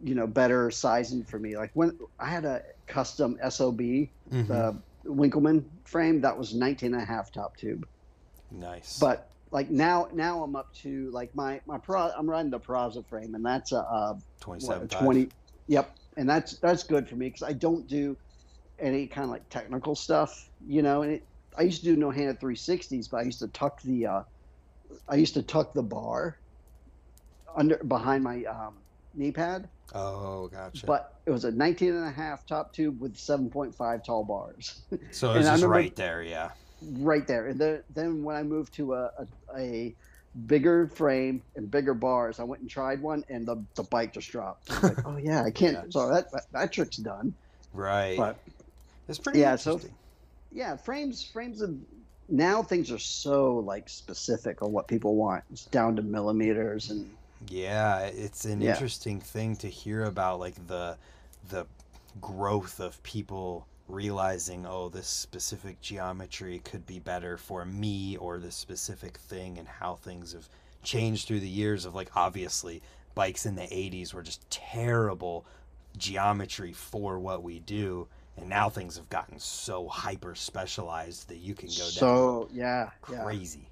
you 0.01 0.15
know, 0.15 0.27
better 0.27 0.69
sizing 0.71 1.23
for 1.23 1.39
me. 1.39 1.55
Like 1.57 1.71
when 1.73 1.97
I 2.19 2.29
had 2.29 2.45
a 2.45 2.61
custom 2.87 3.37
SOB, 3.49 3.79
Mhm. 3.79 4.47
the 4.47 4.81
Winkelmann 5.05 5.65
frame, 5.85 6.21
that 6.21 6.37
was 6.37 6.53
19 6.53 6.93
and 6.93 7.01
a 7.01 7.05
half 7.05 7.31
top 7.31 7.55
tube. 7.57 7.87
nice. 8.51 8.99
But 8.99 9.29
like 9.51 9.69
now, 9.69 10.07
now 10.13 10.43
I'm 10.43 10.55
up 10.55 10.73
to 10.81 11.09
like 11.11 11.33
my 11.35 11.61
my 11.65 11.77
pro. 11.77 12.09
I'm 12.09 12.29
riding 12.29 12.51
the 12.51 12.59
Peraza 12.59 13.05
frame, 13.07 13.35
and 13.35 13.45
that's 13.45 13.71
a, 13.71 13.77
a 13.77 14.13
what, 14.13 14.21
27 14.41 14.83
a 14.83 14.87
20. 14.87 15.29
Yep, 15.67 15.95
and 16.17 16.29
that's 16.29 16.59
that's 16.59 16.83
good 16.83 17.07
for 17.07 17.15
me 17.15 17.27
because 17.27 17.47
I 17.47 17.53
don't 17.53 17.87
do 17.87 18.17
any 18.79 19.07
kind 19.07 19.25
of 19.25 19.31
like 19.31 19.49
technical 19.49 19.95
stuff, 19.95 20.33
you 20.65 20.81
know. 20.81 21.01
And 21.03 21.13
it, 21.13 21.27
I 21.57 21.63
used 21.63 21.83
to 21.83 21.85
do 21.93 21.95
no 21.95 22.11
handed 22.11 22.39
360s, 22.39 23.05
but 23.11 23.17
I 23.17 23.23
used 23.23 23.39
to 23.39 23.47
tuck 23.49 23.81
the 23.83 24.05
uh, 24.07 24.21
I 25.07 25.15
used 25.15 25.35
to 25.35 25.43
tuck 25.43 25.73
the 25.73 25.83
bar 25.83 26.37
under 27.55 27.77
behind 27.87 28.23
my 28.23 28.43
um, 28.43 28.83
knee 29.13 29.31
pad, 29.31 29.69
Oh, 29.93 30.47
gotcha. 30.47 30.85
but 30.87 31.05
it 31.25 31.31
was 31.31 31.45
a 31.45 31.51
19 31.51 31.93
and 31.93 32.05
a 32.07 32.11
half 32.11 32.45
top 32.47 32.73
tube 32.73 32.99
with 32.99 33.15
7.5 33.15 34.03
tall 34.03 34.25
bars. 34.25 34.83
so 35.11 35.33
it's 35.35 35.63
right 35.63 35.95
there, 35.95 36.23
yeah. 36.23 36.51
right 36.81 37.27
there. 37.27 37.47
And 37.47 37.59
then, 37.59 37.83
then 37.89 38.23
when 38.23 38.35
I 38.35 38.43
moved 38.43 38.73
to 38.75 38.93
a, 38.93 39.11
a, 39.19 39.57
a 39.57 39.95
bigger 40.47 40.87
frame 40.87 41.41
and 41.55 41.69
bigger 41.69 41.93
bars, 41.93 42.39
I 42.39 42.43
went 42.43 42.61
and 42.61 42.69
tried 42.69 43.01
one, 43.01 43.23
and 43.29 43.45
the, 43.45 43.63
the 43.75 43.83
bike 43.83 44.13
just 44.13 44.31
dropped. 44.31 44.69
Like, 44.83 44.97
oh 45.05 45.17
yeah, 45.17 45.43
I 45.43 45.51
can't. 45.51 45.73
Yeah. 45.73 45.83
So 45.89 46.09
that, 46.09 46.31
that 46.31 46.45
that 46.51 46.71
trick's 46.71 46.97
done. 46.97 47.33
Right. 47.73 48.17
But 48.17 48.37
it's 49.07 49.19
pretty 49.19 49.39
yeah, 49.39 49.55
so- 49.55 49.73
interesting. 49.73 49.95
yeah, 50.51 50.75
frames 50.77 51.23
frames 51.23 51.61
of 51.61 51.75
now 52.29 52.63
things 52.63 52.91
are 52.91 52.99
so 52.99 53.55
like 53.59 53.89
specific 53.89 54.61
on 54.61 54.71
what 54.71 54.87
people 54.87 55.15
want. 55.15 55.43
It's 55.51 55.65
down 55.65 55.95
to 55.97 56.01
millimeters 56.01 56.89
and 56.89 57.09
Yeah, 57.49 57.99
it's 58.05 58.45
an 58.45 58.61
Yeah. 58.61 58.71
interesting 58.71 59.19
thing 59.19 59.55
to 59.57 59.67
hear 59.67 60.05
about 60.05 60.39
like 60.39 60.55
the 60.67 60.97
the 61.49 61.65
growth 62.21 62.79
of 62.79 63.01
people 63.03 63.67
realizing 63.87 64.65
oh 64.65 64.89
this 64.89 65.07
specific 65.07 65.79
geometry 65.81 66.59
could 66.59 66.85
be 66.85 66.99
better 66.99 67.37
for 67.37 67.65
me 67.65 68.15
or 68.17 68.39
this 68.39 68.55
specific 68.55 69.17
thing 69.17 69.57
and 69.57 69.67
how 69.67 69.95
things 69.95 70.33
have 70.33 70.47
changed 70.83 71.27
through 71.27 71.39
the 71.39 71.49
years 71.49 71.85
of 71.85 71.93
like 71.95 72.09
obviously 72.15 72.81
bikes 73.15 73.45
in 73.45 73.55
the 73.55 73.63
80s 73.63 74.13
were 74.13 74.23
just 74.23 74.49
terrible 74.49 75.45
geometry 75.97 76.73
for 76.73 77.19
what 77.19 77.43
we 77.43 77.59
do 77.59 78.07
and 78.37 78.49
now 78.49 78.69
things 78.69 78.95
have 78.97 79.09
gotten 79.09 79.37
so 79.39 79.87
hyper 79.87 80.33
specialized 80.35 81.27
that 81.29 81.37
you 81.37 81.53
can 81.53 81.73
go 81.77 81.89
so 81.89 82.47
yeah, 82.51 82.85
down 82.85 82.91
yeah. 83.07 83.23
crazy 83.23 83.69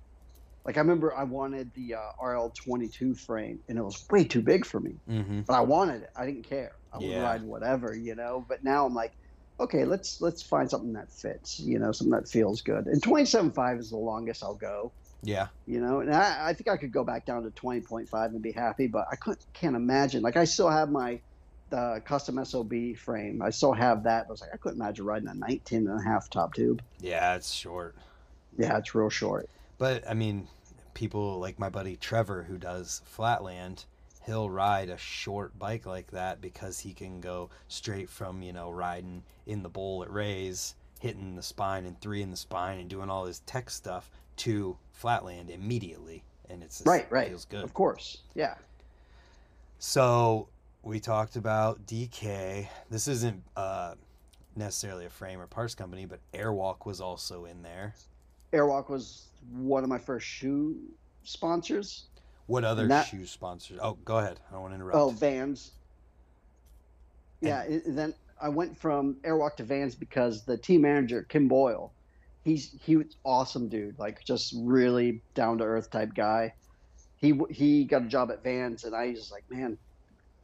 Like 0.66 0.78
I 0.78 0.82
remember 0.82 1.16
I 1.16 1.24
wanted 1.24 1.74
the 1.74 1.95
uh, 1.95 2.12
RL22 2.22 3.18
frame, 3.18 3.59
and 3.68 3.78
it 3.78 3.82
was 3.84 4.05
way 4.12 4.24
too 4.26 4.41
big 4.41 4.66
for 4.66 4.80
me. 4.80 5.01
mm-hmm. 5.09 5.41
but 5.41 5.53
I 5.55 5.62
wanted 5.62 6.03
it. 6.03 6.12
I 6.16 6.26
didn't 6.26 6.43
care. 6.43 6.78
I 6.93 6.99
would 6.99 7.16
Yeah. 7.16 7.24
ride 7.24 7.43
whatever, 7.43 7.95
you 7.95 8.16
know. 8.16 8.45
But 8.47 8.64
now 8.64 8.86
I'm 8.86 8.93
like, 8.93 9.14
okay, 9.62 9.86
let's 9.86 10.22
let's 10.22 10.41
find 10.41 10.70
something 10.70 10.93
that 10.93 11.12
fits, 11.12 11.59
you 11.59 11.80
know, 11.80 11.91
something 11.91 12.12
that 12.12 12.28
feels 12.28 12.62
good. 12.62 12.88
And 12.88 13.01
27.5 13.01 13.80
is 13.80 13.89
the 13.91 13.97
longest 13.97 14.43
I'll 14.43 14.55
go, 14.55 14.91
yeah 15.24 15.47
you 15.66 15.80
know. 15.80 15.99
And 16.01 16.14
I, 16.14 16.49
I 16.49 16.53
think 16.53 16.68
I 16.68 16.78
could 16.78 16.91
go 16.91 17.03
back 17.03 17.26
down 17.26 17.43
to 17.43 17.49
20.5 17.51 18.26
and 18.26 18.41
be 18.41 18.51
happy, 18.51 18.88
but 18.88 19.07
I 19.12 19.16
couldn't 19.16 19.45
can't 19.53 19.76
imagine. 19.76 20.22
Like 20.22 20.38
I 20.38 20.45
still 20.45 20.70
have 20.70 20.89
my 20.91 21.22
the 21.70 22.01
custom 22.05 22.43
SOB 22.43 22.74
frame. 22.97 23.41
I 23.41 23.49
still 23.49 23.72
have 23.74 24.03
that. 24.03 24.26
I 24.28 24.32
was 24.32 24.41
like, 24.41 24.49
I 24.53 24.57
couldn't 24.57 24.82
imagine 24.82 25.05
riding 25.05 25.30
a 25.30 25.34
19 25.34 25.88
and 25.88 25.99
a 25.99 26.03
half 26.03 26.30
top 26.30 26.53
tube. 26.53 26.82
yeah 26.99 27.36
it's 27.36 27.51
short 27.51 27.95
Yeah, 28.57 28.78
it's 28.78 28.93
real 28.93 29.09
short. 29.09 29.49
But 29.78 30.03
I 30.09 30.14
mean, 30.14 30.47
people 30.93 31.39
like 31.39 31.57
my 31.59 31.70
buddy 31.70 31.95
Trevor 31.95 32.43
who 32.43 32.57
does 32.57 33.01
Flatland, 33.05 33.86
he'll 34.26 34.49
ride 34.49 34.89
a 34.89 34.97
short 34.97 35.57
bike 35.57 35.86
like 35.86 36.11
that 36.11 36.41
because 36.41 36.80
he 36.80 36.93
can 36.93 37.19
go 37.22 37.49
straight 37.67 38.09
from, 38.09 38.41
you 38.41 38.53
know, 38.53 38.69
riding 38.69 39.24
in 39.45 39.63
the 39.63 39.69
bowl 39.69 40.03
at 40.03 40.11
Rays, 40.11 40.76
hitting 40.99 41.36
the 41.36 41.43
spine 41.43 41.86
and 41.86 41.99
three 41.99 42.22
in 42.22 42.32
the 42.32 42.38
spine 42.38 42.80
and 42.80 42.89
doing 42.89 43.09
all 43.09 43.26
this 43.26 43.41
tech 43.45 43.69
stuff 43.69 44.09
to 44.38 44.78
Flatland 44.91 45.49
immediately. 45.49 46.24
And 46.49 46.61
it's 46.63 46.82
Right, 46.86 47.09
right. 47.11 47.30
feels 47.30 47.45
good. 47.45 47.63
Of 47.63 47.74
course. 47.74 48.19
Yeah. 48.36 48.55
So 49.80 50.47
we 50.84 50.99
talked 50.99 51.36
about 51.36 51.86
DK. 51.88 52.67
This 52.89 53.07
isn't 53.07 53.41
uh, 53.55 53.95
necessarily 54.55 55.05
a 55.05 55.09
frame 55.09 55.39
or 55.39 55.47
parts 55.47 55.76
company, 55.76 56.05
but 56.05 56.19
Airwalk 56.34 56.86
was 56.86 57.01
also 57.01 57.45
in 57.45 57.63
there. 57.63 57.95
Airwalk 58.53 58.89
was 58.89 59.28
one 59.51 59.84
of 59.84 59.89
my 59.89 59.97
first 59.97 60.26
shoe 60.28 60.76
sponsors. 61.24 62.05
What 62.48 62.64
other 62.64 62.88
That- 62.88 63.08
shoe 63.08 63.26
sponsors? 63.26 63.80
Oh, 63.82 63.98
go 64.06 64.18
ahead. 64.18 64.39
I 64.50 64.54
don't 64.54 64.62
want 64.62 64.72
to 64.74 64.76
interrupt. 64.76 64.96
Oh, 64.98 65.10
Vans. 65.10 65.72
Yeah, 67.39 67.64
it, 67.64 67.84
then 67.88 68.14
I 68.42 68.50
went 68.50 68.78
from 68.78 69.16
Airwalk 69.24 69.56
to 69.58 69.64
Vans 69.64 69.96
because 69.96 70.44
the 70.44 70.58
team 70.58 70.82
manager 70.82 71.24
Kim 71.24 71.48
Boyle, 71.48 71.92
he's 72.44 72.76
he 72.84 72.98
was 72.98 73.16
awesome 73.24 73.68
dude, 73.68 73.98
like 73.98 74.24
just 74.24 74.54
really 74.58 75.22
down 75.34 75.58
to 75.60 75.64
earth 75.64 75.89
type 75.89 76.14
guy. 76.14 76.54
He 77.18 77.39
he 77.50 77.86
got 77.86 78.04
a 78.04 78.08
job 78.08 78.32
at 78.32 78.44
Vans, 78.44 78.84
and 78.84 78.96
I 78.96 79.08
was 79.10 79.20
just 79.20 79.32
like, 79.32 79.44
man, 79.50 79.78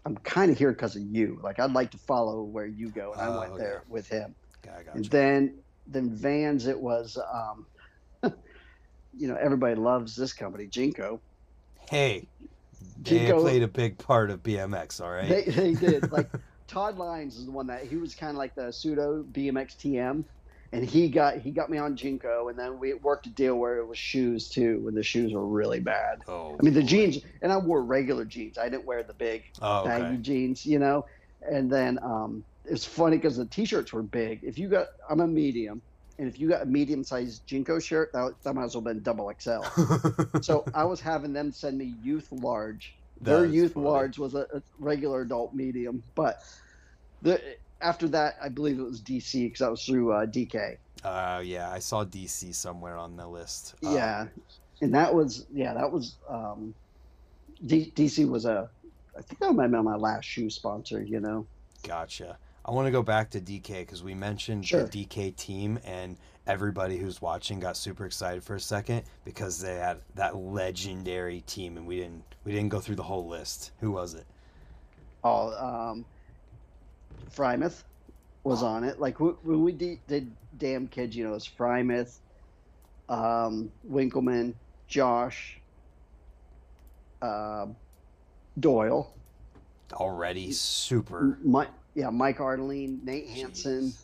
I'm 0.06 0.16
kind 0.18 0.52
of 0.52 0.58
here 0.58 0.72
because 0.72 0.96
of 0.96 1.04
you. 1.04 1.40
Like 1.44 1.60
I'd 1.60 1.74
like 1.74 1.92
to 1.92 1.98
follow 1.98 2.42
where 2.44 2.66
you 2.66 2.90
go, 2.90 3.12
and 3.14 3.22
I 3.22 3.28
Oh, 3.28 3.40
went 3.42 3.58
there 3.58 3.84
with 3.90 4.08
him. 4.08 4.34
I 4.66 4.82
And 4.94 5.06
you. 5.06 5.10
then 5.10 5.54
then 5.90 6.10
Vans, 6.10 6.68
it 6.68 6.78
was, 6.80 7.18
um, 7.34 7.66
you 9.18 9.28
know, 9.30 9.36
everybody 9.36 9.76
loves 9.76 10.16
this 10.16 10.34
company, 10.34 10.68
JNCO. 10.68 11.20
Hey, 11.90 12.28
they 13.02 13.32
JNCO- 13.32 13.42
played 13.42 13.64
a 13.64 13.68
big 13.68 13.98
part 13.98 14.30
of 14.30 14.44
BMX, 14.44 15.02
all 15.02 15.12
right? 15.12 15.28
They, 15.30 15.44
they 15.44 15.74
did. 15.74 16.04
Like 16.12 16.30
Todd 16.68 16.98
Lyons 16.98 17.38
is 17.38 17.46
the 17.46 17.52
one 17.52 17.68
that 17.68 17.86
he 17.86 17.96
was 17.96 18.16
kind 18.16 18.32
of 18.32 18.38
like 18.38 18.56
the 18.56 18.72
pseudo 18.72 19.24
BMX 19.24 19.76
TM, 19.78 20.26
and 20.74 20.86
he 20.86 21.10
got 21.10 21.38
he 21.38 21.52
got 21.52 21.70
me 21.70 21.78
on 21.78 21.96
JNCO, 21.96 22.50
and 22.50 22.60
then 22.60 22.78
we 22.80 22.94
worked 22.94 23.26
a 23.28 23.30
deal 23.30 23.56
where 23.56 23.78
it 23.80 23.88
was 23.88 23.98
shoes 23.98 24.50
too, 24.50 24.80
when 24.84 24.94
the 24.96 25.04
shoes 25.04 25.34
were 25.34 25.48
really 25.48 25.80
bad. 25.80 26.20
oh, 26.28 26.58
I 26.60 26.64
mean 26.64 26.74
the 26.74 26.82
boy. 26.82 26.88
jeans, 26.88 27.20
and 27.42 27.52
I 27.52 27.58
wore 27.58 27.84
regular 27.84 28.26
jeans. 28.26 28.58
I 28.58 28.70
didn't 28.70 28.86
wear 28.86 29.04
the 29.04 29.14
big 29.14 29.44
Oh, 29.62 29.86
baggy 29.86 30.18
okay. 30.18 30.22
jeans, 30.22 30.66
you 30.66 30.80
know. 30.80 31.06
And 31.42 31.72
then 31.72 32.00
um, 32.04 32.44
it's 32.66 32.86
funny 32.86 33.18
because 33.18 33.38
the 33.38 33.46
t-shirts 33.46 33.94
were 33.94 34.04
big. 34.04 34.40
If 34.44 34.58
you 34.58 34.70
got, 34.70 34.88
I'm 35.10 35.20
a 35.22 35.28
medium, 35.28 35.84
and 36.20 36.28
if 36.28 36.40
you 36.40 36.50
got 36.50 36.64
a 36.64 36.66
medium-sized 36.66 37.46
JNCO 37.48 37.82
shirt, 37.82 38.12
that, 38.14 38.34
that 38.44 38.54
might 38.54 38.64
as 38.66 38.76
well 38.76 38.84
have 38.84 38.94
been 38.94 39.04
double 39.04 39.32
XL. 39.40 39.62
So 40.42 40.66
I 40.74 40.84
was 40.84 41.00
having 41.00 41.34
them 41.34 41.52
send 41.52 41.78
me 41.78 41.96
youth 42.02 42.28
large. 42.32 42.96
Their 43.22 43.46
youth 43.46 43.74
funny. 43.74 43.86
large 43.86 44.20
was 44.20 44.36
a, 44.36 44.48
a 44.54 44.62
regular 44.80 45.22
adult 45.22 45.54
medium, 45.54 46.04
but 46.16 46.44
the 47.22 47.42
after 47.82 48.08
that, 48.10 48.38
I 48.42 48.50
believe 48.50 48.80
it 48.80 48.84
was 48.84 49.02
DC 49.02 49.46
because 49.46 49.60
that 49.60 49.72
was 49.72 49.86
through 49.86 50.12
uh, 50.12 50.26
DK. 50.26 50.78
Uh, 51.04 51.42
yeah, 51.44 51.72
I 51.72 51.80
saw 51.80 52.04
DC 52.04 52.54
somewhere 52.54 52.98
on 52.98 53.16
the 53.16 53.28
list. 53.28 53.76
Uh, 53.86 53.92
yeah, 53.92 54.28
and 54.82 54.94
that 54.94 55.14
was 55.14 55.46
yeah, 55.54 55.74
that 55.74 55.92
was 55.92 56.18
um, 56.30 56.74
D- 57.66 57.92
DC 57.96 58.28
was 58.28 58.46
a. 58.46 58.70
I 59.18 59.22
think 59.22 59.40
that 59.40 59.52
might 59.54 59.64
have 59.64 59.72
been 59.72 59.84
my 59.84 59.96
last 59.96 60.26
shoe 60.26 60.50
sponsor. 60.50 61.02
You 61.02 61.20
know. 61.20 61.46
Gotcha. 61.84 62.38
I 62.68 62.72
want 62.72 62.86
to 62.88 62.92
go 62.92 63.02
back 63.02 63.30
to 63.32 63.40
DK 63.40 63.80
because 63.80 64.04
we 64.04 64.14
mentioned 64.14 64.66
Sure. 64.68 64.84
the 64.84 65.06
DK 65.06 65.32
team, 65.36 65.80
and 65.86 66.18
everybody 66.46 66.98
who's 66.98 67.22
watching 67.22 67.60
got 67.62 67.78
super 67.78 68.06
excited 68.06 68.44
for 68.44 68.56
a 68.56 68.60
second 68.60 69.04
because 69.24 69.62
they 69.62 69.76
had 69.76 70.02
that 70.16 70.36
legendary 70.36 71.42
team, 71.42 71.78
and 71.78 71.88
we 71.88 71.98
didn't 71.98 72.24
we 72.44 72.52
didn't 72.52 72.70
go 72.70 72.80
through 72.80 72.96
the 72.96 73.04
whole 73.04 73.28
list. 73.28 73.72
Who 73.80 73.92
was 73.92 74.16
it? 74.16 74.26
Oh, 75.24 75.52
um, 75.66 76.06
Freimuth 77.34 77.84
was 78.44 78.64
on 78.64 78.84
it. 78.84 79.00
Like 79.00 79.20
when 79.20 79.64
we 79.64 79.72
de- 79.72 80.00
did 80.08 80.32
Damn 80.58 80.88
Kids, 80.88 81.16
you 81.16 81.24
know, 81.24 81.32
it 81.32 81.36
was 81.36 81.48
Freimuth, 81.48 82.18
um, 83.08 83.72
Winkelmann, 83.90 84.54
Josh, 84.88 85.60
uh, 87.22 87.68
Doyle, 88.60 89.14
Already 89.94 90.52
super. 90.52 91.38
Mike, 91.44 91.70
yeah, 91.98 92.12
Mike 92.12 92.38
Ardelean, 92.38 93.04
Nate 93.04 93.28
Hansen. 93.28 93.86
Jeez. 93.88 94.02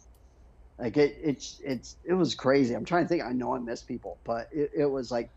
Like 0.79 0.97
it, 0.97 1.15
it's 1.21 1.61
it's 1.63 1.95
it 2.03 2.13
was 2.13 2.33
crazy. 2.33 2.73
I'm 2.73 2.85
trying 2.85 3.03
to 3.03 3.07
think. 3.07 3.21
I 3.23 3.31
know 3.33 3.53
I 3.53 3.59
missed 3.59 3.87
people, 3.87 4.17
but 4.23 4.47
it, 4.51 4.71
it 4.75 4.85
was 4.87 5.11
like 5.11 5.29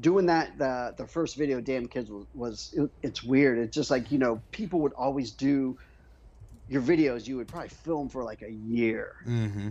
doing 0.00 0.26
that. 0.26 0.56
The 0.56 0.94
the 0.96 1.06
first 1.06 1.36
video, 1.36 1.60
Damn 1.60 1.86
Kids, 1.86 2.10
was, 2.10 2.24
was 2.32 2.74
it, 2.74 2.90
it's 3.02 3.22
weird. 3.22 3.58
It's 3.58 3.74
just 3.74 3.90
like 3.90 4.10
you 4.10 4.18
know, 4.18 4.42
people 4.52 4.80
would 4.80 4.94
always 4.94 5.32
do 5.32 5.76
your 6.66 6.80
videos. 6.80 7.26
You 7.26 7.36
would 7.36 7.48
probably 7.48 7.68
film 7.68 8.08
for 8.08 8.24
like 8.24 8.40
a 8.40 8.50
year, 8.50 9.12
Mm-hmm. 9.28 9.68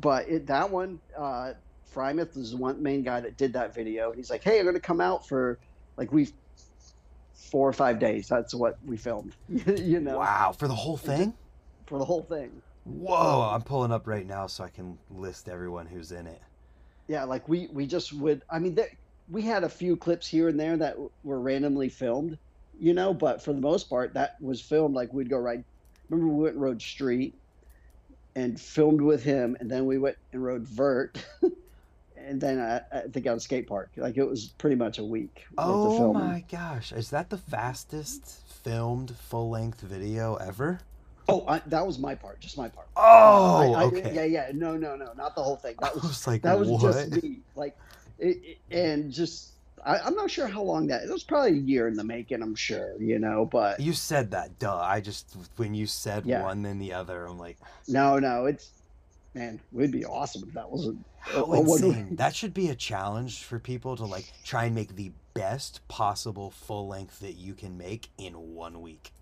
but 0.00 0.26
it, 0.30 0.46
that 0.46 0.70
one, 0.70 1.00
uh, 1.16 1.52
Freimuth 1.94 2.34
was 2.34 2.52
the 2.52 2.56
one 2.56 2.82
main 2.82 3.02
guy 3.02 3.20
that 3.20 3.36
did 3.36 3.52
that 3.52 3.74
video. 3.74 4.10
He's 4.12 4.30
like, 4.30 4.42
"Hey, 4.42 4.58
I'm 4.58 4.64
going 4.64 4.74
to 4.74 4.80
come 4.80 5.02
out 5.02 5.28
for 5.28 5.58
like 5.98 6.10
we 6.12 6.28
four 7.34 7.68
or 7.68 7.72
five 7.72 7.98
days. 7.98 8.28
That's 8.28 8.54
what 8.54 8.78
we 8.86 8.96
filmed. 8.96 9.34
you 9.48 10.00
know, 10.00 10.18
Wow, 10.18 10.54
for 10.58 10.68
the 10.68 10.74
whole 10.74 10.96
thing? 10.96 11.34
for 11.86 11.98
the 11.98 12.04
whole 12.04 12.22
thing." 12.22 12.62
Whoa! 12.84 13.42
Um, 13.42 13.54
I'm 13.54 13.62
pulling 13.62 13.92
up 13.92 14.06
right 14.06 14.26
now 14.26 14.46
so 14.46 14.62
I 14.64 14.68
can 14.68 14.98
list 15.10 15.48
everyone 15.48 15.86
who's 15.86 16.12
in 16.12 16.26
it. 16.26 16.40
Yeah, 17.08 17.24
like 17.24 17.48
we 17.48 17.68
we 17.72 17.86
just 17.86 18.12
would. 18.12 18.42
I 18.50 18.58
mean, 18.58 18.74
there, 18.74 18.90
we 19.30 19.42
had 19.42 19.64
a 19.64 19.68
few 19.68 19.96
clips 19.96 20.26
here 20.26 20.48
and 20.48 20.60
there 20.60 20.76
that 20.76 20.96
were 21.22 21.40
randomly 21.40 21.88
filmed, 21.88 22.36
you 22.78 22.92
know, 22.92 23.14
but 23.14 23.42
for 23.42 23.52
the 23.54 23.60
most 23.60 23.88
part, 23.88 24.12
that 24.14 24.36
was 24.40 24.60
filmed. 24.60 24.94
Like 24.94 25.12
we'd 25.14 25.30
go 25.30 25.38
right. 25.38 25.64
Remember, 26.10 26.32
we 26.32 26.42
went 26.42 26.54
and 26.56 26.62
rode 26.62 26.82
Street 26.82 27.34
and 28.36 28.60
filmed 28.60 29.00
with 29.00 29.22
him, 29.22 29.56
and 29.60 29.70
then 29.70 29.86
we 29.86 29.96
went 29.96 30.16
and 30.32 30.44
rode 30.44 30.62
Vert, 30.66 31.24
and 32.16 32.40
then 32.40 32.60
I, 32.60 32.80
I 32.96 33.00
think 33.12 33.26
on 33.26 33.38
skate 33.40 33.66
park. 33.66 33.90
Like 33.96 34.16
it 34.16 34.24
was 34.28 34.46
pretty 34.58 34.76
much 34.76 34.98
a 34.98 35.04
week. 35.04 35.44
Oh 35.58 36.12
my 36.12 36.44
gosh! 36.50 36.92
Is 36.92 37.10
that 37.10 37.30
the 37.30 37.38
fastest 37.38 38.40
filmed 38.62 39.14
full 39.28 39.50
length 39.50 39.80
video 39.80 40.36
ever? 40.36 40.80
Oh, 41.28 41.44
I, 41.48 41.60
that 41.66 41.86
was 41.86 41.98
my 41.98 42.14
part, 42.14 42.38
just 42.40 42.58
my 42.58 42.68
part. 42.68 42.86
Oh, 42.96 43.02
uh, 43.02 43.72
I- 43.78 43.82
I- 43.82 43.84
okay. 43.86 44.12
Yeah, 44.14 44.24
yeah. 44.24 44.50
No, 44.52 44.76
no, 44.76 44.94
no, 44.94 45.12
not 45.16 45.34
the 45.34 45.42
whole 45.42 45.56
thing. 45.56 45.74
That 45.80 45.94
was 45.94 46.02
was 46.04 46.26
like, 46.26 46.42
that 46.42 46.58
was 46.58 46.68
what? 46.68 46.82
just 46.82 47.22
me. 47.22 47.38
Like, 47.56 47.76
it, 48.18 48.40
it- 48.44 48.58
and 48.70 49.10
just 49.10 49.52
I, 49.86 49.98
I'm 49.98 50.14
not 50.14 50.30
sure 50.30 50.46
how 50.46 50.62
long 50.62 50.86
that. 50.88 51.02
It 51.02 51.10
was 51.10 51.24
probably 51.24 51.52
a 51.52 51.62
year 51.62 51.88
in 51.88 51.94
the 51.94 52.04
making. 52.04 52.42
I'm 52.42 52.54
sure, 52.54 52.94
you 53.00 53.18
know. 53.18 53.46
But 53.46 53.80
You 53.80 53.92
said 53.94 54.30
that, 54.32 54.58
duh. 54.58 54.76
I 54.78 55.00
just 55.00 55.34
when 55.56 55.74
you 55.74 55.86
said 55.86 56.24
Yeah. 56.26 56.42
one 56.42 56.62
then 56.62 56.78
the 56.78 56.92
other, 56.92 57.24
I'm 57.26 57.38
like, 57.38 57.56
no, 57.88 58.18
no, 58.18 58.44
it's 58.46 58.70
man, 59.34 59.54
it 59.54 59.76
would 59.76 59.90
be 59.90 60.04
awesome 60.04 60.44
if 60.46 60.54
that 60.54 60.70
was. 60.70 60.86
A, 61.34 61.40
a 61.40 61.60
insane! 61.60 62.16
That 62.16 62.34
should 62.34 62.54
be 62.54 62.70
a 62.70 62.74
challenge 62.74 63.42
for 63.44 63.58
people 63.58 63.96
to 63.96 64.04
like 64.04 64.32
try 64.44 64.64
and 64.64 64.74
make 64.74 64.96
the 64.96 65.12
best 65.34 65.86
possible 65.88 66.50
full 66.50 66.88
length 66.88 67.20
that 67.20 67.32
you 67.34 67.54
can 67.54 67.76
make 67.76 68.08
in 68.18 68.34
one 68.54 68.80
week. 68.80 69.12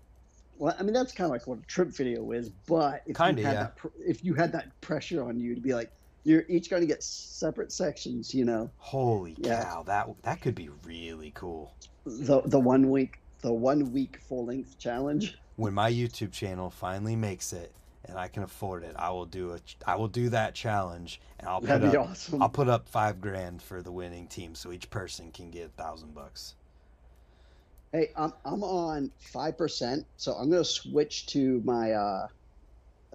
Well, 0.57 0.75
I 0.79 0.83
mean, 0.83 0.93
that's 0.93 1.11
kind 1.11 1.25
of 1.25 1.31
like 1.31 1.47
what 1.47 1.57
a 1.59 1.65
trip 1.65 1.89
video 1.89 2.31
is. 2.31 2.49
But 2.67 3.01
if 3.07 3.17
Kinda, 3.17 3.41
you 3.41 3.47
had 3.47 3.53
yeah. 3.53 3.63
that, 3.63 3.75
pr- 3.75 3.87
if 3.99 4.23
you 4.23 4.33
had 4.35 4.51
that 4.51 4.79
pressure 4.81 5.23
on 5.23 5.39
you 5.39 5.55
to 5.55 5.61
be 5.61 5.73
like, 5.73 5.91
you're 6.23 6.43
each 6.47 6.69
going 6.69 6.81
to 6.81 6.87
get 6.87 7.03
separate 7.03 7.71
sections, 7.71 8.33
you 8.33 8.45
know, 8.45 8.69
Holy 8.77 9.35
Yeah. 9.39 9.63
cow! 9.63 9.83
That 9.83 10.09
that 10.23 10.41
could 10.41 10.55
be 10.55 10.69
really 10.85 11.31
cool. 11.35 11.73
the 12.05 12.41
the 12.45 12.59
one 12.59 12.89
week 12.89 13.19
the 13.41 13.51
one 13.51 13.91
week 13.91 14.19
full 14.21 14.45
length 14.45 14.77
challenge. 14.79 15.37
When 15.55 15.73
my 15.73 15.91
YouTube 15.91 16.31
channel 16.31 16.69
finally 16.69 17.15
makes 17.15 17.51
it 17.53 17.73
and 18.05 18.17
I 18.17 18.27
can 18.27 18.43
afford 18.43 18.83
it, 18.83 18.95
I 18.97 19.09
will 19.11 19.25
do 19.25 19.53
a 19.53 19.59
I 19.85 19.95
will 19.95 20.07
do 20.07 20.29
that 20.29 20.55
challenge 20.55 21.21
and 21.39 21.47
I'll 21.49 21.61
put 21.61 21.69
That'd 21.69 21.91
be 21.91 21.97
up 21.97 21.97
awesome. 21.97 22.41
I'll 22.41 22.49
put 22.49 22.69
up 22.69 22.87
five 22.89 23.21
grand 23.21 23.61
for 23.61 23.81
the 23.81 23.91
winning 23.91 24.27
team, 24.27 24.55
so 24.55 24.71
each 24.71 24.89
person 24.89 25.31
can 25.31 25.51
get 25.51 25.65
a 25.67 25.69
thousand 25.81 26.13
bucks. 26.13 26.55
Hey, 27.91 28.09
I'm 28.15 28.33
I'm 28.43 28.63
on 28.63 29.11
five 29.19 29.57
percent, 29.57 30.05
so 30.17 30.33
I'm 30.33 30.49
gonna 30.49 30.65
switch 30.65 31.27
to 31.27 31.61
my. 31.63 31.91
uh 31.91 32.27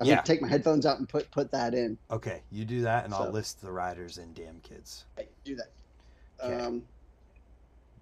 I'm 0.00 0.06
Yeah. 0.06 0.14
gonna 0.16 0.22
take 0.22 0.40
my 0.40 0.48
headphones 0.48 0.86
out 0.86 0.98
and 0.98 1.08
put 1.08 1.30
put 1.32 1.50
that 1.50 1.74
in. 1.74 1.98
Okay, 2.10 2.42
you 2.50 2.64
do 2.64 2.82
that, 2.82 3.04
and 3.04 3.12
I'll 3.12 3.30
list 3.30 3.60
the 3.60 3.70
riders 3.72 4.18
and 4.18 4.34
damn 4.34 4.60
kids. 4.60 5.04
Hey, 5.16 5.28
do 5.44 5.56
that. 5.56 5.68
Okay. 6.42 6.64
Um, 6.64 6.82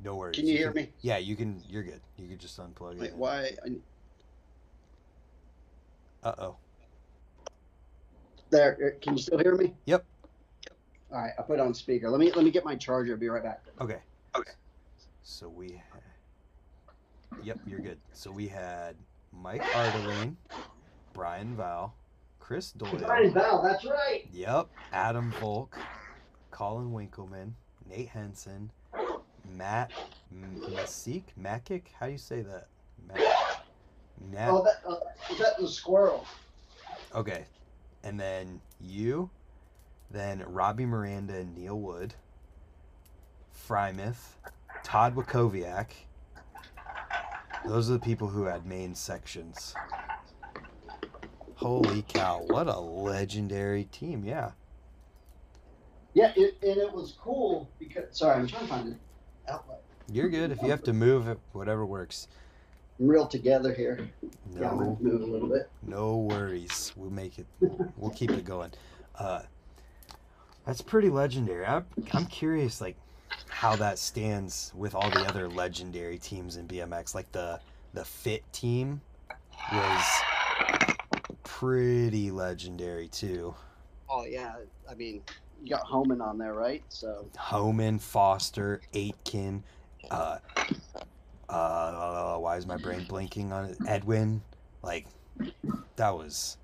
No 0.05 0.17
worries. 0.17 0.37
can 0.37 0.47
you 0.47 0.57
hear 0.59 0.73
me? 0.73 0.93
Yeah, 1.01 1.17
you 1.17 1.37
can. 1.37 1.63
You're 1.69 1.83
good. 1.83 2.01
You 2.19 2.29
can 2.29 2.39
just 2.39 2.59
unplug 2.59 3.01
Wait, 3.01 3.11
it. 3.11 3.17
why? 3.17 3.51
I, 3.65 3.71
Uh 6.23 6.35
oh. 6.39 6.57
There, 8.51 8.77
er, 8.81 8.91
can 9.01 9.15
you 9.15 9.23
still 9.23 9.39
hear 9.39 9.55
me? 9.55 9.75
Yep. 9.87 10.05
All 11.13 11.19
right, 11.19 11.33
I 11.39 11.43
put 11.43 11.55
it 11.55 11.61
on 11.61 11.75
speaker. 11.75 12.11
Let 12.11 12.21
me 12.21 12.33
let 12.33 12.45
me 12.45 12.51
get 12.51 12.65
my 12.65 12.75
charger. 12.77 13.13
I'll 13.13 13.19
be 13.19 13.29
right 13.29 13.43
back. 13.43 13.63
Okay. 13.81 13.99
Okay. 14.37 14.53
So 15.23 15.49
we. 15.49 15.83
ha- 15.93 16.01
Yep, 17.43 17.61
you're 17.67 17.81
good. 17.81 17.99
So 18.15 18.31
we 18.31 18.49
had 18.49 18.97
Mike 19.31 19.61
Ardelean, 19.61 20.37
Brian 21.13 21.55
Val, 21.55 21.95
Chris 22.41 22.73
Doyle. 22.73 22.97
Brian 23.07 23.31
Val, 23.35 23.63
that's 23.63 23.85
right. 23.85 24.27
Yep. 24.33 24.69
Adam 24.91 25.33
Volk, 25.39 25.79
Colin 26.51 26.93
Winkelmann, 26.93 27.53
Nate 27.89 28.09
Henson, 28.09 28.71
Matt 29.55 29.93
M- 30.33 30.63
Masik, 30.71 31.25
Makic. 31.39 31.83
How 32.01 32.07
do 32.07 32.13
you 32.13 32.19
say 32.19 32.41
that? 32.41 32.69
Matt. 33.07 33.21
Nat. 34.33 34.51
Oh, 34.51 34.65
that 34.65 34.81
uh, 34.89 34.97
is 35.31 35.39
that 35.39 35.59
the 35.59 35.69
squirrel? 35.69 36.27
Okay. 37.15 37.45
And 38.07 38.21
then 38.21 38.61
you, 38.81 39.31
then 40.13 40.45
Robbie 40.47 40.87
Miranda 40.87 41.35
and 41.35 41.57
Neil 41.57 41.77
Wood, 41.77 42.15
Freimuth, 43.69 44.37
Todd 44.85 45.17
Walkowiak. 45.17 45.89
Those 47.67 47.91
are 47.91 47.95
the 47.95 47.99
people 47.99 48.29
who 48.29 48.45
had 48.45 48.65
main 48.65 48.95
sections. 48.95 49.75
Holy 51.57 52.03
cow, 52.03 52.45
what 52.47 52.69
a 52.69 52.79
legendary 52.79 53.89
team, 53.91 54.23
yeah. 54.25 54.53
Yeah, 56.15 56.33
it, 56.37 56.59
and 56.63 56.77
it 56.77 56.93
was 56.93 57.17
cool 57.21 57.69
because. 57.81 58.17
Sorry, 58.17 58.37
I'm 58.37 58.47
trying 58.47 58.63
to 58.63 58.69
find 58.69 58.89
an 58.89 59.01
outlet. 59.49 59.83
You're 60.13 60.29
good. 60.29 60.53
If 60.53 60.63
you 60.63 60.71
have 60.71 60.85
to 60.85 60.93
move 60.93 61.27
whatever 61.53 61.85
works. 61.85 62.29
I'm 62.99 63.07
real 63.07 63.27
together 63.27 63.75
here. 63.75 64.09
Yeah, 64.53 64.71
I'm 64.71 64.79
No 64.79 64.85
gonna 64.85 64.97
move 65.01 65.23
a 65.23 65.27
little 65.27 65.49
bit. 65.49 65.69
No 65.83 66.17
worries. 66.17 66.93
We'll 66.97 67.11
make 67.11 67.39
it. 67.39 67.47
We'll 67.97 68.11
keep 68.11 68.31
it 68.31 68.45
going. 68.45 68.73
Uh, 69.19 69.43
that's 70.65 70.83
pretty 70.83 71.11
legendary. 71.11 71.65
I'm, 71.65 71.85
I'm 72.13 72.27
curious, 72.27 72.81
like, 72.81 72.97
how 73.49 73.77
that 73.77 73.99
stands 73.99 74.73
with 74.75 74.95
all 74.95 75.11
the 75.11 75.21
other 75.21 75.49
legendary 75.49 76.19
teams 76.19 76.57
in 76.57 76.67
BMX. 76.69 77.15
Like 77.15 77.31
the 77.33 77.61
the 77.95 78.05
Fit 78.05 78.43
team 78.53 79.01
was 79.73 80.05
pretty 81.43 82.31
legendary 82.31 83.09
too. 83.09 83.55
Oh 84.09 84.25
yeah, 84.25 84.57
I 84.91 84.95
mean, 84.95 85.23
you 85.63 85.71
got 85.71 85.85
Homan 85.85 86.21
on 86.21 86.39
there, 86.39 86.55
right? 86.55 86.83
So 86.89 87.27
Homan, 87.37 87.99
Foster, 87.99 88.81
Aitken. 88.93 89.63
Uh, 90.11 90.39
uh, 91.49 92.37
why 92.37 92.57
is 92.57 92.67
my 92.67 92.77
brain 92.77 93.05
blinking 93.09 93.53
on 93.53 93.67
it? 93.67 93.79
Edwin. 93.87 94.43
Like, 94.83 95.07
that 95.97 96.17
was 96.17 96.59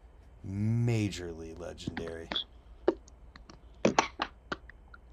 majorly 0.48 1.58
legendary. 1.58 2.28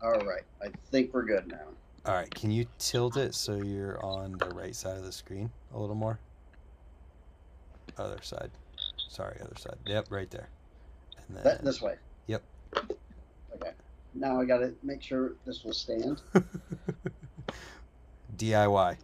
all 0.01 0.25
right, 0.25 0.43
I 0.61 0.67
think 0.91 1.13
we're 1.13 1.25
good 1.25 1.47
now. 1.47 1.59
All 2.05 2.15
right, 2.15 2.33
can 2.33 2.51
you 2.51 2.65
tilt 2.77 3.17
it 3.17 3.35
so 3.35 3.57
you're 3.57 4.03
on 4.03 4.37
the 4.37 4.49
right 4.49 4.75
side 4.75 4.97
of 4.97 5.03
the 5.03 5.11
screen 5.11 5.51
a 5.73 5.79
little 5.79 5.95
more? 5.95 6.19
Other 7.97 8.19
side. 8.21 8.51
Sorry, 9.09 9.37
other 9.41 9.57
side. 9.57 9.77
Yep, 9.85 10.07
right 10.09 10.29
there. 10.31 10.47
And 11.27 11.37
then 11.37 11.43
That, 11.43 11.65
this 11.65 11.81
way. 11.81 11.95
Yep. 12.27 12.41
Okay. 13.55 13.71
Now 14.13 14.39
I 14.39 14.45
got 14.45 14.59
to 14.59 14.73
make 14.81 15.01
sure 15.01 15.33
this 15.45 15.63
will 15.63 15.73
stand. 15.73 16.21
DIY. 18.37 18.97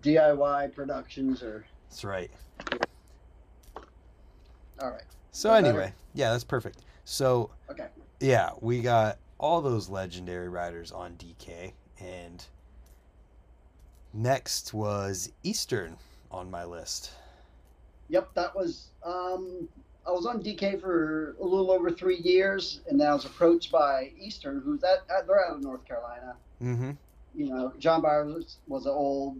DIY 0.00 0.74
productions 0.74 1.42
or. 1.42 1.64
That's 1.88 2.04
right. 2.04 2.30
all 4.80 4.90
right. 4.90 5.02
So 5.32 5.48
That 5.48 5.62
better? 5.62 5.68
anyway, 5.80 5.92
yeah, 6.14 6.32
that's 6.32 6.44
perfect. 6.44 6.80
So 7.04 7.50
Okay. 7.70 7.86
yeah, 8.20 8.50
we 8.60 8.80
got 8.80 9.18
all 9.38 9.60
those 9.60 9.88
legendary 9.88 10.48
riders 10.48 10.92
on 10.92 11.14
DK, 11.16 11.72
and 12.00 12.44
next 14.12 14.72
was 14.74 15.30
Eastern 15.42 15.96
on 16.30 16.50
my 16.50 16.64
list. 16.64 17.10
Yep, 18.08 18.34
that 18.34 18.54
was. 18.54 18.88
Um, 19.04 19.68
I 20.06 20.10
was 20.12 20.26
on 20.26 20.40
DK 20.42 20.80
for 20.80 21.36
a 21.40 21.44
little 21.44 21.70
over 21.72 21.90
three 21.90 22.18
years, 22.18 22.80
and 22.88 22.98
then 23.00 23.08
I 23.08 23.12
was 23.12 23.24
approached 23.24 23.72
by 23.72 24.12
Eastern, 24.18 24.60
who's 24.64 24.82
at, 24.84 25.02
at 25.10 25.26
they're 25.26 25.44
out 25.44 25.56
of 25.56 25.62
North 25.62 25.84
Carolina. 25.84 26.36
Mm-hmm. 26.62 26.92
You 27.34 27.46
know, 27.48 27.72
John 27.78 28.00
Byers 28.02 28.32
was, 28.32 28.56
was 28.68 28.86
an 28.86 28.92
old 28.92 29.36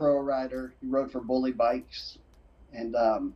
pro 0.00 0.18
rider. 0.18 0.74
He 0.80 0.88
rode 0.88 1.12
for 1.12 1.20
Bully 1.20 1.52
Bikes, 1.52 2.16
and 2.72 2.96
um, 2.96 3.34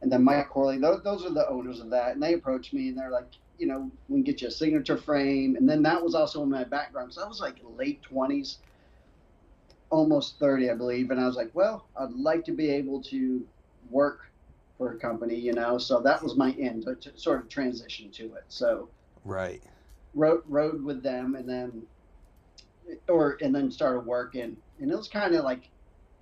and 0.00 0.10
then 0.10 0.24
Mike 0.24 0.48
Corley. 0.48 0.78
Those, 0.78 1.02
those 1.02 1.26
are 1.26 1.34
the 1.34 1.48
owners 1.48 1.80
of 1.80 1.90
that, 1.90 2.14
and 2.14 2.22
they 2.22 2.32
approached 2.32 2.72
me, 2.72 2.88
and 2.88 2.98
they're 2.98 3.10
like, 3.10 3.30
you 3.58 3.66
know, 3.66 3.90
we 4.08 4.16
can 4.16 4.24
get 4.24 4.40
you 4.40 4.48
a 4.48 4.50
signature 4.50 4.96
frame, 4.96 5.56
and 5.56 5.68
then 5.68 5.82
that 5.82 6.02
was 6.02 6.14
also 6.14 6.42
in 6.42 6.50
my 6.50 6.64
background. 6.64 7.12
So 7.12 7.22
I 7.22 7.28
was 7.28 7.38
like 7.38 7.58
late 7.62 8.02
twenties, 8.02 8.60
almost 9.90 10.38
thirty, 10.38 10.70
I 10.70 10.74
believe, 10.74 11.10
and 11.10 11.20
I 11.20 11.26
was 11.26 11.36
like, 11.36 11.50
well, 11.52 11.90
I'd 11.98 12.12
like 12.12 12.46
to 12.46 12.52
be 12.52 12.70
able 12.70 13.02
to 13.04 13.46
work 13.90 14.20
for 14.78 14.94
a 14.94 14.98
company, 14.98 15.36
you 15.36 15.52
know. 15.52 15.76
So 15.76 16.00
that 16.00 16.22
was 16.22 16.34
my 16.34 16.52
end, 16.52 16.84
to, 16.84 16.94
to 16.94 17.18
sort 17.18 17.42
of 17.42 17.50
transition 17.50 18.10
to 18.12 18.24
it. 18.36 18.44
So 18.48 18.88
Right. 19.22 19.62
rode 20.14 20.40
rode 20.46 20.82
with 20.82 21.02
them 21.02 21.34
and 21.34 21.46
then 21.46 21.82
or 23.08 23.36
and 23.42 23.54
then 23.54 23.70
started 23.70 24.00
working 24.00 24.56
and 24.80 24.90
it 24.90 24.96
was 24.96 25.08
kind 25.08 25.34
of 25.34 25.44
like 25.44 25.70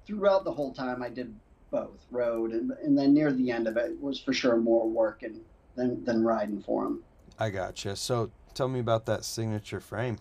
throughout 0.08 0.42
the 0.42 0.52
whole 0.52 0.72
time 0.72 1.02
i 1.02 1.08
did 1.08 1.32
both 1.70 2.06
rode 2.10 2.52
and, 2.52 2.72
and 2.82 2.96
then 2.98 3.12
near 3.14 3.30
the 3.30 3.50
end 3.50 3.68
of 3.68 3.76
it 3.76 4.00
was 4.00 4.18
for 4.18 4.32
sure 4.32 4.56
more 4.56 4.88
working 4.88 5.38
than 5.76 6.02
than 6.04 6.24
riding 6.24 6.60
for 6.62 6.82
them 6.84 7.02
I 7.40 7.50
gotcha. 7.50 7.94
So 7.94 8.32
tell 8.52 8.66
me 8.66 8.80
about 8.80 9.06
that 9.06 9.24
signature 9.24 9.78
frame. 9.78 10.16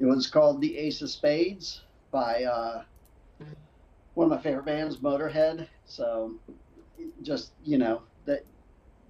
it 0.00 0.06
was 0.06 0.26
called 0.26 0.60
the 0.60 0.76
ace 0.76 1.00
of 1.00 1.10
spades 1.10 1.82
by 2.10 2.42
uh 2.42 2.82
one 4.14 4.24
of 4.24 4.30
my 4.30 4.42
favorite 4.42 4.64
bands 4.64 4.96
motorhead 4.96 5.68
so 5.86 6.34
just 7.22 7.52
you 7.64 7.78
know 7.78 8.02
that 8.24 8.44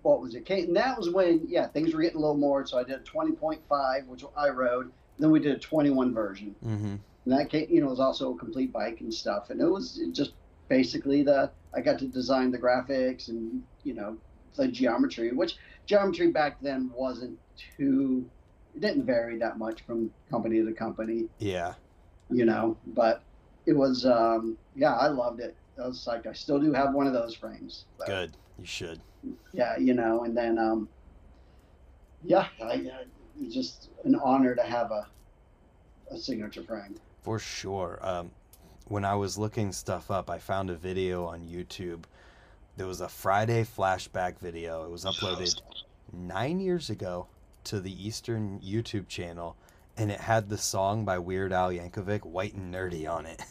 what 0.03 0.21
was 0.21 0.35
it? 0.35 0.45
Came, 0.45 0.65
and 0.67 0.77
that 0.77 0.97
was 0.99 1.11
when 1.11 1.43
yeah 1.49 1.67
things 1.67 1.95
were 1.95 2.03
getting 2.03 2.19
a 2.19 2.21
little 2.21 2.37
more. 2.37 2.67
So 2.67 2.79
I 2.79 2.85
did 2.85 2.97
a 2.97 3.05
twenty 3.05 3.33
point 3.33 3.61
five, 3.69 4.07
which 4.07 4.25
I 4.37 4.49
rode. 4.49 4.91
Then 5.19 5.31
we 5.31 5.41
did 5.41 5.57
a 5.57 5.59
twenty 5.59 5.91
one 5.91 6.15
version. 6.15 6.55
Mm-hmm. 6.65 6.97
And 7.29 7.39
that 7.39 7.51
came, 7.51 7.67
you 7.69 7.83
know, 7.83 7.89
was 7.89 8.01
also 8.01 8.33
a 8.33 8.39
complete 8.39 8.73
bike 8.73 9.03
and 9.03 9.13
stuff. 9.13 9.51
And 9.51 9.61
it 9.61 9.69
was 9.69 10.01
just 10.13 10.33
basically 10.69 11.23
the 11.23 11.51
I 11.75 11.83
got 11.83 11.99
to 11.99 12.07
design 12.07 12.51
the 12.51 12.59
graphics 12.59 13.29
and 13.29 13.63
you 13.85 13.93
know 13.93 14.17
the 14.57 14.67
geometry, 14.69 15.33
which 15.33 15.59
geometry 15.85 16.29
back 16.29 16.59
then 16.63 16.91
wasn't 16.95 17.39
too. 17.77 18.25
It 18.75 18.81
didn't 18.81 19.05
vary 19.05 19.37
that 19.41 19.59
much 19.59 19.83
from 19.83 20.11
company 20.31 20.65
to 20.65 20.73
company, 20.73 21.29
Yeah. 21.39 21.75
you 22.31 22.47
know. 22.47 22.79
But 22.87 23.23
it 23.67 23.75
was, 23.75 24.07
um, 24.07 24.57
yeah, 24.75 24.95
I 24.95 25.09
loved 25.09 25.41
it. 25.41 25.55
I 25.83 25.87
was 25.87 26.07
like, 26.07 26.27
I 26.27 26.33
still 26.33 26.59
do 26.59 26.73
have 26.73 26.95
one 26.95 27.07
of 27.07 27.13
those 27.13 27.35
frames. 27.35 27.85
So, 27.99 28.07
Good. 28.07 28.37
You 28.59 28.65
should. 28.65 29.01
Yeah, 29.53 29.77
you 29.77 29.93
know, 29.95 30.25
and 30.25 30.35
then, 30.37 30.59
um, 30.59 30.89
yeah, 32.25 32.47
I, 32.63 32.87
it's 33.41 33.55
just 33.55 33.91
an 34.05 34.15
honor 34.15 34.55
to 34.55 34.63
have 34.63 34.91
a 34.93 35.09
a 36.11 36.17
signature 36.17 36.63
frame. 36.63 36.97
For 37.23 37.39
sure. 37.39 37.99
Um, 38.03 38.31
when 38.87 39.05
I 39.05 39.15
was 39.15 39.37
looking 39.37 39.73
stuff 39.73 40.11
up, 40.11 40.31
I 40.31 40.39
found 40.39 40.71
a 40.71 40.75
video 40.75 41.27
on 41.27 41.41
YouTube. 41.47 42.05
There 42.77 42.87
was 42.87 43.01
a 43.01 43.09
Friday 43.09 43.65
flashback 43.65 44.39
video. 44.39 44.85
It 44.85 44.91
was 44.91 45.05
uploaded 45.05 45.61
nine 46.13 46.61
years 46.61 46.91
ago 46.91 47.27
to 47.65 47.81
the 47.81 48.07
Eastern 48.07 48.61
YouTube 48.61 49.09
channel, 49.09 49.57
and 49.97 50.11
it 50.11 50.21
had 50.21 50.49
the 50.49 50.57
song 50.57 51.05
by 51.05 51.19
Weird 51.19 51.53
Al 51.53 51.71
Yankovic, 51.71 52.25
"White 52.25 52.55
and 52.55 52.73
Nerdy," 52.73 53.09
on 53.11 53.27
it. 53.27 53.43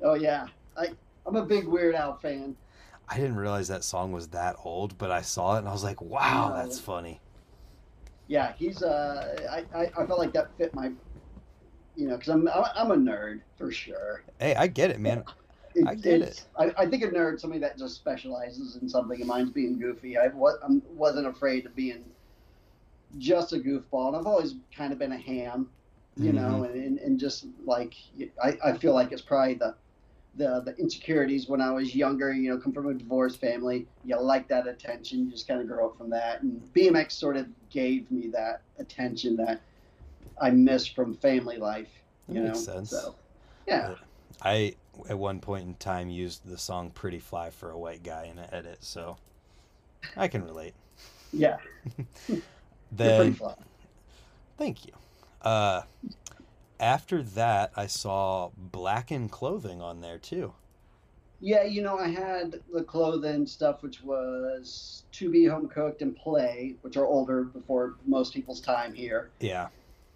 Oh 0.00 0.14
yeah, 0.14 0.46
I 0.76 0.88
I'm 1.26 1.36
a 1.36 1.44
big 1.44 1.66
Weird 1.66 1.94
Al 1.94 2.16
fan. 2.16 2.56
I 3.08 3.16
didn't 3.16 3.36
realize 3.36 3.68
that 3.68 3.84
song 3.84 4.12
was 4.12 4.28
that 4.28 4.56
old, 4.64 4.98
but 4.98 5.10
I 5.10 5.22
saw 5.22 5.56
it 5.56 5.60
and 5.60 5.68
I 5.68 5.72
was 5.72 5.82
like, 5.82 6.00
"Wow, 6.00 6.52
that's 6.54 6.78
funny." 6.78 7.20
Yeah, 8.26 8.52
he's 8.58 8.82
uh, 8.82 9.36
I, 9.50 9.64
I 9.76 9.90
I 9.96 10.06
felt 10.06 10.18
like 10.18 10.32
that 10.34 10.50
fit 10.58 10.74
my, 10.74 10.92
you 11.98 12.06
know, 12.06 12.16
because 12.16 12.28
I'm 12.28 12.48
I'm 12.48 12.92
a 12.92 12.96
nerd 12.96 13.40
for 13.56 13.72
sure. 13.72 14.22
Hey, 14.38 14.54
I 14.54 14.68
get 14.68 14.90
it, 14.90 15.00
man. 15.00 15.24
I 15.84 15.96
get 15.96 16.22
it's- 16.22 16.46
I, 16.56 16.72
I 16.78 16.86
think 16.86 17.02
a 17.02 17.08
nerd, 17.08 17.40
somebody 17.40 17.60
that 17.60 17.76
just 17.76 17.96
specializes 17.96 18.76
in 18.76 18.88
something, 18.88 19.18
and 19.18 19.26
mine's 19.26 19.50
being 19.50 19.78
goofy. 19.80 20.16
I 20.16 20.28
was, 20.28 20.58
I 20.62 20.68
wasn't 20.94 21.26
afraid 21.26 21.66
of 21.66 21.74
being 21.74 22.04
just 23.18 23.52
a 23.52 23.56
goofball, 23.56 24.08
and 24.08 24.16
I've 24.16 24.26
always 24.26 24.54
kind 24.74 24.92
of 24.92 25.00
been 25.00 25.10
a 25.10 25.18
ham, 25.18 25.68
you 26.16 26.32
know, 26.32 26.62
mm-hmm. 26.62 26.64
and, 26.64 26.74
and, 26.84 26.98
and 26.98 27.20
just 27.20 27.46
like 27.64 27.94
I, 28.42 28.56
I 28.64 28.78
feel 28.78 28.94
like 28.94 29.10
it's 29.10 29.22
probably 29.22 29.54
the, 29.54 29.74
the 30.36 30.60
the 30.60 30.76
insecurities 30.76 31.48
when 31.48 31.60
I 31.60 31.72
was 31.72 31.96
younger. 31.96 32.32
You 32.32 32.50
know, 32.50 32.58
come 32.58 32.72
from 32.72 32.86
a 32.86 32.94
divorced 32.94 33.40
family, 33.40 33.88
you 34.04 34.20
like 34.20 34.46
that 34.48 34.68
attention. 34.68 35.24
You 35.24 35.30
just 35.32 35.48
kind 35.48 35.60
of 35.60 35.66
grow 35.66 35.86
up 35.86 35.98
from 35.98 36.10
that, 36.10 36.42
and 36.42 36.62
BMX 36.74 37.10
sort 37.12 37.36
of 37.36 37.48
gave 37.70 38.08
me 38.08 38.28
that 38.28 38.62
attention 38.78 39.36
that 39.38 39.62
I 40.40 40.50
missed 40.50 40.94
from 40.94 41.14
family 41.14 41.56
life. 41.56 41.88
That 42.28 42.34
You 42.34 42.42
makes 42.42 42.66
know, 42.66 42.74
sense. 42.74 42.90
so 42.90 43.14
yeah. 43.66 43.94
I 44.42 44.76
at 45.08 45.18
one 45.18 45.40
point 45.40 45.66
in 45.66 45.74
time 45.74 46.08
used 46.10 46.46
the 46.46 46.58
song 46.58 46.90
"Pretty 46.90 47.18
Fly" 47.18 47.50
for 47.50 47.70
a 47.70 47.78
white 47.78 48.02
guy 48.02 48.24
in 48.24 48.38
an 48.38 48.48
edit, 48.52 48.78
so 48.84 49.16
I 50.16 50.28
can 50.28 50.44
relate. 50.44 50.74
Yeah, 51.32 51.58
Then 52.92 53.20
pretty 53.20 53.32
fly. 53.32 53.54
Thank 54.56 54.86
you. 54.86 54.92
Uh, 55.42 55.82
after 56.80 57.22
that, 57.22 57.72
I 57.76 57.86
saw 57.86 58.50
Blackened 58.56 59.30
clothing 59.30 59.80
on 59.80 60.00
there 60.00 60.18
too. 60.18 60.54
Yeah, 61.40 61.62
you 61.64 61.82
know, 61.82 61.98
I 61.98 62.08
had 62.08 62.60
the 62.72 62.82
clothing 62.82 63.46
stuff, 63.46 63.82
which 63.82 64.02
was 64.02 65.04
to 65.12 65.30
be 65.30 65.44
home 65.46 65.68
cooked 65.68 66.02
and 66.02 66.16
play, 66.16 66.76
which 66.82 66.96
are 66.96 67.06
older 67.06 67.44
before 67.44 67.96
most 68.04 68.34
people's 68.34 68.60
time 68.60 68.92
here. 68.92 69.30
Yeah. 69.40 69.68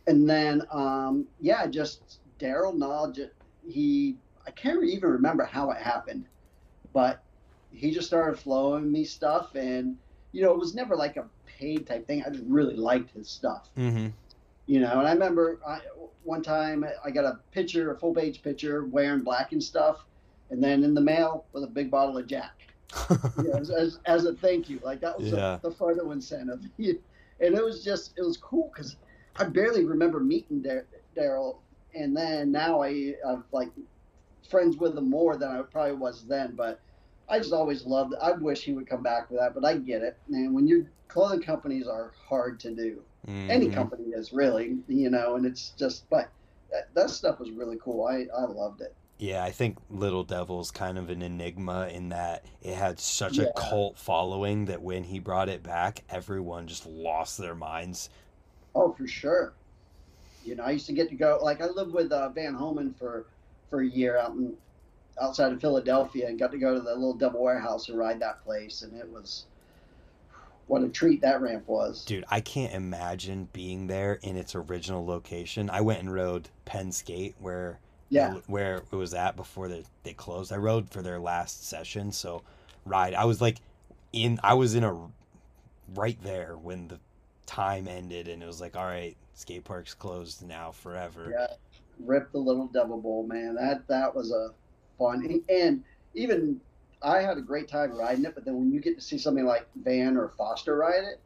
And 0.07 0.29
then, 0.29 0.63
um, 0.71 1.27
yeah, 1.39 1.67
just 1.67 2.21
Daryl 2.39 2.77
Knowledge, 2.77 3.21
he, 3.67 4.19
I 4.47 4.51
can't 4.51 4.83
even 4.85 5.11
remember 5.11 5.45
how 5.45 5.71
it 5.71 5.79
happened, 5.79 6.27
but 6.93 7.25
he 7.71 7.91
just 7.93 8.07
started 8.07 8.39
flowing 8.39 8.91
me 8.91 9.05
stuff. 9.05 9.55
And, 9.55 9.97
you 10.33 10.43
know, 10.43 10.53
it 10.53 10.59
was 10.59 10.75
never 10.75 10.97
like 10.97 11.17
a 11.17 11.29
paid 11.47 11.87
type 11.87 12.07
thing. 12.07 12.23
I 12.27 12.31
just 12.31 12.45
really 12.47 12.77
liked 12.77 13.11
his 13.11 13.29
stuff, 13.31 13.71
Mm-hmm. 13.77 14.09
you 14.67 14.81
know. 14.81 14.99
And 14.99 15.07
I 15.09 15.13
remember 15.13 15.61
I, 15.67 15.81
one 16.23 16.43
time 16.43 16.85
I 17.05 17.11
got 17.11 17.25
a 17.25 17.41
picture, 17.53 17.93
a 17.93 17.99
full 17.99 18.15
page 18.15 18.43
picture 18.43 18.85
wearing 18.87 19.23
black 19.23 19.53
and 19.53 19.63
stuff. 19.63 20.07
And 20.51 20.63
then 20.63 20.85
in 20.85 20.95
the 20.95 21.01
mail 21.01 21.47
with 21.53 21.65
a 21.65 21.69
big 21.69 21.91
bottle 21.91 22.19
of 22.19 22.27
Jack 22.27 22.61
yeah, 23.37 23.57
as, 23.59 23.71
as, 23.71 23.99
as 24.07 24.25
a 24.27 24.35
thank 24.35 24.69
you. 24.69 24.81
Like 24.85 25.01
that 25.01 25.19
was 25.19 25.31
Yeah. 25.31 25.59
the, 25.63 25.71
the 25.71 25.75
photo 25.75 26.11
incentive, 26.13 26.61
and 26.79 27.55
it 27.55 27.65
was 27.65 27.83
just 27.83 28.13
it 28.17 28.23
was 28.23 28.37
cool 28.37 28.71
because 28.75 28.97
I 29.37 29.45
barely 29.45 29.85
remember 29.85 30.21
meeting 30.21 30.63
Dar- 30.63 30.87
Daryl, 31.17 31.59
and 31.95 32.17
then 32.17 32.53
now 32.53 32.83
I 32.83 33.15
I'm 33.27 33.45
like 33.53 33.71
friends 34.49 34.77
with 34.77 34.97
him 34.97 35.09
more 35.09 35.37
than 35.37 35.51
I 35.51 35.63
probably 35.63 35.95
was 35.95 36.25
then. 36.25 36.55
But 36.55 36.81
I 37.29 37.39
just 37.39 37.53
always 37.53 37.85
loved. 37.87 38.15
I 38.21 38.33
wish 38.33 38.63
he 38.65 38.73
would 38.73 38.87
come 38.87 39.03
back 39.03 39.29
for 39.29 39.35
that, 39.35 39.55
but 39.55 39.65
I 39.65 39.79
get 39.79 40.03
it, 40.03 40.19
And 40.29 40.55
When 40.55 40.67
your 40.67 40.85
clothing 41.09 41.43
companies 41.43 41.87
are 41.87 42.13
hard 42.29 42.61
to 42.61 42.75
do, 42.75 43.03
any 43.27 43.69
Mhm. 43.69 43.75
company 43.75 44.05
is 44.11 44.33
really, 44.33 44.79
you 44.89 45.11
know, 45.11 45.37
and 45.37 45.47
it's 45.47 45.71
just 45.71 46.09
but. 46.11 46.29
That, 46.71 46.89
that 46.95 47.11
stuff 47.11 47.39
was 47.39 47.51
really 47.51 47.77
cool. 47.85 48.07
I, 48.07 48.27
I 48.35 48.45
loved 48.47 48.81
it. 48.81 48.95
Yeah, 49.19 49.45
I 49.45 49.51
think 49.51 49.77
Little 49.91 50.25
Devil's 50.25 50.71
kind 50.71 50.97
of 50.97 51.11
an 51.11 51.21
enigma 51.21 51.89
in 51.89 52.09
that 52.09 52.47
it 52.63 52.73
had 52.75 52.99
such 52.99 53.37
a 53.37 53.53
cult 53.55 53.99
following 53.99 54.65
that 54.65 54.81
when 54.81 55.05
he 55.05 55.19
brought 55.19 55.51
it 55.51 55.63
back, 55.63 56.03
everyone 56.09 56.67
just 56.69 56.87
lost 56.87 57.37
their 57.37 57.55
minds. 57.55 58.09
Oh, 58.75 58.93
for 58.93 59.07
sure. 59.07 59.53
You 60.45 60.57
know, 60.57 60.65
I 60.65 60.71
used 60.71 60.87
to 60.87 60.93
get 60.93 61.09
to 61.11 61.15
go. 61.15 61.39
Like, 61.43 61.61
I 61.61 61.67
lived 61.67 61.93
with 61.93 62.11
uh, 62.11 62.29
Van 62.31 62.55
Homan 62.55 62.95
for 62.99 63.27
for 63.71 63.81
a 63.81 63.87
year 63.87 64.19
out 64.19 64.33
in 64.33 64.55
outside 65.21 65.53
of 65.53 65.61
Philadelphia, 65.61 66.29
and 66.29 66.39
got 66.39 66.53
to 66.53 66.59
go 66.59 66.75
to 66.75 66.81
the 66.81 66.95
little 66.95 67.15
Devil 67.15 67.43
Warehouse 67.43 67.89
and 67.89 67.99
ride 67.99 68.21
that 68.21 68.43
place, 68.45 68.83
and 68.83 68.97
it 68.99 69.09
was 69.09 69.45
what 70.67 70.83
a 70.83 70.89
treat 70.89 71.21
that 71.21 71.41
ramp 71.41 71.69
was. 71.69 72.05
Dude, 72.05 72.25
I 72.31 72.41
can't 72.41 72.73
imagine 72.73 73.49
being 73.53 73.87
there 73.89 74.19
in 74.23 74.37
its 74.37 74.55
original 74.55 75.05
location. 75.05 75.69
I 75.71 75.81
went 75.81 76.01
and 76.01 76.13
rode 76.13 76.49
Penn 76.65 76.93
Skate 76.93 77.35
where 77.39 77.79
Yeah, 78.09 78.37
where 78.47 78.83
it 78.91 78.97
was 78.97 79.15
at 79.15 79.37
before 79.37 79.69
they, 79.69 79.85
they 80.03 80.13
closed. 80.15 80.53
I 80.53 80.57
rode 80.57 80.91
for 80.91 81.03
their 81.03 81.21
last 81.21 81.69
session, 81.69 82.11
so 82.13 82.43
ride. 82.85 83.15
I 83.15 83.27
was 83.27 83.41
like 83.41 83.59
in 84.13 84.41
I 84.43 84.55
was 84.55 84.75
in 84.75 84.85
a 84.85 85.09
right 85.95 86.19
there 86.23 86.57
when 86.57 86.89
the 86.89 86.99
time 87.47 87.89
ended 87.89 88.29
and 88.29 88.43
it 88.43 88.47
was 88.47 88.61
like, 88.61 88.77
all 88.77 88.85
right, 88.87 89.17
skate 89.35 89.65
park's 89.65 89.95
closed 89.95 90.47
now 90.47 90.71
forever. 90.73 91.31
yeah. 91.37 91.47
Rip 92.01 92.33
the 92.33 92.39
little 92.39 92.67
Devil 92.69 93.01
Bowl, 93.01 93.27
man. 93.27 93.55
That 93.55 93.87
that 93.89 94.15
was 94.15 94.33
a 94.33 94.49
fun, 94.99 95.41
and 95.49 95.85
even 96.15 96.61
I 97.03 97.21
had 97.21 97.37
a 97.37 97.43
great 97.43 97.69
time 97.69 97.93
riding 97.93 98.25
it. 98.25 98.35
But 98.35 98.45
then 98.45 98.57
when 98.59 98.73
you 98.73 98.81
get 98.81 98.97
to 98.97 99.03
see 99.03 99.19
something 99.19 99.45
like 99.45 99.67
Van 99.85 100.17
or 100.17 100.29
Foster 100.31 100.77
ride 100.77 101.05
it, 101.05 101.21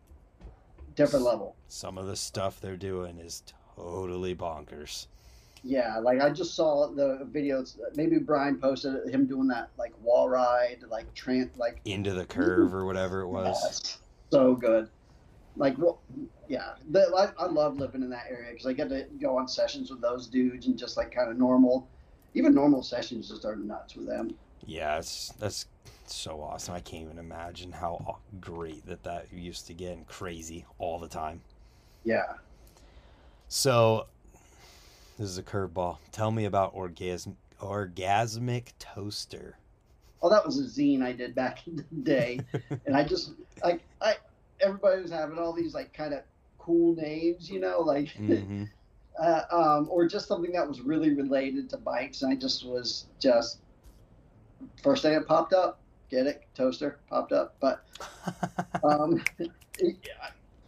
different 0.94 1.24
level. 1.24 1.54
Some 1.68 1.96
of 1.96 2.06
the 2.06 2.16
stuff 2.16 2.60
they're 2.60 2.76
doing 2.76 3.18
is 3.18 3.42
totally 3.76 4.34
bonkers. 4.34 5.06
Yeah, 5.62 5.98
like 5.98 6.20
I 6.20 6.30
just 6.30 6.54
saw 6.54 6.88
the 6.88 7.26
videos. 7.32 7.78
Maybe 7.94 8.18
Brian 8.18 8.58
posted 8.58 9.08
him 9.08 9.26
doing 9.26 9.48
that 9.48 9.70
like 9.78 9.92
wall 10.02 10.28
ride, 10.28 10.78
like 10.90 11.12
tran 11.14 11.48
like 11.56 11.80
Into 11.84 12.12
the 12.12 12.26
curve 12.26 12.74
or 12.74 12.84
whatever 12.84 13.20
it 13.20 13.28
was. 13.28 13.56
yes, 13.62 13.98
so 14.30 14.54
good. 14.54 14.88
Like 15.56 15.78
well, 15.78 16.00
yeah, 16.48 16.72
the, 16.90 17.10
I, 17.16 17.44
I 17.44 17.46
love 17.46 17.78
living 17.78 18.02
in 18.02 18.10
that 18.10 18.26
area 18.28 18.50
because 18.50 18.66
I 18.66 18.72
get 18.72 18.88
to 18.90 19.06
go 19.20 19.38
on 19.38 19.48
sessions 19.48 19.90
with 19.90 20.00
those 20.00 20.26
dudes 20.26 20.66
and 20.66 20.78
just 20.78 20.96
like 20.96 21.14
kind 21.14 21.30
of 21.30 21.38
normal, 21.38 21.88
even 22.34 22.54
normal 22.54 22.82
sessions 22.82 23.28
just 23.28 23.44
are 23.44 23.56
nuts 23.56 23.96
with 23.96 24.06
them. 24.06 24.34
Yeah, 24.66 24.98
it's 24.98 25.32
that's 25.38 25.66
so 26.06 26.40
awesome. 26.42 26.74
I 26.74 26.80
can't 26.80 27.04
even 27.04 27.18
imagine 27.18 27.72
how 27.72 28.18
great 28.40 28.86
that 28.86 29.02
that 29.04 29.32
used 29.32 29.66
to 29.68 29.74
get 29.74 29.96
and 29.96 30.06
crazy 30.06 30.64
all 30.78 30.98
the 30.98 31.08
time. 31.08 31.40
Yeah. 32.04 32.34
So, 33.48 34.06
this 35.18 35.28
is 35.28 35.38
a 35.38 35.42
curveball. 35.42 35.98
Tell 36.12 36.30
me 36.30 36.44
about 36.44 36.72
orgasm 36.74 37.36
orgasmic 37.60 38.72
toaster. 38.78 39.58
Oh, 40.22 40.30
that 40.30 40.44
was 40.44 40.58
a 40.58 40.64
zine 40.64 41.02
I 41.02 41.12
did 41.12 41.34
back 41.34 41.66
in 41.66 41.76
the 41.76 41.82
day, 42.02 42.40
and 42.86 42.96
I 42.96 43.04
just 43.04 43.32
like 43.62 43.82
I 44.00 44.16
everybody 44.60 45.02
was 45.02 45.10
having 45.10 45.38
all 45.38 45.52
these 45.52 45.74
like 45.74 45.92
kind 45.92 46.14
of 46.14 46.22
cool 46.58 46.94
names, 46.96 47.50
you 47.50 47.60
know, 47.60 47.80
like. 47.80 48.08
hmm 48.16 48.64
uh, 49.18 49.42
um, 49.50 49.88
or 49.90 50.06
just 50.06 50.28
something 50.28 50.52
that 50.52 50.66
was 50.68 50.80
really 50.80 51.14
related 51.14 51.70
to 51.70 51.76
bikes. 51.78 52.22
And 52.22 52.32
I 52.32 52.36
just 52.36 52.66
was 52.66 53.06
just 53.18 53.60
first 54.82 55.02
thing 55.02 55.14
that 55.14 55.26
popped 55.26 55.52
up, 55.52 55.80
get 56.10 56.26
it, 56.26 56.42
toaster 56.54 56.98
popped 57.08 57.32
up, 57.32 57.56
but 57.60 57.84
um, 58.84 59.22
it- 59.38 59.96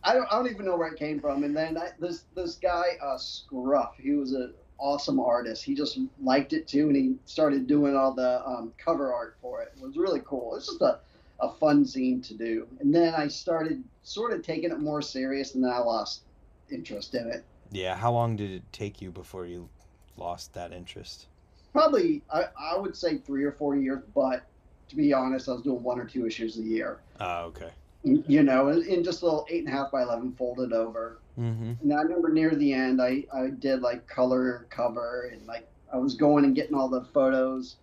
I 0.05 0.15
don't, 0.15 0.27
I 0.32 0.36
don't 0.36 0.48
even 0.51 0.65
know 0.65 0.77
where 0.77 0.93
it 0.93 0.98
came 0.98 1.20
from. 1.20 1.43
And 1.43 1.55
then 1.55 1.77
I, 1.77 1.90
this 1.98 2.24
this 2.35 2.55
guy, 2.55 2.97
uh, 3.02 3.19
Scruff, 3.19 3.97
he 3.98 4.12
was 4.12 4.32
an 4.32 4.55
awesome 4.78 5.19
artist. 5.19 5.65
He 5.65 5.74
just 5.74 5.98
liked 6.23 6.52
it 6.52 6.69
too, 6.69 6.86
and 6.86 6.97
he 6.97 7.16
started 7.27 7.66
doing 7.66 7.97
all 7.97 8.15
the 8.15 8.47
um, 8.47 8.73
cover 8.82 9.12
art 9.12 9.36
for 9.43 9.60
it. 9.60 9.73
It 9.77 9.82
was 9.82 9.97
really 9.97 10.23
cool. 10.24 10.55
It's 10.56 10.66
just 10.66 10.81
a 10.81 11.01
a 11.40 11.52
fun 11.52 11.85
zine 11.85 12.27
to 12.28 12.35
do. 12.35 12.66
And 12.81 12.94
then 12.94 13.15
I 13.15 13.28
started 13.28 13.82
sort 14.02 14.32
of 14.32 14.43
taking 14.43 14.70
it 14.70 14.81
more 14.81 15.02
serious, 15.02 15.55
and 15.55 15.62
then 15.62 15.70
I 15.70 15.78
lost 15.78 16.23
interest 16.70 17.15
in 17.15 17.28
it. 17.28 17.44
Yeah. 17.70 17.94
How 17.94 18.12
long 18.12 18.36
did 18.36 18.51
it 18.51 18.62
take 18.73 19.01
you 19.01 19.10
before 19.10 19.47
you 19.47 19.69
lost 20.16 20.55
that 20.55 20.73
interest? 20.73 21.27
Probably, 21.73 22.23
I, 22.32 22.44
I 22.59 22.77
would 22.77 22.97
say 22.97 23.19
three 23.19 23.44
or 23.44 23.52
four 23.52 23.77
years, 23.77 24.02
but 24.15 24.43
to 24.89 24.97
be 24.97 25.12
honest, 25.12 25.48
I 25.48 25.52
was 25.52 25.62
doing 25.62 25.82
one 25.82 26.01
or 26.01 26.05
two 26.05 26.27
issues 26.27 26.59
a 26.59 26.62
year. 26.62 26.98
Oh, 27.20 27.44
okay. 27.44 27.70
You 28.05 28.43
know, 28.43 28.69
in 28.69 29.05
just 29.05 29.23
a 29.23 29.24
little 29.24 29.47
eight 29.51 29.65
and 29.65 29.69
a 29.69 29.77
half 29.77 29.90
by 29.90 30.02
eleven 30.02 30.32
folded 30.32 30.73
over. 30.73 31.19
Mm-hmm. 31.39 31.73
And 31.82 31.93
I 31.93 32.01
remember 32.02 32.31
near 32.31 32.55
the 32.55 32.73
end, 32.73 33.02
I 33.02 33.24
I 33.35 33.48
did 33.48 33.82
like 33.82 34.06
color 34.06 34.66
cover 34.70 35.31
and 35.32 35.47
like 35.47 35.69
I 35.93 35.98
was 35.98 36.15
going 36.15 36.44
and 36.44 36.55
getting 36.55 36.74
all 36.74 36.89
the 36.89 37.05
photos. 37.12 37.77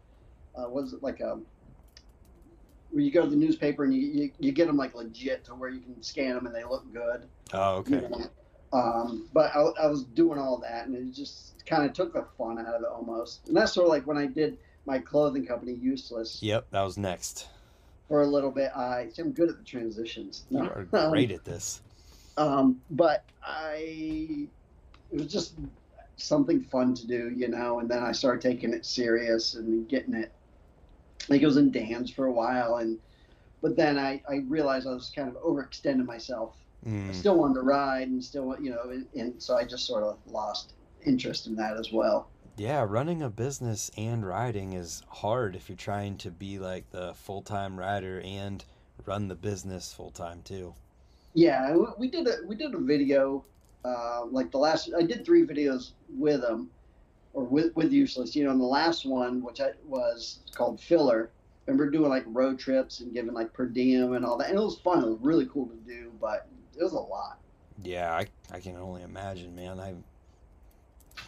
Uh, 0.57 0.69
was 0.69 0.93
it 0.93 1.03
like 1.03 1.19
a 1.19 1.37
where 2.95 3.03
you 3.03 3.11
go 3.11 3.23
to 3.23 3.29
the 3.29 3.35
newspaper 3.35 3.83
and 3.83 3.93
you, 3.93 3.99
you, 3.99 4.31
you 4.39 4.51
get 4.53 4.67
them 4.67 4.77
like 4.77 4.95
legit 4.95 5.43
to 5.43 5.53
where 5.53 5.67
you 5.69 5.81
can 5.81 6.01
scan 6.01 6.33
them 6.33 6.45
and 6.45 6.55
they 6.55 6.63
look 6.63 6.85
good. 6.93 7.27
Oh, 7.51 7.75
okay. 7.75 7.95
You 7.95 8.07
know? 8.07 8.29
Um, 8.71 9.27
but 9.33 9.53
I, 9.53 9.59
I 9.83 9.87
was 9.87 10.05
doing 10.05 10.39
all 10.39 10.57
that 10.59 10.87
and 10.87 10.95
it 10.95 11.13
just 11.13 11.65
kind 11.65 11.83
of 11.85 11.91
took 11.91 12.13
the 12.13 12.25
fun 12.37 12.57
out 12.57 12.73
of 12.73 12.83
it 12.83 12.87
almost. 12.87 13.49
And 13.49 13.57
that's 13.57 13.73
sort 13.73 13.87
of 13.87 13.89
like 13.89 14.07
when 14.07 14.17
I 14.17 14.27
did 14.27 14.57
my 14.85 14.97
clothing 14.97 15.45
company, 15.45 15.73
Useless. 15.73 16.41
Yep, 16.41 16.67
that 16.71 16.83
was 16.83 16.97
next. 16.97 17.49
For 18.07 18.21
a 18.21 18.27
little 18.27 18.51
bit, 18.51 18.71
I 18.73 19.09
I'm 19.19 19.33
good 19.33 19.49
at 19.49 19.57
the 19.57 19.63
transitions. 19.65 20.45
You 20.49 20.59
are 20.93 21.09
great 21.09 21.31
at 21.31 21.43
this. 21.43 21.81
Um, 22.37 22.79
but 22.91 23.25
I 23.43 24.47
it 25.11 25.19
was 25.19 25.27
just 25.27 25.55
something 26.15 26.61
fun 26.61 26.93
to 26.93 27.07
do, 27.07 27.29
you 27.35 27.49
know. 27.49 27.79
And 27.79 27.89
then 27.89 28.01
I 28.03 28.13
started 28.13 28.41
taking 28.41 28.73
it 28.73 28.85
serious 28.85 29.55
and 29.55 29.85
getting 29.89 30.13
it. 30.13 30.31
Like 31.29 31.41
it 31.41 31.45
was 31.45 31.57
in 31.57 31.71
Dan's 31.71 32.11
for 32.11 32.25
a 32.25 32.31
while, 32.31 32.77
and 32.77 32.99
but 33.61 33.75
then 33.75 33.97
I 33.97 34.21
I 34.29 34.43
realized 34.47 34.87
I 34.87 34.93
was 34.93 35.11
kind 35.15 35.29
of 35.29 35.35
overextending 35.41 36.05
myself. 36.05 36.55
Mm. 36.85 37.09
I 37.09 37.13
still 37.13 37.37
wanted 37.37 37.55
to 37.55 37.61
ride 37.61 38.09
and 38.09 38.23
still, 38.23 38.55
you 38.61 38.69
know, 38.69 38.89
and, 38.91 39.07
and 39.15 39.41
so 39.41 39.57
I 39.57 39.63
just 39.63 39.87
sort 39.87 40.03
of 40.03 40.17
lost 40.27 40.73
interest 41.03 41.47
in 41.47 41.55
that 41.55 41.77
as 41.77 41.91
well. 41.91 42.29
Yeah, 42.57 42.85
running 42.87 43.21
a 43.21 43.29
business 43.29 43.91
and 43.97 44.25
riding 44.25 44.73
is 44.73 45.03
hard 45.09 45.55
if 45.55 45.67
you're 45.67 45.75
trying 45.75 46.17
to 46.19 46.31
be 46.31 46.57
like 46.57 46.89
the 46.91 47.13
full 47.13 47.41
time 47.41 47.77
rider 47.77 48.21
and 48.23 48.63
run 49.05 49.27
the 49.27 49.35
business 49.35 49.93
full 49.93 50.11
time 50.11 50.41
too. 50.43 50.73
Yeah, 51.33 51.75
we 51.97 52.07
did 52.07 52.27
a 52.27 52.37
we 52.45 52.55
did 52.55 52.73
a 52.73 52.79
video, 52.79 53.43
uh, 53.83 54.25
like 54.31 54.51
the 54.51 54.57
last. 54.57 54.89
I 54.97 55.01
did 55.01 55.25
three 55.25 55.45
videos 55.45 55.91
with 56.09 56.41
them, 56.41 56.69
or 57.35 57.43
with 57.43 57.75
with 57.75 57.91
useless. 57.91 58.35
You 58.35 58.45
know, 58.45 58.51
and 58.51 58.59
the 58.59 58.65
last 58.65 59.05
one, 59.05 59.43
which 59.43 59.61
I 59.61 59.71
was 59.85 60.39
called 60.55 60.81
filler. 60.81 61.29
I 61.67 61.71
remember 61.71 61.91
doing 61.91 62.09
like 62.09 62.23
road 62.27 62.57
trips 62.59 62.99
and 62.99 63.13
giving 63.13 63.33
like 63.33 63.51
per 63.53 63.65
diem 63.65 64.13
and 64.13 64.25
all 64.25 64.37
that, 64.37 64.49
and 64.49 64.57
it 64.57 64.61
was 64.61 64.79
fun. 64.79 65.03
It 65.03 65.07
was 65.07 65.19
really 65.21 65.47
cool 65.47 65.67
to 65.67 65.75
do, 65.87 66.11
but 66.21 66.47
it 66.77 66.83
was 66.83 66.93
a 66.93 66.99
lot. 66.99 67.39
Yeah, 67.83 68.13
I 68.13 68.27
I 68.51 68.59
can 68.59 68.77
only 68.77 69.03
imagine, 69.03 69.55
man. 69.55 69.79
I 69.79 69.93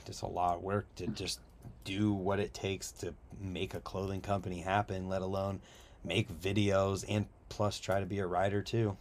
just 0.05 0.21
a 0.21 0.27
lot 0.27 0.57
of 0.57 0.63
work 0.63 0.85
to 0.95 1.07
just 1.07 1.39
do 1.83 2.13
what 2.13 2.39
it 2.39 2.53
takes 2.53 2.91
to 2.91 3.13
make 3.41 3.73
a 3.73 3.79
clothing 3.79 4.21
company 4.21 4.61
happen, 4.61 5.09
let 5.09 5.21
alone 5.21 5.59
make 6.03 6.29
videos 6.41 7.03
and 7.07 7.25
plus 7.49 7.79
try 7.79 7.99
to 7.99 8.05
be 8.05 8.19
a 8.19 8.27
writer 8.27 8.61
too. 8.61 8.95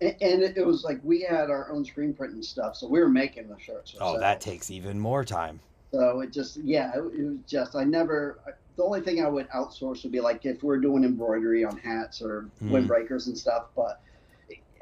And, 0.00 0.16
and 0.20 0.42
it 0.42 0.66
was 0.66 0.84
like 0.84 1.00
we 1.04 1.22
had 1.22 1.50
our 1.50 1.70
own 1.70 1.84
screen 1.84 2.14
print 2.14 2.34
and 2.34 2.44
stuff, 2.44 2.76
so 2.76 2.88
we 2.88 2.98
were 3.00 3.08
making 3.08 3.48
the 3.48 3.58
shirts. 3.58 3.94
Oh, 4.00 4.18
that 4.18 4.40
takes 4.40 4.70
even 4.70 4.98
more 4.98 5.24
time. 5.24 5.60
So 5.92 6.20
it 6.20 6.32
just, 6.32 6.56
yeah, 6.64 6.90
it, 6.94 6.98
it 6.98 7.24
was 7.24 7.38
just, 7.46 7.76
I 7.76 7.84
never, 7.84 8.40
the 8.76 8.82
only 8.82 9.02
thing 9.02 9.22
I 9.22 9.28
would 9.28 9.48
outsource 9.50 10.02
would 10.02 10.12
be 10.12 10.20
like 10.20 10.46
if 10.46 10.62
we're 10.62 10.78
doing 10.78 11.04
embroidery 11.04 11.64
on 11.64 11.76
hats 11.76 12.22
or 12.22 12.48
Mm. 12.62 12.70
windbreakers 12.88 13.26
and 13.26 13.36
stuff. 13.36 13.66
But 13.76 14.00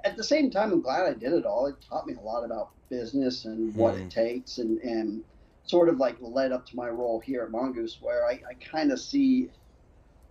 at 0.05 0.17
the 0.17 0.23
same 0.25 0.51
time, 0.51 0.73
I'm 0.73 0.81
glad 0.81 1.07
I 1.07 1.15
did 1.15 1.33
it 1.33 1.45
all. 1.45 1.67
It 1.67 1.75
taught 1.87 2.07
me 2.07 2.15
a 2.15 2.21
lot 2.21 2.45
about 2.45 2.71
business 2.89 3.45
and 3.45 3.75
what 3.75 3.95
Mm. 3.95 4.07
it 4.07 4.11
takes 4.11 4.59
and, 4.59 4.79
and 4.83 5.25
sort 5.65 5.89
of 5.89 5.99
like 5.99 6.17
led 6.21 6.53
up 6.53 6.65
to 6.67 6.77
my 6.77 6.89
role 6.89 7.19
here 7.21 7.43
at 7.43 7.51
Mongoose 7.51 7.99
where 8.01 8.27
I, 8.27 8.41
I 8.49 8.55
kind 8.65 8.93
of 8.93 9.01
see 9.01 9.51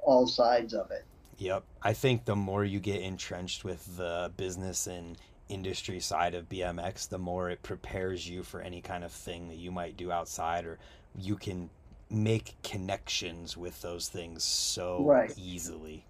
all 0.02 0.28
sides 0.28 0.74
of 0.74 0.92
it. 0.92 1.04
Yep. 1.38 1.64
I 1.82 1.94
think 1.94 2.26
the 2.26 2.36
more 2.36 2.64
you 2.66 2.80
get 2.80 3.02
entrenched 3.02 3.64
with 3.66 3.98
the 3.98 4.32
business 4.38 4.88
and 4.88 5.18
industry 5.50 6.00
side 6.00 6.36
of 6.36 6.48
BMX, 6.48 7.10
the 7.10 7.18
more 7.18 7.50
it 7.50 7.62
prepares 7.64 8.30
you 8.30 8.44
for 8.44 8.62
any 8.62 8.82
kind 8.82 9.04
of 9.04 9.12
thing 9.12 9.50
that 9.50 9.58
you 9.58 9.72
might 9.72 9.98
do 9.98 10.12
outside 10.12 10.66
or 10.66 10.78
you 11.18 11.36
can 11.36 11.70
make 12.10 12.56
connections 12.64 13.58
with 13.58 13.82
those 13.82 14.08
things 14.08 14.44
so 14.44 15.04
Right. 15.04 15.34
easily. 15.38 16.06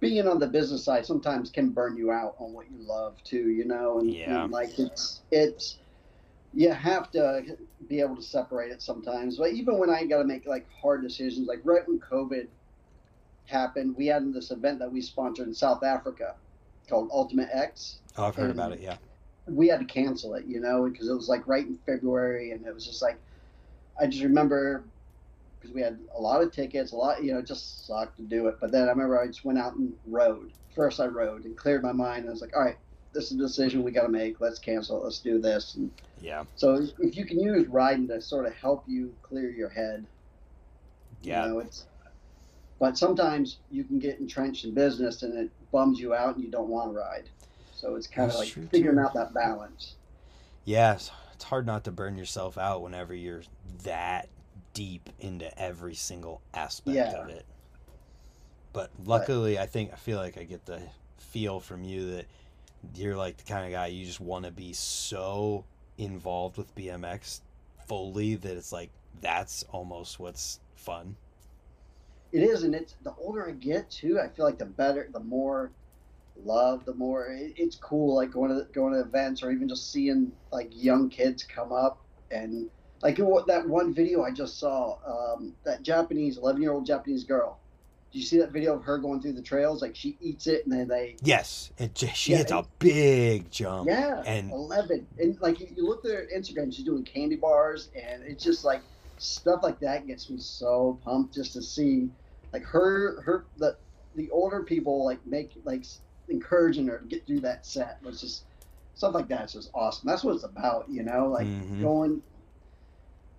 being 0.00 0.26
on 0.28 0.38
the 0.38 0.46
business 0.46 0.84
side 0.84 1.06
sometimes 1.06 1.50
can 1.50 1.70
burn 1.70 1.96
you 1.96 2.10
out 2.10 2.34
on 2.38 2.52
what 2.52 2.70
you 2.70 2.76
love 2.76 3.22
too, 3.24 3.48
you 3.48 3.64
know, 3.64 4.00
and, 4.00 4.10
Yeah. 4.10 4.42
and, 4.42 4.52
like 4.52 4.78
it's 4.78 5.22
it's 5.30 5.78
you 6.52 6.70
have 6.70 7.10
to 7.12 7.56
be 7.88 8.00
able 8.00 8.14
to 8.16 8.22
separate 8.22 8.70
it 8.70 8.82
sometimes. 8.82 9.38
But 9.38 9.52
even 9.52 9.78
when 9.78 9.88
I 9.88 10.04
got 10.04 10.18
to 10.18 10.24
make 10.24 10.46
like 10.46 10.66
hard 10.70 11.02
decisions, 11.02 11.48
like 11.48 11.60
right 11.64 11.86
when 11.88 11.98
COVID 12.00 12.48
happened, 13.46 13.96
we 13.96 14.06
had 14.06 14.30
this 14.34 14.50
event 14.50 14.78
that 14.80 14.92
we 14.92 15.00
sponsored 15.00 15.48
in 15.48 15.54
South 15.54 15.82
Africa 15.82 16.34
called 16.88 17.08
Ultimate 17.12 17.48
X. 17.52 18.00
Oh, 18.16 18.24
I've 18.24 18.36
heard 18.36 18.50
And- 18.50 18.58
about 18.58 18.72
it. 18.72 18.80
Yeah. 18.80 18.96
We 19.46 19.68
had 19.68 19.80
to 19.80 19.84
cancel 19.86 20.34
it, 20.34 20.46
you 20.46 20.60
know, 20.60 20.88
because 20.88 21.08
it 21.08 21.14
was 21.14 21.28
like 21.28 21.46
right 21.46 21.66
in 21.66 21.76
February, 21.84 22.52
and 22.52 22.66
it 22.66 22.74
was 22.74 22.86
just 22.86 23.02
like 23.02 23.18
I 24.00 24.06
just 24.06 24.22
remember 24.24 24.82
because 25.60 25.74
we 25.74 25.80
had 25.82 25.98
a 26.16 26.20
lot 26.20 26.42
of 26.42 26.50
tickets, 26.52 26.92
a 26.92 26.96
lot, 26.96 27.22
you 27.22 27.32
know, 27.32 27.38
it 27.38 27.46
just 27.46 27.86
sucked 27.86 28.16
to 28.16 28.22
do 28.22 28.48
it. 28.48 28.56
But 28.60 28.70
then 28.72 28.82
I 28.88 28.90
remember 28.90 29.20
I 29.20 29.26
just 29.28 29.44
went 29.44 29.58
out 29.58 29.74
and 29.76 29.94
rode. 30.06 30.50
First, 30.74 30.98
I 31.00 31.06
rode 31.06 31.44
and 31.44 31.56
cleared 31.56 31.82
my 31.82 31.92
mind. 31.92 32.20
And 32.20 32.28
I 32.28 32.32
was 32.32 32.40
like, 32.42 32.54
all 32.56 32.62
right, 32.62 32.76
this 33.12 33.26
is 33.26 33.32
a 33.32 33.36
decision 33.38 33.82
we 33.84 33.92
got 33.92 34.02
to 34.02 34.08
make. 34.08 34.40
Let's 34.40 34.58
cancel 34.58 35.00
it. 35.00 35.04
Let's 35.04 35.20
do 35.20 35.38
this. 35.40 35.76
And 35.76 35.90
Yeah. 36.20 36.44
so 36.56 36.86
if 36.98 37.16
you 37.16 37.24
can 37.24 37.38
use 37.40 37.66
riding 37.68 38.08
to 38.08 38.20
sort 38.20 38.46
of 38.46 38.52
help 38.54 38.82
you 38.88 39.14
clear 39.22 39.48
your 39.50 39.68
head, 39.70 40.04
Yeah. 41.22 41.46
you 41.46 41.52
know, 41.52 41.58
it's. 41.60 41.86
But 42.80 42.98
sometimes 42.98 43.58
you 43.70 43.84
can 43.84 43.98
get 43.98 44.18
entrenched 44.18 44.64
in 44.64 44.74
business 44.74 45.22
and 45.22 45.34
it 45.38 45.50
bums 45.70 45.98
you 46.00 46.12
out 46.14 46.34
and 46.34 46.44
you 46.44 46.50
don't 46.50 46.68
want 46.68 46.90
to 46.92 46.98
ride. 46.98 47.30
So 47.84 47.96
it's 47.96 48.06
kind 48.06 48.30
of 48.30 48.36
like 48.38 48.56
figuring 48.72 48.96
too. 48.96 48.98
out 48.98 49.14
that 49.14 49.34
balance. 49.34 49.96
Yes, 50.64 51.10
It's, 51.10 51.10
it's 51.34 51.44
hard 51.44 51.66
not 51.66 51.84
to 51.84 51.92
burn 51.92 52.16
yourself 52.16 52.58
out 52.58 52.82
whenever 52.82 53.14
you're 53.14 53.42
that 53.84 54.30
deep 54.72 55.10
into 55.18 55.56
every 55.58 55.94
single 55.94 56.42
aspect 56.54 57.12
Yeah. 57.12 57.12
of 57.14 57.28
it. 57.28 57.46
But 58.72 58.90
luckily, 59.04 59.58
I 59.58 59.66
think 59.66 59.92
I 59.92 59.96
feel 59.96 60.18
like 60.18 60.36
I 60.38 60.44
get 60.44 60.66
the 60.66 60.82
feel 61.18 61.60
from 61.60 61.84
you 61.84 62.12
that 62.16 62.26
you're 62.94 63.16
like 63.16 63.36
the 63.38 63.44
kind 63.44 63.66
of 63.66 63.72
guy 63.72 63.86
you 63.88 64.04
just 64.06 64.20
want 64.20 64.44
to 64.44 64.52
be 64.52 64.72
so 64.72 65.66
involved 65.98 66.56
with 66.58 66.74
BMX 66.74 67.40
fully 67.86 68.34
that 68.36 68.56
it's 68.56 68.72
like 68.72 68.90
that's 69.20 69.64
almost 69.70 70.18
what's 70.20 70.60
fun. 70.76 71.16
It 72.32 72.42
is, 72.42 72.64
and 72.64 72.74
it's 72.74 72.94
the 73.02 73.14
older 73.14 73.48
I 73.48 73.52
get 73.52 73.90
too. 73.90 74.18
I 74.20 74.28
feel 74.28 74.44
like 74.44 74.58
the 74.58 74.66
better, 74.66 75.08
the 75.12 75.20
more 75.20 75.72
love, 76.36 76.84
the 76.84 76.94
more 76.94 77.26
it, 77.26 77.54
it's 77.56 77.76
cool. 77.76 78.14
Like 78.16 78.30
going 78.32 78.50
to 78.50 78.66
going 78.72 78.92
to 78.94 79.00
events 79.00 79.42
or 79.42 79.50
even 79.50 79.68
just 79.68 79.92
seeing 79.92 80.32
like 80.52 80.70
young 80.72 81.08
kids 81.08 81.42
come 81.44 81.72
up 81.72 82.00
and 82.30 82.68
like 83.02 83.16
that 83.16 83.62
one 83.66 83.92
video 83.94 84.22
I 84.22 84.30
just 84.30 84.58
saw. 84.58 84.96
Um, 85.06 85.54
that 85.64 85.82
Japanese, 85.82 86.38
eleven 86.38 86.62
year 86.62 86.72
old 86.72 86.86
Japanese 86.86 87.24
girl. 87.24 87.58
Did 88.12 88.20
you 88.20 88.24
see 88.26 88.38
that 88.38 88.52
video 88.52 88.76
of 88.76 88.84
her 88.84 88.96
going 88.98 89.20
through 89.20 89.32
the 89.32 89.42
trails? 89.42 89.82
Like 89.82 89.96
she 89.96 90.16
eats 90.20 90.46
it 90.46 90.64
and 90.64 90.72
then 90.72 90.86
they. 90.88 91.16
Yes, 91.22 91.72
it, 91.78 91.94
j- 91.94 92.12
she 92.14 92.30
Yeah, 92.32 92.38
hits 92.38 92.52
a 92.52 92.64
big 92.78 93.50
jump. 93.50 93.88
Yeah, 93.88 94.22
and- 94.24 94.50
eleven, 94.52 95.06
and 95.18 95.38
like 95.40 95.60
you, 95.60 95.66
you 95.76 95.86
look 95.86 96.04
at 96.04 96.12
her 96.12 96.26
Instagram, 96.34 96.72
she's 96.74 96.84
doing 96.84 97.04
candy 97.04 97.36
bars, 97.36 97.90
and 97.94 98.22
it's 98.22 98.42
just 98.44 98.64
like 98.64 98.82
stuff 99.18 99.60
like 99.62 99.80
that 99.80 100.06
gets 100.06 100.30
me 100.30 100.38
so 100.38 101.00
pumped 101.04 101.34
just 101.34 101.52
to 101.54 101.62
see, 101.62 102.08
like 102.52 102.62
her, 102.64 103.20
her 103.22 103.46
the 103.58 103.76
the 104.14 104.30
older 104.30 104.62
people 104.62 105.04
like 105.04 105.18
make 105.26 105.60
like 105.64 105.84
encouraging 106.28 106.86
her 106.88 106.98
to 107.00 107.06
get 107.06 107.26
through 107.26 107.40
that 107.40 107.66
set. 107.66 108.02
was 108.02 108.20
just 108.20 108.46
stuff 108.94 109.14
like 109.14 109.28
that's 109.28 109.52
just 109.54 109.70
awesome. 109.74 110.08
That's 110.08 110.24
what 110.24 110.34
it's 110.34 110.44
about, 110.44 110.88
you 110.90 111.02
know, 111.02 111.28
like 111.28 111.54
Mhm. 111.54 111.80
going. 111.80 112.22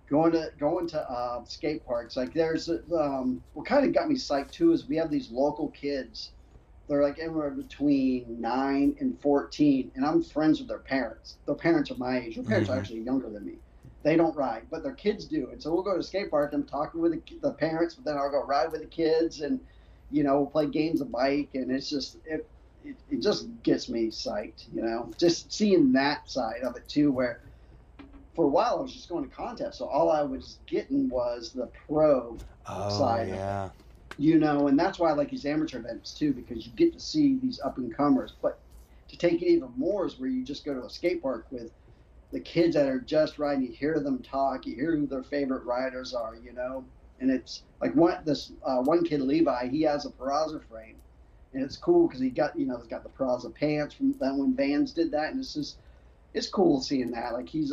Going 0.08 0.30
to 0.32 0.52
going 0.56 0.86
to 0.88 1.00
uh, 1.10 1.44
skate 1.46 1.84
parks 1.84 2.16
like 2.16 2.32
there's 2.32 2.68
um, 2.68 3.42
what 3.54 3.66
kind 3.66 3.84
of 3.84 3.92
got 3.92 4.08
me 4.08 4.14
psyched 4.14 4.52
too 4.52 4.70
is 4.70 4.86
we 4.88 4.94
have 4.96 5.10
these 5.10 5.32
local 5.32 5.68
kids 5.70 6.34
they're 6.88 7.02
like 7.02 7.18
anywhere 7.20 7.50
between 7.52 8.40
nine 8.40 8.96
and 9.00 9.20
14 9.20 9.92
and 9.96 10.04
i'm 10.04 10.22
friends 10.22 10.60
with 10.60 10.68
their 10.68 10.80
parents 10.80 11.38
their 11.46 11.56
parents 11.56 11.90
are 11.90 11.96
my 11.96 12.18
age 12.20 12.36
their 12.36 12.44
parents 12.44 12.68
Mhm. 12.68 12.70
are 12.70 12.78
actually 12.78 13.00
younger 13.00 13.30
than 13.30 13.44
me 13.46 13.60
they 14.04 14.16
don't 14.16 14.36
ride 14.36 14.68
but 14.70 14.82
their 14.84 14.94
kids 14.94 15.26
do 15.26 15.50
and 15.52 15.62
so 15.62 15.72
we'll 15.72 15.84
go 15.84 15.92
to 15.92 15.98
the 15.98 16.04
skate 16.04 16.30
park 16.30 16.52
and 16.52 16.62
I'm 16.64 16.68
talking 16.68 17.00
with 17.00 17.12
the, 17.12 17.22
the 17.42 17.54
parents 17.54 17.94
but 17.96 18.04
then 18.04 18.16
i'll 18.18 18.30
go 18.30 18.44
ride 18.44 18.72
with 18.72 18.82
the 18.82 18.88
kids 18.88 19.40
and 19.40 19.60
you 20.10 20.24
know 20.24 20.36
we'll 20.38 20.50
play 20.50 20.66
games 20.68 21.00
of 21.00 21.12
bike 21.12 21.50
and 21.54 21.70
it's 21.72 21.88
just 21.90 22.18
it, 22.26 22.50
it, 22.86 22.96
it 23.10 23.22
just 23.22 23.48
gets 23.62 23.88
me 23.88 24.08
psyched 24.08 24.68
you 24.72 24.82
know 24.82 25.12
just 25.18 25.52
seeing 25.52 25.92
that 25.92 26.28
side 26.28 26.62
of 26.62 26.76
it 26.76 26.88
too 26.88 27.12
where 27.12 27.40
for 28.34 28.44
a 28.44 28.48
while 28.48 28.78
i 28.78 28.82
was 28.82 28.92
just 28.94 29.08
going 29.08 29.28
to 29.28 29.34
contests 29.34 29.78
so 29.78 29.86
all 29.86 30.10
i 30.10 30.22
was 30.22 30.60
getting 30.66 31.08
was 31.08 31.52
the 31.52 31.70
pro 31.86 32.40
Oh 32.66 32.88
side. 32.88 33.28
yeah. 33.28 33.70
you 34.18 34.38
know, 34.38 34.68
and 34.68 34.78
that's 34.78 34.98
why 34.98 35.10
I 35.10 35.14
like 35.14 35.30
these 35.30 35.46
amateur 35.46 35.78
events 35.78 36.14
too, 36.14 36.32
because 36.34 36.66
you 36.66 36.72
get 36.74 36.92
to 36.94 37.00
see 37.00 37.38
these 37.38 37.60
up 37.64 37.78
and 37.78 37.94
comers. 37.94 38.34
But 38.40 38.60
to 39.08 39.16
take 39.16 39.42
it 39.42 39.46
even 39.48 39.70
more 39.76 40.06
is 40.06 40.18
where 40.18 40.28
you 40.28 40.44
just 40.44 40.64
go 40.64 40.74
to 40.74 40.84
a 40.84 40.90
skate 40.90 41.22
park 41.22 41.46
with 41.50 41.70
the 42.32 42.40
kids 42.40 42.74
that 42.74 42.88
are 42.88 43.00
just 43.00 43.38
riding. 43.38 43.64
You 43.64 43.72
hear 43.72 44.00
them 44.00 44.22
talk. 44.22 44.66
You 44.66 44.74
hear 44.74 44.96
who 44.96 45.06
their 45.06 45.22
favorite 45.22 45.64
riders 45.64 46.14
are. 46.14 46.36
You 46.36 46.52
know, 46.52 46.86
and 47.20 47.30
it's 47.30 47.64
like 47.80 47.94
one 47.94 48.18
this 48.24 48.52
uh, 48.64 48.80
one 48.82 49.04
kid 49.04 49.20
Levi. 49.22 49.68
He 49.68 49.82
has 49.82 50.06
a 50.06 50.10
Peraza 50.10 50.62
frame, 50.66 51.00
and 51.52 51.62
it's 51.62 51.76
cool 51.76 52.06
because 52.06 52.20
he 52.20 52.30
got 52.30 52.58
you 52.58 52.66
know 52.66 52.76
he's 52.76 52.86
got 52.86 53.02
the 53.02 53.08
Peraza 53.08 53.54
pants 53.54 53.94
from 53.94 54.14
then 54.20 54.38
when 54.38 54.54
Vans 54.54 54.92
did 54.92 55.10
that, 55.12 55.30
and 55.30 55.40
it's 55.40 55.54
just 55.54 55.78
it's 56.34 56.48
cool 56.48 56.80
seeing 56.80 57.10
that. 57.12 57.32
Like 57.32 57.48
he's 57.48 57.72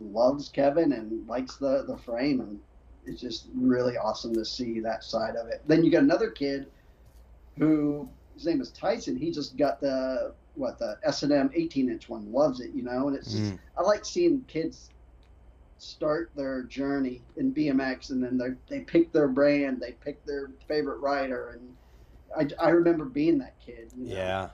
loves 0.00 0.48
Kevin 0.48 0.92
and 0.92 1.26
likes 1.26 1.56
the 1.56 1.84
the 1.86 1.96
frame, 1.96 2.40
and 2.40 2.60
it's 3.06 3.20
just 3.20 3.46
really 3.54 3.96
awesome 3.96 4.34
to 4.34 4.44
see 4.44 4.80
that 4.80 5.04
side 5.04 5.36
of 5.36 5.48
it. 5.48 5.62
Then 5.66 5.84
you 5.84 5.90
got 5.90 6.02
another 6.02 6.30
kid 6.30 6.66
who 7.58 8.08
his 8.34 8.46
name 8.46 8.60
is 8.60 8.70
Tyson. 8.70 9.16
He 9.16 9.30
just 9.30 9.56
got 9.56 9.80
the 9.80 10.34
what 10.54 10.78
the 10.78 10.98
S 11.04 11.22
and 11.22 11.32
M 11.32 11.50
18 11.54 11.88
inch 11.88 12.08
one. 12.08 12.30
Loves 12.32 12.60
it, 12.60 12.72
you 12.74 12.82
know. 12.82 13.08
And 13.08 13.16
it's 13.16 13.32
just, 13.32 13.52
Mm. 13.52 13.58
I 13.76 13.82
like 13.82 14.04
seeing 14.04 14.42
kids 14.48 14.90
start 15.78 16.30
their 16.34 16.64
journey 16.64 17.22
in 17.36 17.54
BMX, 17.54 18.10
and 18.10 18.22
then 18.22 18.36
they 18.36 18.50
they 18.68 18.84
pick 18.84 19.12
their 19.12 19.28
brand, 19.28 19.80
they 19.80 19.92
pick 19.92 20.24
their 20.24 20.50
favorite 20.66 20.98
rider, 20.98 21.50
and 21.50 21.76
I, 22.36 22.48
I 22.60 22.70
remember 22.70 23.04
being 23.04 23.38
that 23.38 23.54
kid. 23.64 23.92
You 23.96 24.08
know? 24.08 24.14
Yeah. 24.14 24.48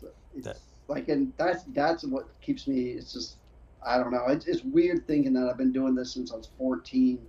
So 0.00 0.08
it's 0.34 0.46
That- 0.46 0.58
like, 0.88 1.08
and 1.08 1.32
that's 1.36 1.64
that's 1.74 2.04
what 2.04 2.28
keeps 2.40 2.66
me. 2.66 2.90
It's 2.92 3.12
just 3.12 3.36
I 3.84 3.98
don't 3.98 4.10
know. 4.12 4.24
It's, 4.28 4.46
it's 4.46 4.64
weird 4.64 5.06
thinking 5.06 5.32
that 5.34 5.48
I've 5.48 5.56
been 5.58 5.72
doing 5.72 5.94
this 5.94 6.12
since 6.14 6.32
I 6.32 6.36
was 6.36 6.48
14, 6.58 7.20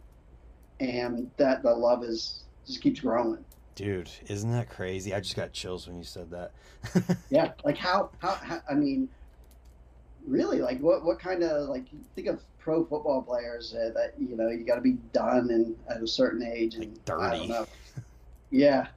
and 0.80 1.30
that 1.38 1.62
the 1.62 1.72
love 1.72 2.04
is 2.04 2.44
just 2.66 2.82
keeps 2.82 3.02
growing. 3.02 3.44
Dude, 3.76 4.10
isn't 4.28 4.52
that 4.52 4.70
crazy? 4.70 5.14
I 5.14 5.20
just 5.20 5.36
got 5.36 5.54
chills 5.54 5.88
when 5.88 5.98
you 5.98 6.04
said 6.04 6.32
that. 6.32 6.52
Yeah, 7.30 7.52
like 7.64 7.78
how 7.78 8.10
how, 8.20 8.34
how 8.36 8.62
I 8.70 8.74
mean, 8.74 9.10
really, 10.26 10.60
like 10.60 10.80
what 10.80 11.04
what 11.06 11.20
kind 11.20 11.44
of 11.44 11.70
like 11.70 11.86
think 12.16 12.28
of 12.28 12.42
pro 12.60 12.84
football 12.86 13.22
players 13.22 13.74
uh, 13.74 13.92
that 13.94 14.14
you 14.20 14.36
know 14.36 14.50
you 14.50 14.64
got 14.66 14.76
to 14.76 14.82
be 14.82 14.94
done 15.14 15.50
and 15.52 15.76
at 15.90 16.02
a 16.02 16.08
certain 16.08 16.44
age 16.44 16.76
and 16.76 16.86
Like 17.08 17.20
I 17.20 17.30
dirty. 17.30 17.38
don't 17.40 17.50
know. 17.50 17.66
Yeah, 18.52 18.88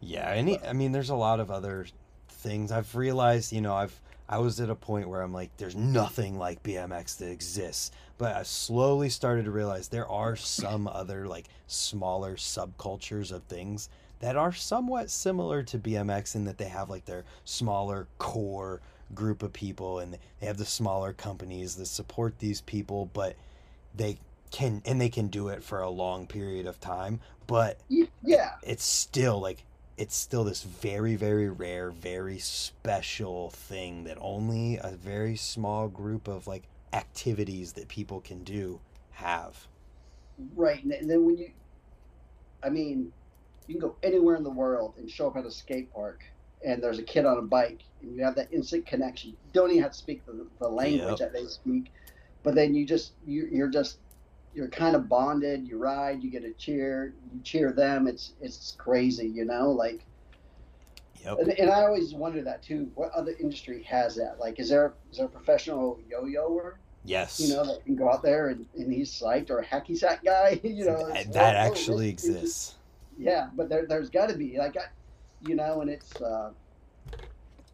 Yeah, 0.00 0.30
any 0.30 0.60
I 0.62 0.72
mean 0.72 0.92
there's 0.92 1.10
a 1.10 1.16
lot 1.16 1.40
of 1.40 1.50
other 1.50 1.86
things. 2.28 2.72
I've 2.72 2.94
realized, 2.94 3.52
you 3.52 3.60
know, 3.60 3.74
I've 3.74 3.98
I 4.28 4.38
was 4.38 4.60
at 4.60 4.70
a 4.70 4.74
point 4.74 5.08
where 5.08 5.22
I'm 5.22 5.32
like 5.32 5.56
there's 5.56 5.76
nothing 5.76 6.38
like 6.38 6.62
BMX 6.62 7.18
that 7.18 7.30
exists, 7.30 7.92
but 8.18 8.36
I 8.36 8.42
slowly 8.42 9.08
started 9.08 9.44
to 9.44 9.50
realize 9.50 9.88
there 9.88 10.08
are 10.08 10.36
some 10.36 10.86
other 10.92 11.26
like 11.26 11.46
smaller 11.66 12.36
subcultures 12.36 13.32
of 13.32 13.42
things 13.44 13.88
that 14.20 14.36
are 14.36 14.52
somewhat 14.52 15.10
similar 15.10 15.62
to 15.62 15.78
BMX 15.78 16.34
in 16.34 16.44
that 16.44 16.58
they 16.58 16.68
have 16.68 16.88
like 16.88 17.04
their 17.04 17.24
smaller 17.44 18.08
core 18.18 18.80
group 19.14 19.42
of 19.42 19.52
people 19.52 19.98
and 19.98 20.18
they 20.40 20.46
have 20.46 20.56
the 20.56 20.64
smaller 20.64 21.12
companies 21.12 21.76
that 21.76 21.86
support 21.86 22.38
these 22.38 22.60
people, 22.62 23.10
but 23.12 23.36
they 23.94 24.18
can 24.50 24.82
and 24.84 25.00
they 25.00 25.08
can 25.08 25.28
do 25.28 25.48
it 25.48 25.62
for 25.62 25.80
a 25.80 25.90
long 25.90 26.26
period 26.26 26.66
of 26.66 26.80
time, 26.80 27.20
but 27.46 27.78
yeah, 28.22 28.52
it's 28.62 28.84
still 28.84 29.40
like 29.40 29.64
it's 29.98 30.14
still 30.16 30.44
this 30.44 30.62
very 30.62 31.16
very 31.16 31.48
rare 31.48 31.90
very 31.90 32.38
special 32.38 33.50
thing 33.50 34.04
that 34.04 34.18
only 34.20 34.76
a 34.82 34.90
very 34.90 35.36
small 35.36 35.88
group 35.88 36.28
of 36.28 36.46
like 36.46 36.64
activities 36.92 37.72
that 37.72 37.88
people 37.88 38.20
can 38.20 38.44
do 38.44 38.80
have 39.12 39.66
right. 40.54 40.82
And 40.84 41.10
then- 41.10 41.24
when 41.24 41.38
you, 41.38 41.50
I 42.62 42.68
mean, 42.68 43.12
you 43.66 43.74
can 43.74 43.80
go 43.80 43.96
anywhere 44.02 44.36
in 44.36 44.42
the 44.44 44.50
world 44.50 44.94
and 44.98 45.10
show 45.10 45.28
up 45.28 45.36
at 45.36 45.44
a 45.46 45.50
skate 45.50 45.92
park, 45.92 46.24
and 46.64 46.82
there's 46.82 46.98
a 46.98 47.02
kid 47.02 47.24
on 47.24 47.38
a 47.38 47.42
bike, 47.42 47.80
and 48.02 48.14
you 48.14 48.22
have 48.24 48.34
that 48.36 48.52
instant 48.52 48.86
connection. 48.86 49.30
You 49.30 49.36
don't 49.52 49.70
even 49.70 49.82
have 49.82 49.92
to 49.92 49.98
speak 49.98 50.24
the, 50.26 50.46
the 50.58 50.68
language 50.68 51.08
Yep. 51.08 51.18
that 51.18 51.32
they 51.32 51.46
speak, 51.46 51.92
but 52.42 52.54
then 52.54 52.74
you 52.74 52.86
just 52.86 53.12
you, 53.26 53.48
you're 53.50 53.68
just 53.68 53.98
you're 54.56 54.68
kind 54.68 54.96
of 54.96 55.06
bonded. 55.06 55.68
You 55.68 55.76
ride, 55.76 56.24
you 56.24 56.30
get 56.30 56.42
a 56.42 56.52
cheer, 56.52 57.12
you 57.32 57.40
cheer 57.42 57.72
them. 57.72 58.06
It's 58.06 58.32
it's 58.40 58.74
crazy, 58.78 59.28
you 59.28 59.44
know. 59.44 59.70
Like, 59.70 60.00
yep 61.22 61.38
and, 61.38 61.50
and 61.50 61.70
I 61.70 61.82
always 61.82 62.14
wonder 62.14 62.42
that 62.42 62.62
too. 62.62 62.90
What 62.94 63.12
other 63.12 63.34
industry 63.38 63.82
has 63.82 64.16
that? 64.16 64.38
Like, 64.40 64.58
is 64.58 64.70
there 64.70 64.94
is 65.10 65.18
there 65.18 65.26
a 65.26 65.28
professional 65.28 66.00
yo-yoer? 66.10 66.78
yes 67.04 67.38
You 67.38 67.54
know, 67.54 67.64
that 67.66 67.84
can 67.84 67.94
go 67.96 68.10
out 68.10 68.22
there 68.22 68.48
and, 68.48 68.66
and 68.76 68.90
he's 68.92 69.12
psyched, 69.12 69.50
or 69.50 69.58
a 69.58 69.64
hacky 69.64 69.96
sack 69.96 70.24
guy. 70.24 70.58
You 70.64 70.86
know, 70.86 71.06
that, 71.12 71.32
that 71.34 71.54
oh, 71.54 71.58
oh, 71.58 71.70
actually 71.70 72.12
this- 72.12 72.22
this 72.22 72.30
is- 72.30 72.36
exists 72.36 72.74
yeah, 73.18 73.48
but 73.54 73.70
there, 73.70 73.86
there's 73.86 74.10
got 74.10 74.28
to 74.28 74.36
be 74.36 74.58
like, 74.58 74.76
I, 74.76 74.86
you 75.48 75.54
know, 75.54 75.80
and 75.80 75.88
it's 75.90 76.20
uh, 76.20 76.50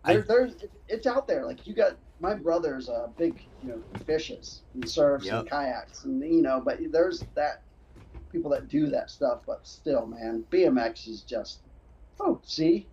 I- 0.05 0.17
there's 0.19 0.55
it's 0.89 1.07
out 1.07 1.27
there. 1.29 1.45
Like 1.47 1.67
you 1.67 1.75
got 1.75 1.97
my 2.23 2.35
brother's 2.35 2.89
a 2.89 3.11
big, 3.19 3.43
you 3.63 3.69
know, 3.71 3.83
fishes 4.07 4.63
and 4.75 4.89
surfs 4.89 5.27
Yep. 5.27 5.41
and 5.41 5.51
kayaks, 5.51 6.05
and 6.05 6.23
you 6.23 6.41
know, 6.41 6.63
but 6.65 6.79
there's 6.91 7.25
that 7.35 7.63
people 8.31 8.51
that 8.53 8.69
do 8.69 8.87
that 8.89 9.11
stuff. 9.11 9.41
But 9.47 9.67
still, 9.67 10.07
man, 10.07 10.45
BMX 10.51 11.09
is 11.09 11.23
just 11.23 11.59
oh, 12.21 12.41
see, 12.45 12.87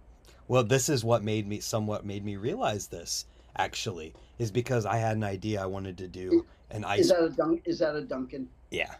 well 0.48 0.64
this 0.64 0.90
is 0.90 1.06
what 1.06 1.24
made 1.24 1.48
me 1.48 1.60
somewhat 1.60 2.06
made 2.06 2.26
me 2.26 2.36
realize 2.36 2.88
this 2.88 3.26
actually 3.56 4.14
is 4.38 4.52
because 4.52 4.86
i 4.86 4.96
had 4.98 5.18
an 5.18 5.24
idea 5.24 5.62
i 5.62 5.66
wanted 5.66 5.98
to 5.98 6.08
do 6.08 6.46
an 6.72 6.84
ice 6.86 7.02
is 7.02 7.10
that 7.10 7.24
a 7.24 7.30
dunk? 7.30 7.62
Is 7.66 7.80
that 7.80 7.96
a 7.96 8.02
Duncan? 8.02 8.48
yeah 8.72 8.96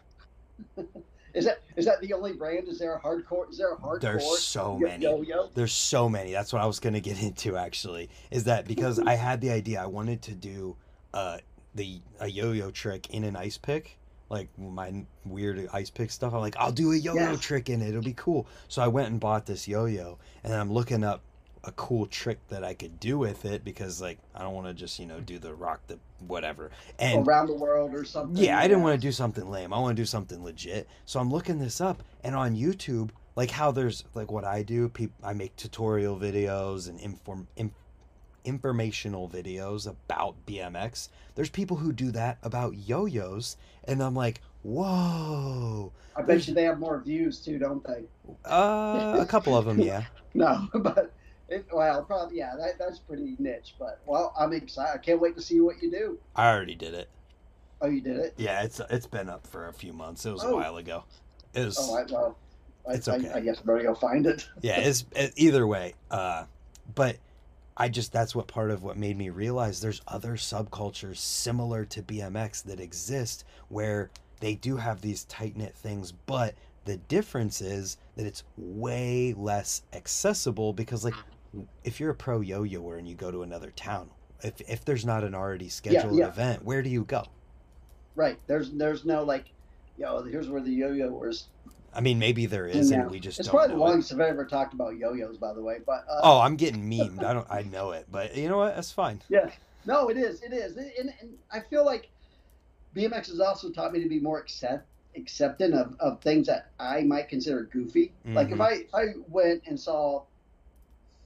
Is 1.34 1.44
that 1.44 1.60
is 1.76 1.84
that 1.86 2.00
the 2.00 2.12
only 2.12 2.32
brand? 2.32 2.68
Is 2.68 2.78
there 2.78 2.94
a 2.94 3.00
hardcore? 3.00 3.48
Is 3.50 3.58
there 3.58 3.72
a 3.72 3.76
hardcore? 3.76 4.00
There's 4.00 4.38
so 4.38 4.78
yo- 4.80 4.86
many. 4.88 5.02
Yo-yo. 5.04 5.48
There's 5.54 5.72
so 5.72 6.08
many. 6.08 6.32
That's 6.32 6.52
what 6.52 6.62
I 6.62 6.66
was 6.66 6.80
gonna 6.80 7.00
get 7.00 7.22
into 7.22 7.56
actually. 7.56 8.10
Is 8.30 8.44
that 8.44 8.66
because 8.66 8.98
I 8.98 9.14
had 9.14 9.40
the 9.40 9.50
idea 9.50 9.82
I 9.82 9.86
wanted 9.86 10.22
to 10.22 10.34
do 10.34 10.76
uh 11.14 11.38
the 11.74 12.00
a 12.20 12.26
yo-yo 12.28 12.70
trick 12.70 13.10
in 13.10 13.22
an 13.24 13.36
ice 13.36 13.56
pick, 13.58 13.98
like 14.28 14.48
my 14.58 15.04
weird 15.24 15.68
ice 15.72 15.88
pick 15.90 16.10
stuff. 16.10 16.34
I'm 16.34 16.40
like, 16.40 16.56
I'll 16.56 16.72
do 16.72 16.92
a 16.92 16.96
yo-yo 16.96 17.14
Yes. 17.32 17.40
trick 17.40 17.70
in 17.70 17.80
it. 17.80 17.90
It'll 17.90 18.02
be 18.02 18.14
cool. 18.14 18.46
So 18.68 18.82
I 18.82 18.88
went 18.88 19.08
and 19.08 19.20
bought 19.20 19.46
this 19.46 19.68
yo-yo, 19.68 20.18
and 20.42 20.52
I'm 20.52 20.72
looking 20.72 21.04
up 21.04 21.22
a 21.64 21.72
cool 21.72 22.06
trick 22.06 22.38
that 22.48 22.64
I 22.64 22.74
could 22.74 22.98
do 22.98 23.18
with 23.18 23.44
it 23.44 23.64
because 23.64 24.00
like 24.00 24.18
I 24.34 24.42
don't 24.42 24.54
want 24.54 24.66
to 24.68 24.74
just 24.74 24.98
you 24.98 25.06
know 25.06 25.20
do 25.20 25.38
the 25.38 25.54
rock 25.54 25.80
the 25.86 25.98
whatever. 26.26 26.70
And 26.98 27.26
around 27.26 27.48
the 27.48 27.54
world 27.54 27.94
or 27.94 28.04
something. 28.04 28.42
yeah, 28.42 28.58
I 28.58 28.68
didn't 28.68 28.82
want 28.82 29.00
to 29.00 29.06
do 29.06 29.12
something 29.12 29.48
lame. 29.50 29.72
I 29.72 29.78
want 29.78 29.96
to 29.96 30.02
do 30.02 30.06
something 30.06 30.42
legit. 30.42 30.88
So 31.04 31.20
I'm 31.20 31.30
looking 31.30 31.58
this 31.58 31.80
up, 31.80 32.02
and 32.24 32.34
on 32.34 32.56
YouTube, 32.56 33.10
like 33.36 33.50
how 33.50 33.70
there's 33.70 34.04
like 34.14 34.30
what 34.30 34.44
I 34.44 34.62
do, 34.62 34.88
peop 34.88 35.12
I 35.22 35.32
make 35.32 35.56
tutorial 35.56 36.18
videos 36.18 36.88
and 36.88 36.98
inform 37.00 37.48
in, 37.56 37.72
informational 38.44 39.28
videos 39.28 39.86
about 39.86 40.34
BMX. 40.46 41.08
There's 41.34 41.50
people 41.50 41.76
who 41.76 41.92
do 41.92 42.10
that 42.12 42.38
about 42.42 42.76
yo-yos, 42.76 43.56
and 43.84 44.02
I'm 44.02 44.14
like, 44.14 44.40
whoa. 44.62 45.92
I 46.16 46.22
bet 46.22 46.46
you 46.48 46.54
they 46.54 46.64
have 46.64 46.78
more 46.78 47.00
views 47.00 47.38
too, 47.40 47.58
don't 47.58 47.84
they? 47.84 48.04
Uh, 48.44 49.18
a 49.20 49.26
couple 49.26 49.56
of 49.56 49.64
them, 49.64 49.80
yeah. 49.80 50.04
No, 50.32 50.68
but 50.72 51.12
it, 51.50 51.66
well, 51.72 52.02
probably 52.04 52.38
yeah. 52.38 52.54
That, 52.56 52.78
that's 52.78 52.98
pretty 52.98 53.36
niche, 53.38 53.74
but 53.78 54.00
well, 54.06 54.32
I'm 54.38 54.52
excited. 54.52 54.94
I 54.94 54.98
can't 54.98 55.20
wait 55.20 55.34
to 55.36 55.42
see 55.42 55.60
what 55.60 55.82
you 55.82 55.90
do. 55.90 56.18
I 56.36 56.50
already 56.52 56.74
did 56.74 56.94
it. 56.94 57.08
Oh, 57.82 57.88
you 57.88 58.00
did 58.00 58.16
it. 58.16 58.34
Yeah, 58.36 58.62
it's 58.62 58.80
it's 58.90 59.06
been 59.06 59.28
up 59.28 59.46
for 59.46 59.68
a 59.68 59.72
few 59.72 59.92
months. 59.92 60.24
It 60.26 60.32
was 60.32 60.44
a 60.44 60.48
Oh. 60.48 60.56
while 60.56 60.76
ago. 60.76 61.04
It 61.54 61.64
was. 61.64 61.78
Oh, 61.80 61.96
I, 61.96 62.04
well, 62.10 62.36
I, 62.88 62.92
It's 62.94 63.08
I- 63.08 63.16
okay. 63.16 63.32
I, 63.32 63.40
guess 63.40 63.58
I 63.58 63.62
better 63.66 63.82
go 63.82 63.94
find 63.94 64.26
it. 64.26 64.48
yeah 64.62 64.78
it's 64.80 65.04
it, 65.14 65.32
either 65.36 65.66
way 65.66 65.94
uh 66.10 66.44
but 66.94 67.16
i 67.76 67.88
just 67.88 68.12
that's 68.12 68.34
what 68.34 68.46
part 68.48 68.70
of 68.70 68.82
what 68.82 68.96
made 68.96 69.16
me 69.18 69.28
realize 69.30 69.80
there's 69.80 70.00
other 70.08 70.32
subcultures 70.32 71.18
similar 71.18 71.84
to 71.84 72.02
bmx 72.02 72.64
that 72.64 72.80
exist 72.80 73.44
where 73.68 74.10
they 74.40 74.54
do 74.54 74.76
have 74.76 75.00
these 75.02 75.24
tight 75.24 75.56
knit 75.56 75.74
things 75.74 76.12
but 76.26 76.54
the 76.86 76.96
difference 76.96 77.60
is 77.60 77.96
that 78.16 78.26
it's 78.26 78.42
way 78.56 79.34
less 79.36 79.82
accessible 79.92 80.72
because 80.72 81.04
like 81.04 81.14
if 81.84 81.98
you're 82.00 82.10
a 82.10 82.14
pro 82.14 82.40
yo-yoer 82.40 82.96
and 82.96 83.08
you 83.08 83.14
go 83.14 83.30
to 83.30 83.42
another 83.42 83.70
town 83.72 84.10
if, 84.42 84.60
if 84.62 84.84
there's 84.84 85.04
not 85.04 85.24
an 85.24 85.34
already 85.34 85.68
scheduled 85.68 86.16
yeah. 86.16 86.28
event 86.28 86.64
where 86.64 86.82
do 86.82 86.88
you 86.90 87.04
go 87.04 87.24
Right. 88.16 88.38
There's 88.48 88.70
there's 88.72 89.04
no 89.04 89.22
like, 89.22 89.46
yo, 89.96 90.22
here's 90.24 90.48
where 90.48 90.60
the 90.60 90.70
yo-yo 90.70 91.08
was. 91.10 91.46
i 91.94 92.00
mean 92.00 92.18
maybe 92.18 92.46
there 92.46 92.66
is 92.66 92.90
Yeah. 92.90 93.02
and 93.02 93.10
we 93.10 93.20
just 93.20 93.38
It's 93.38 93.48
don't 93.48 93.56
probably 93.56 93.76
the 93.76 93.80
longest 93.80 94.12
I've 94.12 94.20
ever 94.20 94.44
talked 94.44 94.74
about 94.74 94.96
yo-yos, 94.96 95.38
by 95.38 95.52
the 95.54 95.62
way. 95.62 95.78
But 95.86 96.04
uh, 96.10 96.20
oh 96.22 96.40
i'm 96.40 96.56
getting 96.56 96.88
memed 96.90 97.22
i 97.24 97.32
don't 97.32 97.46
i 97.50 97.62
know 97.62 97.92
it 97.92 98.06
but 98.10 98.36
you 98.36 98.48
know 98.48 98.58
what 98.58 98.74
that's 98.74 98.92
fine 98.92 99.20
Yeah. 99.28 99.50
No, 99.86 100.08
it 100.10 100.18
is. 100.18 100.42
It 100.42 100.52
is. 100.52 100.76
And, 100.76 101.10
and 101.20 101.30
I 101.50 101.60
feel 101.60 101.86
like 101.86 102.10
BMX 102.94 103.28
has 103.28 103.40
also 103.40 103.70
taught 103.70 103.92
me 103.94 104.02
to 104.02 104.08
be 104.10 104.20
more 104.20 104.38
accept, 104.38 104.86
accepting 105.16 105.72
of, 105.72 105.96
of 106.00 106.20
things 106.20 106.46
that 106.48 106.70
I 106.78 107.02
might 107.02 107.28
consider 107.30 107.62
goofy. 107.62 108.12
Like 108.26 108.50
if 108.50 108.58
Mhm. 108.58 108.60
I, 108.60 108.72
if 108.72 108.94
I 108.94 109.04
went 109.28 109.62
and 109.66 109.80
saw 109.80 110.24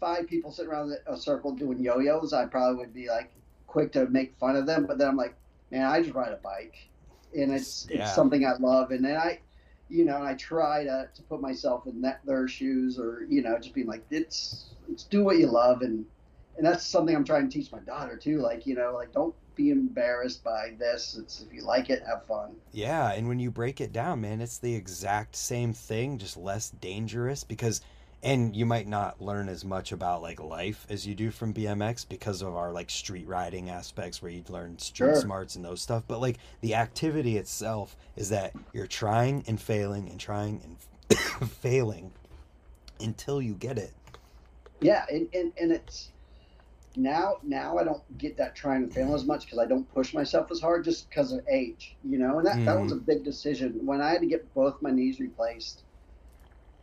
five 0.05 0.27
people 0.29 0.53
sitting 0.53 0.71
around 0.71 0.93
a 1.07 1.17
circle 1.17 1.53
doing 1.53 1.81
yo-yos, 1.81 2.35
I 2.35 2.45
probably 2.45 2.77
would 2.77 2.93
be 2.93 3.09
like 3.09 3.33
quick 3.67 3.91
to 3.93 4.07
make 4.09 4.37
fun 4.39 4.55
of 4.55 4.67
them. 4.67 4.85
But 4.85 4.99
then 4.99 5.09
I'm 5.09 5.17
like, 5.17 5.35
man, 5.71 5.87
I 5.87 6.03
just 6.03 6.15
ride 6.15 6.33
a 6.33 6.37
bike, 6.37 6.77
and 7.35 7.51
it's 7.53 7.87
Yeah. 7.89 8.03
it's 8.03 8.15
something 8.15 8.45
I 8.45 8.55
love. 8.59 8.91
And 8.91 9.03
then 9.05 9.17
I, 9.17 9.41
you 9.89 10.05
know, 10.05 10.17
and 10.17 10.27
I 10.27 10.35
try 10.35 10.85
to, 10.85 11.09
to 11.15 11.23
put 11.23 11.41
myself 11.41 11.87
in 11.87 12.03
that, 12.03 12.21
their 12.27 12.47
shoes 12.47 12.99
or, 12.99 13.25
you 13.29 13.41
know, 13.43 13.57
just 13.59 13.75
being 13.75 13.87
like, 13.87 14.05
it's, 14.11 14.75
it's 14.91 15.05
do 15.05 15.25
what 15.25 15.39
you 15.39 15.47
love. 15.47 15.81
And, 15.81 16.05
and 16.57 16.67
that's 16.67 16.85
something 16.85 17.17
I'm 17.17 17.25
trying 17.25 17.49
to 17.49 17.59
teach 17.59 17.73
my 17.73 17.81
daughter 17.81 18.17
too. 18.17 18.41
Like, 18.41 18.67
you 18.67 18.75
know, 18.75 18.93
like 18.95 19.13
don't 19.13 19.35
be 19.55 19.71
embarrassed 19.71 20.45
by 20.45 20.75
this. 20.79 21.17
It's 21.19 21.41
if 21.41 21.53
you 21.53 21.63
like 21.63 21.89
it, 21.89 22.03
have 22.07 22.27
fun. 22.27 22.57
Yeah, 22.73 23.13
and 23.13 23.27
when 23.27 23.39
you 23.39 23.51
break 23.51 23.81
it 23.81 23.93
down, 23.93 24.21
man, 24.21 24.41
it's 24.41 24.59
the 24.59 24.75
exact 24.75 25.35
same 25.37 25.73
thing, 25.73 26.19
just 26.19 26.37
less 26.37 26.71
dangerous 26.71 27.43
because 27.45 27.81
and 28.25 28.57
you 28.57 28.65
might 28.65 28.89
not 28.89 29.21
learn 29.21 29.51
as 29.51 29.65
much 29.67 29.93
about 29.93 30.23
like 30.23 30.41
life 30.41 30.87
as 30.89 31.07
you 31.07 31.15
do 31.15 31.31
from 31.31 31.53
BMX 31.53 32.09
because 32.09 32.41
of 32.41 32.57
our 32.57 32.73
like 32.73 32.89
street 32.89 33.29
riding 33.29 33.69
aspects 33.69 34.23
where 34.23 34.33
you 34.33 34.43
learn 34.49 34.79
street 34.79 35.09
Sure. 35.09 35.21
smarts 35.21 35.57
and 35.57 35.65
those 35.65 35.83
stuff. 35.83 36.05
But 36.09 36.21
like 36.23 36.39
the 36.63 36.75
activity 36.75 37.37
itself 37.37 37.97
is 38.17 38.31
that 38.31 38.55
you're 38.73 38.87
trying 38.87 39.45
and 39.47 39.61
failing 39.61 40.09
and 40.09 40.19
trying 40.19 40.79
and 41.11 41.19
failing 41.51 42.13
until 42.99 43.43
you 43.43 43.55
get 43.55 43.77
it. 43.77 43.93
Yeah. 44.81 45.05
And, 45.11 45.29
and, 45.35 45.53
and 45.61 45.71
it's 45.71 46.11
now, 46.97 47.37
now 47.43 47.77
I 47.77 47.85
don't 47.85 48.03
get 48.17 48.39
that 48.39 48.55
trying 48.55 48.85
and 48.85 48.93
failing 48.93 49.13
as 49.13 49.27
much 49.27 49.45
because 49.45 49.59
I 49.59 49.67
don't 49.67 49.93
push 49.93 50.15
myself 50.15 50.51
as 50.51 50.61
hard 50.61 50.85
just 50.85 51.11
because 51.11 51.33
of 51.33 51.47
age, 51.47 51.95
you 52.03 52.17
know, 52.17 52.39
and 52.39 52.47
that, 52.47 52.65
that 52.65 52.81
was 52.81 52.91
mm-hmm. 52.91 53.01
a 53.01 53.03
big 53.03 53.23
decision 53.23 53.81
when 53.85 54.01
I 54.01 54.13
had 54.13 54.23
to 54.23 54.27
get 54.27 54.53
both 54.55 54.81
my 54.81 54.91
knees 54.91 55.21
replaced. 55.21 55.83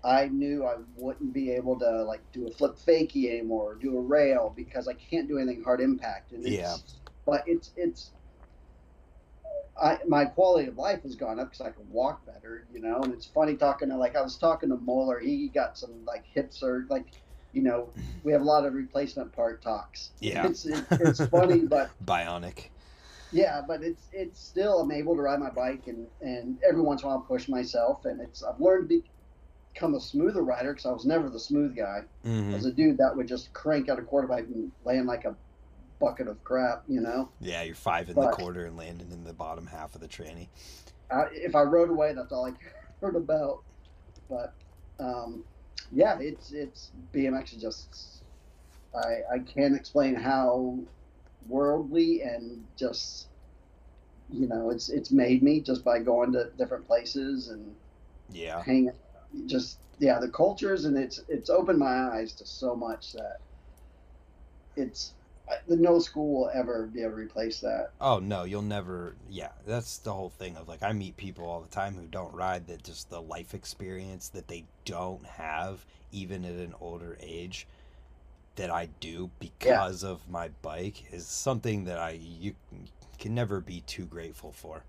I 0.04 0.28
knew 0.28 0.66
I 0.66 0.76
wouldn't 0.96 1.32
be 1.34 1.52
able 1.52 1.78
to 1.80 2.04
like 2.04 2.22
do 2.32 2.48
a 2.48 2.52
flip 2.52 2.76
fakie 2.76 3.30
anymore, 3.30 3.74
or 3.74 3.76
do 3.76 3.98
a 3.98 4.02
rail 4.02 4.52
because 4.56 4.88
I 4.88 4.94
can't 4.94 5.28
do 5.28 5.38
anything 5.38 5.64
hard 5.64 5.80
impact. 5.82 6.32
And 6.32 6.46
it's, 6.46 6.56
Yeah. 6.56 6.76
But 7.26 7.44
it's 7.46 7.72
it's. 7.76 8.12
I 9.82 10.00
my 10.08 10.26
quality 10.26 10.68
of 10.68 10.78
life 10.78 11.04
has 11.04 11.16
gone 11.16 11.40
up 11.40 11.52
because 11.52 11.62
I 11.62 11.72
can 11.72 11.90
walk 11.90 12.26
better, 12.26 12.66
you 12.74 12.82
know. 12.82 13.00
And 13.02 13.14
it's 13.14 13.26
funny 13.28 13.56
talking 13.56 13.90
to 13.90 13.98
like 13.98 14.16
I 14.16 14.22
was 14.22 14.38
talking 14.38 14.70
to 14.70 14.78
Moeller. 14.78 15.20
He 15.20 15.48
got 15.50 15.78
some 15.78 16.04
like 16.06 16.26
hip 16.34 16.52
surgery, 16.52 16.88
like 16.90 17.06
you 17.54 17.62
know. 17.62 17.90
We 18.24 18.32
have 18.34 18.42
a 18.42 18.46
lot 18.46 18.68
of 18.68 18.76
replacement 18.76 19.34
part 19.34 19.64
talks. 19.64 20.12
Yeah. 20.20 20.46
It's 20.46 20.64
it's, 20.66 20.92
it's 20.92 21.26
funny, 21.26 21.62
but 21.66 21.90
Bionic. 22.06 22.70
yeah, 23.32 23.62
but 23.68 23.82
it's 23.82 24.10
it's 24.12 24.40
still 24.40 24.80
I'm 24.82 24.92
able 24.92 25.16
to 25.16 25.24
ride 25.24 25.40
my 25.40 25.50
bike 25.50 25.88
and 25.88 26.06
and 26.22 26.60
every 26.68 26.82
once 26.82 27.02
in 27.02 27.08
a 27.08 27.10
while 27.10 27.22
push 27.22 27.48
myself, 27.50 28.06
and 28.06 28.22
it's 28.22 28.44
I've 28.44 28.60
learned 28.62 28.90
to 28.90 29.02
become 29.74 29.96
a 29.96 30.00
smoother 30.00 30.44
rider 30.44 30.74
because 30.74 30.86
I 30.86 30.92
was 30.92 31.06
never 31.06 31.30
the 31.30 31.40
smooth 31.40 31.76
guy. 31.76 32.00
I 32.24 32.28
hmm 32.28 32.54
was 32.54 32.66
a 32.66 32.72
dude 32.72 32.98
that 32.98 33.16
would 33.16 33.28
just 33.28 33.54
crank 33.54 33.90
out 33.90 34.00
a 34.00 34.04
quarter 34.04 34.28
pipe 34.28 34.48
and 34.54 34.72
land 34.84 35.08
like 35.08 35.26
a 35.26 35.36
bucket 36.00 36.28
of 36.28 36.44
crap, 36.44 36.84
you 36.88 37.02
know. 37.02 37.30
Yeah, 37.40 37.64
you're 37.64 37.76
five 37.76 38.10
in 38.10 38.20
the 38.20 38.28
quarter 38.28 38.66
and 38.66 38.78
landing 38.78 39.12
in 39.12 39.24
the 39.24 39.34
bottom 39.34 39.68
half 39.68 39.96
of 39.96 40.02
the 40.02 40.08
tranny. 40.08 40.50
I, 41.12 41.26
if 41.32 41.56
I 41.56 41.62
rode 41.62 41.90
away, 41.90 42.14
that's 42.14 42.32
all 42.32 42.48
I 42.48 42.52
heard 43.02 43.16
about. 43.16 43.64
But 44.30 44.54
um, 45.00 45.46
yeah, 45.92 46.18
it's 46.20 46.52
it's 46.52 46.92
BMX 47.14 47.54
is 47.56 47.62
just 47.62 48.24
I 48.96 49.36
I 49.36 49.40
can't 49.40 49.76
explain 49.76 50.16
how 50.16 50.80
worldly 51.48 52.22
and 52.22 52.66
just 52.78 53.28
you 54.30 54.48
know 54.48 54.70
it's 54.70 54.90
it's 54.90 55.12
made 55.12 55.44
me 55.44 55.62
just 55.62 55.84
by 55.84 56.00
going 56.00 56.32
to 56.34 56.50
different 56.58 56.88
places 56.88 57.50
and 57.50 57.76
Yeah. 58.30 58.64
hanging 58.64 58.92
just 59.46 59.78
yeah 60.00 60.20
the 60.20 60.30
cultures 60.30 60.86
and 60.86 60.98
it's 60.98 61.22
it's 61.28 61.50
opened 61.50 61.80
my 61.80 62.10
eyes 62.10 62.34
to 62.34 62.46
so 62.46 62.76
much 62.76 63.14
that 63.14 63.38
it's 64.76 65.14
the 65.68 65.76
no 65.76 66.00
school 66.00 66.34
will 66.34 66.52
ever 66.54 66.88
be 66.88 67.02
able 67.02 67.12
to 67.12 67.18
replace 67.18 67.60
that 67.60 67.92
Oh 68.00 68.20
no, 68.20 68.46
you'll 68.46 68.62
never. 68.64 69.16
Yeah, 69.30 69.50
that's 69.66 69.98
the 70.00 70.14
whole 70.14 70.30
thing 70.30 70.58
of 70.58 70.68
like 70.68 70.82
I 70.82 70.92
meet 70.94 71.18
people 71.18 71.46
all 71.46 71.62
the 71.62 71.68
time 71.68 71.96
who 71.96 72.08
don't 72.08 72.34
ride 72.34 72.68
that 72.68 72.84
just 72.84 73.10
the 73.10 73.22
life 73.22 73.54
experience 73.54 74.30
that 74.30 74.48
they 74.48 74.64
don't 74.86 75.26
have 75.26 75.86
even 76.12 76.44
at 76.46 76.54
an 76.54 76.74
older 76.82 77.18
age 77.22 77.68
that 78.56 78.70
I 78.70 78.88
do 79.00 79.30
because 79.40 80.04
of 80.04 80.30
my 80.30 80.50
bike 80.62 81.12
is 81.14 81.26
something 81.28 81.86
that 81.86 82.00
I 82.00 82.12
you 82.12 82.56
can 83.20 83.36
never 83.36 83.60
be 83.60 83.82
too 83.82 84.06
grateful 84.06 84.52
for. 84.52 84.84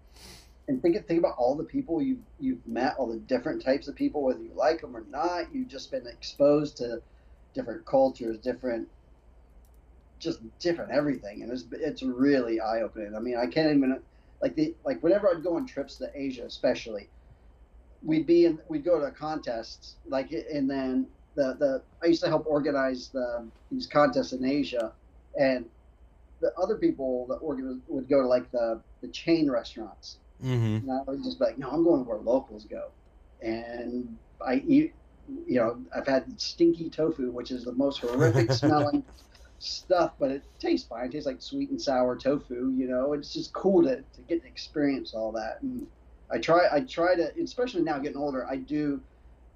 And 0.72 0.80
think 0.80 1.06
think 1.06 1.18
about 1.18 1.36
all 1.36 1.54
the 1.54 1.64
people 1.64 2.00
you've 2.00 2.24
you've 2.40 2.66
met, 2.66 2.94
all 2.98 3.06
the 3.06 3.18
different 3.18 3.62
types 3.62 3.88
of 3.88 3.94
people, 3.94 4.22
whether 4.22 4.40
you 4.42 4.52
like 4.54 4.80
them 4.80 4.96
or 4.96 5.04
not. 5.10 5.54
You've 5.54 5.68
just 5.68 5.90
been 5.90 6.06
exposed 6.06 6.78
to 6.78 7.02
different 7.52 7.84
cultures, 7.84 8.38
different, 8.38 8.88
just 10.18 10.40
different 10.58 10.90
everything, 10.90 11.42
and 11.42 11.52
it's 11.52 11.64
it's 11.72 12.02
really 12.02 12.58
eye 12.58 12.80
opening. 12.80 13.14
I 13.14 13.20
mean, 13.20 13.36
I 13.36 13.46
can't 13.46 13.76
even 13.76 14.00
like 14.40 14.54
the 14.54 14.74
like 14.84 15.02
whenever 15.02 15.28
I'd 15.28 15.42
go 15.42 15.56
on 15.56 15.66
trips 15.66 15.96
to 15.96 16.10
Asia, 16.14 16.44
especially, 16.44 17.08
we'd 18.02 18.26
be 18.26 18.46
in 18.46 18.58
we'd 18.68 18.84
go 18.84 18.98
to 18.98 19.10
contests 19.10 19.96
like 20.08 20.32
and 20.32 20.70
then 20.70 21.06
the 21.34 21.54
the 21.58 21.82
I 22.02 22.06
used 22.06 22.22
to 22.22 22.28
help 22.28 22.46
organize 22.46 23.08
the 23.08 23.46
these 23.70 23.86
contests 23.86 24.32
in 24.32 24.42
Asia, 24.42 24.92
and 25.38 25.66
the 26.40 26.54
other 26.56 26.76
people 26.76 27.26
that 27.26 27.36
organize 27.36 27.76
would 27.88 28.08
go 28.08 28.22
to 28.22 28.26
like 28.26 28.50
the 28.52 28.80
the 29.02 29.08
chain 29.08 29.50
restaurants 29.50 30.16
Mm-hmm. 30.44 30.90
I 30.90 31.02
was 31.10 31.24
just 31.24 31.40
like, 31.40 31.58
no, 31.58 31.70
I'm 31.70 31.84
going 31.84 32.04
where 32.04 32.18
locals 32.18 32.64
go. 32.64 32.90
And 33.40 34.16
I 34.44 34.56
eat, 34.66 34.94
you 35.46 35.56
know, 35.56 35.80
I've 35.94 36.06
had 36.06 36.40
stinky 36.40 36.90
tofu, 36.90 37.30
which 37.30 37.50
is 37.50 37.64
the 37.64 37.72
most 37.72 38.00
horrific 38.00 38.52
smelling 38.52 39.04
stuff, 39.58 40.12
but 40.18 40.30
it 40.30 40.42
tastes 40.58 40.86
fine. 40.88 41.06
It 41.06 41.12
tastes 41.12 41.26
like 41.26 41.40
sweet 41.40 41.70
and 41.70 41.80
sour 41.80 42.16
tofu, 42.16 42.72
you 42.76 42.88
know. 42.88 43.12
It's 43.12 43.32
just 43.32 43.52
cool 43.52 43.82
to, 43.84 43.96
to 43.96 44.20
get 44.28 44.42
to 44.42 44.48
experience 44.48 45.14
all 45.14 45.32
that. 45.32 45.58
And 45.62 45.86
I 46.30 46.38
try, 46.38 46.66
I 46.70 46.80
try 46.80 47.14
to, 47.14 47.32
especially 47.42 47.82
now 47.82 47.98
getting 47.98 48.18
older, 48.18 48.46
I 48.46 48.56
do 48.56 49.00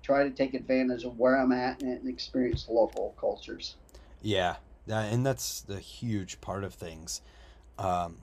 try 0.02 0.22
to 0.22 0.30
take 0.30 0.54
advantage 0.54 1.04
of 1.04 1.18
where 1.18 1.36
I'm 1.36 1.52
at 1.52 1.82
and, 1.82 1.98
and 1.98 2.08
experience 2.08 2.66
local 2.68 3.14
cultures. 3.18 3.76
Yeah, 4.22 4.56
and 4.88 5.26
that's 5.26 5.60
the 5.60 5.80
huge 5.80 6.40
part 6.40 6.62
of 6.64 6.74
things. 6.74 7.22
Um, 7.78 8.18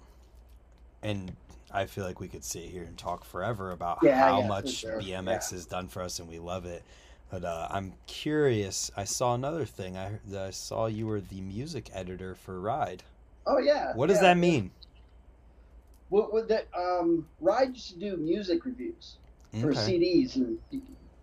and 1.02 1.36
I 1.74 1.86
feel 1.86 2.06
like 2.06 2.20
we 2.20 2.28
could 2.30 2.44
sit 2.44 2.64
here 2.66 2.84
and 2.84 2.98
talk 2.98 3.26
forever 3.26 3.72
about 3.72 4.00
Yeah, 4.04 4.16
how 4.16 4.42
yeah, 4.42 4.48
much 4.48 4.70
sure. 4.70 5.00
BMX 5.00 5.52
has 5.52 5.66
done 5.66 5.88
for 5.88 6.02
us, 6.02 6.20
and 6.20 6.28
we 6.30 6.40
love 6.40 6.66
it. 6.66 6.86
But 7.30 7.44
uh, 7.44 7.68
I'm 7.72 7.94
curious. 8.08 8.92
I 8.96 9.06
saw 9.06 9.34
another 9.34 9.66
thing. 9.66 9.98
I, 9.98 10.20
I 10.38 10.52
saw 10.52 10.86
you 10.86 11.08
were 11.08 11.22
the 11.22 11.42
music 11.42 11.90
editor 11.94 12.36
for 12.36 12.60
Ride. 12.62 13.04
Oh 13.46 13.58
yeah. 13.58 13.94
What 13.94 14.08
does 14.08 14.20
that 14.22 14.38
mean? 14.38 14.72
What 16.10 16.32
would 16.34 16.48
that? 16.50 16.68
Um, 16.78 17.30
Ride 17.40 17.74
used 17.76 17.90
to 17.94 18.00
do 18.00 18.18
music 18.18 18.66
reviews. 18.66 19.20
for 19.60 19.74
CDs 19.74 20.36
and 20.36 20.60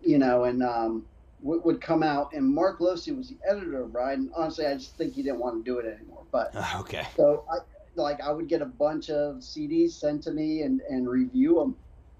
you 0.01 0.17
know 0.17 0.45
and 0.45 0.63
um, 0.63 1.07
would, 1.41 1.63
would 1.65 1.81
come 1.81 2.03
out 2.03 2.33
and 2.33 2.47
Mark 2.47 2.79
Losey 2.79 3.15
was 3.15 3.29
the 3.29 3.39
editor 3.47 3.83
of 3.83 3.93
Ride 3.93 4.19
and 4.19 4.31
honestly 4.35 4.65
I 4.65 4.75
just 4.75 4.97
think 4.97 5.13
he 5.13 5.23
didn't 5.23 5.39
want 5.39 5.63
to 5.63 5.69
do 5.69 5.79
it 5.79 5.85
anymore 5.85 6.25
but 6.31 6.53
Okay. 6.79 7.05
so 7.17 7.45
I 7.51 7.59
like 7.95 8.21
I 8.21 8.31
would 8.31 8.47
get 8.47 8.61
a 8.61 8.65
bunch 8.65 9.09
of 9.09 9.37
CDs 9.37 9.91
sent 9.91 10.23
to 10.23 10.31
me 10.31 10.61
and 10.61 10.81
and 10.81 11.09
review 11.09 11.55
them 11.55 11.77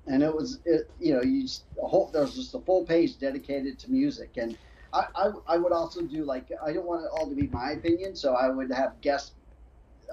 and 0.08 0.24
it 0.24 0.34
was 0.36 0.60
it 0.66 0.92
you 1.00 1.14
know 1.14 1.22
you 1.22 1.44
just, 1.44 1.66
a 1.82 1.88
whole 1.88 2.12
there 2.12 2.22
was 2.22 2.36
just 2.36 2.56
a 2.56 2.60
full 2.60 2.86
page 2.86 3.18
dedicated 3.18 3.80
to 3.80 3.92
music. 3.92 4.38
And 4.38 4.58
I, 4.94 5.06
I, 5.16 5.32
I 5.48 5.58
would 5.58 5.72
also 5.72 6.02
do 6.02 6.26
like 6.26 6.52
I 6.66 6.74
don't 6.74 6.86
want 6.86 7.04
it 7.06 7.10
all 7.14 7.30
to 7.30 7.36
be 7.36 7.48
my 7.48 7.72
opinion 7.72 8.16
so 8.16 8.34
I 8.36 8.50
would 8.50 8.72
have 8.72 9.00
guest 9.02 9.34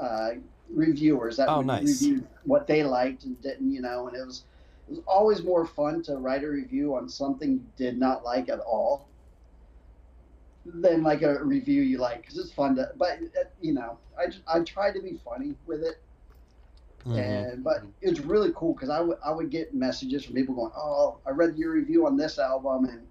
uh, 0.01 0.31
reviewers 0.71 1.37
that 1.39 1.51
Oh, 1.51 1.57
would 1.57 1.67
nice. 1.67 2.03
review 2.03 2.29
what 2.45 2.67
they 2.67 2.83
liked 2.85 3.25
and 3.25 3.41
didn't 3.41 3.73
you 3.73 3.81
know 3.81 4.09
and 4.09 4.17
it 4.17 4.25
was 4.25 4.45
it 4.87 4.91
was 4.93 5.01
always 5.07 5.43
more 5.43 5.67
fun 5.67 6.03
to 6.05 6.17
write 6.17 6.45
a 6.45 6.49
review 6.49 6.95
on 6.95 7.09
something 7.09 7.53
you 7.55 7.67
did 7.77 7.99
not 7.99 8.25
like 8.25 8.49
at 8.49 8.61
all 8.61 9.08
than 10.75 11.03
like 11.03 11.23
a 11.23 11.43
review 11.45 11.83
you 11.83 11.99
like 11.99 12.21
because 12.23 12.39
it's 12.39 12.53
fun 12.53 12.75
to 12.77 12.91
but 12.97 13.19
uh, 13.39 13.45
you 13.61 13.73
know 13.73 13.99
I 14.19 14.27
I 14.47 14.61
try 14.61 14.93
to 14.93 15.01
be 15.01 15.19
funny 15.25 15.55
with 15.67 15.83
it 15.83 16.01
Mhm. 17.07 17.19
and 17.19 17.65
but 17.65 17.85
it's 18.03 18.19
really 18.21 18.51
cool 18.57 18.75
because 18.75 18.91
I 18.91 19.01
would 19.01 19.19
I 19.25 19.31
would 19.31 19.51
get 19.51 19.73
messages 19.73 20.25
from 20.25 20.35
people 20.35 20.55
going 20.55 20.73
oh 20.77 21.19
I 21.25 21.31
read 21.31 21.57
your 21.57 21.73
review 21.73 22.07
on 22.07 22.17
this 22.17 22.39
album 22.41 22.87
and 22.87 23.07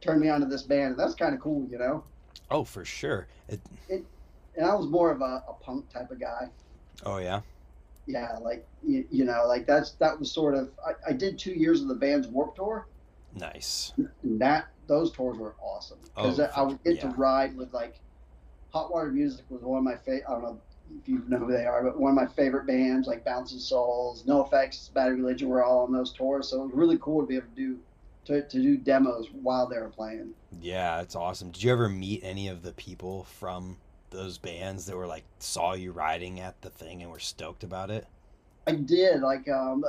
turned 0.00 0.20
me 0.20 0.28
on 0.30 0.40
to 0.40 0.46
this 0.46 0.62
band 0.62 0.92
and 0.92 0.98
that's 0.98 1.14
kind 1.14 1.34
of 1.34 1.40
cool 1.40 1.66
you 1.70 1.78
know 1.78 2.04
Oh, 2.50 2.64
for 2.64 2.84
sure. 2.84 3.28
It, 3.48 3.60
and 3.88 4.66
I 4.66 4.74
was 4.74 4.86
more 4.86 5.10
of 5.10 5.20
a, 5.22 5.42
a 5.48 5.54
punk 5.60 5.88
type 5.90 6.10
of 6.10 6.18
guy 6.20 6.48
oh 7.04 7.18
yeah. 7.18 7.42
yeah 8.06 8.38
like 8.40 8.66
you, 8.82 9.04
you 9.10 9.24
know 9.24 9.44
like 9.46 9.66
that's 9.66 9.92
that 9.92 10.18
was 10.18 10.32
sort 10.32 10.54
of 10.54 10.70
I, 10.84 11.10
I 11.10 11.12
did 11.12 11.38
two 11.38 11.52
years 11.52 11.82
of 11.82 11.88
the 11.88 11.94
band's 11.94 12.28
Warp 12.28 12.56
Tour 12.56 12.86
Nice. 13.34 13.92
and 13.96 14.40
that 14.40 14.68
those 14.92 15.10
tours 15.10 15.38
were 15.38 15.54
awesome 15.62 15.98
because 16.02 16.38
Oh, 16.38 16.50
I 16.54 16.62
would 16.62 16.82
get 16.84 16.96
yeah. 16.96 17.02
to 17.02 17.08
ride 17.08 17.56
with 17.56 17.72
like 17.72 17.98
Hot 18.72 18.92
Water 18.92 19.10
Music 19.10 19.44
was 19.48 19.62
one 19.62 19.78
of 19.78 19.84
my 19.84 19.96
favorite. 19.96 20.24
I 20.28 20.32
don't 20.32 20.42
know 20.42 20.60
if 21.00 21.08
you 21.08 21.22
know 21.28 21.38
who 21.38 21.50
they 21.50 21.64
are, 21.64 21.82
but 21.82 21.98
one 21.98 22.10
of 22.10 22.16
my 22.16 22.26
favorite 22.26 22.66
bands 22.66 23.08
like 23.08 23.24
Bouncing 23.24 23.58
Souls, 23.58 24.24
NOFX, 24.24 24.92
Bad 24.92 25.12
Religion 25.12 25.48
were 25.48 25.64
all 25.64 25.84
on 25.84 25.92
those 25.92 26.12
tours. 26.12 26.48
So 26.48 26.62
it 26.62 26.66
was 26.66 26.74
really 26.74 26.98
cool 27.00 27.22
to 27.22 27.26
be 27.26 27.36
able 27.36 27.46
to 27.48 27.54
do 27.54 27.78
to, 28.24 28.42
to 28.42 28.62
do 28.62 28.76
demos 28.76 29.28
while 29.32 29.66
they 29.66 29.78
were 29.78 29.88
playing. 29.88 30.32
Yeah, 30.60 31.00
it's 31.00 31.16
awesome. 31.16 31.50
Did 31.50 31.62
you 31.62 31.72
ever 31.72 31.88
meet 31.88 32.20
any 32.22 32.48
of 32.48 32.62
the 32.62 32.72
people 32.72 33.24
from 33.24 33.78
those 34.10 34.36
bands 34.38 34.84
that 34.86 34.96
were 34.96 35.06
like 35.06 35.24
saw 35.38 35.72
you 35.72 35.90
riding 35.92 36.38
at 36.38 36.60
the 36.60 36.70
thing 36.70 37.02
and 37.02 37.10
were 37.10 37.18
stoked 37.18 37.64
about 37.64 37.90
it? 37.90 38.06
I 38.66 38.72
did 38.72 39.22
like 39.22 39.48
um, 39.48 39.84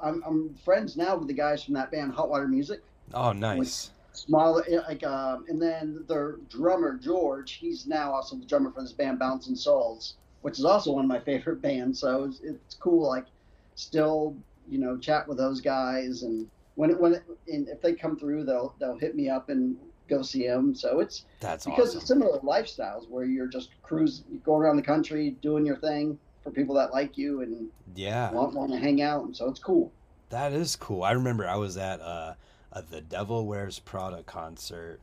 I'm, 0.00 0.22
I'm 0.24 0.54
friends 0.64 0.96
now 0.96 1.16
with 1.16 1.28
the 1.28 1.34
guys 1.34 1.64
from 1.64 1.74
that 1.74 1.90
band 1.90 2.12
Hot 2.12 2.28
Water 2.28 2.46
Music. 2.46 2.82
Oh, 3.14 3.32
nice. 3.32 3.90
Smaller, 4.18 4.64
like, 4.88 5.04
um, 5.04 5.44
and 5.48 5.60
then 5.60 6.04
their 6.08 6.36
drummer 6.48 6.94
George, 6.94 7.52
he's 7.52 7.86
now 7.86 8.12
also 8.12 8.36
the 8.36 8.44
drummer 8.44 8.70
for 8.70 8.82
this 8.82 8.92
band 8.92 9.18
Bouncing 9.18 9.56
Souls, 9.56 10.14
which 10.42 10.58
is 10.58 10.64
also 10.64 10.92
one 10.92 11.04
of 11.04 11.08
my 11.08 11.20
favorite 11.20 11.62
bands. 11.62 12.00
So 12.00 12.24
it's, 12.24 12.40
it's 12.40 12.74
cool, 12.74 13.06
like, 13.08 13.26
still, 13.74 14.36
you 14.68 14.78
know, 14.78 14.98
chat 14.98 15.28
with 15.28 15.38
those 15.38 15.60
guys, 15.60 16.22
and 16.22 16.48
when 16.74 16.90
it, 16.90 17.00
when 17.00 17.14
it, 17.14 17.24
and 17.48 17.68
if 17.68 17.80
they 17.80 17.92
come 17.94 18.16
through, 18.16 18.44
they'll 18.44 18.74
they'll 18.78 18.98
hit 18.98 19.16
me 19.16 19.28
up 19.28 19.48
and 19.48 19.76
go 20.08 20.22
see 20.22 20.46
them. 20.46 20.74
So 20.74 21.00
it's 21.00 21.24
That's 21.40 21.64
because 21.64 21.88
awesome. 21.88 21.98
it's 21.98 22.08
similar 22.08 22.38
lifestyles 22.40 23.08
where 23.08 23.24
you're 23.24 23.46
just 23.46 23.70
cruise, 23.82 24.24
you 24.30 24.38
go 24.38 24.56
around 24.56 24.76
the 24.76 24.82
country 24.82 25.36
doing 25.42 25.64
your 25.64 25.76
thing 25.76 26.18
for 26.42 26.50
people 26.50 26.74
that 26.74 26.92
like 26.92 27.16
you 27.18 27.42
and 27.42 27.68
yeah. 27.94 28.30
want, 28.30 28.54
want 28.54 28.72
to 28.72 28.78
hang 28.78 29.02
out, 29.02 29.24
and 29.24 29.36
so 29.36 29.48
it's 29.48 29.60
cool. 29.60 29.92
That 30.30 30.52
is 30.52 30.76
cool. 30.76 31.02
I 31.04 31.12
remember 31.12 31.46
I 31.46 31.56
was 31.56 31.76
at 31.76 32.00
uh, 32.00 32.34
a 32.72 32.82
The 32.82 33.00
Devil 33.00 33.46
Wears 33.46 33.78
Prada 33.78 34.22
concert 34.24 35.00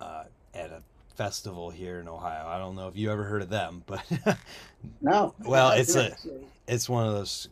uh, 0.00 0.24
at 0.54 0.70
a 0.70 0.82
festival 1.14 1.70
here 1.70 2.00
in 2.00 2.08
Ohio. 2.08 2.46
I 2.46 2.58
don't 2.58 2.74
know 2.74 2.88
if 2.88 2.96
you 2.96 3.10
ever 3.12 3.24
heard 3.24 3.42
of 3.42 3.48
them, 3.50 3.82
but 3.86 4.02
No, 5.00 5.34
Well, 5.44 5.70
it's 5.72 5.94
a- 5.96 6.16
it's 6.66 6.88
one 6.88 7.06
of 7.06 7.12
those 7.14 7.48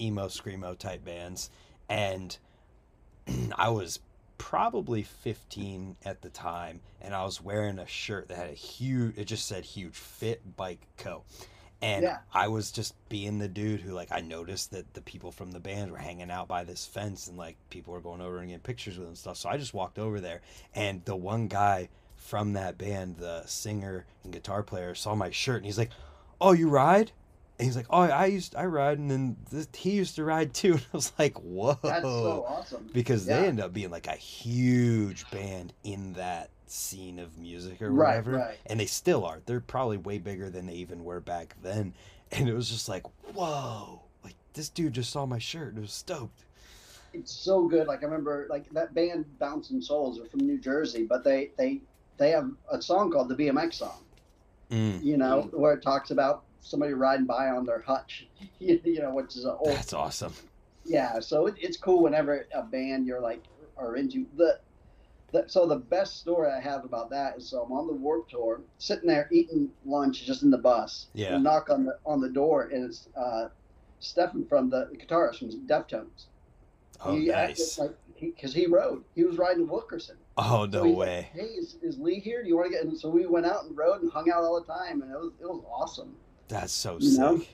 emo 0.00 0.26
screamo 0.28 0.76
type 0.78 1.04
bands, 1.04 1.50
and 1.88 2.36
I 3.56 3.68
was 3.70 4.00
probably 4.38 5.02
15 5.02 5.96
at 6.04 6.22
the 6.22 6.28
time, 6.30 6.80
and 7.00 7.14
I 7.14 7.24
was 7.24 7.40
wearing 7.40 7.78
a 7.78 7.86
shirt 7.86 8.28
that 8.28 8.36
had 8.36 8.50
a 8.50 8.54
huge. 8.54 9.16
It 9.18 9.24
just 9.26 9.46
said 9.46 9.64
"Huge 9.64 9.94
Fit 9.94 10.56
Bike 10.56 10.86
Co." 10.96 11.22
And 11.84 12.02
Yeah. 12.02 12.18
I 12.32 12.48
was 12.48 12.70
just 12.72 12.94
being 13.10 13.38
the 13.38 13.48
dude 13.48 13.80
who, 13.82 13.92
like, 13.92 14.10
I 14.10 14.20
noticed 14.20 14.70
that 14.70 14.94
the 14.94 15.02
people 15.02 15.30
from 15.30 15.50
the 15.50 15.60
band 15.60 15.92
were 15.92 15.98
hanging 15.98 16.30
out 16.30 16.48
by 16.48 16.64
this 16.64 16.86
fence, 16.86 17.26
and 17.26 17.36
like 17.36 17.56
people 17.68 17.92
were 17.92 18.00
going 18.00 18.22
over 18.22 18.38
and 18.38 18.48
getting 18.48 18.60
pictures 18.60 18.94
with 18.96 19.02
them 19.04 19.08
and 19.10 19.18
stuff. 19.18 19.36
So 19.36 19.48
I 19.50 19.58
just 19.58 19.74
walked 19.74 19.98
over 19.98 20.18
there, 20.20 20.40
and 20.74 21.04
the 21.04 21.14
one 21.16 21.46
guy 21.46 21.88
from 22.16 22.54
that 22.54 22.78
band, 22.78 23.18
the 23.18 23.44
singer 23.44 24.06
and 24.22 24.32
guitar 24.32 24.62
player, 24.62 24.94
saw 24.94 25.14
my 25.14 25.30
shirt, 25.30 25.56
and 25.58 25.66
he's 25.66 25.76
like, 25.78 25.90
"Oh, 26.40 26.52
you 26.52 26.70
ride?" 26.70 27.12
And 27.58 27.66
he's 27.66 27.76
like, 27.76 27.86
"Oh, 27.90 28.00
I 28.00 28.26
used 28.26 28.56
I 28.56 28.64
ride, 28.64 28.98
and 28.98 29.10
then 29.10 29.36
this, 29.50 29.68
he 29.74 29.90
used 29.90 30.16
to 30.16 30.24
ride 30.24 30.54
too." 30.54 30.72
And 30.78 30.82
I 30.92 30.96
was 30.96 31.12
like, 31.18 31.36
"Whoa!" 31.38 31.78
That's 31.82 32.02
so 32.02 32.44
awesome. 32.48 32.88
because 32.94 33.26
Yeah. 33.28 33.40
they 33.42 33.46
end 33.48 33.60
up 33.60 33.74
being 33.74 33.90
like 33.90 34.06
a 34.06 34.16
huge 34.16 35.30
band 35.30 35.74
in 35.84 36.14
that 36.14 36.48
scene 36.74 37.18
of 37.18 37.38
music 37.38 37.80
or 37.80 37.90
Right, 37.90 38.10
whatever, 38.10 38.32
right. 38.38 38.58
and 38.66 38.78
they 38.80 38.86
still 38.86 39.24
are. 39.24 39.40
They're 39.46 39.60
probably 39.60 39.96
way 39.96 40.18
bigger 40.18 40.50
than 40.50 40.66
they 40.66 40.74
even 40.74 41.04
were 41.04 41.20
back 41.20 41.56
then. 41.62 41.94
And 42.32 42.48
it 42.48 42.54
was 42.54 42.68
just 42.68 42.88
like, 42.88 43.04
"Whoa!" 43.34 44.00
Like 44.24 44.34
this 44.54 44.68
dude 44.68 44.94
just 44.94 45.10
saw 45.10 45.24
my 45.24 45.38
shirt 45.38 45.74
and 45.74 45.82
was 45.82 45.92
stoked. 45.92 46.44
It's 47.12 47.30
so 47.30 47.68
good. 47.68 47.86
Like 47.86 48.00
I 48.02 48.06
remember, 48.06 48.46
like 48.50 48.68
that 48.70 48.92
band 48.92 49.24
Bouncing 49.38 49.80
Souls 49.80 50.18
are 50.18 50.24
from 50.26 50.40
New 50.40 50.58
Jersey, 50.58 51.04
but 51.04 51.22
they 51.22 51.50
they 51.58 51.80
they 52.16 52.30
have 52.30 52.50
a 52.72 52.82
song 52.82 53.12
called 53.12 53.28
the 53.28 53.36
BMX 53.36 53.74
song. 53.74 54.02
Mm, 54.70 55.04
You 55.04 55.16
know, 55.16 55.42
where 55.52 55.74
it 55.74 55.82
talks 55.82 56.10
about 56.10 56.42
somebody 56.60 56.94
riding 56.94 57.26
by 57.26 57.50
on 57.50 57.64
their 57.66 57.82
hutch. 57.82 58.26
you 58.58 59.00
know, 59.00 59.14
which 59.14 59.36
is 59.36 59.44
an 59.44 59.54
old 59.60 59.68
that's 59.76 59.92
awesome. 59.92 60.32
yeah 60.84 61.20
so 61.20 61.46
it, 61.46 61.54
it's 61.58 61.76
cool 61.76 62.02
whenever 62.02 62.46
a 62.54 62.62
band 62.62 63.06
you're 63.06 63.20
like 63.20 63.44
are 63.76 63.96
into 63.96 64.26
the, 64.36 64.58
so 65.46 65.66
the 65.66 65.76
best 65.76 66.18
story 66.20 66.50
i 66.50 66.60
have 66.60 66.84
about 66.84 67.10
that 67.10 67.36
is 67.36 67.48
so 67.48 67.62
i'm 67.62 67.72
on 67.72 67.86
the 67.86 67.92
warp 67.92 68.28
tour 68.28 68.60
sitting 68.78 69.08
there 69.08 69.28
eating 69.32 69.68
lunch 69.84 70.24
just 70.24 70.42
in 70.42 70.50
the 70.50 70.58
bus 70.58 71.06
Yeah. 71.14 71.34
and 71.34 71.44
knock 71.44 71.70
on 71.70 71.84
the 71.84 71.98
on 72.06 72.20
the 72.20 72.28
door 72.28 72.68
and 72.72 72.84
it's 72.84 73.08
uh 73.16 73.48
stefan 74.00 74.44
from 74.46 74.70
the, 74.70 74.88
the 74.90 74.96
guitarist 74.96 75.38
from 75.38 75.50
deftones 75.66 76.26
Oh, 77.04 77.14
he 77.16 77.30
acted 77.32 77.58
nice. 77.58 77.78
like 77.78 77.90
because 78.20 78.54
he, 78.54 78.66
rode 78.66 79.02
he 79.14 79.24
was 79.24 79.36
riding 79.36 79.66
wilkerson 79.68 80.16
Oh 80.36 80.64
So 80.70 80.78
no 80.78 80.82
like, 80.84 80.96
way. 80.96 81.28
hey 81.34 81.42
is, 81.42 81.76
is 81.82 81.98
Leigh 81.98 82.20
here 82.20 82.42
do 82.42 82.48
you 82.48 82.56
want 82.56 82.70
to 82.70 82.76
get 82.76 82.84
and 82.84 82.96
so 82.98 83.08
we 83.10 83.26
went 83.26 83.44
out 83.46 83.64
and 83.64 83.76
rode 83.76 84.02
and 84.02 84.10
hung 84.12 84.30
out 84.30 84.42
all 84.44 84.58
the 84.60 84.66
time 84.72 85.02
and 85.02 85.10
it 85.10 85.18
was 85.18 85.32
it 85.40 85.44
was 85.46 85.62
awesome 85.70 86.14
That's 86.48 86.72
so 86.72 86.98
You 87.00 87.18
know? 87.18 87.38
sick. 87.38 87.48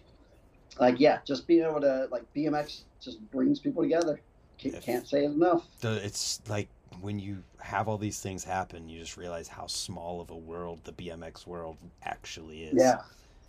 like 0.79 1.01
yeah 1.01 1.19
just 1.27 1.47
being 1.47 1.65
able 1.65 1.81
to 1.81 2.09
like 2.11 2.23
bmx 2.35 2.83
just 3.01 3.19
brings 3.31 3.59
people 3.59 3.83
together 3.83 4.21
can't, 4.59 4.75
If- 4.75 4.85
can't 4.85 5.09
say 5.09 5.25
it 5.25 5.31
enough 5.31 5.65
the, 5.81 6.05
it's 6.05 6.41
like 6.49 6.69
when 7.01 7.19
you 7.19 7.43
have 7.61 7.89
all 7.89 7.99
these 7.99 8.21
things 8.21 8.45
happen, 8.45 8.89
you 8.89 9.01
just 9.01 9.17
realize 9.17 9.49
how 9.49 9.67
small 9.67 10.21
of 10.21 10.31
a 10.31 10.37
world 10.37 10.81
the 10.85 10.93
BMX 10.93 11.47
world 11.47 11.77
actually 12.05 12.65
is. 12.65 12.75
yeah 12.75 13.01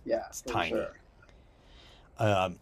yeah 0.04 0.24
It's 0.28 0.42
tiny. 0.42 0.70
sure. 0.70 0.92
Um, 2.18 2.56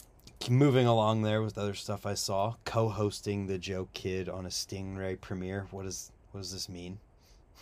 moving 0.49 0.87
along 0.87 1.23
there 1.23 1.43
with 1.43 1.59
other 1.59 1.75
stuff 1.75 2.07
I 2.07 2.15
saw, 2.15 2.55
co-hosting 2.65 3.47
the 3.47 3.59
Joe 3.59 3.89
Kid 3.93 4.29
on 4.29 4.47
a 4.47 4.49
Stingray 4.49 5.21
premiere. 5.21 5.67
What 5.71 5.85
does 5.85 6.13
what 6.33 6.41
does 6.41 6.53
this 6.53 6.69
mean? 6.69 6.99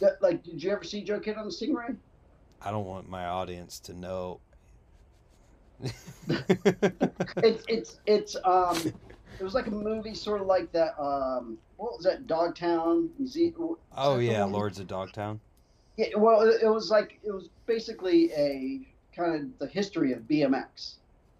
Yeah, 0.01 0.11
like 0.21 0.43
did 0.45 0.63
you 0.63 0.71
ever 0.71 0.85
see 0.85 1.03
joe 1.03 1.19
kid 1.19 1.37
on 1.37 1.45
the 1.45 1.51
stingray 1.51 1.97
I 2.63 2.71
don't 2.71 2.87
want 2.87 3.09
my 3.09 3.27
audience 3.27 3.79
to 3.81 3.95
know. 3.95 4.41
it's 7.39 7.65
it's 7.69 8.01
it's 8.07 8.37
um 8.45 8.77
it 9.39 9.43
was 9.45 9.55
like 9.55 9.67
a 9.67 9.71
movie 9.71 10.15
sort 10.15 10.41
of 10.41 10.47
like 10.47 10.71
that 10.73 10.99
um 11.01 11.59
what 11.77 11.93
was 11.97 12.05
that 12.05 12.27
dogtown 12.27 13.09
Ze- 13.27 13.55
oh 13.97 14.19
yeah? 14.19 14.45
Lords 14.45 14.79
of 14.81 14.87
Dogtown. 14.87 15.41
yeah 15.97 16.17
well 16.17 16.41
it, 16.43 16.63
it 16.63 16.69
was 16.69 16.91
like 16.91 17.19
it 17.23 17.31
was 17.31 17.49
basically 17.67 18.33
a 18.33 18.81
kind 19.15 19.35
of 19.35 19.59
the 19.59 19.67
history 19.67 20.13
of 20.13 20.21
bmx 20.23 20.95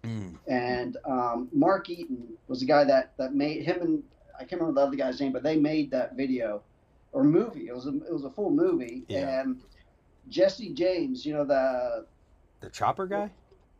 Mm, 0.05 0.35
and 0.47 0.95
um, 1.03 1.49
Mark 1.51 1.89
Eaton 1.89 2.25
was 2.47 2.61
the 2.61 2.65
guy 2.65 2.85
that 2.85 3.11
that 3.17 3.33
made 3.35 3.63
him 3.65 3.81
and 3.81 4.03
I 4.33 4.45
can't 4.45 4.61
remember 4.61 4.79
the 4.79 4.87
other 4.87 4.95
guy's 4.95 5.19
name, 5.19 5.33
but 5.33 5.43
they 5.43 5.57
made 5.57 5.91
that 5.91 6.15
video 6.15 6.61
or 7.11 7.25
movie. 7.25 7.67
It 7.67 7.75
was 7.75 7.85
a 7.85 7.89
it 7.89 8.13
was 8.13 8.23
a 8.23 8.29
full 8.29 8.49
movie, 8.49 9.03
Yeah. 9.09 9.41
and 9.41 9.59
Jesse 10.29 10.69
James, 10.69 11.25
you 11.25 11.33
know 11.33 11.43
the 11.43 12.05
the 12.61 12.69
Chopper 12.69 13.07
guy? 13.07 13.29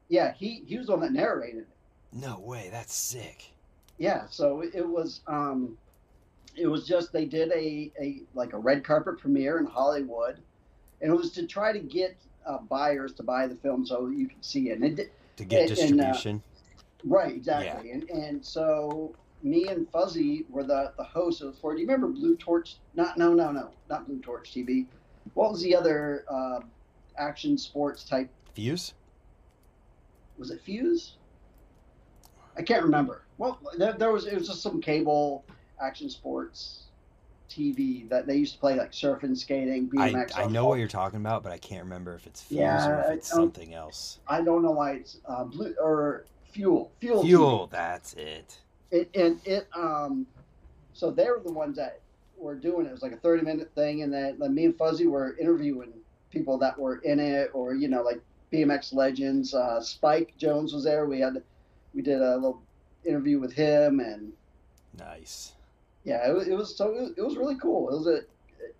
yeah 0.09 0.33
he 0.33 0.61
he 0.67 0.77
was 0.77 0.87
the 0.87 0.91
one 0.97 0.99
that 1.03 1.13
narrated 1.13 1.59
it. 1.59 1.67
No 2.11 2.37
way, 2.39 2.67
that's 2.69 2.93
sick. 2.93 3.53
Yeah, 3.99 4.23
so 4.30 4.61
it, 4.61 4.73
it 4.73 4.88
was 4.88 5.21
um, 5.27 5.77
it 6.55 6.67
was 6.67 6.88
just 6.88 7.11
they 7.13 7.26
did 7.26 7.51
a 7.51 7.91
a 8.01 8.21
like 8.34 8.53
a 8.53 8.57
red 8.57 8.84
carpet 8.84 9.19
premiere 9.19 9.59
in 9.59 9.65
Hollywood, 9.65 10.39
and 11.01 11.11
it 11.11 11.15
was 11.15 11.31
to 11.34 11.45
try 11.45 11.71
to 11.73 11.80
get 11.80 12.17
uh, 12.47 12.59
buyers 12.59 13.13
to 13.13 13.23
buy 13.23 13.45
the 13.45 13.55
film 13.55 13.85
so 13.85 14.07
you 14.07 14.27
could 14.27 14.43
see 14.43 14.69
it. 14.69 14.80
And 14.80 14.99
it 14.99 15.13
To 15.38 15.43
get 15.45 15.69
And- 15.69 15.80
and, 15.80 16.01
uh, 16.01 16.03
distribution. 16.05 16.43
Right, 17.03 17.35
exactly. 17.35 17.91
And 17.91 18.09
and 18.09 18.45
so 18.45 19.13
me 19.43 19.67
and 19.67 19.89
Fuzzy 19.89 20.45
were 20.49 20.63
the 20.63 20.93
the 20.97 21.03
hosts 21.03 21.41
of 21.41 21.57
for. 21.59 21.73
Do 21.73 21.81
you 21.81 21.88
remember 21.88 22.07
Blue 22.07 22.35
Torch? 22.38 22.77
Not 22.95 23.17
no 23.17 23.34
no 23.34 23.51
no 23.51 23.69
not 23.89 24.07
Blue 24.07 24.19
Torch 24.19 24.51
TV. 24.53 24.85
What 25.34 25.51
was 25.51 25.61
the 25.61 25.76
other 25.76 26.26
uh, 26.30 26.61
action 27.17 27.57
sports 27.57 28.03
type? 28.03 28.30
Fuse? 28.53 28.93
Was 30.38 30.51
it 30.51 30.61
Fuse? 30.61 31.17
I 32.57 32.61
can't 32.61 32.84
remember. 32.84 33.23
Well, 33.39 33.57
there, 33.77 33.93
there 33.93 34.11
was 34.11 34.27
it 34.27 34.35
was 34.35 34.47
just 34.47 34.61
some 34.61 34.81
cable 34.81 35.45
action 35.81 36.09
sports 36.09 36.83
TV 37.49 38.07
that 38.09 38.27
they 38.27 38.35
used 38.35 38.53
to 38.53 38.59
play 38.59 38.75
like 38.75 38.91
surfing, 38.91 39.35
skating, 39.35 39.89
BMX. 39.89 40.37
I 40.37 40.45
know 40.45 40.65
what 40.65 40.77
you're 40.77 40.87
talking 40.89 41.19
about, 41.19 41.41
but 41.41 41.51
I 41.51 41.57
can't 41.57 41.83
remember 41.83 42.13
if 42.13 42.27
it's 42.27 42.41
Fuse 42.41 42.59
Yeah, 42.59 42.87
or 42.87 42.99
if 43.01 43.09
it's 43.11 43.29
something 43.29 43.73
else. 43.73 44.19
I 44.27 44.41
don't 44.41 44.61
know 44.61 44.71
why 44.71 44.91
it's 44.91 45.17
uh, 45.25 45.45
blue 45.45 45.73
or 45.81 46.25
fuel. 46.51 46.91
Fuel. 46.99 47.23
TV. 47.23 47.27
Fuel, 47.27 47.67
that's 47.71 48.13
it. 48.13 48.59
it 48.91 49.09
and 49.15 49.39
it 49.45 49.67
um 49.75 50.27
so 50.93 51.09
they 51.09 51.25
were 51.25 51.41
the 51.43 51.53
ones 51.53 51.77
that 51.77 52.01
were 52.37 52.55
doing 52.55 52.85
it. 52.85 52.89
It 52.89 52.91
was 52.91 53.01
like 53.01 53.13
a 53.13 53.17
thirty 53.17 53.43
minute 53.43 53.71
thing 53.73 54.03
and 54.03 54.13
then 54.13 54.37
then 54.37 54.53
me 54.53 54.65
and 54.65 54.77
Fuzzy 54.77 55.07
were 55.07 55.37
interviewing 55.39 55.93
people 56.29 56.57
that 56.57 56.77
were 56.77 56.97
in 56.97 57.19
it 57.19 57.51
or, 57.53 57.73
you 57.73 57.87
know, 57.87 58.03
like 58.03 58.21
BMX 58.51 58.93
legends. 58.93 59.53
Uh, 59.53 59.81
Spike 59.81 60.33
Jonze 60.37 60.73
was 60.73 60.83
there. 60.83 61.05
We 61.05 61.21
had 61.21 61.41
we 61.93 62.01
did 62.01 62.21
a 62.21 62.35
little 62.35 62.61
interview 63.05 63.39
with 63.39 63.53
him 63.53 63.99
and 63.99 64.31
Nice. 64.97 65.53
yeah, 66.03 66.27
it, 66.30 66.34
was- 66.34 66.47
it 66.47 66.55
was 66.55 66.76
so 66.76 67.11
it 67.15 67.21
was, 67.21 67.38
really 67.38 67.55
cool. 67.55 67.89
It 67.89 67.97
was 67.97 68.07
a 68.07 68.19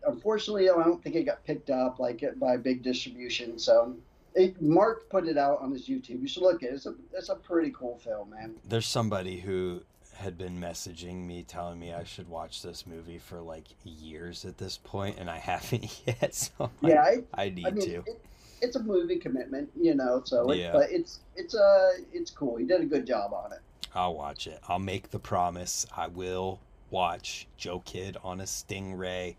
unfortunately 0.08 0.70
I 0.70 0.74
don't 0.84 1.02
think 1.04 1.16
it 1.16 1.24
got 1.24 1.44
picked 1.46 1.70
up 1.70 2.00
like 2.00 2.24
by 2.40 2.58
big 2.58 2.84
distribution. 2.84 3.58
So 3.60 3.96
it, 4.36 4.62
Mark 4.62 5.10
put 5.10 5.28
it 5.28 5.38
out 5.38 5.62
on 5.62 5.72
his 5.72 5.88
YouTube. 5.88 6.22
You 6.22 6.28
should 6.28 6.44
look 6.44 6.64
at 6.64 6.70
it. 6.70 6.74
It's 6.74 6.86
a 6.86 6.96
it's 7.14 7.30
a 7.30 7.36
pretty 7.36 7.72
cool 7.72 7.98
film, 7.98 8.32
man. 8.32 8.56
There's 8.68 8.86
somebody 8.88 9.40
who 9.40 9.82
had 10.16 10.38
been 10.38 10.60
messaging 10.60 11.26
me 11.26 11.44
telling 11.44 11.80
me 11.80 11.94
I 11.94 12.04
should 12.04 12.28
watch 12.28 12.62
this 12.62 12.86
movie 12.86 13.20
for 13.20 13.40
like 13.40 13.66
years 13.86 14.44
at 14.44 14.58
this 14.58 14.78
point, 14.78 15.18
and 15.18 15.30
I 15.30 15.38
haven't 15.52 16.02
yet. 16.06 16.36
So 16.36 16.52
I'm 16.60 16.70
like, 16.82 16.94
Yeah, 16.94 17.04
I, 17.04 17.24
I 17.46 17.50
need 17.50 17.66
I 17.68 17.72
mean, 17.72 17.86
to. 17.86 17.96
it, 18.00 18.22
it's 18.62 18.76
a 18.76 18.84
movie 18.84 19.18
commitment, 19.18 19.70
you 19.80 19.96
know. 19.96 20.22
So, 20.26 20.52
it, 20.52 20.58
Yeah. 20.60 20.74
but 20.74 20.92
it's 20.92 21.20
it's 21.38 21.56
uh 21.56 21.92
it's 22.12 22.30
cool. 22.32 22.58
He 22.58 22.66
did 22.66 22.82
a 22.82 22.86
good 22.86 23.08
job 23.08 23.34
on 23.34 23.54
it. 23.54 23.60
I'll 23.94 24.14
watch 24.14 24.48
it. 24.48 24.60
I'll 24.68 24.80
make 24.80 25.12
the 25.12 25.20
promise. 25.20 25.86
I 25.96 26.08
will 26.08 26.60
watch 26.90 27.48
Joe 27.58 27.80
Kid 27.80 28.18
on 28.24 28.40
a 28.40 28.44
Stingray. 28.44 29.36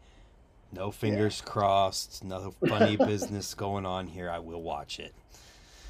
No 0.72 0.90
fingers 0.90 1.40
crossed. 1.40 2.24
No 2.24 2.55
funny 2.66 2.97
business 3.06 3.55
going 3.55 3.86
on 3.86 4.06
here. 4.06 4.31
I 4.31 4.39
will 4.39 4.62
watch 4.62 4.98
it. 5.01 5.14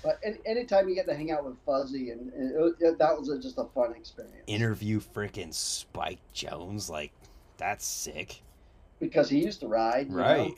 But 0.02 0.18
any, 0.24 0.38
anytime 0.46 0.88
you 0.88 0.94
get 0.94 1.06
to 1.06 1.14
hang 1.14 1.30
out 1.30 1.44
with 1.44 1.56
Fuzzy, 1.66 2.10
and, 2.10 2.32
and 2.32 2.56
uh, 2.56 2.66
it, 2.66 2.74
it, 2.80 2.98
that 2.98 3.18
was 3.18 3.28
a, 3.28 3.38
just 3.38 3.58
a 3.58 3.64
fun 3.64 3.92
experience. 3.92 4.44
Interview 4.46 5.00
freaking 5.00 5.52
Spike 5.52 6.20
Jonze, 6.34 6.88
like 6.88 7.12
that's 7.58 7.84
sick. 7.84 8.40
Because 8.98 9.28
he 9.28 9.44
used 9.44 9.60
to 9.60 9.68
ride, 9.68 10.12
right? 10.12 10.48
Know? 10.48 10.54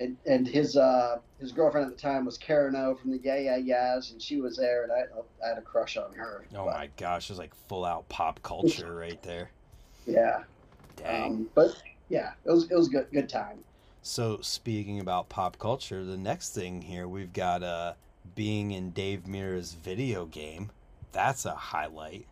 And, 0.00 0.16
and 0.26 0.48
his 0.48 0.76
uh, 0.76 1.18
his 1.38 1.52
girlfriend 1.52 1.86
at 1.90 1.94
the 1.94 2.00
time 2.00 2.24
was 2.24 2.38
Karen 2.38 2.74
O 2.74 2.94
from 2.94 3.10
the 3.10 3.20
Yeah 3.22 3.36
Yeah 3.36 3.56
Yeahs, 3.58 4.12
and 4.12 4.20
she 4.20 4.40
was 4.40 4.56
there, 4.56 4.82
and 4.84 4.90
I, 4.90 5.04
I 5.44 5.48
had 5.50 5.58
a 5.58 5.62
crush 5.62 5.98
on 5.98 6.12
her. 6.14 6.46
Oh 6.54 6.64
but, 6.64 6.74
my 6.74 6.88
gosh, 6.96 7.28
it 7.28 7.32
was 7.32 7.38
like 7.38 7.54
full 7.68 7.84
out 7.84 8.08
pop 8.08 8.42
culture 8.42 8.94
right 8.94 9.22
there. 9.22 9.50
Yeah. 10.06 10.44
Dang. 10.96 11.24
Um, 11.24 11.50
but 11.54 11.76
yeah, 12.08 12.32
it 12.44 12.50
was 12.50 12.70
it 12.70 12.74
was 12.74 12.88
good 12.88 13.06
good 13.12 13.28
time. 13.28 13.58
So 14.02 14.38
speaking 14.40 14.98
about 14.98 15.28
pop 15.28 15.58
culture, 15.58 16.02
the 16.04 16.16
next 16.16 16.54
thing 16.54 16.80
here 16.80 17.06
we've 17.06 17.34
got 17.34 17.62
uh 17.62 17.92
being 18.34 18.70
in 18.70 18.90
Dave 18.90 19.24
Mirra's 19.24 19.74
video 19.74 20.24
game. 20.26 20.70
That's 21.12 21.44
a 21.44 21.54
highlight. 21.54 22.26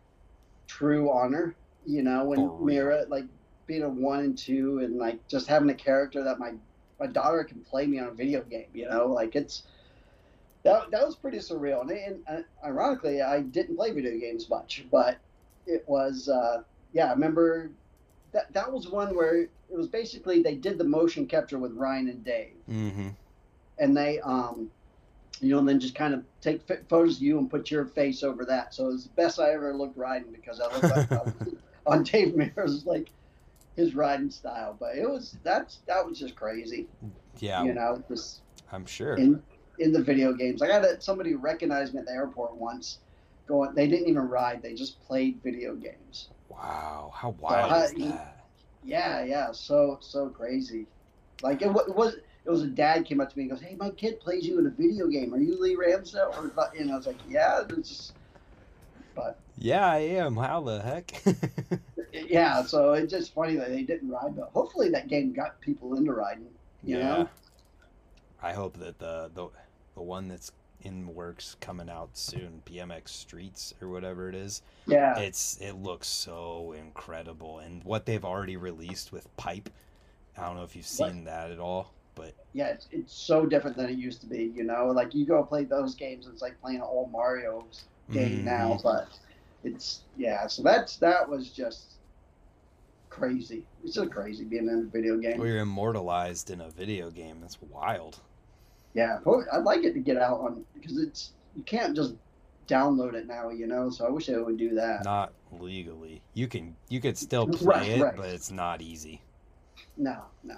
True 0.66 1.10
honor, 1.10 1.54
you 1.86 2.02
know, 2.02 2.24
when 2.24 2.40
Mirra 2.40 3.08
like 3.08 3.24
being 3.66 3.82
a 3.82 3.88
one 3.88 4.20
and 4.20 4.38
two 4.38 4.78
and 4.78 4.96
like 4.96 5.26
just 5.28 5.46
having 5.46 5.70
a 5.70 5.74
character 5.74 6.24
that 6.24 6.38
my 6.38 6.52
my 6.98 7.06
daughter 7.06 7.44
can 7.44 7.60
play 7.60 7.86
me 7.86 7.98
on 7.98 8.08
a 8.08 8.12
video 8.12 8.42
game, 8.42 8.68
you 8.74 8.88
know, 8.88 9.06
like 9.06 9.36
it's 9.36 9.62
that 10.64 10.90
that 10.90 11.06
was 11.06 11.16
pretty 11.16 11.38
surreal. 11.38 11.82
And, 11.82 11.90
and 11.90 12.24
uh, 12.28 12.66
ironically, 12.66 13.22
I 13.22 13.40
didn't 13.40 13.76
play 13.76 13.92
video 13.92 14.18
games 14.18 14.48
much, 14.48 14.84
but 14.90 15.18
it 15.66 15.84
was 15.86 16.28
uh 16.28 16.62
yeah, 16.92 17.06
I 17.06 17.12
remember 17.12 17.70
that 18.32 18.52
that 18.52 18.70
was 18.70 18.88
one 18.88 19.14
where 19.14 19.42
it 19.42 19.76
was 19.76 19.88
basically 19.88 20.42
they 20.42 20.54
did 20.54 20.78
the 20.78 20.84
motion 20.84 21.26
capture 21.26 21.58
with 21.58 21.72
Ryan 21.72 22.08
and 22.08 22.24
Dave, 22.24 22.54
mm-hmm. 22.68 23.08
and 23.78 23.96
they 23.96 24.20
um, 24.20 24.70
you 25.40 25.50
know, 25.50 25.58
and 25.58 25.68
then 25.68 25.78
just 25.78 25.94
kind 25.94 26.14
of 26.14 26.24
take 26.40 26.62
photos 26.88 27.16
of 27.16 27.22
you 27.22 27.38
and 27.38 27.50
put 27.50 27.70
your 27.70 27.84
face 27.84 28.22
over 28.22 28.44
that. 28.44 28.74
So 28.74 28.84
it 28.84 28.92
was 28.92 29.04
the 29.04 29.10
best 29.10 29.38
I 29.38 29.52
ever 29.52 29.74
looked 29.74 29.96
riding 29.96 30.32
because 30.32 30.60
I 30.60 30.64
looked 30.72 31.10
like 31.10 31.30
on 31.86 32.02
Dave 32.02 32.34
Mirra's 32.34 32.86
like 32.86 33.10
his 33.78 33.94
riding 33.94 34.30
style. 34.30 34.76
But 34.78 34.96
it 34.96 35.08
was 35.08 35.36
that's 35.42 35.78
that 35.86 36.04
was 36.04 36.18
just 36.18 36.34
crazy. 36.34 36.88
Yeah, 37.38 37.62
you 37.64 37.72
know, 37.72 38.02
just 38.08 38.42
I'm 38.72 38.84
sure 38.84 39.14
in 39.14 39.42
in 39.78 39.92
the 39.92 40.02
video 40.02 40.34
games. 40.34 40.60
I 40.60 40.66
got 40.66 40.84
a, 40.84 41.00
somebody 41.00 41.34
recognized 41.34 41.94
me 41.94 42.00
at 42.00 42.06
the 42.06 42.12
airport 42.12 42.56
once. 42.56 42.98
Going, 43.46 43.74
they 43.74 43.86
didn't 43.86 44.08
even 44.08 44.22
ride; 44.22 44.62
they 44.62 44.74
just 44.74 45.00
played 45.00 45.40
video 45.42 45.74
games. 45.74 46.28
Wow, 46.48 47.12
how 47.14 47.30
wild 47.38 47.70
so, 47.70 47.82
is 47.84 48.10
that? 48.10 48.36
Yeah, 48.82 49.24
yeah, 49.24 49.52
so 49.52 49.98
so 50.02 50.28
crazy. 50.28 50.86
Like 51.40 51.62
it, 51.62 51.68
it, 51.68 51.94
was 51.94 52.16
it 52.44 52.50
was 52.50 52.62
a 52.62 52.66
dad 52.66 53.06
came 53.06 53.20
up 53.20 53.30
to 53.30 53.38
me 53.38 53.44
and 53.44 53.52
goes, 53.52 53.62
"Hey, 53.62 53.76
my 53.78 53.90
kid 53.90 54.20
plays 54.20 54.44
you 54.44 54.58
in 54.58 54.66
a 54.66 54.70
video 54.70 55.06
game. 55.06 55.32
Are 55.32 55.38
you 55.38 55.58
Leigh 55.58 55.76
Ramsdell?" 55.76 56.36
Or 56.36 56.52
and 56.76 56.92
I 56.92 56.96
was 56.96 57.06
like, 57.06 57.20
"Yeah, 57.26 57.62
it's 57.70 57.88
just." 57.88 58.12
But 59.14 59.40
yeah, 59.56 59.88
I 59.88 59.98
am. 59.98 60.36
How 60.36 60.60
the 60.62 60.82
heck? 60.82 61.22
yeah, 62.28 62.62
so 62.62 62.92
it's 62.94 63.12
just 63.12 63.34
funny 63.34 63.56
that 63.56 63.68
they 63.68 63.82
didn't 63.82 64.10
ride, 64.10 64.36
but 64.36 64.50
hopefully 64.52 64.88
that 64.90 65.08
game 65.08 65.32
got 65.32 65.60
people 65.60 65.96
into 65.96 66.12
riding. 66.12 66.48
You 66.82 66.98
yeah. 66.98 67.04
know. 67.04 67.28
I 68.42 68.52
hope 68.52 68.78
that 68.78 68.98
the 68.98 69.30
the 69.34 69.48
the 69.94 70.02
one 70.02 70.28
that's 70.28 70.52
in 70.82 71.12
works 71.14 71.56
coming 71.60 71.90
out 71.90 72.10
soon 72.12 72.62
bmx 72.64 73.08
streets 73.08 73.74
or 73.82 73.88
whatever 73.88 74.28
it 74.28 74.34
is 74.34 74.62
yeah 74.86 75.18
it's 75.18 75.58
it 75.60 75.72
looks 75.72 76.06
so 76.06 76.72
incredible 76.78 77.58
and 77.58 77.82
what 77.84 78.06
they've 78.06 78.24
already 78.24 78.56
released 78.56 79.10
with 79.10 79.34
pipe 79.36 79.68
i 80.36 80.46
don't 80.46 80.56
know 80.56 80.62
if 80.62 80.76
you've 80.76 80.86
seen 80.86 81.16
what? 81.16 81.24
that 81.24 81.50
at 81.50 81.58
all 81.58 81.92
but 82.14 82.32
yeah 82.52 82.68
it's, 82.68 82.86
it's 82.92 83.12
so 83.12 83.44
different 83.44 83.76
than 83.76 83.86
it 83.86 83.98
used 83.98 84.20
to 84.20 84.26
be 84.26 84.52
you 84.54 84.62
know 84.62 84.86
like 84.86 85.14
you 85.14 85.26
go 85.26 85.42
play 85.42 85.64
those 85.64 85.94
games 85.94 86.28
it's 86.32 86.42
like 86.42 86.60
playing 86.60 86.78
an 86.78 86.84
old 86.84 87.10
mario 87.10 87.64
game 88.12 88.38
mm-hmm. 88.38 88.44
now 88.44 88.78
but 88.82 89.08
it's 89.64 90.02
yeah 90.16 90.46
so 90.46 90.62
that's 90.62 90.96
that 90.96 91.28
was 91.28 91.50
just 91.50 91.97
crazy 93.18 93.64
it's 93.84 93.94
just 93.94 94.10
crazy 94.10 94.44
being 94.44 94.68
in 94.68 94.88
a 94.88 94.92
video 94.92 95.16
game 95.18 95.38
well, 95.38 95.46
you're 95.46 95.58
immortalized 95.58 96.50
in 96.50 96.60
a 96.60 96.70
video 96.70 97.10
game 97.10 97.40
that's 97.40 97.60
wild 97.62 98.20
yeah, 98.94 99.18
I'd 99.52 99.64
like 99.64 99.84
it 99.84 99.92
to 99.94 100.00
get 100.00 100.16
out 100.16 100.40
on 100.40 100.64
because 100.74 100.98
it's 100.98 101.32
you 101.54 101.62
can't 101.62 101.94
just 101.94 102.14
download 102.66 103.14
it 103.14 103.26
now, 103.26 103.50
you 103.50 103.66
know. 103.66 103.90
So 103.90 104.06
I 104.06 104.10
wish 104.10 104.26
they 104.26 104.36
would 104.36 104.58
do 104.58 104.74
that. 104.74 105.04
Not 105.04 105.32
legally. 105.52 106.22
You 106.34 106.48
can 106.48 106.74
you 106.88 107.00
could 107.00 107.16
still 107.16 107.46
play 107.46 107.66
right, 107.66 107.88
it, 107.88 108.02
right. 108.02 108.16
but 108.16 108.26
it's 108.26 108.50
not 108.50 108.80
easy. 108.82 109.22
No, 109.96 110.22
no. 110.42 110.56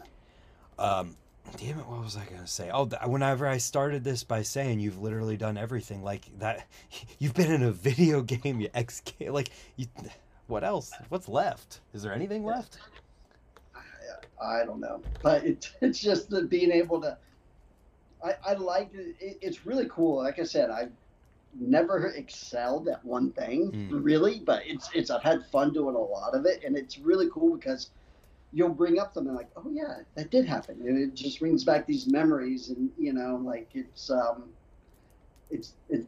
Um, 0.79 1.17
damn 1.59 1.79
it, 1.79 1.87
what 1.87 2.03
was 2.03 2.17
I 2.17 2.25
gonna 2.25 2.47
say? 2.47 2.71
Oh, 2.73 2.87
whenever 3.07 3.47
I 3.47 3.59
started 3.59 4.05
this 4.05 4.25
by 4.25 4.43
saying 4.43 4.81
you've 4.81 5.01
literally 5.01 5.37
done 5.37 5.59
everything 5.59 6.03
like 6.03 6.27
that, 6.39 6.67
you've 7.19 7.35
been 7.35 7.53
in 7.53 7.63
a 7.63 7.73
video 7.73 8.23
game, 8.23 8.61
you 8.61 8.69
XK, 8.71 9.33
like 9.33 9.51
you. 9.77 9.87
What 10.51 10.65
else? 10.65 10.93
What's 11.09 11.29
left? 11.29 11.81
Is 11.95 12.03
there 12.03 12.13
anything 12.13 12.45
left? 12.45 12.79
I, 13.75 14.61
I 14.61 14.65
don't 14.65 14.81
know, 14.81 15.01
but 15.23 15.45
it, 15.45 15.71
it's 15.81 16.01
just 16.01 16.29
the 16.29 16.43
being 16.43 16.73
able 16.73 17.01
to 17.03 17.17
I, 18.23 18.35
I 18.45 18.53
like 18.55 18.91
it. 18.95 19.39
It's 19.41 19.67
really 19.67 19.87
cool. 19.89 20.19
Like 20.19 20.39
I 20.39 20.45
said, 20.45 20.71
I've 20.71 20.93
never 21.59 22.09
excelled 22.09 22.89
at 22.89 23.05
one 23.05 23.33
thing 23.33 23.73
mm. 23.73 23.89
really, 24.05 24.41
but 24.41 24.63
it's 24.67 24.91
it's 24.95 25.11
I've 25.11 25.23
had 25.23 25.47
fun 25.47 25.73
doing 25.73 25.95
a 25.95 26.01
lot 26.01 26.35
of 26.35 26.47
it, 26.47 26.63
and 26.65 26.77
it's 26.77 26.99
really 26.99 27.29
cool 27.33 27.57
because 27.57 27.91
you'll 28.53 28.69
bring 28.71 28.99
up 28.99 29.15
something 29.15 29.35
like, 29.35 29.51
oh 29.57 29.71
yeah, 29.71 29.99
that 30.17 30.31
did 30.31 30.47
happen, 30.47 30.81
and 30.81 30.99
it 30.99 31.15
just 31.15 31.41
brings 31.41 31.65
back 31.65 31.87
these 31.87 32.07
memories, 32.07 32.71
and 32.71 32.91
you 32.99 33.13
know, 33.13 33.41
like 33.43 33.69
it's 33.75 34.11
um, 34.11 34.45
it's 35.51 35.75
it's 35.89 36.07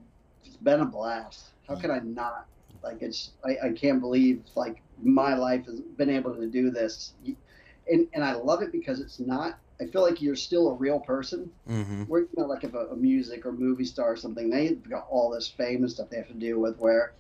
been 0.62 0.80
a 0.80 0.84
blast. 0.84 1.50
How 1.68 1.76
can 1.76 1.90
I 1.90 2.00
not? 2.00 2.46
Like 2.82 3.02
it's 3.02 3.30
I, 3.44 3.68
I 3.68 3.72
can't 3.72 4.00
believe 4.00 4.42
like 4.54 4.82
my 5.02 5.34
life 5.34 5.66
has 5.66 5.80
been 5.80 6.10
able 6.10 6.34
to 6.34 6.46
do 6.46 6.70
this, 6.70 7.14
and 7.90 8.06
and 8.12 8.24
I 8.24 8.34
love 8.34 8.62
it 8.62 8.72
because 8.72 9.00
it's 9.00 9.20
not 9.20 9.58
I 9.82 9.86
feel 9.86 10.02
like 10.02 10.22
you're 10.22 10.36
still 10.36 10.68
a 10.68 10.74
real 10.74 11.00
person. 11.00 11.50
Mm-hmm. 11.68 12.02
Where 12.04 12.22
you 12.22 12.28
know, 12.36 12.46
like 12.46 12.64
if 12.64 12.74
a, 12.74 12.86
a, 12.86 12.96
music 12.96 13.44
or 13.44 13.52
movie 13.52 13.84
star 13.84 14.12
or 14.12 14.16
something, 14.16 14.48
they've 14.48 14.82
got 14.88 15.06
all 15.10 15.30
this 15.30 15.48
fame 15.48 15.82
and 15.82 15.90
stuff 15.90 16.10
they 16.10 16.16
have 16.18 16.28
to 16.28 16.34
deal 16.34 16.60
with. 16.60 16.78
Where 16.78 17.12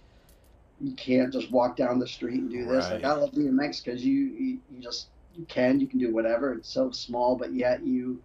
you 0.80 0.94
can't 0.94 1.32
just 1.32 1.50
walk 1.50 1.76
down 1.76 1.98
the 1.98 2.06
street 2.06 2.40
and 2.40 2.50
do 2.50 2.64
this. 2.66 2.84
Right. 2.84 2.94
Like 2.94 3.04
I 3.04 3.12
love 3.14 3.32
BMX 3.32 3.84
because 3.84 4.04
you, 4.04 4.14
you 4.14 4.58
you 4.70 4.80
just 4.80 5.08
you 5.36 5.44
can 5.46 5.80
you 5.80 5.86
can 5.86 5.98
do 5.98 6.12
whatever. 6.12 6.52
It's 6.54 6.68
so 6.68 6.90
small, 6.90 7.36
but 7.36 7.52
yet 7.52 7.84
you 7.84 8.22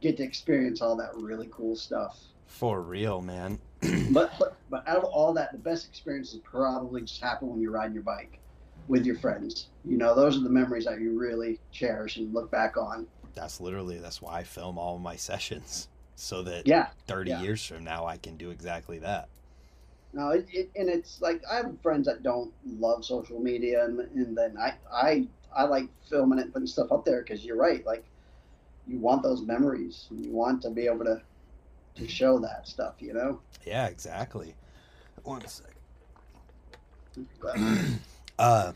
get 0.00 0.16
to 0.18 0.22
experience 0.22 0.82
all 0.82 0.96
that 0.96 1.14
really 1.16 1.48
cool 1.50 1.76
stuff. 1.76 2.18
For 2.46 2.80
real, 2.80 3.20
man. 3.20 3.58
but, 4.10 4.32
but 4.38 4.56
but 4.70 4.88
out 4.88 4.98
of 4.98 5.04
all 5.04 5.32
that, 5.34 5.52
the 5.52 5.58
best 5.58 5.86
experiences 5.86 6.40
probably 6.42 7.02
just 7.02 7.22
happen 7.22 7.48
when 7.48 7.60
you're 7.60 7.72
riding 7.72 7.94
your 7.94 8.02
bike 8.02 8.38
with 8.88 9.06
your 9.06 9.16
friends. 9.18 9.68
You 9.84 9.96
know, 9.96 10.14
those 10.14 10.36
are 10.36 10.40
the 10.42 10.50
memories 10.50 10.86
that 10.86 11.00
you 11.00 11.18
really 11.18 11.60
cherish 11.70 12.16
and 12.16 12.34
look 12.34 12.50
back 12.50 12.76
on 12.76 13.06
that's 13.38 13.60
literally 13.60 13.98
that's 13.98 14.20
why 14.20 14.38
I 14.38 14.42
film 14.42 14.78
all 14.78 14.98
my 14.98 15.16
sessions 15.16 15.88
so 16.16 16.42
that 16.42 16.66
yeah 16.66 16.88
30 17.06 17.30
yeah. 17.30 17.42
years 17.42 17.64
from 17.64 17.84
now 17.84 18.06
I 18.06 18.16
can 18.16 18.36
do 18.36 18.50
exactly 18.50 18.98
that. 18.98 19.28
No, 20.12 20.30
it, 20.30 20.46
it, 20.52 20.70
and 20.74 20.88
it's 20.88 21.20
like 21.20 21.42
I 21.50 21.56
have 21.56 21.80
friends 21.82 22.06
that 22.06 22.22
don't 22.22 22.52
love 22.64 23.04
social 23.04 23.38
media, 23.38 23.84
and, 23.84 24.00
and 24.00 24.36
then 24.36 24.56
I 24.58 24.72
I 24.92 25.28
I 25.54 25.64
like 25.64 25.88
filming 26.08 26.38
it 26.38 26.46
and 26.46 26.52
putting 26.52 26.66
stuff 26.66 26.90
up 26.90 27.04
there 27.04 27.22
because 27.22 27.44
you're 27.44 27.56
right. 27.58 27.84
Like 27.84 28.04
you 28.86 28.98
want 28.98 29.22
those 29.22 29.42
memories, 29.42 30.06
and 30.10 30.24
you 30.24 30.32
want 30.32 30.62
to 30.62 30.70
be 30.70 30.86
able 30.86 31.04
to 31.04 31.20
to 31.98 32.08
show 32.08 32.38
that 32.38 32.66
stuff, 32.66 32.94
you 32.98 33.12
know. 33.12 33.40
Yeah, 33.66 33.86
exactly. 33.86 34.54
One 35.24 35.42
second. 35.46 35.74
uh, 38.38 38.72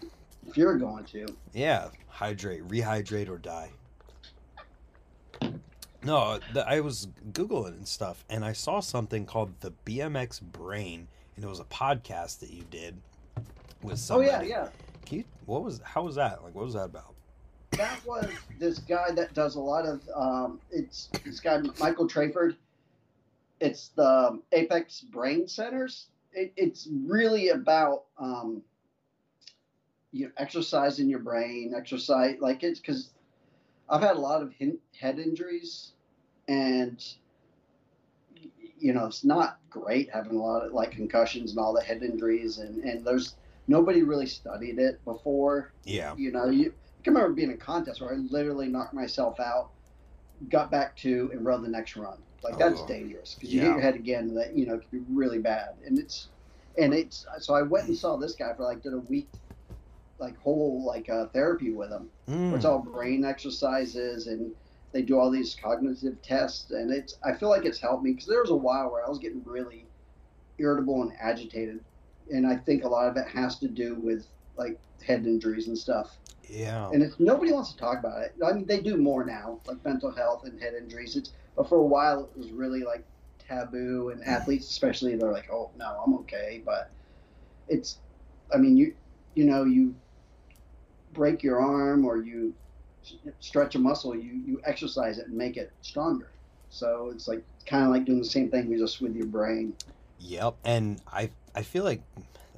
if 0.49 0.57
you're 0.57 0.77
going 0.77 1.05
to. 1.07 1.27
Yeah, 1.53 1.89
hydrate, 2.09 2.67
rehydrate, 2.67 3.29
or 3.29 3.39
die. 3.39 3.71
No, 6.05 6.41
the, 6.53 6.69
I 6.69 6.81
was 6.81 7.09
googling 7.31 7.77
and 7.77 7.89
stuff, 7.89 8.25
and 8.29 8.45
I 8.45 8.53
saw 8.53 8.81
something 8.81 9.25
called 9.25 9.61
the 9.61 9.73
BMX 9.87 10.41
Brain, 10.43 11.07
and 11.37 11.45
it 11.45 11.49
was 11.49 11.61
a 11.61 11.65
podcast 11.65 12.41
that 12.41 12.51
you 12.51 12.65
did 12.71 12.97
with 13.83 13.99
somebody. 13.99 14.31
Oh 14.31 14.33
yeah, 14.33 14.43
yeah. 14.43 14.69
Can 15.07 15.19
you? 15.19 15.25
What 15.47 15.63
was? 15.63 15.81
How 15.85 16.03
was 16.03 16.17
that? 16.17 16.43
Like, 16.43 16.55
what 16.55 16.65
was 16.65 16.75
that 16.75 16.87
about? 16.87 17.15
That 17.73 18.05
was 18.05 18.29
this 18.59 18.81
guy 18.81 19.13
that 19.13 19.33
does 19.33 19.55
a 19.55 19.61
lot 19.61 19.87
of. 19.87 20.01
Um, 20.15 20.61
it's 20.73 21.09
this 21.25 21.39
guy 21.39 21.61
Michael 21.79 22.09
Trayford. 22.09 22.57
It's 23.63 23.89
the 23.89 24.41
Apex 24.51 25.03
Brain 25.03 25.47
Centers. 25.47 26.09
It, 26.33 26.53
it's 26.57 26.89
really 26.91 27.51
about 27.51 28.05
um, 28.19 28.63
you 30.11 30.27
know, 30.27 30.33
exercising 30.37 31.09
your 31.09 31.21
brain, 31.21 31.73
exercise 31.77 32.37
like 32.41 32.65
it's 32.65 32.81
because 32.81 33.11
I've 33.89 34.03
had 34.03 34.17
a 34.17 34.21
lot 34.21 34.43
of 34.43 34.53
head 34.99 35.19
injuries, 35.19 35.93
and 36.49 37.05
you 38.79 38.93
know 38.93 39.07
it's 39.07 39.25
not 39.25 39.59
great 39.71 40.11
having 40.11 40.37
a 40.37 40.43
lot 40.43 40.67
of 40.67 40.73
like 40.73 40.91
concussions 40.91 41.51
and 41.51 41.61
all 41.61 41.73
the 41.73 41.83
head 41.83 42.03
injuries, 42.03 42.59
and 42.59 42.83
and 42.83 43.05
there's 43.05 43.37
nobody 43.69 44.03
really 44.03 44.27
studied 44.27 44.81
it 44.81 45.05
before. 45.05 45.73
Yeah. 45.85 46.17
You 46.17 46.33
know, 46.33 46.47
you 46.47 46.73
I 46.99 47.03
can 47.03 47.15
remember 47.15 47.35
being 47.35 47.51
in 47.51 47.55
a 47.55 47.59
contest 47.59 48.01
where 48.01 48.13
I 48.13 48.17
literally 48.17 48.69
knocked 48.69 48.95
myself 48.95 49.39
out, 49.39 49.71
got 50.49 50.71
back 50.71 50.97
to, 50.99 51.31
and 51.33 51.45
rode 51.45 51.63
the 51.63 51.69
next 51.69 51.97
run. 51.97 52.19
Like 52.43 52.59
that's 52.59 52.83
Oh, 52.83 52.87
dangerous 52.87 53.35
because 53.35 53.53
you 53.53 53.61
yeah. 53.61 53.67
hit 53.67 53.73
your 53.75 53.83
head 53.83 53.95
again. 53.97 54.35
That 54.35 54.57
you 54.57 54.67
know 54.67 54.75
it 54.75 54.81
could 54.83 54.91
be 54.91 55.05
really 55.13 55.39
bad. 55.39 55.71
And 55.85 55.99
it's 55.99 56.31
and 56.79 56.95
it's 56.95 57.25
so 57.41 57.55
I 57.55 57.63
went 57.63 57.89
and 57.89 57.97
saw 57.97 58.17
this 58.17 58.35
guy 58.37 58.53
for 58.55 58.65
like 58.65 58.83
did 58.83 58.95
a 58.95 58.99
week, 58.99 59.31
like 60.19 60.37
whole 60.39 60.85
like 60.87 61.09
uh, 61.09 61.27
therapy 61.29 61.73
with 61.73 61.91
him. 61.91 62.11
where 62.49 62.57
it's 62.57 62.65
Mm. 62.65 62.71
all 62.71 62.79
brain 62.83 63.25
exercises 63.25 64.27
and 64.27 64.53
they 64.93 65.03
do 65.03 65.19
all 65.19 65.31
these 65.31 65.55
cognitive 65.57 66.21
tests 66.23 66.71
and 66.71 66.91
it's 66.93 67.17
i 67.25 67.33
feel 67.33 67.49
like 67.51 67.65
it's 67.65 67.81
helped 67.81 68.03
me 68.05 68.13
because 68.13 68.27
there 68.29 68.41
was 68.41 68.51
a 68.51 68.57
while 68.57 68.91
where 68.91 69.05
i 69.05 69.09
was 69.09 69.19
getting 69.19 69.43
really 69.45 69.89
irritable 70.59 71.03
and 71.03 71.13
agitated 71.21 71.79
and 72.31 72.47
i 72.47 72.57
think 72.57 72.85
a 72.85 72.89
lot 72.89 73.09
of 73.09 73.17
it 73.17 73.27
has 73.29 73.59
to 73.59 73.69
do 73.69 73.97
with 74.01 74.27
like 74.57 74.81
head 75.07 75.27
injuries 75.27 75.69
and 75.69 75.77
stuff 75.79 76.19
Yeah. 76.49 76.89
and 76.93 77.03
it's 77.03 77.19
nobody 77.19 77.53
wants 77.53 77.73
to 77.73 77.79
talk 77.79 77.99
about 77.99 78.23
it 78.23 78.33
i 78.45 78.53
mean 78.53 78.67
they 78.67 78.81
do 78.81 78.97
more 78.97 79.25
now 79.25 79.61
like 79.67 79.85
mental 79.85 80.11
health 80.15 80.43
and 80.45 80.61
head 80.61 80.75
injuries 80.75 81.17
it's 81.17 81.33
but 81.57 81.69
for 81.69 81.79
a 81.79 81.85
while 81.87 82.25
it 82.35 82.39
was 82.39 82.51
really 82.53 82.83
like 82.83 83.05
taboo 83.39 84.11
and 84.11 84.23
athletes 84.25 84.69
especially 84.69 85.17
they're 85.17 85.33
like 85.33 85.51
oh 85.53 85.71
no 85.77 86.03
i'm 86.07 86.15
okay 86.15 86.63
but 86.65 86.91
it's 87.69 87.99
i 88.55 88.57
mean 88.57 88.77
you 88.77 88.95
you 89.35 89.45
know 89.45 89.65
you 89.65 89.95
break 91.13 91.43
your 91.43 91.61
arm 91.61 92.05
or 92.05 92.19
you 92.19 92.55
stretch 93.41 93.75
a 93.75 93.79
muscle 93.79 94.15
you 94.15 94.33
you 94.47 94.61
exercise 94.65 95.19
it 95.19 95.27
and 95.27 95.37
make 95.37 95.57
it 95.57 95.73
stronger 95.83 96.31
so 96.71 97.11
it's 97.13 97.29
like 97.29 97.45
kind 97.67 97.85
of 97.85 97.91
like 97.91 98.05
doing 98.05 98.19
the 98.19 98.25
same 98.25 98.51
thing 98.51 98.75
just 98.79 99.01
with 99.01 99.15
your 99.15 99.27
brain 99.27 99.75
Yep. 100.21 100.57
And 100.65 101.01
I 101.13 101.31
I 101.55 101.63
feel 101.63 101.85
like 101.85 102.03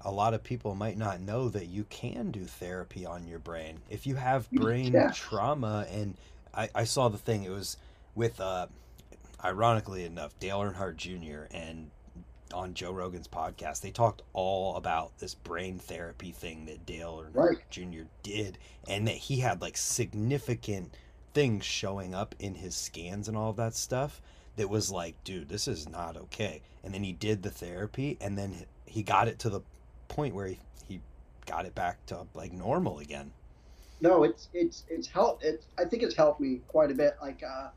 a 0.05 0.11
lot 0.11 0.35
of 0.35 0.43
people 0.43 0.75
might 0.75 0.97
not 0.99 1.21
know 1.21 1.49
that 1.49 1.67
you 1.67 1.85
can 1.85 2.31
do 2.31 2.45
therapy 2.45 3.07
on 3.07 3.27
your 3.27 3.39
brain. 3.39 3.81
If 3.91 4.07
you 4.07 4.17
have 4.17 4.53
brain 4.55 4.93
Yeah. 4.93 5.11
trauma 5.11 5.87
and 5.91 6.15
I, 6.55 6.69
I 6.75 6.85
saw 6.85 7.09
the 7.09 7.19
thing, 7.19 7.45
it 7.45 7.51
was 7.51 7.77
with 8.15 8.41
uh 8.41 8.67
ironically 9.45 10.05
enough, 10.05 10.39
Dale 10.39 10.61
Earnhardt 10.61 10.97
Jr. 10.97 11.55
and 11.55 11.91
on 12.53 12.75
Joe 12.75 12.93
Rogan's 12.93 13.29
podcast, 13.29 13.81
they 13.81 13.91
talked 13.91 14.23
all 14.33 14.77
about 14.77 15.19
this 15.19 15.35
brain 15.35 15.79
therapy 15.79 16.31
thing 16.33 16.67
that 16.67 16.87
Dale 16.87 17.23
Earnhardt 17.25 17.35
Right. 17.35 17.71
Jr. 17.71 18.03
did 18.23 18.59
and 18.89 19.07
that 19.09 19.17
he 19.17 19.39
had 19.41 19.61
like 19.61 19.77
significant 19.77 20.95
things 21.33 21.65
showing 21.65 22.15
up 22.15 22.35
in 22.39 22.55
his 22.55 22.75
scans 22.77 23.27
and 23.29 23.37
all 23.37 23.51
of 23.51 23.57
that 23.57 23.75
stuff 23.75 24.21
that 24.57 24.71
was 24.71 24.91
like, 24.91 25.17
dude, 25.25 25.49
this 25.49 25.67
is 25.67 25.89
not 25.89 26.17
okay. 26.17 26.63
And 26.85 26.95
then 26.95 27.03
he 27.03 27.13
did 27.13 27.43
the 27.43 27.51
therapy, 27.51 28.17
and 28.21 28.39
then 28.39 28.55
he 28.87 29.03
got 29.03 29.27
it 29.27 29.41
to 29.41 29.51
the 29.51 29.63
point 30.07 30.35
where 30.35 30.47
he, 30.47 30.59
he 30.87 31.01
got 31.47 31.67
it 31.67 31.75
back 31.75 32.05
to 32.07 32.27
like 32.35 32.53
normal 32.53 33.01
again. 33.01 33.33
no 34.01 34.23
it's 34.23 34.49
it's 34.55 34.85
it's 34.89 35.09
helped 35.09 35.43
it's 35.43 35.67
i 35.79 35.85
think 35.85 36.03
it's 36.03 36.15
helped 36.15 36.41
me 36.41 36.61
quite 36.69 36.91
a 36.91 36.95
bit 36.95 37.17
like 37.21 37.43
uh 37.43 37.69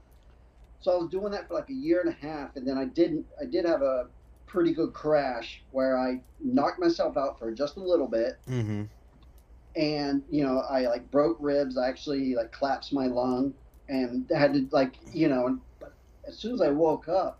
so 0.80 0.92
i 0.92 0.96
was 0.96 1.10
doing 1.10 1.32
that 1.32 1.48
for 1.48 1.54
like 1.54 1.70
a 1.70 1.74
year 1.74 2.00
and 2.02 2.10
a 2.10 2.28
half 2.28 2.56
and 2.56 2.68
then 2.68 2.78
i 2.78 2.86
didn't 2.86 3.26
i 3.42 3.46
did 3.46 3.66
have 3.66 3.82
a 3.82 4.08
pretty 4.46 4.74
good 4.74 4.94
crash 4.94 5.62
where 5.72 5.98
i 5.98 6.20
knocked 6.44 6.80
myself 6.80 7.18
out 7.18 7.38
for 7.38 7.52
just 7.52 7.78
a 7.78 7.80
little 7.80 8.08
bit. 8.08 8.38
Mm-hmm. 8.50 8.84
and 9.76 10.24
you 10.30 10.44
know 10.44 10.64
i 10.70 10.82
like 10.88 11.10
broke 11.12 11.38
ribs. 11.40 11.78
I 11.78 11.88
actually 11.88 12.36
like 12.36 12.52
collapsed 12.52 12.94
my 12.94 13.08
lung 13.08 13.54
and 13.90 14.30
had 14.34 14.54
to 14.54 14.68
like 14.72 14.96
you 15.14 15.28
know 15.28 15.48
and 15.48 15.60
but 15.80 15.94
as 16.28 16.38
soon 16.38 16.54
as 16.54 16.62
i 16.62 16.70
woke 16.70 17.08
up 17.10 17.40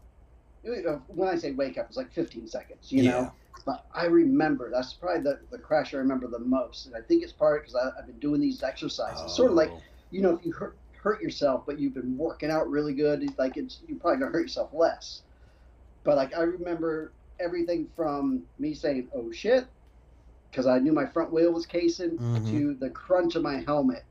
when 1.08 1.30
i 1.30 1.36
say 1.38 1.52
wake 1.52 1.78
up 1.78 1.88
it's 1.88 1.98
like 1.98 2.12
15 2.12 2.48
seconds 2.48 2.92
you 2.92 3.04
know? 3.04 3.32
But 3.66 3.86
I 3.94 4.06
remember 4.06 4.70
that's 4.72 4.94
probably 4.94 5.24
the, 5.24 5.40
the 5.52 5.58
crash 5.58 5.94
I 5.94 5.98
remember 5.98 6.28
the 6.28 6.40
most, 6.40 6.86
and 6.86 6.96
I 6.96 7.02
think 7.02 7.22
it's 7.22 7.34
part 7.34 7.64
because 7.64 7.76
I've 7.76 8.06
been 8.06 8.20
doing 8.20 8.40
these 8.40 8.64
exercises. 8.64 9.36
Sort 9.36 9.52
of 9.52 9.58
like 9.58 9.72
Oh, 9.74 9.82
you 10.10 10.22
know, 10.22 10.34
if 10.38 10.46
you 10.46 10.54
hurt 10.54 10.78
hurt 10.98 11.22
yourself, 11.22 11.66
but 11.66 11.80
you've 11.80 11.94
been 11.94 12.18
working 12.18 12.52
out 12.52 12.70
really 12.70 12.94
good, 12.94 13.24
it's 13.24 13.38
like 13.40 13.58
it's 13.58 13.82
you're 13.88 14.00
probably 14.00 14.20
gonna 14.20 14.32
hurt 14.32 14.42
yourself 14.42 14.74
less. 14.74 15.24
But 16.04 16.18
like 16.18 16.36
I 16.36 16.42
remember 16.42 17.14
everything 17.40 17.88
from 17.96 18.44
me 18.60 18.74
saying 18.74 19.10
"oh 19.14 19.32
shit" 19.32 19.68
because 20.52 20.68
I 20.68 20.80
knew 20.80 20.94
my 20.94 21.06
front 21.06 21.32
wheel 21.32 21.52
was 21.52 21.66
casing 21.66 22.20
Mhm. 22.20 22.46
to 22.52 22.74
the 22.76 22.90
crunch 22.90 23.36
of 23.36 23.44
my 23.44 23.58
helmet 23.58 24.04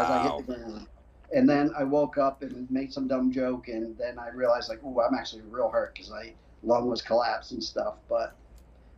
as 0.00 0.10
I 0.10 0.18
hit 0.20 0.36
the 0.38 0.42
ground. 0.54 0.88
And 1.34 1.48
then 1.48 1.72
I 1.76 1.84
woke 1.84 2.18
up 2.18 2.42
and 2.42 2.70
made 2.70 2.92
some 2.92 3.08
dumb 3.08 3.30
joke, 3.32 3.68
and 3.68 3.96
then 3.96 4.18
I 4.18 4.28
realized 4.30 4.68
like, 4.68 4.80
oh, 4.84 5.00
I'm 5.00 5.14
actually 5.14 5.42
real 5.42 5.70
hurt 5.70 5.94
because 5.94 6.12
I 6.12 6.34
lung 6.62 6.88
was 6.88 7.02
collapsed 7.02 7.52
and 7.52 7.62
stuff. 7.64 7.96
But 8.08 8.36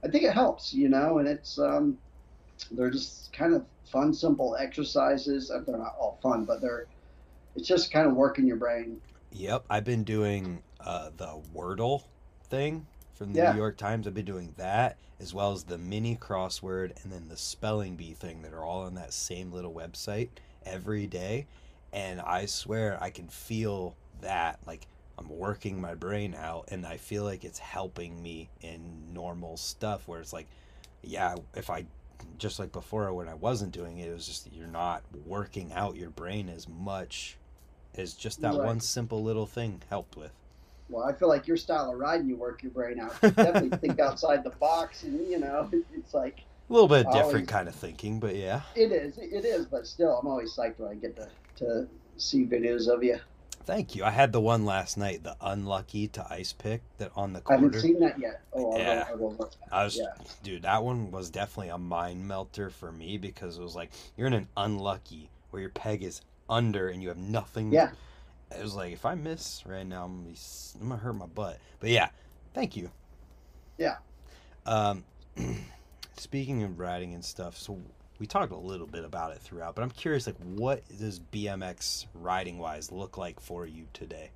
I 0.05 0.09
think 0.09 0.25
it 0.25 0.33
helps, 0.33 0.73
you 0.75 0.89
know, 0.89 1.19
and 1.19 1.29
it's 1.29 1.59
um, 1.59 1.99
they're 2.73 2.91
just 2.91 3.33
kind 3.33 3.55
of 3.55 3.67
fun, 3.85 4.13
simple 4.13 4.57
exercises. 4.57 5.51
Uh, 5.51 5.61
They're 5.61 5.79
not 5.79 5.95
all 5.99 6.19
fun, 6.23 6.45
but 6.45 6.61
they're 6.61 6.87
it's 7.55 7.69
just 7.69 7.91
kind 7.93 8.07
of 8.07 8.15
working 8.15 8.47
your 8.47 8.57
brain. 8.57 9.01
Yep, 9.33 9.65
I've 9.69 9.85
been 9.85 10.05
doing 10.05 10.63
uh, 10.81 11.11
the 11.17 11.41
Wordle 11.55 12.05
thing 12.49 12.87
from 13.15 13.33
the 13.33 13.41
Yeah. 13.41 13.53
New 13.53 13.53
York 13.59 13.77
Times. 13.77 14.07
I've 14.07 14.15
been 14.15 14.25
doing 14.25 14.55
that 14.57 14.99
as 15.21 15.33
well 15.35 15.53
as 15.53 15.65
the 15.65 15.79
mini 15.79 16.17
crossword 16.17 17.03
and 17.03 17.13
then 17.13 17.29
the 17.29 17.37
spelling 17.37 17.97
bee 17.97 18.15
thing 18.15 18.43
that 18.43 18.53
are 18.53 18.65
all 18.65 18.83
on 18.83 18.95
that 18.95 19.13
same 19.13 19.53
little 19.53 19.73
website 19.73 20.31
every 20.65 21.07
day. 21.07 21.47
And 21.93 22.21
I 22.21 22.47
swear 22.47 22.99
I 23.01 23.11
can 23.11 23.29
feel 23.29 23.97
that 24.21 24.59
like 24.67 24.87
I'm 25.19 25.29
working 25.29 25.81
my 25.81 25.95
brain 25.95 26.35
out 26.35 26.69
and 26.71 26.85
I 26.87 26.97
feel 26.97 27.25
like 27.25 27.45
it's 27.45 27.59
helping 27.59 28.21
me 28.23 28.51
in 28.61 29.13
normal 29.13 29.57
stuff 29.57 30.09
where 30.09 30.21
it's 30.21 30.33
like, 30.33 30.49
yeah, 31.03 31.37
if 31.55 31.71
I 31.71 31.87
just 32.39 32.59
like 32.59 32.73
before 32.73 33.13
when 33.15 33.29
I 33.29 33.35
wasn't 33.35 33.73
doing 33.73 33.99
it, 33.99 34.09
it 34.09 34.15
was 34.15 34.27
just 34.27 34.53
you're 34.53 34.67
not 34.67 35.03
working 35.27 35.73
out 35.73 35.97
your 35.97 36.11
brain 36.11 36.49
as 36.49 36.69
much 36.69 37.39
as 37.99 38.15
just 38.15 38.41
that 38.43 38.55
Right. 38.55 38.65
one 38.67 38.81
simple 38.81 39.23
little 39.23 39.47
thing 39.47 39.83
helped 39.91 40.17
with. 40.17 40.33
Well, 40.91 41.05
I 41.05 41.13
feel 41.13 41.29
like 41.29 41.47
your 41.47 41.57
style 41.57 41.91
of 41.93 41.99
riding, 41.99 42.29
you 42.29 42.37
work 42.37 42.63
your 42.63 42.73
brain 42.73 43.01
out. 43.01 43.15
You 43.23 43.31
definitely 43.31 43.79
think 43.79 43.99
outside 44.01 44.45
the 44.45 44.51
box, 44.51 45.03
and 45.03 45.27
you 45.29 45.39
know, 45.39 45.69
it's 45.95 46.13
like 46.15 46.41
A 46.69 46.73
little 46.73 46.89
bit 46.89 47.07
I 47.07 47.23
different 47.23 47.49
kind 47.49 47.69
of 47.69 47.75
thinking, 47.75 48.21
but 48.21 48.37
yeah. 48.37 48.63
it 48.75 48.93
is, 48.93 49.17
it 49.19 49.45
is. 49.45 49.67
But 49.67 49.87
still, 49.87 50.19
I'm 50.19 50.27
always 50.27 50.55
psyched 50.55 50.79
when 50.79 50.91
I 50.91 50.95
get 50.95 51.17
to 51.17 51.29
to 51.57 51.89
see 52.17 52.45
videos 52.45 52.89
of 52.89 53.03
you. 53.03 53.19
Thank 53.65 53.95
you. 53.95 54.05
I 54.05 54.11
had 54.11 54.31
the 54.33 54.41
one 54.43 54.67
last 54.67 54.99
night, 54.99 55.23
the 55.23 55.37
unlucky 55.41 56.07
to 56.09 56.27
ice 56.31 56.53
pick 56.53 56.83
that 56.99 57.11
on 57.17 57.33
the 57.33 57.41
I 57.49 57.55
haven't 57.55 57.81
seen 57.81 57.99
that 58.01 58.19
yet. 58.19 58.43
Oh, 58.53 58.77
Yeah. 58.77 59.05
go, 59.05 59.11
I'll 59.11 59.17
go 59.17 59.29
look. 59.39 59.53
I 59.73 59.85
was, 59.85 59.97
Yeah. 59.97 60.13
dude, 60.43 60.63
that 60.63 60.85
one 60.85 61.11
was 61.11 61.31
definitely 61.31 61.71
a 61.71 61.79
mind 61.79 62.29
melter 62.29 62.69
for 62.69 62.93
me 62.93 63.17
because 63.17 63.57
it 63.57 63.63
was 63.63 63.75
like 63.75 63.91
you're 64.19 64.27
in 64.27 64.35
an 64.35 64.49
unlucky 64.55 65.31
where 65.51 65.61
your 65.63 65.71
peg 65.71 66.03
is 66.03 66.21
under 66.49 66.89
and 66.89 67.03
you 67.03 67.09
have 67.09 67.19
nothing. 67.19 67.73
Yeah. 67.73 67.91
It 68.57 68.63
was 68.63 68.75
like 68.75 68.93
if 68.93 69.05
I 69.05 69.15
miss 69.15 69.63
right 69.67 69.87
now, 69.87 70.05
I'm 70.05 70.17
gonna, 70.19 70.29
be, 70.29 70.37
I'm 70.81 70.89
gonna 70.89 71.01
hurt 71.01 71.15
my 71.15 71.27
butt. 71.27 71.59
But 71.81 71.91
yeah, 71.91 72.09
thank 72.53 72.77
you. 72.77 72.91
Yeah. 73.79 73.97
Um, 74.67 75.05
speaking 76.17 76.63
of 76.63 76.79
riding 76.79 77.15
and 77.15 77.25
stuff, 77.25 77.57
so 77.57 77.81
we 78.19 78.27
talked 78.27 78.53
a 78.53 78.57
little 78.57 78.87
bit 78.87 79.05
about 79.05 79.33
it 79.33 79.39
throughout, 79.41 79.75
but 79.75 79.83
I'm 79.83 79.91
curious, 79.91 80.27
like, 80.27 80.37
what 80.39 80.83
does 80.99 81.21
BMX 81.21 82.07
riding 82.15 82.59
wise 82.59 82.93
look 82.93 83.19
like 83.19 83.41
for 83.41 83.67
you 83.67 83.87
today? 83.93 84.31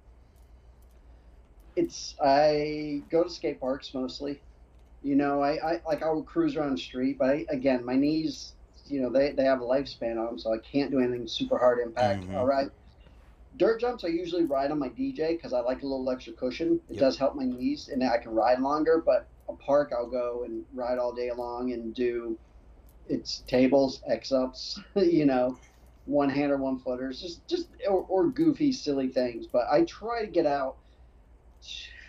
It's 1.76 2.16
I 2.20 3.02
go 3.08 3.22
to 3.22 3.30
skate 3.30 3.60
parks 3.60 3.94
mostly. 3.94 4.40
You 5.02 5.14
know, 5.14 5.40
I, 5.40 5.74
I 5.74 5.80
like 5.86 6.02
I'll 6.02 6.22
cruise 6.22 6.56
around 6.56 6.72
the 6.72 6.82
street, 6.82 7.18
but 7.18 7.30
I, 7.30 7.46
again, 7.50 7.84
my 7.84 7.94
knees, 7.94 8.54
you 8.90 9.00
know, 9.00 9.10
they, 9.10 9.32
they 9.32 9.44
have 9.44 9.60
a 9.60 9.64
lifespan 9.64 10.18
on 10.18 10.26
them, 10.26 10.38
so 10.38 10.52
I 10.52 10.58
can't 10.58 10.90
do 10.90 11.00
anything 11.00 11.26
super 11.26 11.58
hard 11.58 11.78
impact. 11.80 12.24
Mhm. 12.24 12.36
All 12.36 12.46
right. 12.46 12.70
Dirt 13.56 13.80
jumps, 13.80 14.04
I 14.04 14.08
usually 14.08 14.44
ride 14.44 14.70
on 14.70 14.78
my 14.78 14.88
DJ 14.88 15.34
because 15.34 15.52
I 15.52 15.60
like 15.60 15.82
a 15.82 15.86
little 15.86 16.08
extra 16.10 16.32
cushion. 16.34 16.80
It 16.88 16.94
Yep. 16.94 17.00
does 17.00 17.18
help 17.18 17.34
my 17.34 17.44
knees, 17.44 17.88
and 17.88 18.02
I 18.04 18.18
can 18.18 18.32
ride 18.34 18.60
longer. 18.60 19.02
But 19.04 19.28
a 19.48 19.54
park, 19.54 19.92
I'll 19.96 20.10
go 20.10 20.44
and 20.44 20.64
ride 20.74 20.98
all 20.98 21.12
day 21.12 21.32
long 21.32 21.72
and 21.72 21.94
do 21.94 22.38
it's 23.08 23.40
tables, 23.46 24.02
X 24.06 24.32
ups, 24.32 24.78
you 24.96 25.24
know, 25.24 25.56
one 26.04 26.28
hander, 26.28 26.58
one 26.58 26.78
footers, 26.78 27.20
just 27.20 27.46
just 27.48 27.68
or, 27.88 28.02
or 28.04 28.28
goofy, 28.28 28.70
silly 28.70 29.08
things. 29.08 29.46
But 29.46 29.66
I 29.70 29.84
try 29.84 30.24
to 30.24 30.30
get 30.30 30.46
out 30.46 30.76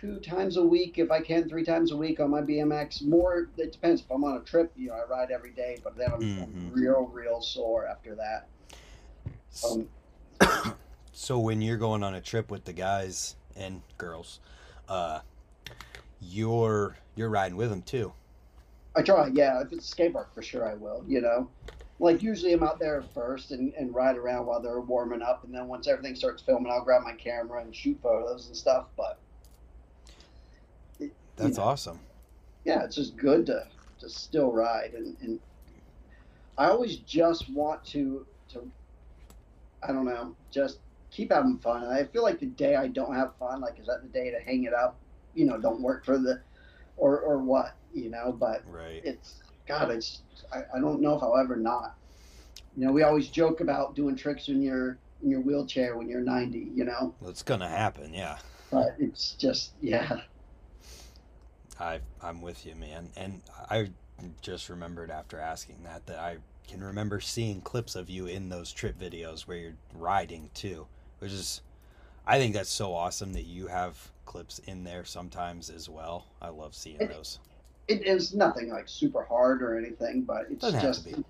two 0.00 0.18
times 0.20 0.56
a 0.56 0.64
week 0.64 0.98
if 0.98 1.10
I 1.10 1.20
can, 1.20 1.48
three 1.48 1.64
times 1.64 1.92
a 1.92 1.96
week 1.96 2.20
on 2.20 2.30
my 2.30 2.40
BMX. 2.40 3.04
More, 3.04 3.48
it 3.58 3.72
depends. 3.72 4.00
If 4.00 4.10
I'm 4.10 4.24
on 4.24 4.36
a 4.38 4.40
trip, 4.40 4.72
you 4.76 4.88
know, 4.88 4.94
I 4.94 5.04
ride 5.08 5.30
every 5.30 5.50
day, 5.50 5.78
but 5.84 5.96
then 5.96 6.10
I'm, 6.12 6.22
I'm 6.42 6.52
Mhm. 6.54 6.74
real, 6.74 7.10
real 7.12 7.40
sore 7.42 7.86
after 7.86 8.14
that. 8.16 8.48
Um, 9.64 9.88
So 11.12 11.38
when 11.38 11.60
you're 11.60 11.76
going 11.76 12.02
on 12.02 12.14
a 12.14 12.20
trip 12.20 12.50
with 12.50 12.64
the 12.64 12.72
guys 12.72 13.36
and 13.54 13.82
girls, 13.98 14.40
uh, 14.88 15.20
you're 16.20 16.96
you're 17.14 17.28
riding 17.28 17.56
with 17.56 17.68
them 17.68 17.82
too. 17.82 18.14
I 18.96 19.02
try, 19.02 19.28
yeah. 19.34 19.60
If 19.60 19.72
it's 19.72 19.84
a 19.84 19.88
skate 19.88 20.14
park, 20.14 20.34
for 20.34 20.40
sure 20.40 20.66
I 20.66 20.74
will. 20.74 21.04
You 21.06 21.20
know, 21.20 21.50
like 21.98 22.22
usually 22.22 22.54
I'm 22.54 22.62
out 22.62 22.78
there 22.78 23.02
first 23.12 23.50
and, 23.50 23.74
and 23.74 23.94
ride 23.94 24.16
around 24.16 24.46
while 24.46 24.62
they're 24.62 24.80
warming 24.80 25.20
up, 25.20 25.44
and 25.44 25.52
then 25.54 25.68
once 25.68 25.86
everything 25.88 26.14
starts 26.14 26.42
filming, 26.42 26.72
I'll 26.72 26.84
grab 26.84 27.02
my 27.02 27.12
camera 27.14 27.60
and 27.60 27.74
shoot 27.74 27.98
photos 28.02 28.46
and 28.46 28.56
stuff. 28.56 28.86
But 28.96 29.18
That's 31.40 31.56
you 31.58 31.62
know, 31.64 31.70
awesome. 31.70 32.00
yeah, 32.64 32.84
it's 32.84 32.96
just 32.96 33.16
good 33.16 33.46
to 33.46 33.66
to 34.00 34.08
still 34.08 34.50
ride, 34.52 34.94
and, 34.94 35.16
and 35.20 35.38
I 36.58 36.68
always 36.68 36.96
just 36.98 37.50
want 37.50 37.84
to 37.86 38.26
to 38.50 38.70
I 39.82 39.88
don't 39.88 40.04
know, 40.04 40.34
just 40.50 40.78
keep 41.10 41.32
having 41.32 41.58
fun. 41.58 41.84
I 41.84 42.04
feel 42.04 42.22
like 42.22 42.38
the 42.40 42.46
day 42.46 42.76
I 42.76 42.86
don't 42.88 43.14
have 43.14 43.34
fun, 43.38 43.60
like 43.60 43.78
is 43.78 43.86
that 43.86 44.02
the 44.02 44.08
day 44.08 44.30
to 44.30 44.38
hang 44.40 44.64
it 44.64 44.74
up? 44.74 44.96
You 45.34 45.46
know, 45.46 45.58
don't 45.58 45.80
work 45.82 46.04
for 46.04 46.18
the, 46.18 46.40
or 46.96 47.20
or 47.20 47.38
what? 47.38 47.74
You 47.94 48.10
know, 48.10 48.32
but 48.32 48.62
Right. 48.66 49.00
it's 49.04 49.42
God. 49.66 49.90
It's 49.90 50.22
I, 50.52 50.62
I 50.76 50.80
don't 50.80 51.00
know 51.00 51.14
if 51.16 51.22
I'll 51.22 51.36
ever 51.38 51.56
not. 51.56 51.96
You 52.76 52.86
know, 52.86 52.92
we 52.92 53.02
always 53.02 53.28
joke 53.28 53.60
about 53.60 53.94
doing 53.94 54.14
tricks 54.16 54.48
when 54.48 54.62
you're 54.62 54.98
in 55.22 55.30
your 55.30 55.40
wheelchair 55.40 55.96
when 55.96 56.08
you're 56.08 56.20
90. 56.20 56.70
You 56.74 56.84
know, 56.84 57.14
it's 57.26 57.42
gonna 57.42 57.68
happen. 57.68 58.12
Yeah. 58.14 58.38
but 58.70 58.94
it's 58.98 59.32
just 59.32 59.72
yeah. 59.80 60.20
I 61.80 62.00
I'm 62.22 62.42
with 62.42 62.66
you, 62.66 62.74
man. 62.74 63.08
And 63.16 63.40
I 63.70 63.90
just 64.42 64.68
remembered 64.68 65.10
after 65.10 65.38
asking 65.38 65.76
that 65.84 66.06
that 66.06 66.18
I 66.18 66.36
can 66.68 66.82
remember 66.84 67.20
seeing 67.20 67.60
clips 67.62 67.96
of 67.96 68.08
you 68.10 68.26
in 68.26 68.48
those 68.48 68.70
trip 68.72 68.98
videos 69.00 69.42
where 69.42 69.56
you're 69.56 69.76
riding 69.94 70.50
too, 70.54 70.86
which 71.18 71.32
is 71.32 71.62
I 72.26 72.38
think 72.38 72.54
that's 72.54 72.70
so 72.70 72.94
awesome 72.94 73.32
that 73.32 73.46
you 73.46 73.66
have 73.66 73.96
clips 74.26 74.60
in 74.60 74.84
there 74.84 75.04
sometimes 75.04 75.70
as 75.70 75.88
well. 75.88 76.26
I 76.40 76.48
love 76.50 76.74
seeing 76.74 77.00
It- 77.00 77.08
those. 77.12 77.38
It 77.88 78.06
is 78.06 78.34
nothing 78.34 78.68
like 78.70 78.88
super 78.88 79.24
hard 79.24 79.62
or 79.62 79.76
anything, 79.76 80.22
but 80.22 80.42
it's 80.48 80.60
Doesn't 80.60 80.78
have 80.78 80.90
just. 80.90 81.08
to 81.08 81.16
be. 81.16 81.24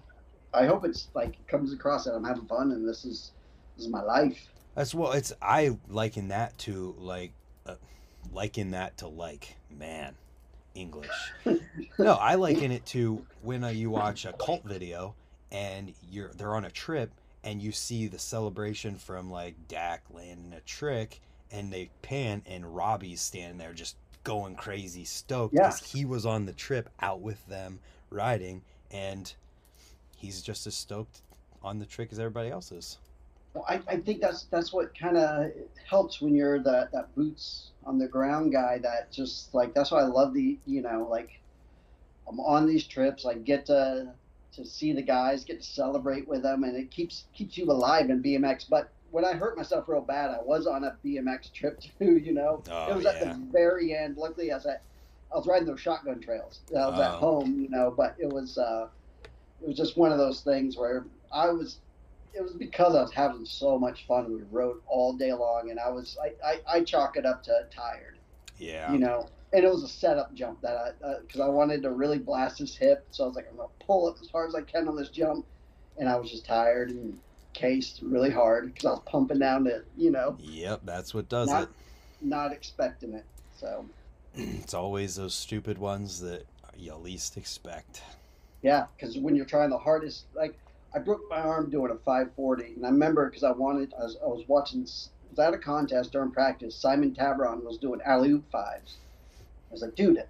I 0.52 0.66
hope 0.66 0.84
it's 0.84 1.08
like 1.14 1.30
it 1.30 1.48
comes 1.48 1.72
across 1.72 2.04
that 2.04 2.12
I'm 2.14 2.24
having 2.24 2.44
fun 2.44 2.72
and 2.72 2.86
this 2.86 3.06
is 3.06 3.30
this 3.76 3.86
is 3.86 3.90
my 3.90 4.02
life. 4.02 4.52
That's 4.74 4.94
well. 4.94 5.12
It's 5.12 5.32
I 5.40 5.78
liken 5.88 6.28
that 6.28 6.58
to 6.58 6.94
like, 6.98 7.32
uh, 7.64 7.76
liken 8.30 8.72
that 8.72 8.98
to 8.98 9.08
like 9.08 9.56
man, 9.70 10.16
English. 10.74 11.08
no, 11.98 12.14
I 12.14 12.34
liken 12.36 12.70
it 12.72 12.84
to 12.86 13.24
when 13.42 13.64
uh, 13.64 13.68
you 13.68 13.90
watch 13.90 14.24
a 14.24 14.32
cult 14.32 14.64
video 14.64 15.14
and 15.50 15.92
you're 16.10 16.28
they're 16.36 16.54
on 16.54 16.64
a 16.64 16.70
trip 16.70 17.10
and 17.42 17.60
you 17.60 17.72
see 17.72 18.06
the 18.06 18.18
celebration 18.18 18.96
from 18.96 19.30
like 19.30 19.54
Dak 19.68 20.02
landing 20.12 20.52
a 20.52 20.60
trick 20.60 21.20
and 21.50 21.72
they 21.72 21.90
pan 22.02 22.42
and 22.46 22.76
Robbie's 22.76 23.20
standing 23.20 23.58
there 23.58 23.72
just 23.72 23.96
going 24.22 24.54
crazy 24.54 25.04
stoked 25.04 25.54
Yeah. 25.54 25.68
because 25.68 25.80
he 25.92 26.04
was 26.04 26.26
on 26.26 26.46
the 26.46 26.52
trip 26.52 26.88
out 27.00 27.20
with 27.20 27.44
them 27.46 27.80
riding 28.10 28.62
and 28.90 29.32
he's 30.16 30.42
just 30.42 30.66
as 30.66 30.74
stoked 30.74 31.22
on 31.62 31.78
the 31.78 31.86
trick 31.86 32.10
as 32.12 32.18
everybody 32.18 32.50
else 32.50 32.70
is. 32.72 32.98
Well, 33.54 33.64
I, 33.68 33.82
I 33.88 33.96
think 33.98 34.20
that's 34.20 34.44
that's 34.44 34.72
what 34.72 34.96
kind 34.96 35.16
of 35.16 35.50
helps 35.88 36.20
when 36.20 36.34
you're 36.34 36.62
that 36.62 36.92
that 36.92 37.14
boots 37.16 37.72
on 37.84 37.98
the 37.98 38.06
ground 38.08 38.52
guy. 38.52 38.78
That 38.78 39.10
just 39.12 39.54
like 39.54 39.74
that's 39.74 39.90
why 39.90 40.00
I 40.00 40.04
love 40.06 40.34
the 40.34 40.58
you 40.66 40.82
know 40.82 41.06
like 41.10 41.30
I'm 42.28 42.40
on 42.40 42.66
these 42.66 42.86
trips. 42.86 43.26
I 43.26 43.34
get 43.34 43.66
to 43.66 44.14
to 44.52 44.64
see 44.64 44.92
the 44.92 45.02
guys, 45.02 45.44
get 45.44 45.60
to 45.60 45.66
celebrate 45.66 46.28
with 46.28 46.42
them, 46.42 46.64
and 46.64 46.76
it 46.76 46.90
keeps 46.90 47.26
keeps 47.34 47.56
you 47.58 47.64
alive 47.70 48.10
in 48.10 48.22
BMX. 48.22 48.68
But 48.68 48.92
when 49.10 49.24
I 49.24 49.32
hurt 49.32 49.56
myself 49.56 49.88
real 49.88 50.00
bad, 50.00 50.30
I 50.30 50.40
was 50.42 50.66
on 50.66 50.84
a 50.84 50.96
BMX 51.04 51.52
trip 51.52 51.80
too. 51.98 52.16
You 52.18 52.32
know, 52.32 52.62
Oh, 52.70 52.90
it 52.90 52.94
was 52.96 53.06
at 53.06 53.18
the 53.20 53.26
very 53.50 53.94
end. 53.96 54.16
Luckily, 54.16 54.52
I 54.52 54.56
was 54.56 54.66
at 54.66 54.84
I 55.32 55.36
was 55.38 55.46
riding 55.46 55.66
those 55.66 55.80
shotgun 55.80 56.20
trails. 56.20 56.60
I 56.76 56.86
was 56.88 57.00
at 57.00 57.12
Oh. 57.12 57.18
home, 57.18 57.60
you 57.60 57.68
know, 57.68 57.92
but 57.96 58.16
it 58.18 58.28
was 58.32 58.58
uh, 58.58 58.88
it 59.60 59.68
was 59.68 59.76
just 59.76 59.96
one 59.96 60.12
of 60.12 60.18
those 60.18 60.42
things 60.42 60.76
where 60.76 61.06
I 61.32 61.50
was. 61.50 61.80
It 62.32 62.42
was 62.42 62.52
because 62.52 62.94
I 62.94 63.02
was 63.02 63.12
having 63.12 63.44
so 63.44 63.78
much 63.78 64.06
fun. 64.06 64.32
We 64.32 64.42
rode 64.50 64.80
all 64.86 65.12
day 65.12 65.32
long, 65.32 65.70
and 65.70 65.80
I 65.80 65.88
was 65.90 66.16
I, 66.22 66.32
I, 66.46 66.76
I 66.76 66.80
chalk 66.84 67.16
it 67.16 67.26
up 67.26 67.42
to 67.44 67.66
tired, 67.74 68.18
Yeah. 68.58 68.92
you 68.92 68.98
know. 68.98 69.28
And 69.52 69.64
it 69.64 69.68
was 69.68 69.82
a 69.82 69.88
setup 69.88 70.32
jump 70.34 70.60
that 70.60 70.76
I 71.02 71.04
uh, 71.06 71.20
because 71.22 71.40
I 71.40 71.48
wanted 71.48 71.82
to 71.82 71.90
really 71.90 72.18
blast 72.18 72.58
his 72.58 72.76
hip, 72.76 73.04
so 73.10 73.24
I 73.24 73.26
was 73.26 73.36
like, 73.36 73.48
I'm 73.50 73.56
gonna 73.56 73.68
pull 73.84 74.08
it 74.08 74.16
as 74.22 74.28
hard 74.30 74.48
as 74.48 74.54
I 74.54 74.62
can 74.62 74.86
on 74.86 74.96
this 74.96 75.08
jump, 75.08 75.44
and 75.98 76.08
I 76.08 76.16
was 76.16 76.30
just 76.30 76.46
tired 76.46 76.90
and 76.90 77.18
cased 77.52 77.98
really 78.02 78.30
hard 78.30 78.72
because 78.72 78.86
I 78.86 78.90
was 78.90 79.02
pumping 79.06 79.40
down 79.40 79.64
to 79.64 79.82
you 79.96 80.12
know 80.12 80.36
Yep, 80.40 80.82
that's 80.84 81.12
what 81.12 81.28
does 81.28 81.48
Not- 81.48 81.64
it. 81.64 81.68
not 82.22 82.52
expecting 82.52 83.12
it. 83.14 83.24
So 83.58 83.84
It's 84.36 84.72
always 84.74 85.16
those 85.16 85.34
stupid 85.34 85.76
ones 85.78 86.20
that 86.20 86.46
you 86.78 86.94
least 86.94 87.36
expect. 87.36 88.02
Yeah, 88.62 88.86
because 88.96 89.18
when 89.18 89.34
you're 89.34 89.46
trying 89.46 89.70
the 89.70 89.78
hardest, 89.78 90.26
like 90.34 90.56
I 90.94 90.98
broke 90.98 91.22
my 91.30 91.38
arm 91.40 91.70
doing 91.70 91.90
a 91.92 91.94
540, 91.96 92.74
and 92.76 92.86
I 92.86 92.90
remember 92.90 93.26
because 93.28 93.44
I 93.44 93.52
wanted, 93.52 93.92
I 93.98 94.02
was, 94.04 94.16
I 94.22 94.26
was 94.26 94.44
watching, 94.48 94.82
was 94.82 95.10
at 95.38 95.54
a 95.54 95.58
contest 95.58 96.12
during 96.12 96.30
practice. 96.32 96.74
Simon 96.74 97.14
Tabron 97.14 97.62
was 97.62 97.78
doing 97.78 98.00
alley 98.04 98.30
oop 98.30 98.50
fives. 98.50 98.96
I 99.70 99.72
was 99.72 99.82
like, 99.82 99.94
dude, 99.94 100.22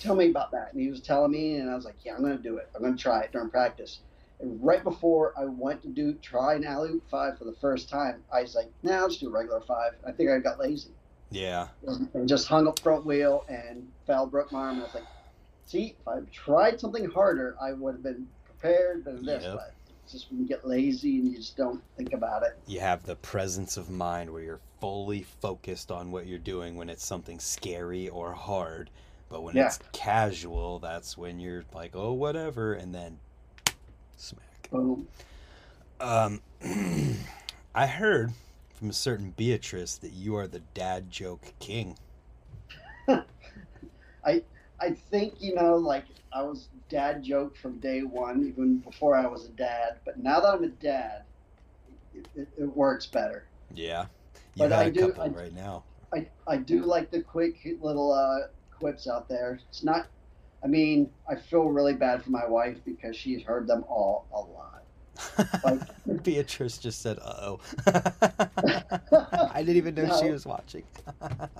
tell 0.00 0.14
me 0.16 0.30
about 0.30 0.50
that. 0.52 0.72
And 0.72 0.80
he 0.80 0.88
was 0.90 1.00
telling 1.00 1.32
me, 1.32 1.56
and 1.56 1.68
I 1.70 1.74
was 1.74 1.84
like, 1.84 1.96
yeah, 2.04 2.14
I'm 2.14 2.22
gonna 2.22 2.38
do 2.38 2.56
it. 2.56 2.68
I'm 2.74 2.82
gonna 2.82 2.96
try 2.96 3.20
it 3.22 3.32
during 3.32 3.50
practice. 3.50 4.00
And 4.40 4.62
right 4.64 4.82
before 4.82 5.34
I 5.36 5.44
went 5.44 5.82
to 5.82 5.88
do 5.88 6.14
try 6.14 6.54
an 6.54 6.64
alley 6.64 6.90
oop 6.90 7.02
five 7.10 7.36
for 7.36 7.44
the 7.44 7.54
first 7.60 7.88
time, 7.90 8.22
I 8.32 8.42
was 8.42 8.54
like, 8.54 8.70
nah, 8.82 9.00
I'll 9.00 9.08
just 9.08 9.20
do 9.20 9.28
a 9.28 9.30
regular 9.30 9.60
five. 9.60 9.92
I 10.06 10.12
think 10.12 10.30
I 10.30 10.38
got 10.38 10.58
lazy 10.60 10.90
Yeah. 11.30 11.68
and 12.14 12.28
just 12.28 12.46
hung 12.46 12.66
up 12.68 12.78
front 12.78 13.04
wheel 13.04 13.44
and 13.48 13.86
fell, 14.06 14.26
broke 14.26 14.52
my 14.52 14.60
arm. 14.60 14.74
And 14.74 14.82
I 14.82 14.84
was 14.84 14.94
like, 14.94 15.04
see, 15.66 15.96
if 16.00 16.08
I 16.08 16.20
tried 16.32 16.78
something 16.80 17.10
harder, 17.10 17.56
I 17.60 17.72
would 17.72 17.94
have 17.96 18.02
been 18.02 18.28
prepared 18.44 19.04
than 19.04 19.24
this. 19.26 19.42
Yep. 19.42 19.54
But 19.56 19.74
just 20.10 20.30
when 20.30 20.40
you 20.40 20.46
get 20.46 20.66
lazy 20.66 21.18
and 21.18 21.30
you 21.30 21.36
just 21.36 21.56
don't 21.56 21.82
think 21.96 22.12
about 22.12 22.42
it. 22.42 22.58
You 22.66 22.80
have 22.80 23.04
the 23.04 23.16
presence 23.16 23.76
of 23.76 23.90
mind 23.90 24.30
where 24.30 24.42
you're 24.42 24.60
fully 24.80 25.22
focused 25.22 25.90
on 25.90 26.10
what 26.10 26.26
you're 26.26 26.38
doing 26.38 26.76
when 26.76 26.88
it's 26.88 27.04
something 27.04 27.38
scary 27.38 28.08
or 28.08 28.32
hard. 28.32 28.90
But 29.28 29.42
when 29.42 29.56
Yeah. 29.56 29.66
it's 29.66 29.78
casual, 29.92 30.78
that's 30.78 31.16
when 31.18 31.38
you're 31.40 31.64
like, 31.74 31.92
oh, 31.94 32.12
whatever. 32.12 32.72
And 32.72 32.94
then 32.94 33.18
smack. 34.16 34.70
Boom. 34.70 35.06
Um, 36.00 36.40
I 37.74 37.86
heard 37.86 38.32
from 38.74 38.90
a 38.90 38.94
certain 38.94 39.30
Beatrice 39.30 39.96
that 39.98 40.12
you 40.12 40.36
are 40.36 40.46
the 40.46 40.60
dad 40.74 41.10
joke 41.10 41.52
king. 41.58 41.98
I 44.80 44.90
think, 45.10 45.40
you 45.40 45.54
know, 45.54 45.76
like 45.76 46.04
I 46.32 46.42
was 46.42 46.68
dad 46.88 47.22
joke 47.22 47.56
from 47.56 47.78
day 47.78 48.02
one, 48.02 48.46
even 48.46 48.78
before 48.78 49.14
I 49.16 49.26
was 49.26 49.46
a 49.46 49.50
dad. 49.50 49.98
But 50.04 50.18
now 50.18 50.40
that 50.40 50.54
I'm 50.54 50.64
a 50.64 50.68
dad, 50.68 51.22
it, 52.14 52.26
it, 52.34 52.48
it 52.58 52.76
works 52.76 53.06
better. 53.06 53.44
Yeah. 53.74 54.06
You 54.54 54.64
But 54.68 54.72
had 54.72 54.80
I 54.80 54.84
a 54.84 54.90
do- 54.90 55.12
couple 55.12 55.22
I- 55.24 55.28
right 55.42 55.54
now. 55.54 55.84
I, 56.14 56.26
I 56.46 56.56
do 56.56 56.84
like 56.84 57.10
the 57.10 57.20
quick 57.22 57.56
little 57.82 58.12
uh, 58.12 58.48
quips 58.78 59.06
out 59.06 59.28
there. 59.28 59.60
It's 59.68 59.84
not, 59.84 60.06
I 60.64 60.66
mean, 60.66 61.10
I 61.28 61.34
feel 61.36 61.64
really 61.64 61.92
bad 61.92 62.24
for 62.24 62.30
my 62.30 62.46
wife 62.46 62.78
because 62.86 63.14
she's 63.14 63.42
heard 63.42 63.66
them 63.66 63.84
all 63.88 64.26
a 64.32 64.40
lot. 64.40 64.64
Like, 65.64 65.82
Beatrice 66.22 66.78
just 66.78 67.02
said, 67.02 67.18
"Uh 67.20 67.56
oh." 67.58 67.60
I 69.52 69.62
didn't 69.62 69.76
even 69.76 69.94
know 69.96 70.18
she 70.18 70.30
was 70.30 70.46
watching. 70.46 70.84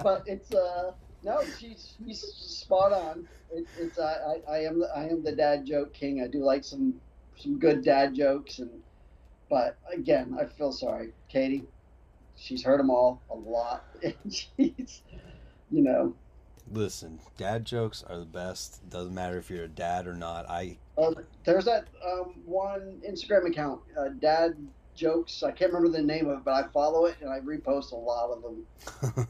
but 0.02 0.22
it's 0.26 0.54
uh 0.54 0.92
no, 1.22 1.42
she's 1.58 1.94
she's 1.98 2.20
spot 2.20 2.92
on. 2.92 3.28
It, 3.52 3.66
it's 3.78 3.98
uh, 3.98 4.36
I 4.48 4.52
I 4.52 4.58
am 4.64 4.80
the, 4.80 4.86
I 4.94 5.04
am 5.04 5.22
the 5.22 5.32
dad 5.32 5.66
joke 5.66 5.92
king. 5.92 6.22
I 6.22 6.28
do 6.28 6.44
like 6.44 6.64
some 6.64 7.00
some 7.36 7.58
good 7.58 7.84
dad 7.84 8.14
jokes 8.14 8.58
and 8.58 8.70
but 9.48 9.78
again, 9.92 10.36
I 10.38 10.44
feel 10.44 10.72
sorry, 10.72 11.12
Katie. 11.28 11.64
She's 12.36 12.62
heard 12.62 12.78
them 12.78 12.90
all 12.90 13.22
a 13.30 13.34
lot, 13.34 13.84
and 14.02 14.14
she's 14.32 15.02
you 15.70 15.82
know. 15.82 16.14
Listen, 16.70 17.18
dad 17.38 17.64
jokes 17.64 18.04
are 18.06 18.18
the 18.18 18.26
best. 18.26 18.88
Doesn't 18.90 19.14
matter 19.14 19.38
if 19.38 19.48
you're 19.48 19.64
a 19.64 19.68
dad 19.68 20.06
or 20.06 20.14
not. 20.14 20.48
I 20.50 20.76
Uh, 20.98 21.12
there's 21.44 21.64
that 21.64 21.88
um, 22.06 22.34
one 22.44 23.00
Instagram 23.08 23.48
account, 23.48 23.80
uh, 23.98 24.10
Dad 24.20 24.54
Jokes. 24.98 25.42
I 25.42 25.52
can't 25.52 25.72
remember 25.72 25.96
the 25.96 26.02
name 26.04 26.28
of 26.28 26.38
it, 26.38 26.44
but 26.44 26.52
I 26.52 26.68
follow 26.68 27.06
it 27.06 27.16
and 27.22 27.30
I 27.30 27.38
repost 27.40 27.92
a 27.92 27.96
lot 27.96 28.30
of 28.30 28.42
them. 28.42 28.66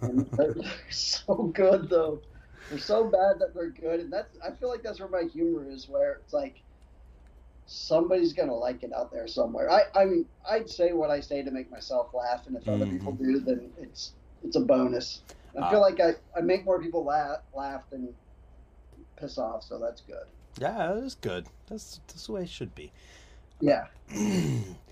And 0.03 0.27
they're, 0.33 0.55
they're 0.55 0.73
so 0.91 1.53
good 1.55 1.89
though. 1.91 2.21
They're 2.71 2.79
so 2.79 3.05
bad 3.05 3.39
that 3.39 3.55
they're 3.55 3.71
good, 3.71 4.01
and 4.01 4.13
that's 4.13 4.37
I 4.47 4.51
feel 4.53 4.69
like 4.69 4.83
that's 4.83 5.01
where 5.01 5.09
my 5.09 5.29
humor 5.31 5.71
is, 5.71 5.89
where 5.89 6.15
it's 6.23 6.33
like 6.33 6.63
somebody's 7.67 8.33
gonna 8.33 8.55
like 8.55 8.83
it 8.83 8.93
out 8.95 9.13
there 9.13 9.27
somewhere. 9.29 9.71
I 9.71 9.83
I 9.95 10.05
mean 10.07 10.27
I'd 10.49 10.69
say 10.69 10.93
what 10.93 11.11
I 11.11 11.21
say 11.21 11.43
to 11.43 11.51
make 11.51 11.71
myself 11.71 12.09
laugh, 12.15 12.47
and 12.47 12.57
if 12.57 12.67
other 12.69 12.87
people 12.87 13.13
do, 13.13 13.41
then 13.41 13.71
it's 13.79 14.13
it's 14.45 14.57
a 14.57 14.61
bonus. 14.61 15.23
I 15.59 15.69
feel 15.71 15.79
Ah. 15.79 15.83
like 15.83 16.01
I, 16.01 16.15
I 16.37 16.41
make 16.41 16.65
more 16.65 16.81
people 16.81 17.05
laugh 17.05 17.39
laugh 17.55 17.83
than 17.91 18.15
piss 19.17 19.39
off, 19.39 19.65
so 19.65 19.79
that's 19.79 20.01
good. 20.03 20.27
yeah, 20.61 20.89
that 20.95 21.03
is 21.05 21.15
good. 21.15 21.47
That's 21.69 22.01
that's 22.07 22.27
the 22.27 22.33
way 22.33 22.43
it 22.43 22.49
should 22.51 22.75
be. 22.75 22.93
Yeah. 23.61 23.87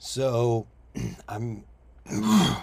so, 0.00 0.66
I'm 1.28 1.62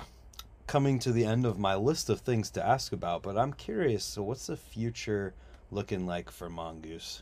coming 0.68 0.97
to 0.99 1.11
the 1.11 1.23
end 1.23 1.45
of 1.45 1.59
my 1.59 1.76
list 1.76 2.09
of 2.09 2.22
things 2.22 2.49
to 2.51 2.65
ask 2.65 2.91
about, 2.91 3.22
but 3.22 3.38
I'm 3.38 3.53
curious. 3.53 4.03
So, 4.03 4.23
what's 4.23 4.47
the 4.47 4.57
future 4.57 5.35
looking 5.72 6.07
like 6.07 6.31
for 6.31 6.49
Mongoose? 6.49 7.22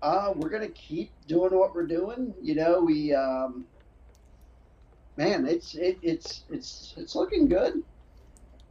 Uh, 0.00 0.32
we're 0.36 0.48
gonna 0.48 0.68
keep 0.68 1.10
doing 1.26 1.52
what 1.58 1.74
we're 1.74 1.86
doing. 1.86 2.32
You 2.40 2.54
know, 2.54 2.80
we 2.80 3.12
um, 3.12 3.66
man, 5.16 5.46
it's 5.46 5.74
it, 5.74 5.98
it's 6.00 6.44
it's 6.48 6.94
it's 6.96 7.16
looking 7.16 7.48
good. 7.48 7.82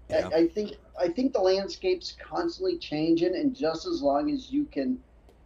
Yeah. 0.09 0.29
I, 0.33 0.37
I 0.37 0.47
think 0.47 0.77
I 0.97 1.09
think 1.09 1.33
the 1.33 1.41
landscape's 1.41 2.15
constantly 2.23 2.77
changing, 2.77 3.35
and 3.35 3.53
just 3.53 3.85
as 3.85 4.01
long 4.01 4.31
as 4.31 4.49
you 4.49 4.63
can, 4.63 4.97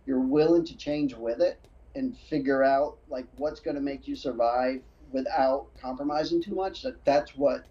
you're 0.05 0.19
willing 0.19 0.63
to 0.65 0.77
change 0.77 1.15
with 1.15 1.41
it 1.41 1.59
and 1.95 2.17
figure 2.17 2.63
out 2.63 2.99
like 3.07 3.27
what's 3.35 3.59
going 3.59 3.75
to 3.75 3.81
make 3.81 4.07
you 4.07 4.15
survive 4.15 4.83
without 5.11 5.67
compromising 5.79 6.41
too 6.41 6.55
much. 6.55 6.81
That 6.83 7.03
that's 7.05 7.35
what 7.35 7.67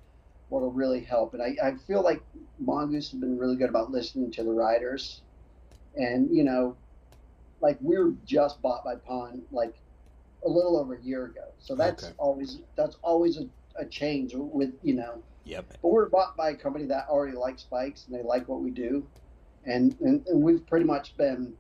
what'll 0.49 0.73
really 0.73 1.03
help. 1.03 1.35
And 1.35 1.43
I, 1.43 1.57
I 1.63 1.77
feel 1.77 2.03
like 2.03 2.23
Mongoose 2.59 3.11
has 3.11 3.21
been 3.21 3.39
really 3.39 3.57
good 3.57 3.71
about 3.71 3.91
listening 3.91 4.31
to 4.33 4.45
the 4.45 4.53
riders, 4.53 5.23
and 5.97 6.35
you 6.35 6.45
know, 6.45 6.79
like 7.61 7.79
we 7.81 7.99
were 7.99 8.13
just 8.25 8.61
bought 8.63 8.85
by 8.85 8.97
Pon 8.97 9.43
like 9.51 9.75
a 10.45 10.49
little 10.49 10.79
over 10.79 10.95
a 10.95 11.03
year 11.03 11.27
ago. 11.27 11.55
So 11.59 11.75
that's 11.77 12.05
Okay. 12.05 12.15
always 12.19 12.61
that's 12.77 12.97
always 13.03 13.39
a, 13.39 13.49
a 13.77 13.87
change 13.87 14.35
with 14.35 14.75
you 14.83 14.95
know. 14.95 15.25
Yep. 15.45 15.79
But 15.83 15.89
we're 15.91 16.09
bought 16.09 16.37
by 16.37 16.51
a 16.51 16.57
company 16.57 16.87
that 16.87 17.09
already 17.09 17.37
likes 17.37 17.65
bikes 17.65 18.07
and 18.07 18.15
they 18.17 18.23
like 18.23 18.49
what 18.49 18.61
we 18.61 18.71
do, 18.71 19.09
and 19.65 19.99
and, 20.01 20.27
and 20.27 20.43
we've 20.43 20.67
pretty 20.67 20.87
much 20.87 21.17
been 21.17 21.57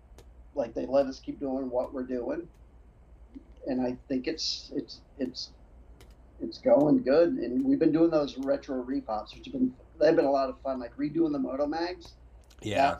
like 0.54 0.74
they 0.74 0.86
let 0.86 1.06
us 1.06 1.20
keep 1.20 1.40
doing 1.40 1.70
what 1.70 1.92
we're 1.92 2.02
doing, 2.04 2.46
and 3.66 3.80
I 3.80 3.96
think 4.08 4.26
it's 4.26 4.70
it's 4.74 5.00
it's 5.18 5.50
it's 6.40 6.58
going 6.58 7.02
good. 7.02 7.30
And 7.30 7.64
we've 7.64 7.78
been 7.78 7.92
doing 7.92 8.10
those 8.10 8.36
retro 8.38 8.82
repops, 8.82 9.34
which 9.34 9.44
have 9.44 9.52
been 9.52 9.74
they've 10.00 10.16
been 10.16 10.24
a 10.24 10.30
lot 10.30 10.48
of 10.48 10.60
fun. 10.60 10.80
Like 10.80 10.96
redoing 10.96 11.32
the 11.32 11.38
Moto 11.38 11.66
mags. 11.66 12.14
Yeah. 12.60 12.96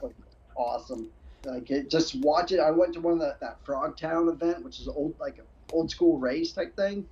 Awesome. 0.55 1.09
Like 1.45 1.69
it, 1.71 1.89
just 1.89 2.15
watch 2.15 2.51
it. 2.51 2.59
I 2.59 2.71
went 2.71 2.93
to 2.93 3.01
one 3.01 3.13
of 3.13 3.19
the, 3.19 3.35
that 3.41 3.63
Frog 3.65 3.97
Town 3.97 4.29
event, 4.29 4.63
which 4.63 4.79
is 4.79 4.87
old 4.87 5.15
like 5.19 5.37
an 5.37 5.45
old 5.71 5.91
school 5.91 6.17
race 6.17 6.53
type 6.53 6.75
thing, 6.75 7.05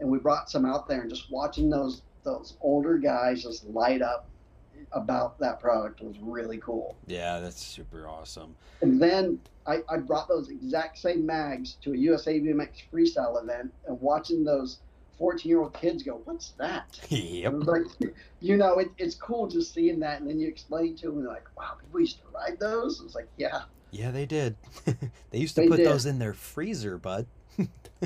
and 0.00 0.10
we 0.10 0.18
brought 0.18 0.50
some 0.50 0.64
out 0.64 0.88
there 0.88 1.02
and 1.02 1.10
just 1.10 1.30
watching 1.30 1.70
those 1.70 2.02
those 2.24 2.56
older 2.60 2.98
guys 2.98 3.42
just 3.42 3.64
light 3.66 4.02
up 4.02 4.28
about 4.92 5.38
that 5.38 5.60
product 5.60 6.00
was 6.00 6.16
really 6.20 6.58
cool. 6.58 6.96
Yeah, 7.06 7.40
that's 7.40 7.64
super 7.64 8.08
awesome. 8.08 8.56
And 8.80 9.00
then 9.00 9.40
I, 9.66 9.78
I 9.88 9.96
brought 9.98 10.28
those 10.28 10.48
exact 10.50 10.98
same 10.98 11.26
mags 11.26 11.76
to 11.82 11.92
a 11.92 11.96
USA 11.96 12.38
BMX 12.40 12.82
freestyle 12.92 13.42
event 13.42 13.72
and 13.86 14.00
watching 14.00 14.44
those 14.44 14.78
14 15.18 15.48
year 15.48 15.60
old 15.60 15.74
kids 15.74 16.02
go, 16.02 16.20
What's 16.24 16.50
that? 16.58 17.00
yep. 17.10 17.54
Like, 17.56 17.82
you 18.40 18.56
know, 18.56 18.78
it, 18.78 18.88
it's 18.98 19.14
cool 19.14 19.46
just 19.48 19.72
seeing 19.74 19.98
that. 20.00 20.20
And 20.20 20.28
then 20.28 20.38
you 20.38 20.46
explain 20.48 20.94
to 20.96 21.06
them, 21.06 21.16
and 21.18 21.26
they're 21.26 21.32
like, 21.32 21.48
Wow, 21.56 21.74
people 21.80 22.00
used 22.00 22.18
to 22.18 22.24
ride 22.34 22.58
those? 22.60 23.00
It's 23.04 23.14
like, 23.14 23.28
Yeah, 23.38 23.62
Yeah, 23.90 24.10
they 24.10 24.26
did. 24.26 24.56
they 25.30 25.38
used 25.38 25.54
to 25.56 25.62
They 25.62 25.68
put 25.68 25.76
did. 25.78 25.86
those 25.86 26.06
in 26.06 26.18
their 26.18 26.34
freezer, 26.34 26.98
bud. 26.98 27.26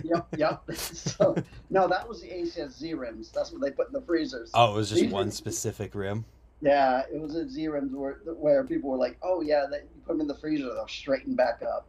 yep, 0.05 0.29
yep. 0.37 0.63
so, 0.75 1.35
no, 1.69 1.89
that 1.89 2.09
was 2.09 2.21
the 2.23 2.29
ACS 2.29 2.79
Z 2.79 2.95
rims. 2.95 3.33
That's 3.33 3.51
what 3.51 3.61
they 3.61 3.73
put 3.73 3.89
in 3.89 3.93
the 3.93 4.01
freezers. 4.03 4.53
Oh, 4.55 4.73
it 4.73 4.77
was 4.77 4.89
just 4.91 5.03
These 5.03 5.11
one 5.13 5.29
are- 5.29 5.33
specific 5.33 5.95
rim. 5.97 6.25
Yeah, 6.61 7.03
it 7.13 7.21
was 7.21 7.37
at 7.37 7.49
Z 7.49 7.69
rims 7.69 7.93
where, 7.95 8.19
where 8.25 8.65
people 8.65 8.91
were 8.91 8.97
like, 8.97 9.19
Oh, 9.23 9.41
yeah, 9.41 9.67
they, 9.71 9.79
you 9.79 10.01
put 10.07 10.13
them 10.13 10.21
in 10.21 10.27
the 10.27 10.35
freezer, 10.35 10.65
they'll 10.65 10.89
straighten 10.89 11.35
back 11.35 11.63
up. 11.63 11.87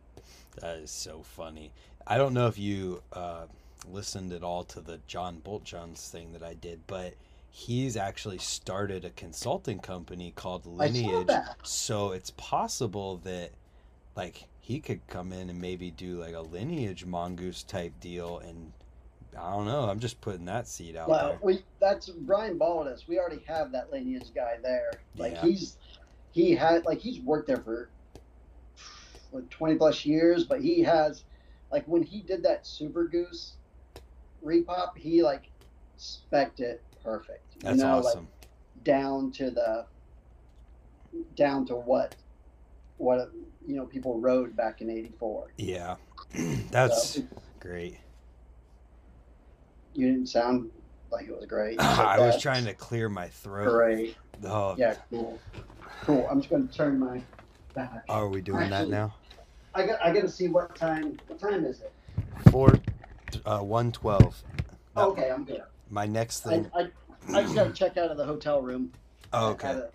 That 0.59 0.77
is 0.77 0.91
so 0.91 1.21
funny. 1.23 1.71
I 2.07 2.17
don't 2.17 2.33
know 2.33 2.47
if 2.47 2.57
you 2.57 3.01
uh, 3.13 3.45
listened 3.89 4.33
at 4.33 4.43
all 4.43 4.63
to 4.65 4.81
the 4.81 4.99
John 5.07 5.41
Buultjens 5.43 6.09
thing 6.09 6.33
that 6.33 6.43
I 6.43 6.53
did, 6.53 6.81
but 6.87 7.13
he's 7.49 7.97
actually 7.97 8.37
started 8.37 9.03
a 9.05 9.09
consulting 9.11 9.79
company 9.79 10.31
called 10.35 10.61
I 10.79 10.87
saw 10.87 10.93
Lineage. 10.93 11.27
that. 11.27 11.57
So 11.63 12.11
it's 12.11 12.31
possible 12.31 13.17
that 13.23 13.51
like 14.15 14.45
he 14.59 14.79
could 14.79 15.05
come 15.07 15.33
in 15.33 15.49
and 15.49 15.59
maybe 15.59 15.91
do 15.91 16.19
like 16.19 16.33
a 16.35 16.41
lineage 16.41 17.05
mongoose 17.05 17.63
type 17.63 17.93
deal 17.99 18.39
and 18.39 18.71
I 19.39 19.51
don't 19.51 19.65
know. 19.65 19.89
I'm 19.89 19.99
just 19.99 20.19
putting 20.21 20.45
that 20.45 20.67
seed 20.67 20.95
out 20.95 21.07
Well, 21.09 21.29
there. 21.29 21.39
we 21.41 21.63
that's 21.79 22.09
Brian 22.09 22.59
Baldus. 22.59 23.07
We 23.07 23.17
already 23.19 23.41
have 23.47 23.71
that 23.71 23.91
lineage 23.91 24.31
guy 24.35 24.57
there. 24.61 24.91
Like 25.17 25.33
Yeah. 25.33 25.41
he's 25.43 25.77
he 26.31 26.55
had 26.55 26.85
like 26.85 26.99
he's 26.99 27.19
worked 27.21 27.47
there 27.47 27.57
for 27.57 27.89
like 29.31 29.49
twenty 29.49 29.75
plus 29.75 30.05
years, 30.05 30.43
but 30.43 30.61
he 30.61 30.81
has 30.81 31.23
like 31.71 31.85
when 31.87 32.03
he 32.03 32.21
did 32.21 32.43
that 32.43 32.67
Super 32.67 33.05
Goose 33.07 33.53
repop, 34.43 34.97
he 34.97 35.23
like 35.23 35.49
spec'd 35.97 36.59
it 36.59 36.81
perfect. 37.03 37.59
That's 37.61 37.77
you 37.77 37.83
know, 37.83 37.99
awesome. 37.99 38.19
like 38.41 38.83
down 38.83 39.31
to 39.33 39.51
the 39.51 39.85
down 41.35 41.65
to 41.67 41.75
what 41.75 42.15
what 42.97 43.31
you 43.65 43.75
know 43.75 43.85
people 43.85 44.19
rode 44.19 44.55
back 44.55 44.81
in 44.81 44.89
'84. 44.89 45.47
yeah. 45.57 45.95
That's 46.71 47.09
So, 47.15 47.21
great. 47.59 47.97
You 49.93 50.11
didn't 50.11 50.27
sound 50.27 50.69
like 51.11 51.27
it 51.27 51.35
was 51.35 51.45
great. 51.45 51.79
I 51.81 52.19
was 52.19 52.41
trying 52.41 52.65
to 52.65 52.73
clear 52.73 53.09
my 53.09 53.27
throat. 53.27 53.71
Great. 53.71 54.15
Oh, 54.45 54.75
Yeah, 54.77 54.95
cool. 55.09 55.39
Cool. 56.03 56.27
I'm 56.29 56.39
just 56.39 56.49
going 56.49 56.67
to 56.67 56.73
turn 56.73 56.99
my 56.99 57.21
back. 57.73 58.03
are 58.09 58.27
we 58.27 58.41
doing 58.41 58.69
that 58.69 58.89
now? 58.89 59.13
I 59.73 59.85
got. 59.85 60.03
I 60.03 60.11
got 60.11 60.21
to 60.21 60.29
see 60.29 60.47
what 60.47 60.75
time. 60.75 61.17
What 61.27 61.39
time 61.39 61.63
is 61.63 61.81
it? 61.81 61.93
Four, 62.49 62.73
uh, 63.45 63.59
one 63.59 63.91
twelve. 63.91 64.41
Okay, 64.97 65.31
I'm 65.31 65.45
good. 65.45 65.61
My 65.89 66.05
next 66.05 66.41
thing. 66.41 66.69
I, 66.75 66.89
I 67.33 67.43
just 67.43 67.55
got 67.55 67.65
to 67.65 67.73
check 67.73 67.97
out 67.97 68.11
of 68.11 68.17
the 68.17 68.25
hotel 68.25 68.61
room. 68.61 68.91
Oh, 69.31 69.51
okay. 69.51 69.69
a, 69.69 69.89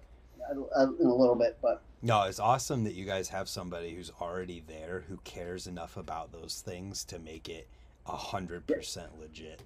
at 0.50 0.56
a, 0.56 0.82
in 0.98 1.06
a 1.06 1.14
little 1.14 1.34
bit, 1.34 1.58
but 1.60 1.82
No, 2.02 2.22
it's 2.22 2.38
awesome 2.40 2.84
that 2.84 2.94
you 2.94 3.04
guys 3.04 3.28
have 3.28 3.48
somebody 3.48 3.94
who's 3.94 4.10
already 4.20 4.62
there 4.66 5.04
who 5.08 5.18
cares 5.24 5.66
enough 5.66 5.96
about 5.96 6.32
those 6.32 6.62
things 6.64 7.04
to 7.06 7.18
make 7.18 7.48
it 7.48 7.68
a 8.06 8.16
hundred 8.16 8.66
percent 8.66 9.18
legit. 9.20 9.62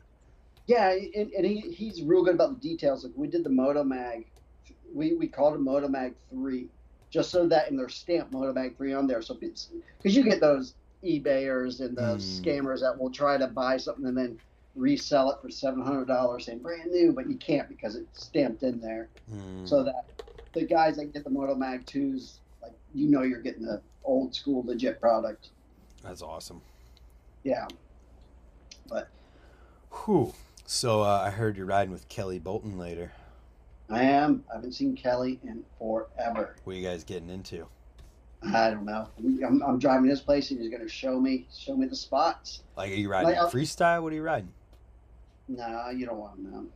Yeah, 0.70 0.92
and, 0.92 1.32
and 1.32 1.44
he, 1.44 1.60
he's 1.72 2.00
real 2.04 2.22
good 2.22 2.36
about 2.36 2.54
the 2.54 2.68
details. 2.68 3.02
Like 3.02 3.12
we 3.16 3.26
did 3.26 3.42
the 3.42 3.50
Moto 3.50 3.82
Mag, 3.82 4.26
we 4.94 5.14
we 5.14 5.26
called 5.26 5.54
it 5.54 5.60
Moto 5.60 5.88
Mag 5.88 6.14
three, 6.30 6.68
just 7.10 7.30
so 7.32 7.48
that 7.48 7.68
in 7.70 7.76
their 7.76 7.88
stamp 7.88 8.30
Moto 8.30 8.52
Mag 8.52 8.76
three 8.76 8.92
on 8.92 9.08
there. 9.08 9.20
So 9.20 9.34
because 9.34 9.68
you 10.16 10.22
get 10.22 10.40
those 10.40 10.74
eBayers 11.04 11.80
and 11.80 11.96
those 11.98 12.22
Mm. 12.24 12.44
scammers 12.44 12.80
that 12.82 12.96
will 12.96 13.10
try 13.10 13.36
to 13.36 13.48
buy 13.48 13.78
something 13.78 14.06
and 14.06 14.16
then 14.16 14.38
resell 14.76 15.32
it 15.32 15.38
for 15.42 15.50
seven 15.50 15.82
hundred 15.82 16.06
dollars, 16.06 16.46
saying 16.46 16.60
brand 16.60 16.92
new, 16.92 17.12
but 17.12 17.28
you 17.28 17.36
can't 17.36 17.68
because 17.68 17.96
it's 17.96 18.22
stamped 18.24 18.62
in 18.62 18.80
there. 18.80 19.08
Mm, 19.28 19.68
so 19.68 19.82
that 19.82 20.04
the 20.54 20.64
guys 20.64 20.96
that 20.98 21.12
get 21.12 21.24
the 21.24 21.30
Moto 21.30 21.56
Mag 21.56 21.84
2s, 21.84 22.38
like 22.62 22.74
you 22.94 23.08
know, 23.08 23.22
you're 23.22 23.42
getting 23.42 23.64
the 23.64 23.82
old 24.04 24.36
school 24.36 24.62
legit 24.64 25.00
product. 25.00 25.50
that's 26.04 26.22
awesome. 26.22 26.62
Yeah, 27.42 27.66
But. 28.88 29.08
Whew. 30.04 30.32
So 30.72 31.02
uh, 31.02 31.24
I 31.26 31.30
heard 31.30 31.56
you're 31.56 31.66
riding 31.66 31.90
with 31.90 32.08
Kelly 32.08 32.38
Bolton 32.38 32.78
later. 32.78 33.10
I 33.90 34.04
am. 34.04 34.44
I 34.48 34.54
haven't 34.54 34.74
seen 34.74 34.94
Kelly 34.94 35.40
in 35.42 35.64
forever. 35.80 36.54
What 36.62 36.72
are 36.72 36.76
you 36.76 36.86
guys 36.86 37.02
getting 37.02 37.28
into? 37.28 37.66
I 38.40 38.70
don't 38.70 38.84
know. 38.84 39.08
I'm, 39.18 39.60
I'm 39.64 39.80
driving 39.80 40.08
this 40.08 40.20
place, 40.20 40.52
and 40.52 40.60
he's 40.60 40.70
going 40.70 40.80
to 40.80 40.88
show 40.88 41.18
me 41.18 41.48
show 41.52 41.76
me 41.76 41.88
the 41.88 41.96
spots. 41.96 42.62
Like, 42.76 42.92
are 42.92 42.94
you 42.94 43.10
riding 43.10 43.30
Like, 43.30 43.38
uh, 43.38 43.50
freestyle? 43.50 44.04
What 44.04 44.12
are 44.12 44.14
you 44.14 44.22
riding? 44.22 44.52
No, 45.48 45.90
you 45.90 46.06
don't 46.06 46.18
want 46.18 46.36
to 46.36 46.48
know. 46.48 46.66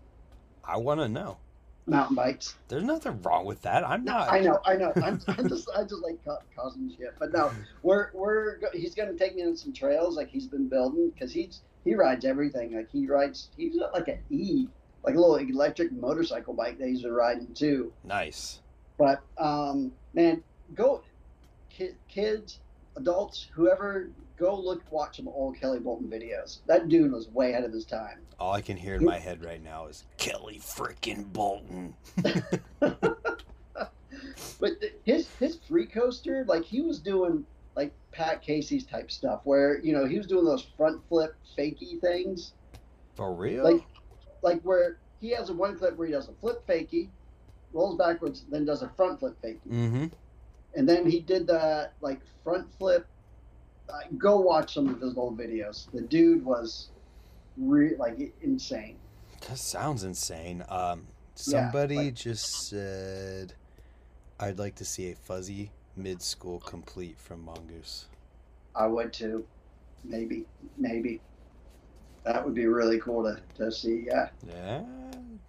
I 0.64 0.76
want 0.76 0.98
to 0.98 1.08
know. 1.08 1.36
Mountain 1.86 2.16
bikes. 2.16 2.56
There's 2.66 2.82
nothing 2.82 3.22
wrong 3.22 3.44
with 3.44 3.62
that. 3.62 3.88
I'm 3.88 4.02
No, 4.02 4.14
not. 4.14 4.32
I 4.32 4.40
know, 4.40 4.58
I 4.66 4.74
know. 4.74 4.92
I'm, 4.96 5.20
I'm 5.28 5.48
just, 5.48 5.70
I 5.70 5.82
just 5.82 6.02
like 6.02 6.18
ca- 6.24 6.38
causing 6.56 6.92
shit. 6.98 7.14
But 7.20 7.32
no, 7.32 7.52
we're 7.84 8.10
we're 8.12 8.56
he's 8.72 8.96
going 8.96 9.12
to 9.12 9.16
take 9.16 9.36
me 9.36 9.44
on 9.44 9.56
some 9.56 9.72
trails 9.72 10.16
like 10.16 10.28
he's 10.30 10.48
been 10.48 10.68
building 10.68 11.10
because 11.10 11.32
he's 11.32 11.60
he 11.84 11.94
rides 11.94 12.24
everything. 12.24 12.74
Like 12.76 12.90
he 12.90 13.06
rides, 13.06 13.50
he's 13.56 13.78
got 13.78 13.92
like 13.92 14.08
an 14.08 14.18
E, 14.30 14.66
like 15.04 15.14
a 15.14 15.18
little 15.18 15.36
electric 15.36 15.92
motorcycle 15.92 16.54
bike 16.54 16.78
that 16.78 16.88
he's 16.88 17.02
been 17.02 17.12
riding 17.12 17.52
too. 17.54 17.92
Nice. 18.04 18.60
But 18.98 19.22
um, 19.38 19.92
man, 20.14 20.42
go 20.74 21.02
ki- 21.70 21.96
kids, 22.08 22.60
adults, 22.96 23.48
whoever, 23.52 24.10
go 24.36 24.58
look 24.58 24.82
watch 24.90 25.16
some 25.16 25.28
old 25.28 25.58
Kelly 25.60 25.80
Bolton 25.80 26.08
videos. 26.08 26.58
That 26.66 26.88
dude 26.88 27.12
was 27.12 27.28
way 27.28 27.50
ahead 27.50 27.64
of 27.64 27.72
his 27.72 27.84
time. 27.84 28.20
All 28.38 28.52
I 28.52 28.60
can 28.60 28.76
hear 28.76 28.96
in 28.96 29.04
my 29.04 29.18
head 29.18 29.44
right 29.44 29.62
now 29.62 29.86
is 29.86 30.04
Kelly 30.16 30.60
freaking 30.60 31.32
Bolton. 31.32 31.94
But 34.60 34.72
his 35.04 35.28
his 35.38 35.58
free 35.68 35.86
coaster, 35.86 36.44
like 36.48 36.64
he 36.64 36.80
was 36.80 36.98
doing 36.98 37.44
like 37.76 37.92
Pat 38.12 38.42
Casey's 38.42 38.84
type 38.84 39.10
stuff, 39.10 39.40
where 39.44 39.80
you 39.80 39.92
know 39.92 40.04
he 40.06 40.16
was 40.18 40.26
doing 40.26 40.44
those 40.44 40.62
front 40.76 41.00
flip 41.08 41.34
fakey 41.58 42.00
things, 42.00 42.52
For 43.16 43.34
real? 43.34 43.64
like 43.64 43.82
like 44.42 44.60
where 44.62 44.98
he 45.20 45.30
has 45.30 45.48
a 45.50 45.54
one 45.54 45.76
clip 45.78 45.96
where 45.96 46.06
he 46.06 46.12
does 46.12 46.28
a 46.28 46.32
flip 46.40 46.66
fakey, 46.66 47.08
rolls 47.72 47.96
backwards, 47.96 48.44
then 48.50 48.64
does 48.64 48.82
a 48.82 48.88
front 48.90 49.18
flip 49.18 49.36
fakey. 49.42 49.58
mm-hmm. 49.70 50.06
and 50.76 50.88
then 50.88 51.08
he 51.08 51.20
did 51.20 51.46
that 51.46 51.94
like 52.00 52.20
front 52.42 52.66
flip. 52.78 53.06
Uh, 53.88 53.98
go 54.16 54.40
watch 54.40 54.72
some 54.74 54.88
of 54.88 54.98
his 55.00 55.16
old 55.18 55.36
videos. 55.38 55.90
The 55.92 56.00
dude 56.00 56.42
was 56.44 56.88
re- 57.58 57.96
like 57.96 58.32
insane. 58.40 58.96
That 59.48 59.58
sounds 59.58 60.04
insane. 60.04 60.64
Um, 60.70 61.06
Yeah, 61.46 61.70
somebody 61.70 61.96
like- 61.96 62.14
just 62.14 62.68
said, 62.68 63.52
"I'd 64.40 64.58
like 64.58 64.76
to 64.76 64.84
see 64.86 65.10
a 65.10 65.14
fuzzy 65.16 65.70
mid-school 65.96 66.60
complete 66.60 67.18
from 67.20 67.42
Mongoose." 67.44 68.08
I 68.74 68.86
would 68.86 69.12
too. 69.12 69.48
Maybe, 70.04 70.46
maybe. 70.76 71.22
That 72.24 72.44
would 72.44 72.54
be 72.54 72.66
really 72.66 72.98
cool 73.00 73.22
to, 73.24 73.42
to 73.56 73.72
see. 73.72 74.04
Yeah, 74.06 74.28
Yeah, 74.46 74.84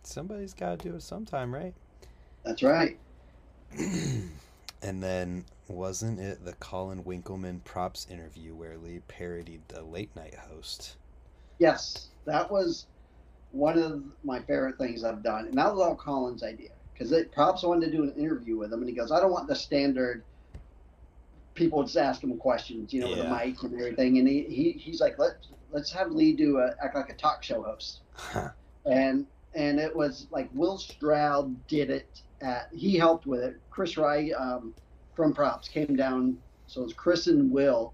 somebody's 0.04 0.54
got 0.54 0.80
to 0.80 0.90
do 0.90 0.96
it 0.96 1.02
sometime, 1.04 1.54
right? 1.54 1.76
that's 2.44 2.64
right. 2.64 3.00
and 4.82 5.04
then 5.04 5.46
wasn't 5.68 6.20
it 6.20 6.44
the 6.46 6.54
Colin 6.54 7.04
Winkelmann 7.04 7.64
props 7.64 8.08
interview 8.10 8.56
where 8.56 8.78
Leigh 8.78 9.02
parodied 9.08 9.68
the 9.68 9.84
late 9.84 10.16
night 10.16 10.36
host? 10.36 10.98
Yes, 11.60 12.10
that 12.26 12.50
was 12.52 12.88
one 13.52 13.78
of 13.78 14.04
my 14.24 14.40
favorite 14.42 14.78
things 14.78 15.04
I've 15.04 15.24
done, 15.24 15.48
and 15.48 15.58
that 15.58 15.72
was 15.74 15.82
all 15.82 15.96
Colin's 15.96 16.44
idea 16.44 16.72
because 16.94 17.14
Props 17.34 17.64
wanted 17.64 17.88
to 17.88 17.92
do 17.98 18.04
an 18.04 18.14
interview 18.14 18.58
with 18.58 18.72
him, 18.74 18.80
and 18.80 18.90
he 18.90 18.96
goes, 18.96 19.12
"I 19.12 19.20
don't 19.20 19.32
want 19.32 19.48
the 19.48 19.56
standard." 19.56 20.26
People 21.56 21.84
just 21.84 21.98
ask 21.98 22.24
him 22.24 22.38
questions, 22.38 22.94
you 22.94 23.02
know, 23.02 23.10
with 23.10 23.20
a 23.20 23.30
mic 23.30 23.64
and 23.64 23.74
everything, 23.74 24.20
and 24.20 24.28
he, 24.28 24.44
he 24.44 24.72
he's 24.74 25.02
like, 25.02 25.18
"Let's 25.18 25.48
let's 25.72 25.92
have 25.92 26.12
Leigh 26.12 26.34
do 26.34 26.60
a 26.60 26.76
act 26.84 26.96
like 26.96 27.10
a 27.10 27.16
talk 27.16 27.44
show 27.44 27.64
host." 27.64 28.02
and 28.86 29.26
and 29.56 29.80
it 29.80 29.96
was 29.96 30.28
like 30.32 30.50
Will 30.54 30.78
Stroud 30.78 31.68
did 31.68 31.90
it 31.90 32.22
at 32.42 32.70
he 32.74 32.98
helped 32.98 33.26
with 33.26 33.42
it. 33.42 33.56
Chris 33.70 33.98
Wright 33.98 34.32
um, 34.38 34.74
from 35.16 35.34
Props 35.34 35.68
came 35.68 35.96
down, 35.96 36.38
so 36.68 36.82
it 36.82 36.86
was 36.86 36.94
Chris 36.94 37.28
and 37.28 37.52
Will, 37.52 37.94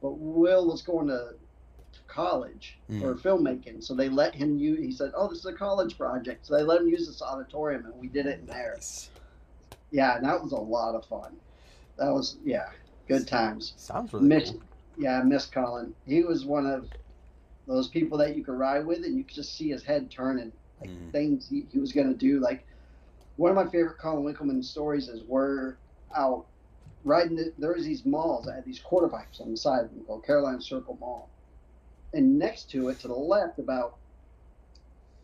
but 0.00 0.12
Will 0.12 0.68
was 0.68 0.82
going 0.82 1.08
to, 1.08 1.34
to 1.92 1.98
college 2.06 2.78
for 3.00 3.14
filmmaking, 3.14 3.82
so 3.82 3.94
they 3.94 4.08
let 4.08 4.34
him 4.34 4.58
use. 4.58 4.78
He 4.78 4.92
said, 4.92 5.12
"Oh, 5.16 5.28
this 5.28 5.38
is 5.38 5.46
a 5.46 5.52
college 5.52 5.98
project," 5.98 6.46
so 6.46 6.56
they 6.56 6.62
let 6.62 6.80
him 6.80 6.88
use 6.88 7.06
this 7.06 7.20
auditorium, 7.20 7.84
and 7.84 7.94
we 7.98 8.08
did 8.08 8.26
it 8.26 8.40
in 8.40 8.46
there. 8.46 8.78
Yeah, 9.90 10.16
and 10.16 10.24
that 10.24 10.42
was 10.42 10.52
a 10.52 10.56
lot 10.56 10.94
of 10.94 11.04
fun. 11.06 11.36
That 11.98 12.10
was 12.12 12.36
yeah, 12.44 12.70
good 13.08 13.26
times. 13.26 13.74
Sounds 13.76 14.12
really 14.12 14.26
Mitch, 14.28 14.50
cool. 14.50 14.62
yeah, 14.98 15.20
I 15.20 15.22
miss 15.22 15.46
Colin. 15.46 15.94
He 16.06 16.22
was 16.22 16.44
one 16.44 16.66
of 16.66 16.88
those 17.66 17.88
people 17.88 18.18
that 18.18 18.36
you 18.36 18.44
could 18.44 18.54
ride 18.58 18.86
with, 18.86 19.04
and 19.04 19.16
you 19.16 19.24
could 19.24 19.34
just 19.34 19.56
see 19.56 19.70
his 19.70 19.82
head 19.84 20.10
turning, 20.10 20.52
like 20.80 20.90
Mm. 20.90 21.12
things 21.12 21.48
he, 21.48 21.66
he 21.70 21.78
was 21.78 21.92
going 21.92 22.08
to 22.08 22.14
do. 22.14 22.40
Like 22.40 22.64
one 23.36 23.50
of 23.50 23.56
my 23.56 23.70
favorite 23.70 23.98
Colin 23.98 24.24
Winkelmann 24.24 24.64
stories 24.64 25.08
is 25.08 25.22
we're 25.28 25.76
out 26.16 26.46
riding. 27.04 27.36
The, 27.36 27.52
there 27.58 27.72
was 27.72 27.84
these 27.84 28.04
malls 28.04 28.46
that 28.46 28.54
had 28.54 28.64
these 28.64 28.80
quarter 28.80 29.08
pipes 29.08 29.40
on 29.40 29.50
the 29.50 29.56
side 29.56 29.84
of 29.84 29.90
them 29.90 30.04
called 30.04 30.24
Carolina 30.24 30.60
Circle 30.60 30.96
Mall, 31.00 31.28
and 32.12 32.38
next 32.38 32.70
to 32.70 32.88
it, 32.88 32.98
to 33.00 33.08
the 33.08 33.14
left, 33.14 33.58
about 33.58 33.98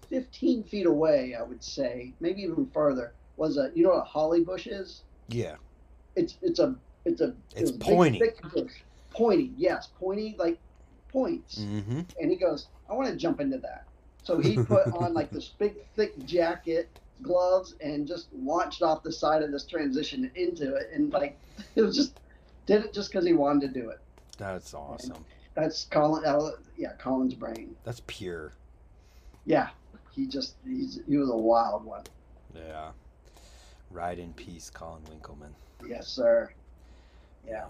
15 0.08 0.62
feet 0.64 0.86
away, 0.86 1.34
I 1.38 1.42
would 1.42 1.62
say, 1.62 2.14
maybe 2.20 2.42
even 2.42 2.66
further, 2.72 3.14
was 3.36 3.58
a 3.58 3.70
you 3.74 3.82
know 3.82 3.90
what 3.90 3.98
a 4.02 4.04
holly 4.04 4.42
bush 4.42 4.66
is? 4.66 5.02
Yeah. 5.28 5.56
it's 6.16 6.38
it's 6.42 6.58
a 6.58 6.74
it's 7.08 7.20
a 7.20 7.34
It's 7.56 7.70
big, 7.70 7.80
pointy. 7.80 8.18
thick 8.18 8.40
bush. 8.52 8.72
pointy 9.10 9.52
yes 9.56 9.88
pointy 9.98 10.36
like 10.38 10.58
points 11.10 11.58
Mm-hmm. 11.60 12.00
and 12.20 12.30
he 12.30 12.36
goes 12.36 12.66
i 12.88 12.92
want 12.92 13.08
to 13.08 13.16
jump 13.16 13.40
into 13.40 13.58
that 13.58 13.84
so 14.22 14.38
he 14.38 14.56
put 14.56 14.86
on 14.94 15.14
like 15.14 15.30
this 15.30 15.48
big 15.58 15.74
thick 15.96 16.12
jacket 16.26 16.88
gloves 17.22 17.74
and 17.80 18.06
just 18.06 18.28
launched 18.34 18.82
off 18.82 19.02
the 19.02 19.10
side 19.12 19.42
of 19.42 19.50
this 19.50 19.64
transition 19.64 20.30
into 20.36 20.74
it 20.76 20.90
and 20.94 21.12
like 21.12 21.38
it 21.76 21.82
was 21.82 21.96
just 21.96 22.20
did 22.66 22.84
it 22.84 22.92
just 22.92 23.10
because 23.10 23.24
he 23.26 23.32
wanted 23.32 23.72
to 23.72 23.80
do 23.80 23.88
it 23.88 23.98
That's 24.36 24.74
awesome. 24.74 25.24
that's 25.54 25.86
colin 25.86 26.24
uh, 26.24 26.50
yeah 26.76 26.92
colin's 26.98 27.34
brain 27.34 27.74
That's 27.84 28.02
pure. 28.06 28.52
yeah 29.46 29.70
he 30.12 30.26
just 30.26 30.54
he's 30.66 31.00
he 31.08 31.16
was 31.16 31.30
a 31.30 31.36
wild 31.36 31.84
one 31.84 32.04
Yeah. 32.54 32.90
Ride 33.90 34.18
in 34.18 34.34
peace, 34.34 34.68
Colin 34.68 35.00
Winkelmann. 35.04 35.54
yes 35.88 36.06
sir 36.08 36.50
yeah 37.48 37.64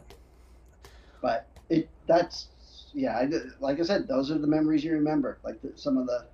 but 1.22 1.46
it 1.68 1.88
that's 2.06 2.48
yeah 2.92 3.16
I, 3.16 3.28
like 3.60 3.78
i 3.80 3.82
said 3.82 4.08
those 4.08 4.30
are 4.30 4.38
the 4.38 4.46
memories 4.46 4.82
you 4.84 4.92
remember 4.92 5.38
like 5.44 5.60
the, 5.62 5.72
some 5.76 5.98
of 5.98 6.06
the 6.06 6.24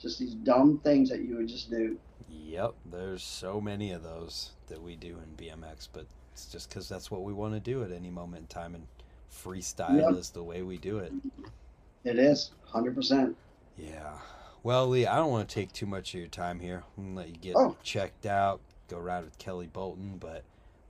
just 0.00 0.18
these 0.18 0.34
dumb 0.34 0.80
things 0.84 1.08
that 1.10 1.20
you 1.20 1.36
would 1.36 1.48
just 1.48 1.70
do 1.70 1.98
Yep, 2.28 2.74
there's 2.86 3.22
so 3.22 3.60
many 3.60 3.92
of 3.92 4.02
those 4.02 4.52
that 4.68 4.82
we 4.82 4.96
do 4.96 5.18
in 5.18 5.36
BMX, 5.36 5.88
but 5.92 6.06
it's 6.32 6.46
just 6.46 6.68
because 6.68 6.88
that's 6.88 7.10
what 7.10 7.22
we 7.22 7.32
want 7.32 7.54
to 7.54 7.60
do 7.60 7.82
at 7.82 7.92
any 7.92 8.10
moment 8.10 8.42
in 8.42 8.46
time, 8.46 8.74
and 8.74 8.86
freestyle 9.32 10.10
Yep. 10.10 10.18
is 10.18 10.30
the 10.30 10.42
way 10.42 10.62
we 10.62 10.76
do 10.78 10.98
it. 10.98 11.12
it 12.04 12.18
is 12.18 12.52
100% 12.72 13.34
Yeah. 13.76 14.18
Well, 14.62 14.88
Leigh, 14.88 15.06
I 15.06 15.16
don't 15.16 15.30
want 15.30 15.48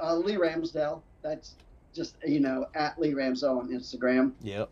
uh, 0.00 0.14
leigh 0.16 0.34
ramsdell 0.36 1.02
that's 1.22 1.54
just 1.94 2.16
you 2.26 2.40
know 2.40 2.66
at 2.74 2.98
leigh 3.00 3.12
ramsdell 3.14 3.58
on 3.58 3.68
instagram 3.70 4.32
Yep. 4.42 4.70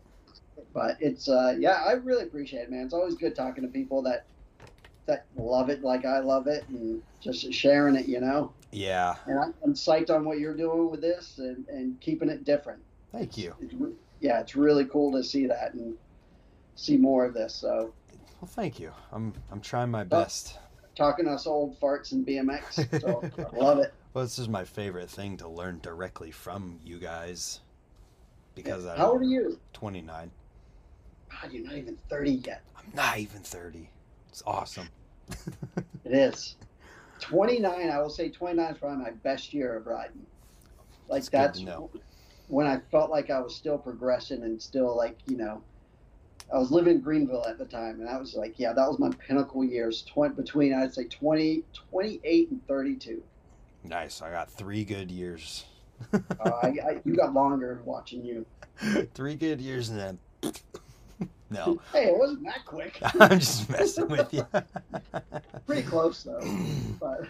but 0.73 0.97
it's 0.99 1.27
uh 1.27 1.55
yeah 1.59 1.83
i 1.87 1.93
really 1.93 2.23
appreciate 2.23 2.61
it 2.61 2.71
man 2.71 2.85
it's 2.85 2.93
always 2.93 3.15
good 3.15 3.35
talking 3.35 3.63
to 3.63 3.69
people 3.69 4.01
that 4.03 4.25
that 5.07 5.25
love 5.35 5.69
it 5.69 5.81
like 5.83 6.05
i 6.05 6.19
love 6.19 6.47
it 6.47 6.67
and 6.69 7.01
just 7.21 7.51
sharing 7.53 7.95
it 7.95 8.05
you 8.07 8.19
know 8.21 8.53
Yeah. 8.71 9.15
and 9.25 9.39
I'm, 9.39 9.53
I'm 9.63 9.73
psyched 9.73 10.09
on 10.09 10.25
what 10.25 10.39
you're 10.39 10.55
doing 10.55 10.89
with 10.91 11.01
this 11.01 11.37
and, 11.39 11.67
and 11.69 11.99
keeping 12.01 12.29
it 12.29 12.43
different. 12.43 12.81
Thank 13.11 13.37
you. 13.37 13.55
It's, 13.61 13.73
re- 13.73 13.93
yeah, 14.19 14.39
it's 14.39 14.55
really 14.55 14.85
cool 14.85 15.11
to 15.13 15.23
see 15.23 15.47
that 15.47 15.73
and 15.73 15.95
see 16.75 16.97
more 16.97 17.25
of 17.25 17.33
this. 17.33 17.53
So, 17.55 17.93
Well, 18.41 18.49
thank 18.49 18.79
you. 18.79 18.91
I'm 19.11 19.33
I'm 19.51 19.61
trying 19.61 19.89
my 19.91 20.01
oh, 20.01 20.05
best. 20.05 20.57
talking 20.95 21.27
us 21.27 21.47
old 21.47 21.79
farts 21.79 22.11
and 22.11 22.25
BMX, 22.25 23.01
so 23.01 23.23
I 23.53 23.57
love 23.63 23.79
it. 23.79 23.93
Well, 24.13 24.23
this 24.23 24.39
is 24.39 24.49
my 24.49 24.65
favorite 24.65 25.09
thing 25.09 25.37
to 25.37 25.47
learn 25.47 25.79
directly 25.81 26.31
from 26.31 26.79
you 26.83 26.97
guys. 26.99 27.59
Because 28.55 28.85
I'm 28.87 28.97
How 28.97 29.11
old 29.11 29.21
are 29.21 29.25
you? 29.25 29.59
29. 29.73 30.31
God, 31.29 31.51
you're 31.51 31.63
not 31.63 31.75
even 31.75 31.95
30 32.09 32.31
yet. 32.31 32.63
I'm 32.75 32.91
not 32.95 33.19
even 33.19 33.41
30. 33.41 33.87
It's 34.29 34.41
awesome. 34.47 34.89
It 36.05 36.13
is. 36.13 36.55
29, 37.19 37.89
I 37.89 37.99
will 37.99 38.09
say 38.09 38.29
29 38.29 38.71
is 38.71 38.77
probably 38.77 39.03
my 39.03 39.11
best 39.11 39.53
year 39.53 39.75
of 39.75 39.87
riding. 39.87 40.25
Like 41.09 41.23
That's 41.29 41.59
that's. 41.59 41.59
When 42.47 42.65
I 42.65 42.79
felt 42.91 43.09
like 43.09 43.29
I 43.29 43.39
was 43.39 43.55
still 43.55 43.77
progressing 43.77 44.43
and 44.43 44.61
still 44.61 44.95
like, 44.95 45.17
you 45.27 45.37
know, 45.37 45.61
I 46.53 46.57
was 46.57 46.71
living 46.71 46.95
in 46.95 47.01
Greenville 47.01 47.45
at 47.45 47.57
the 47.57 47.65
time 47.65 47.99
and 47.99 48.09
I 48.09 48.17
was 48.17 48.35
like, 48.35 48.57
yeah, 48.57 48.71
that 48.73 48.87
was 48.87 48.99
my 48.99 49.09
pinnacle 49.09 49.65
years 49.65 50.03
20, 50.03 50.35
between 50.35 50.73
I'd 50.73 50.93
say 50.93 51.05
20, 51.05 51.63
28 51.91 52.51
and 52.51 52.67
32. 52.67 53.21
Nice. 53.83 54.21
I 54.21 54.31
got 54.31 54.49
three 54.49 54.85
good 54.85 55.11
years. 55.11 55.65
Uh, 56.13 56.19
I, 56.39 56.67
I, 56.67 57.01
you 57.03 57.15
got 57.15 57.33
longer 57.33 57.81
watching 57.83 58.23
you. 58.23 58.45
three 59.13 59.35
good 59.35 59.59
years 59.59 59.89
and 59.89 59.99
then. 59.99 60.19
no, 61.49 61.79
Hey, 61.91 62.05
it 62.05 62.17
wasn't 62.17 62.45
that 62.45 62.65
quick. 62.65 62.97
I'm 63.19 63.39
just 63.39 63.69
messing 63.69 64.07
with 64.07 64.33
you. 64.33 64.45
Pretty 65.65 65.83
close 65.83 66.23
though. 66.23 66.39
But 66.99 67.27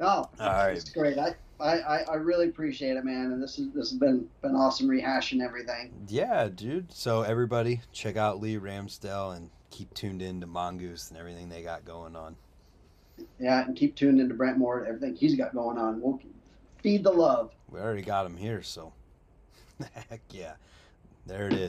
no, 0.00 0.06
All 0.06 0.28
right. 0.40 0.76
it's 0.76 0.90
great. 0.90 1.18
I, 1.18 1.34
I, 1.60 1.78
I- 1.80 2.02
I 2.12 2.14
really 2.14 2.48
appreciate 2.48 2.96
it, 2.96 3.04
man. 3.04 3.32
And 3.32 3.42
this 3.42 3.58
is 3.58 3.70
this 3.72 3.90
has 3.90 3.98
been 3.98 4.28
been 4.42 4.54
awesome 4.54 4.88
rehashing 4.88 5.42
everything. 5.44 5.92
Yeah, 6.08 6.48
dude. 6.48 6.92
So 6.92 7.22
everybody, 7.22 7.80
check 7.92 8.16
out 8.16 8.40
Leigh 8.40 8.56
Ramsdell 8.58 9.36
and 9.36 9.50
keep 9.70 9.92
tuned 9.94 10.22
in 10.22 10.40
to 10.40 10.46
Mongoose 10.46 11.10
and 11.10 11.18
everything 11.18 11.48
they 11.48 11.62
got 11.62 11.84
going 11.84 12.16
on. 12.16 12.36
Yeah, 13.38 13.64
and 13.64 13.76
keep 13.76 13.94
tuned 13.96 14.20
into 14.20 14.34
Brant 14.34 14.56
Moore 14.58 14.78
and 14.78 14.88
everything 14.88 15.14
he's 15.14 15.34
got 15.36 15.54
going 15.54 15.76
on. 15.78 16.00
We'll 16.00 16.20
feed 16.82 17.04
the 17.04 17.12
love. 17.12 17.52
We 17.70 17.78
already 17.78 18.02
got 18.02 18.24
him 18.26 18.36
here, 18.36 18.62
so 18.62 18.92
heck 20.08 20.22
yeah. 20.30 20.54
There 21.26 21.46
it 21.46 21.52
is. 21.52 21.58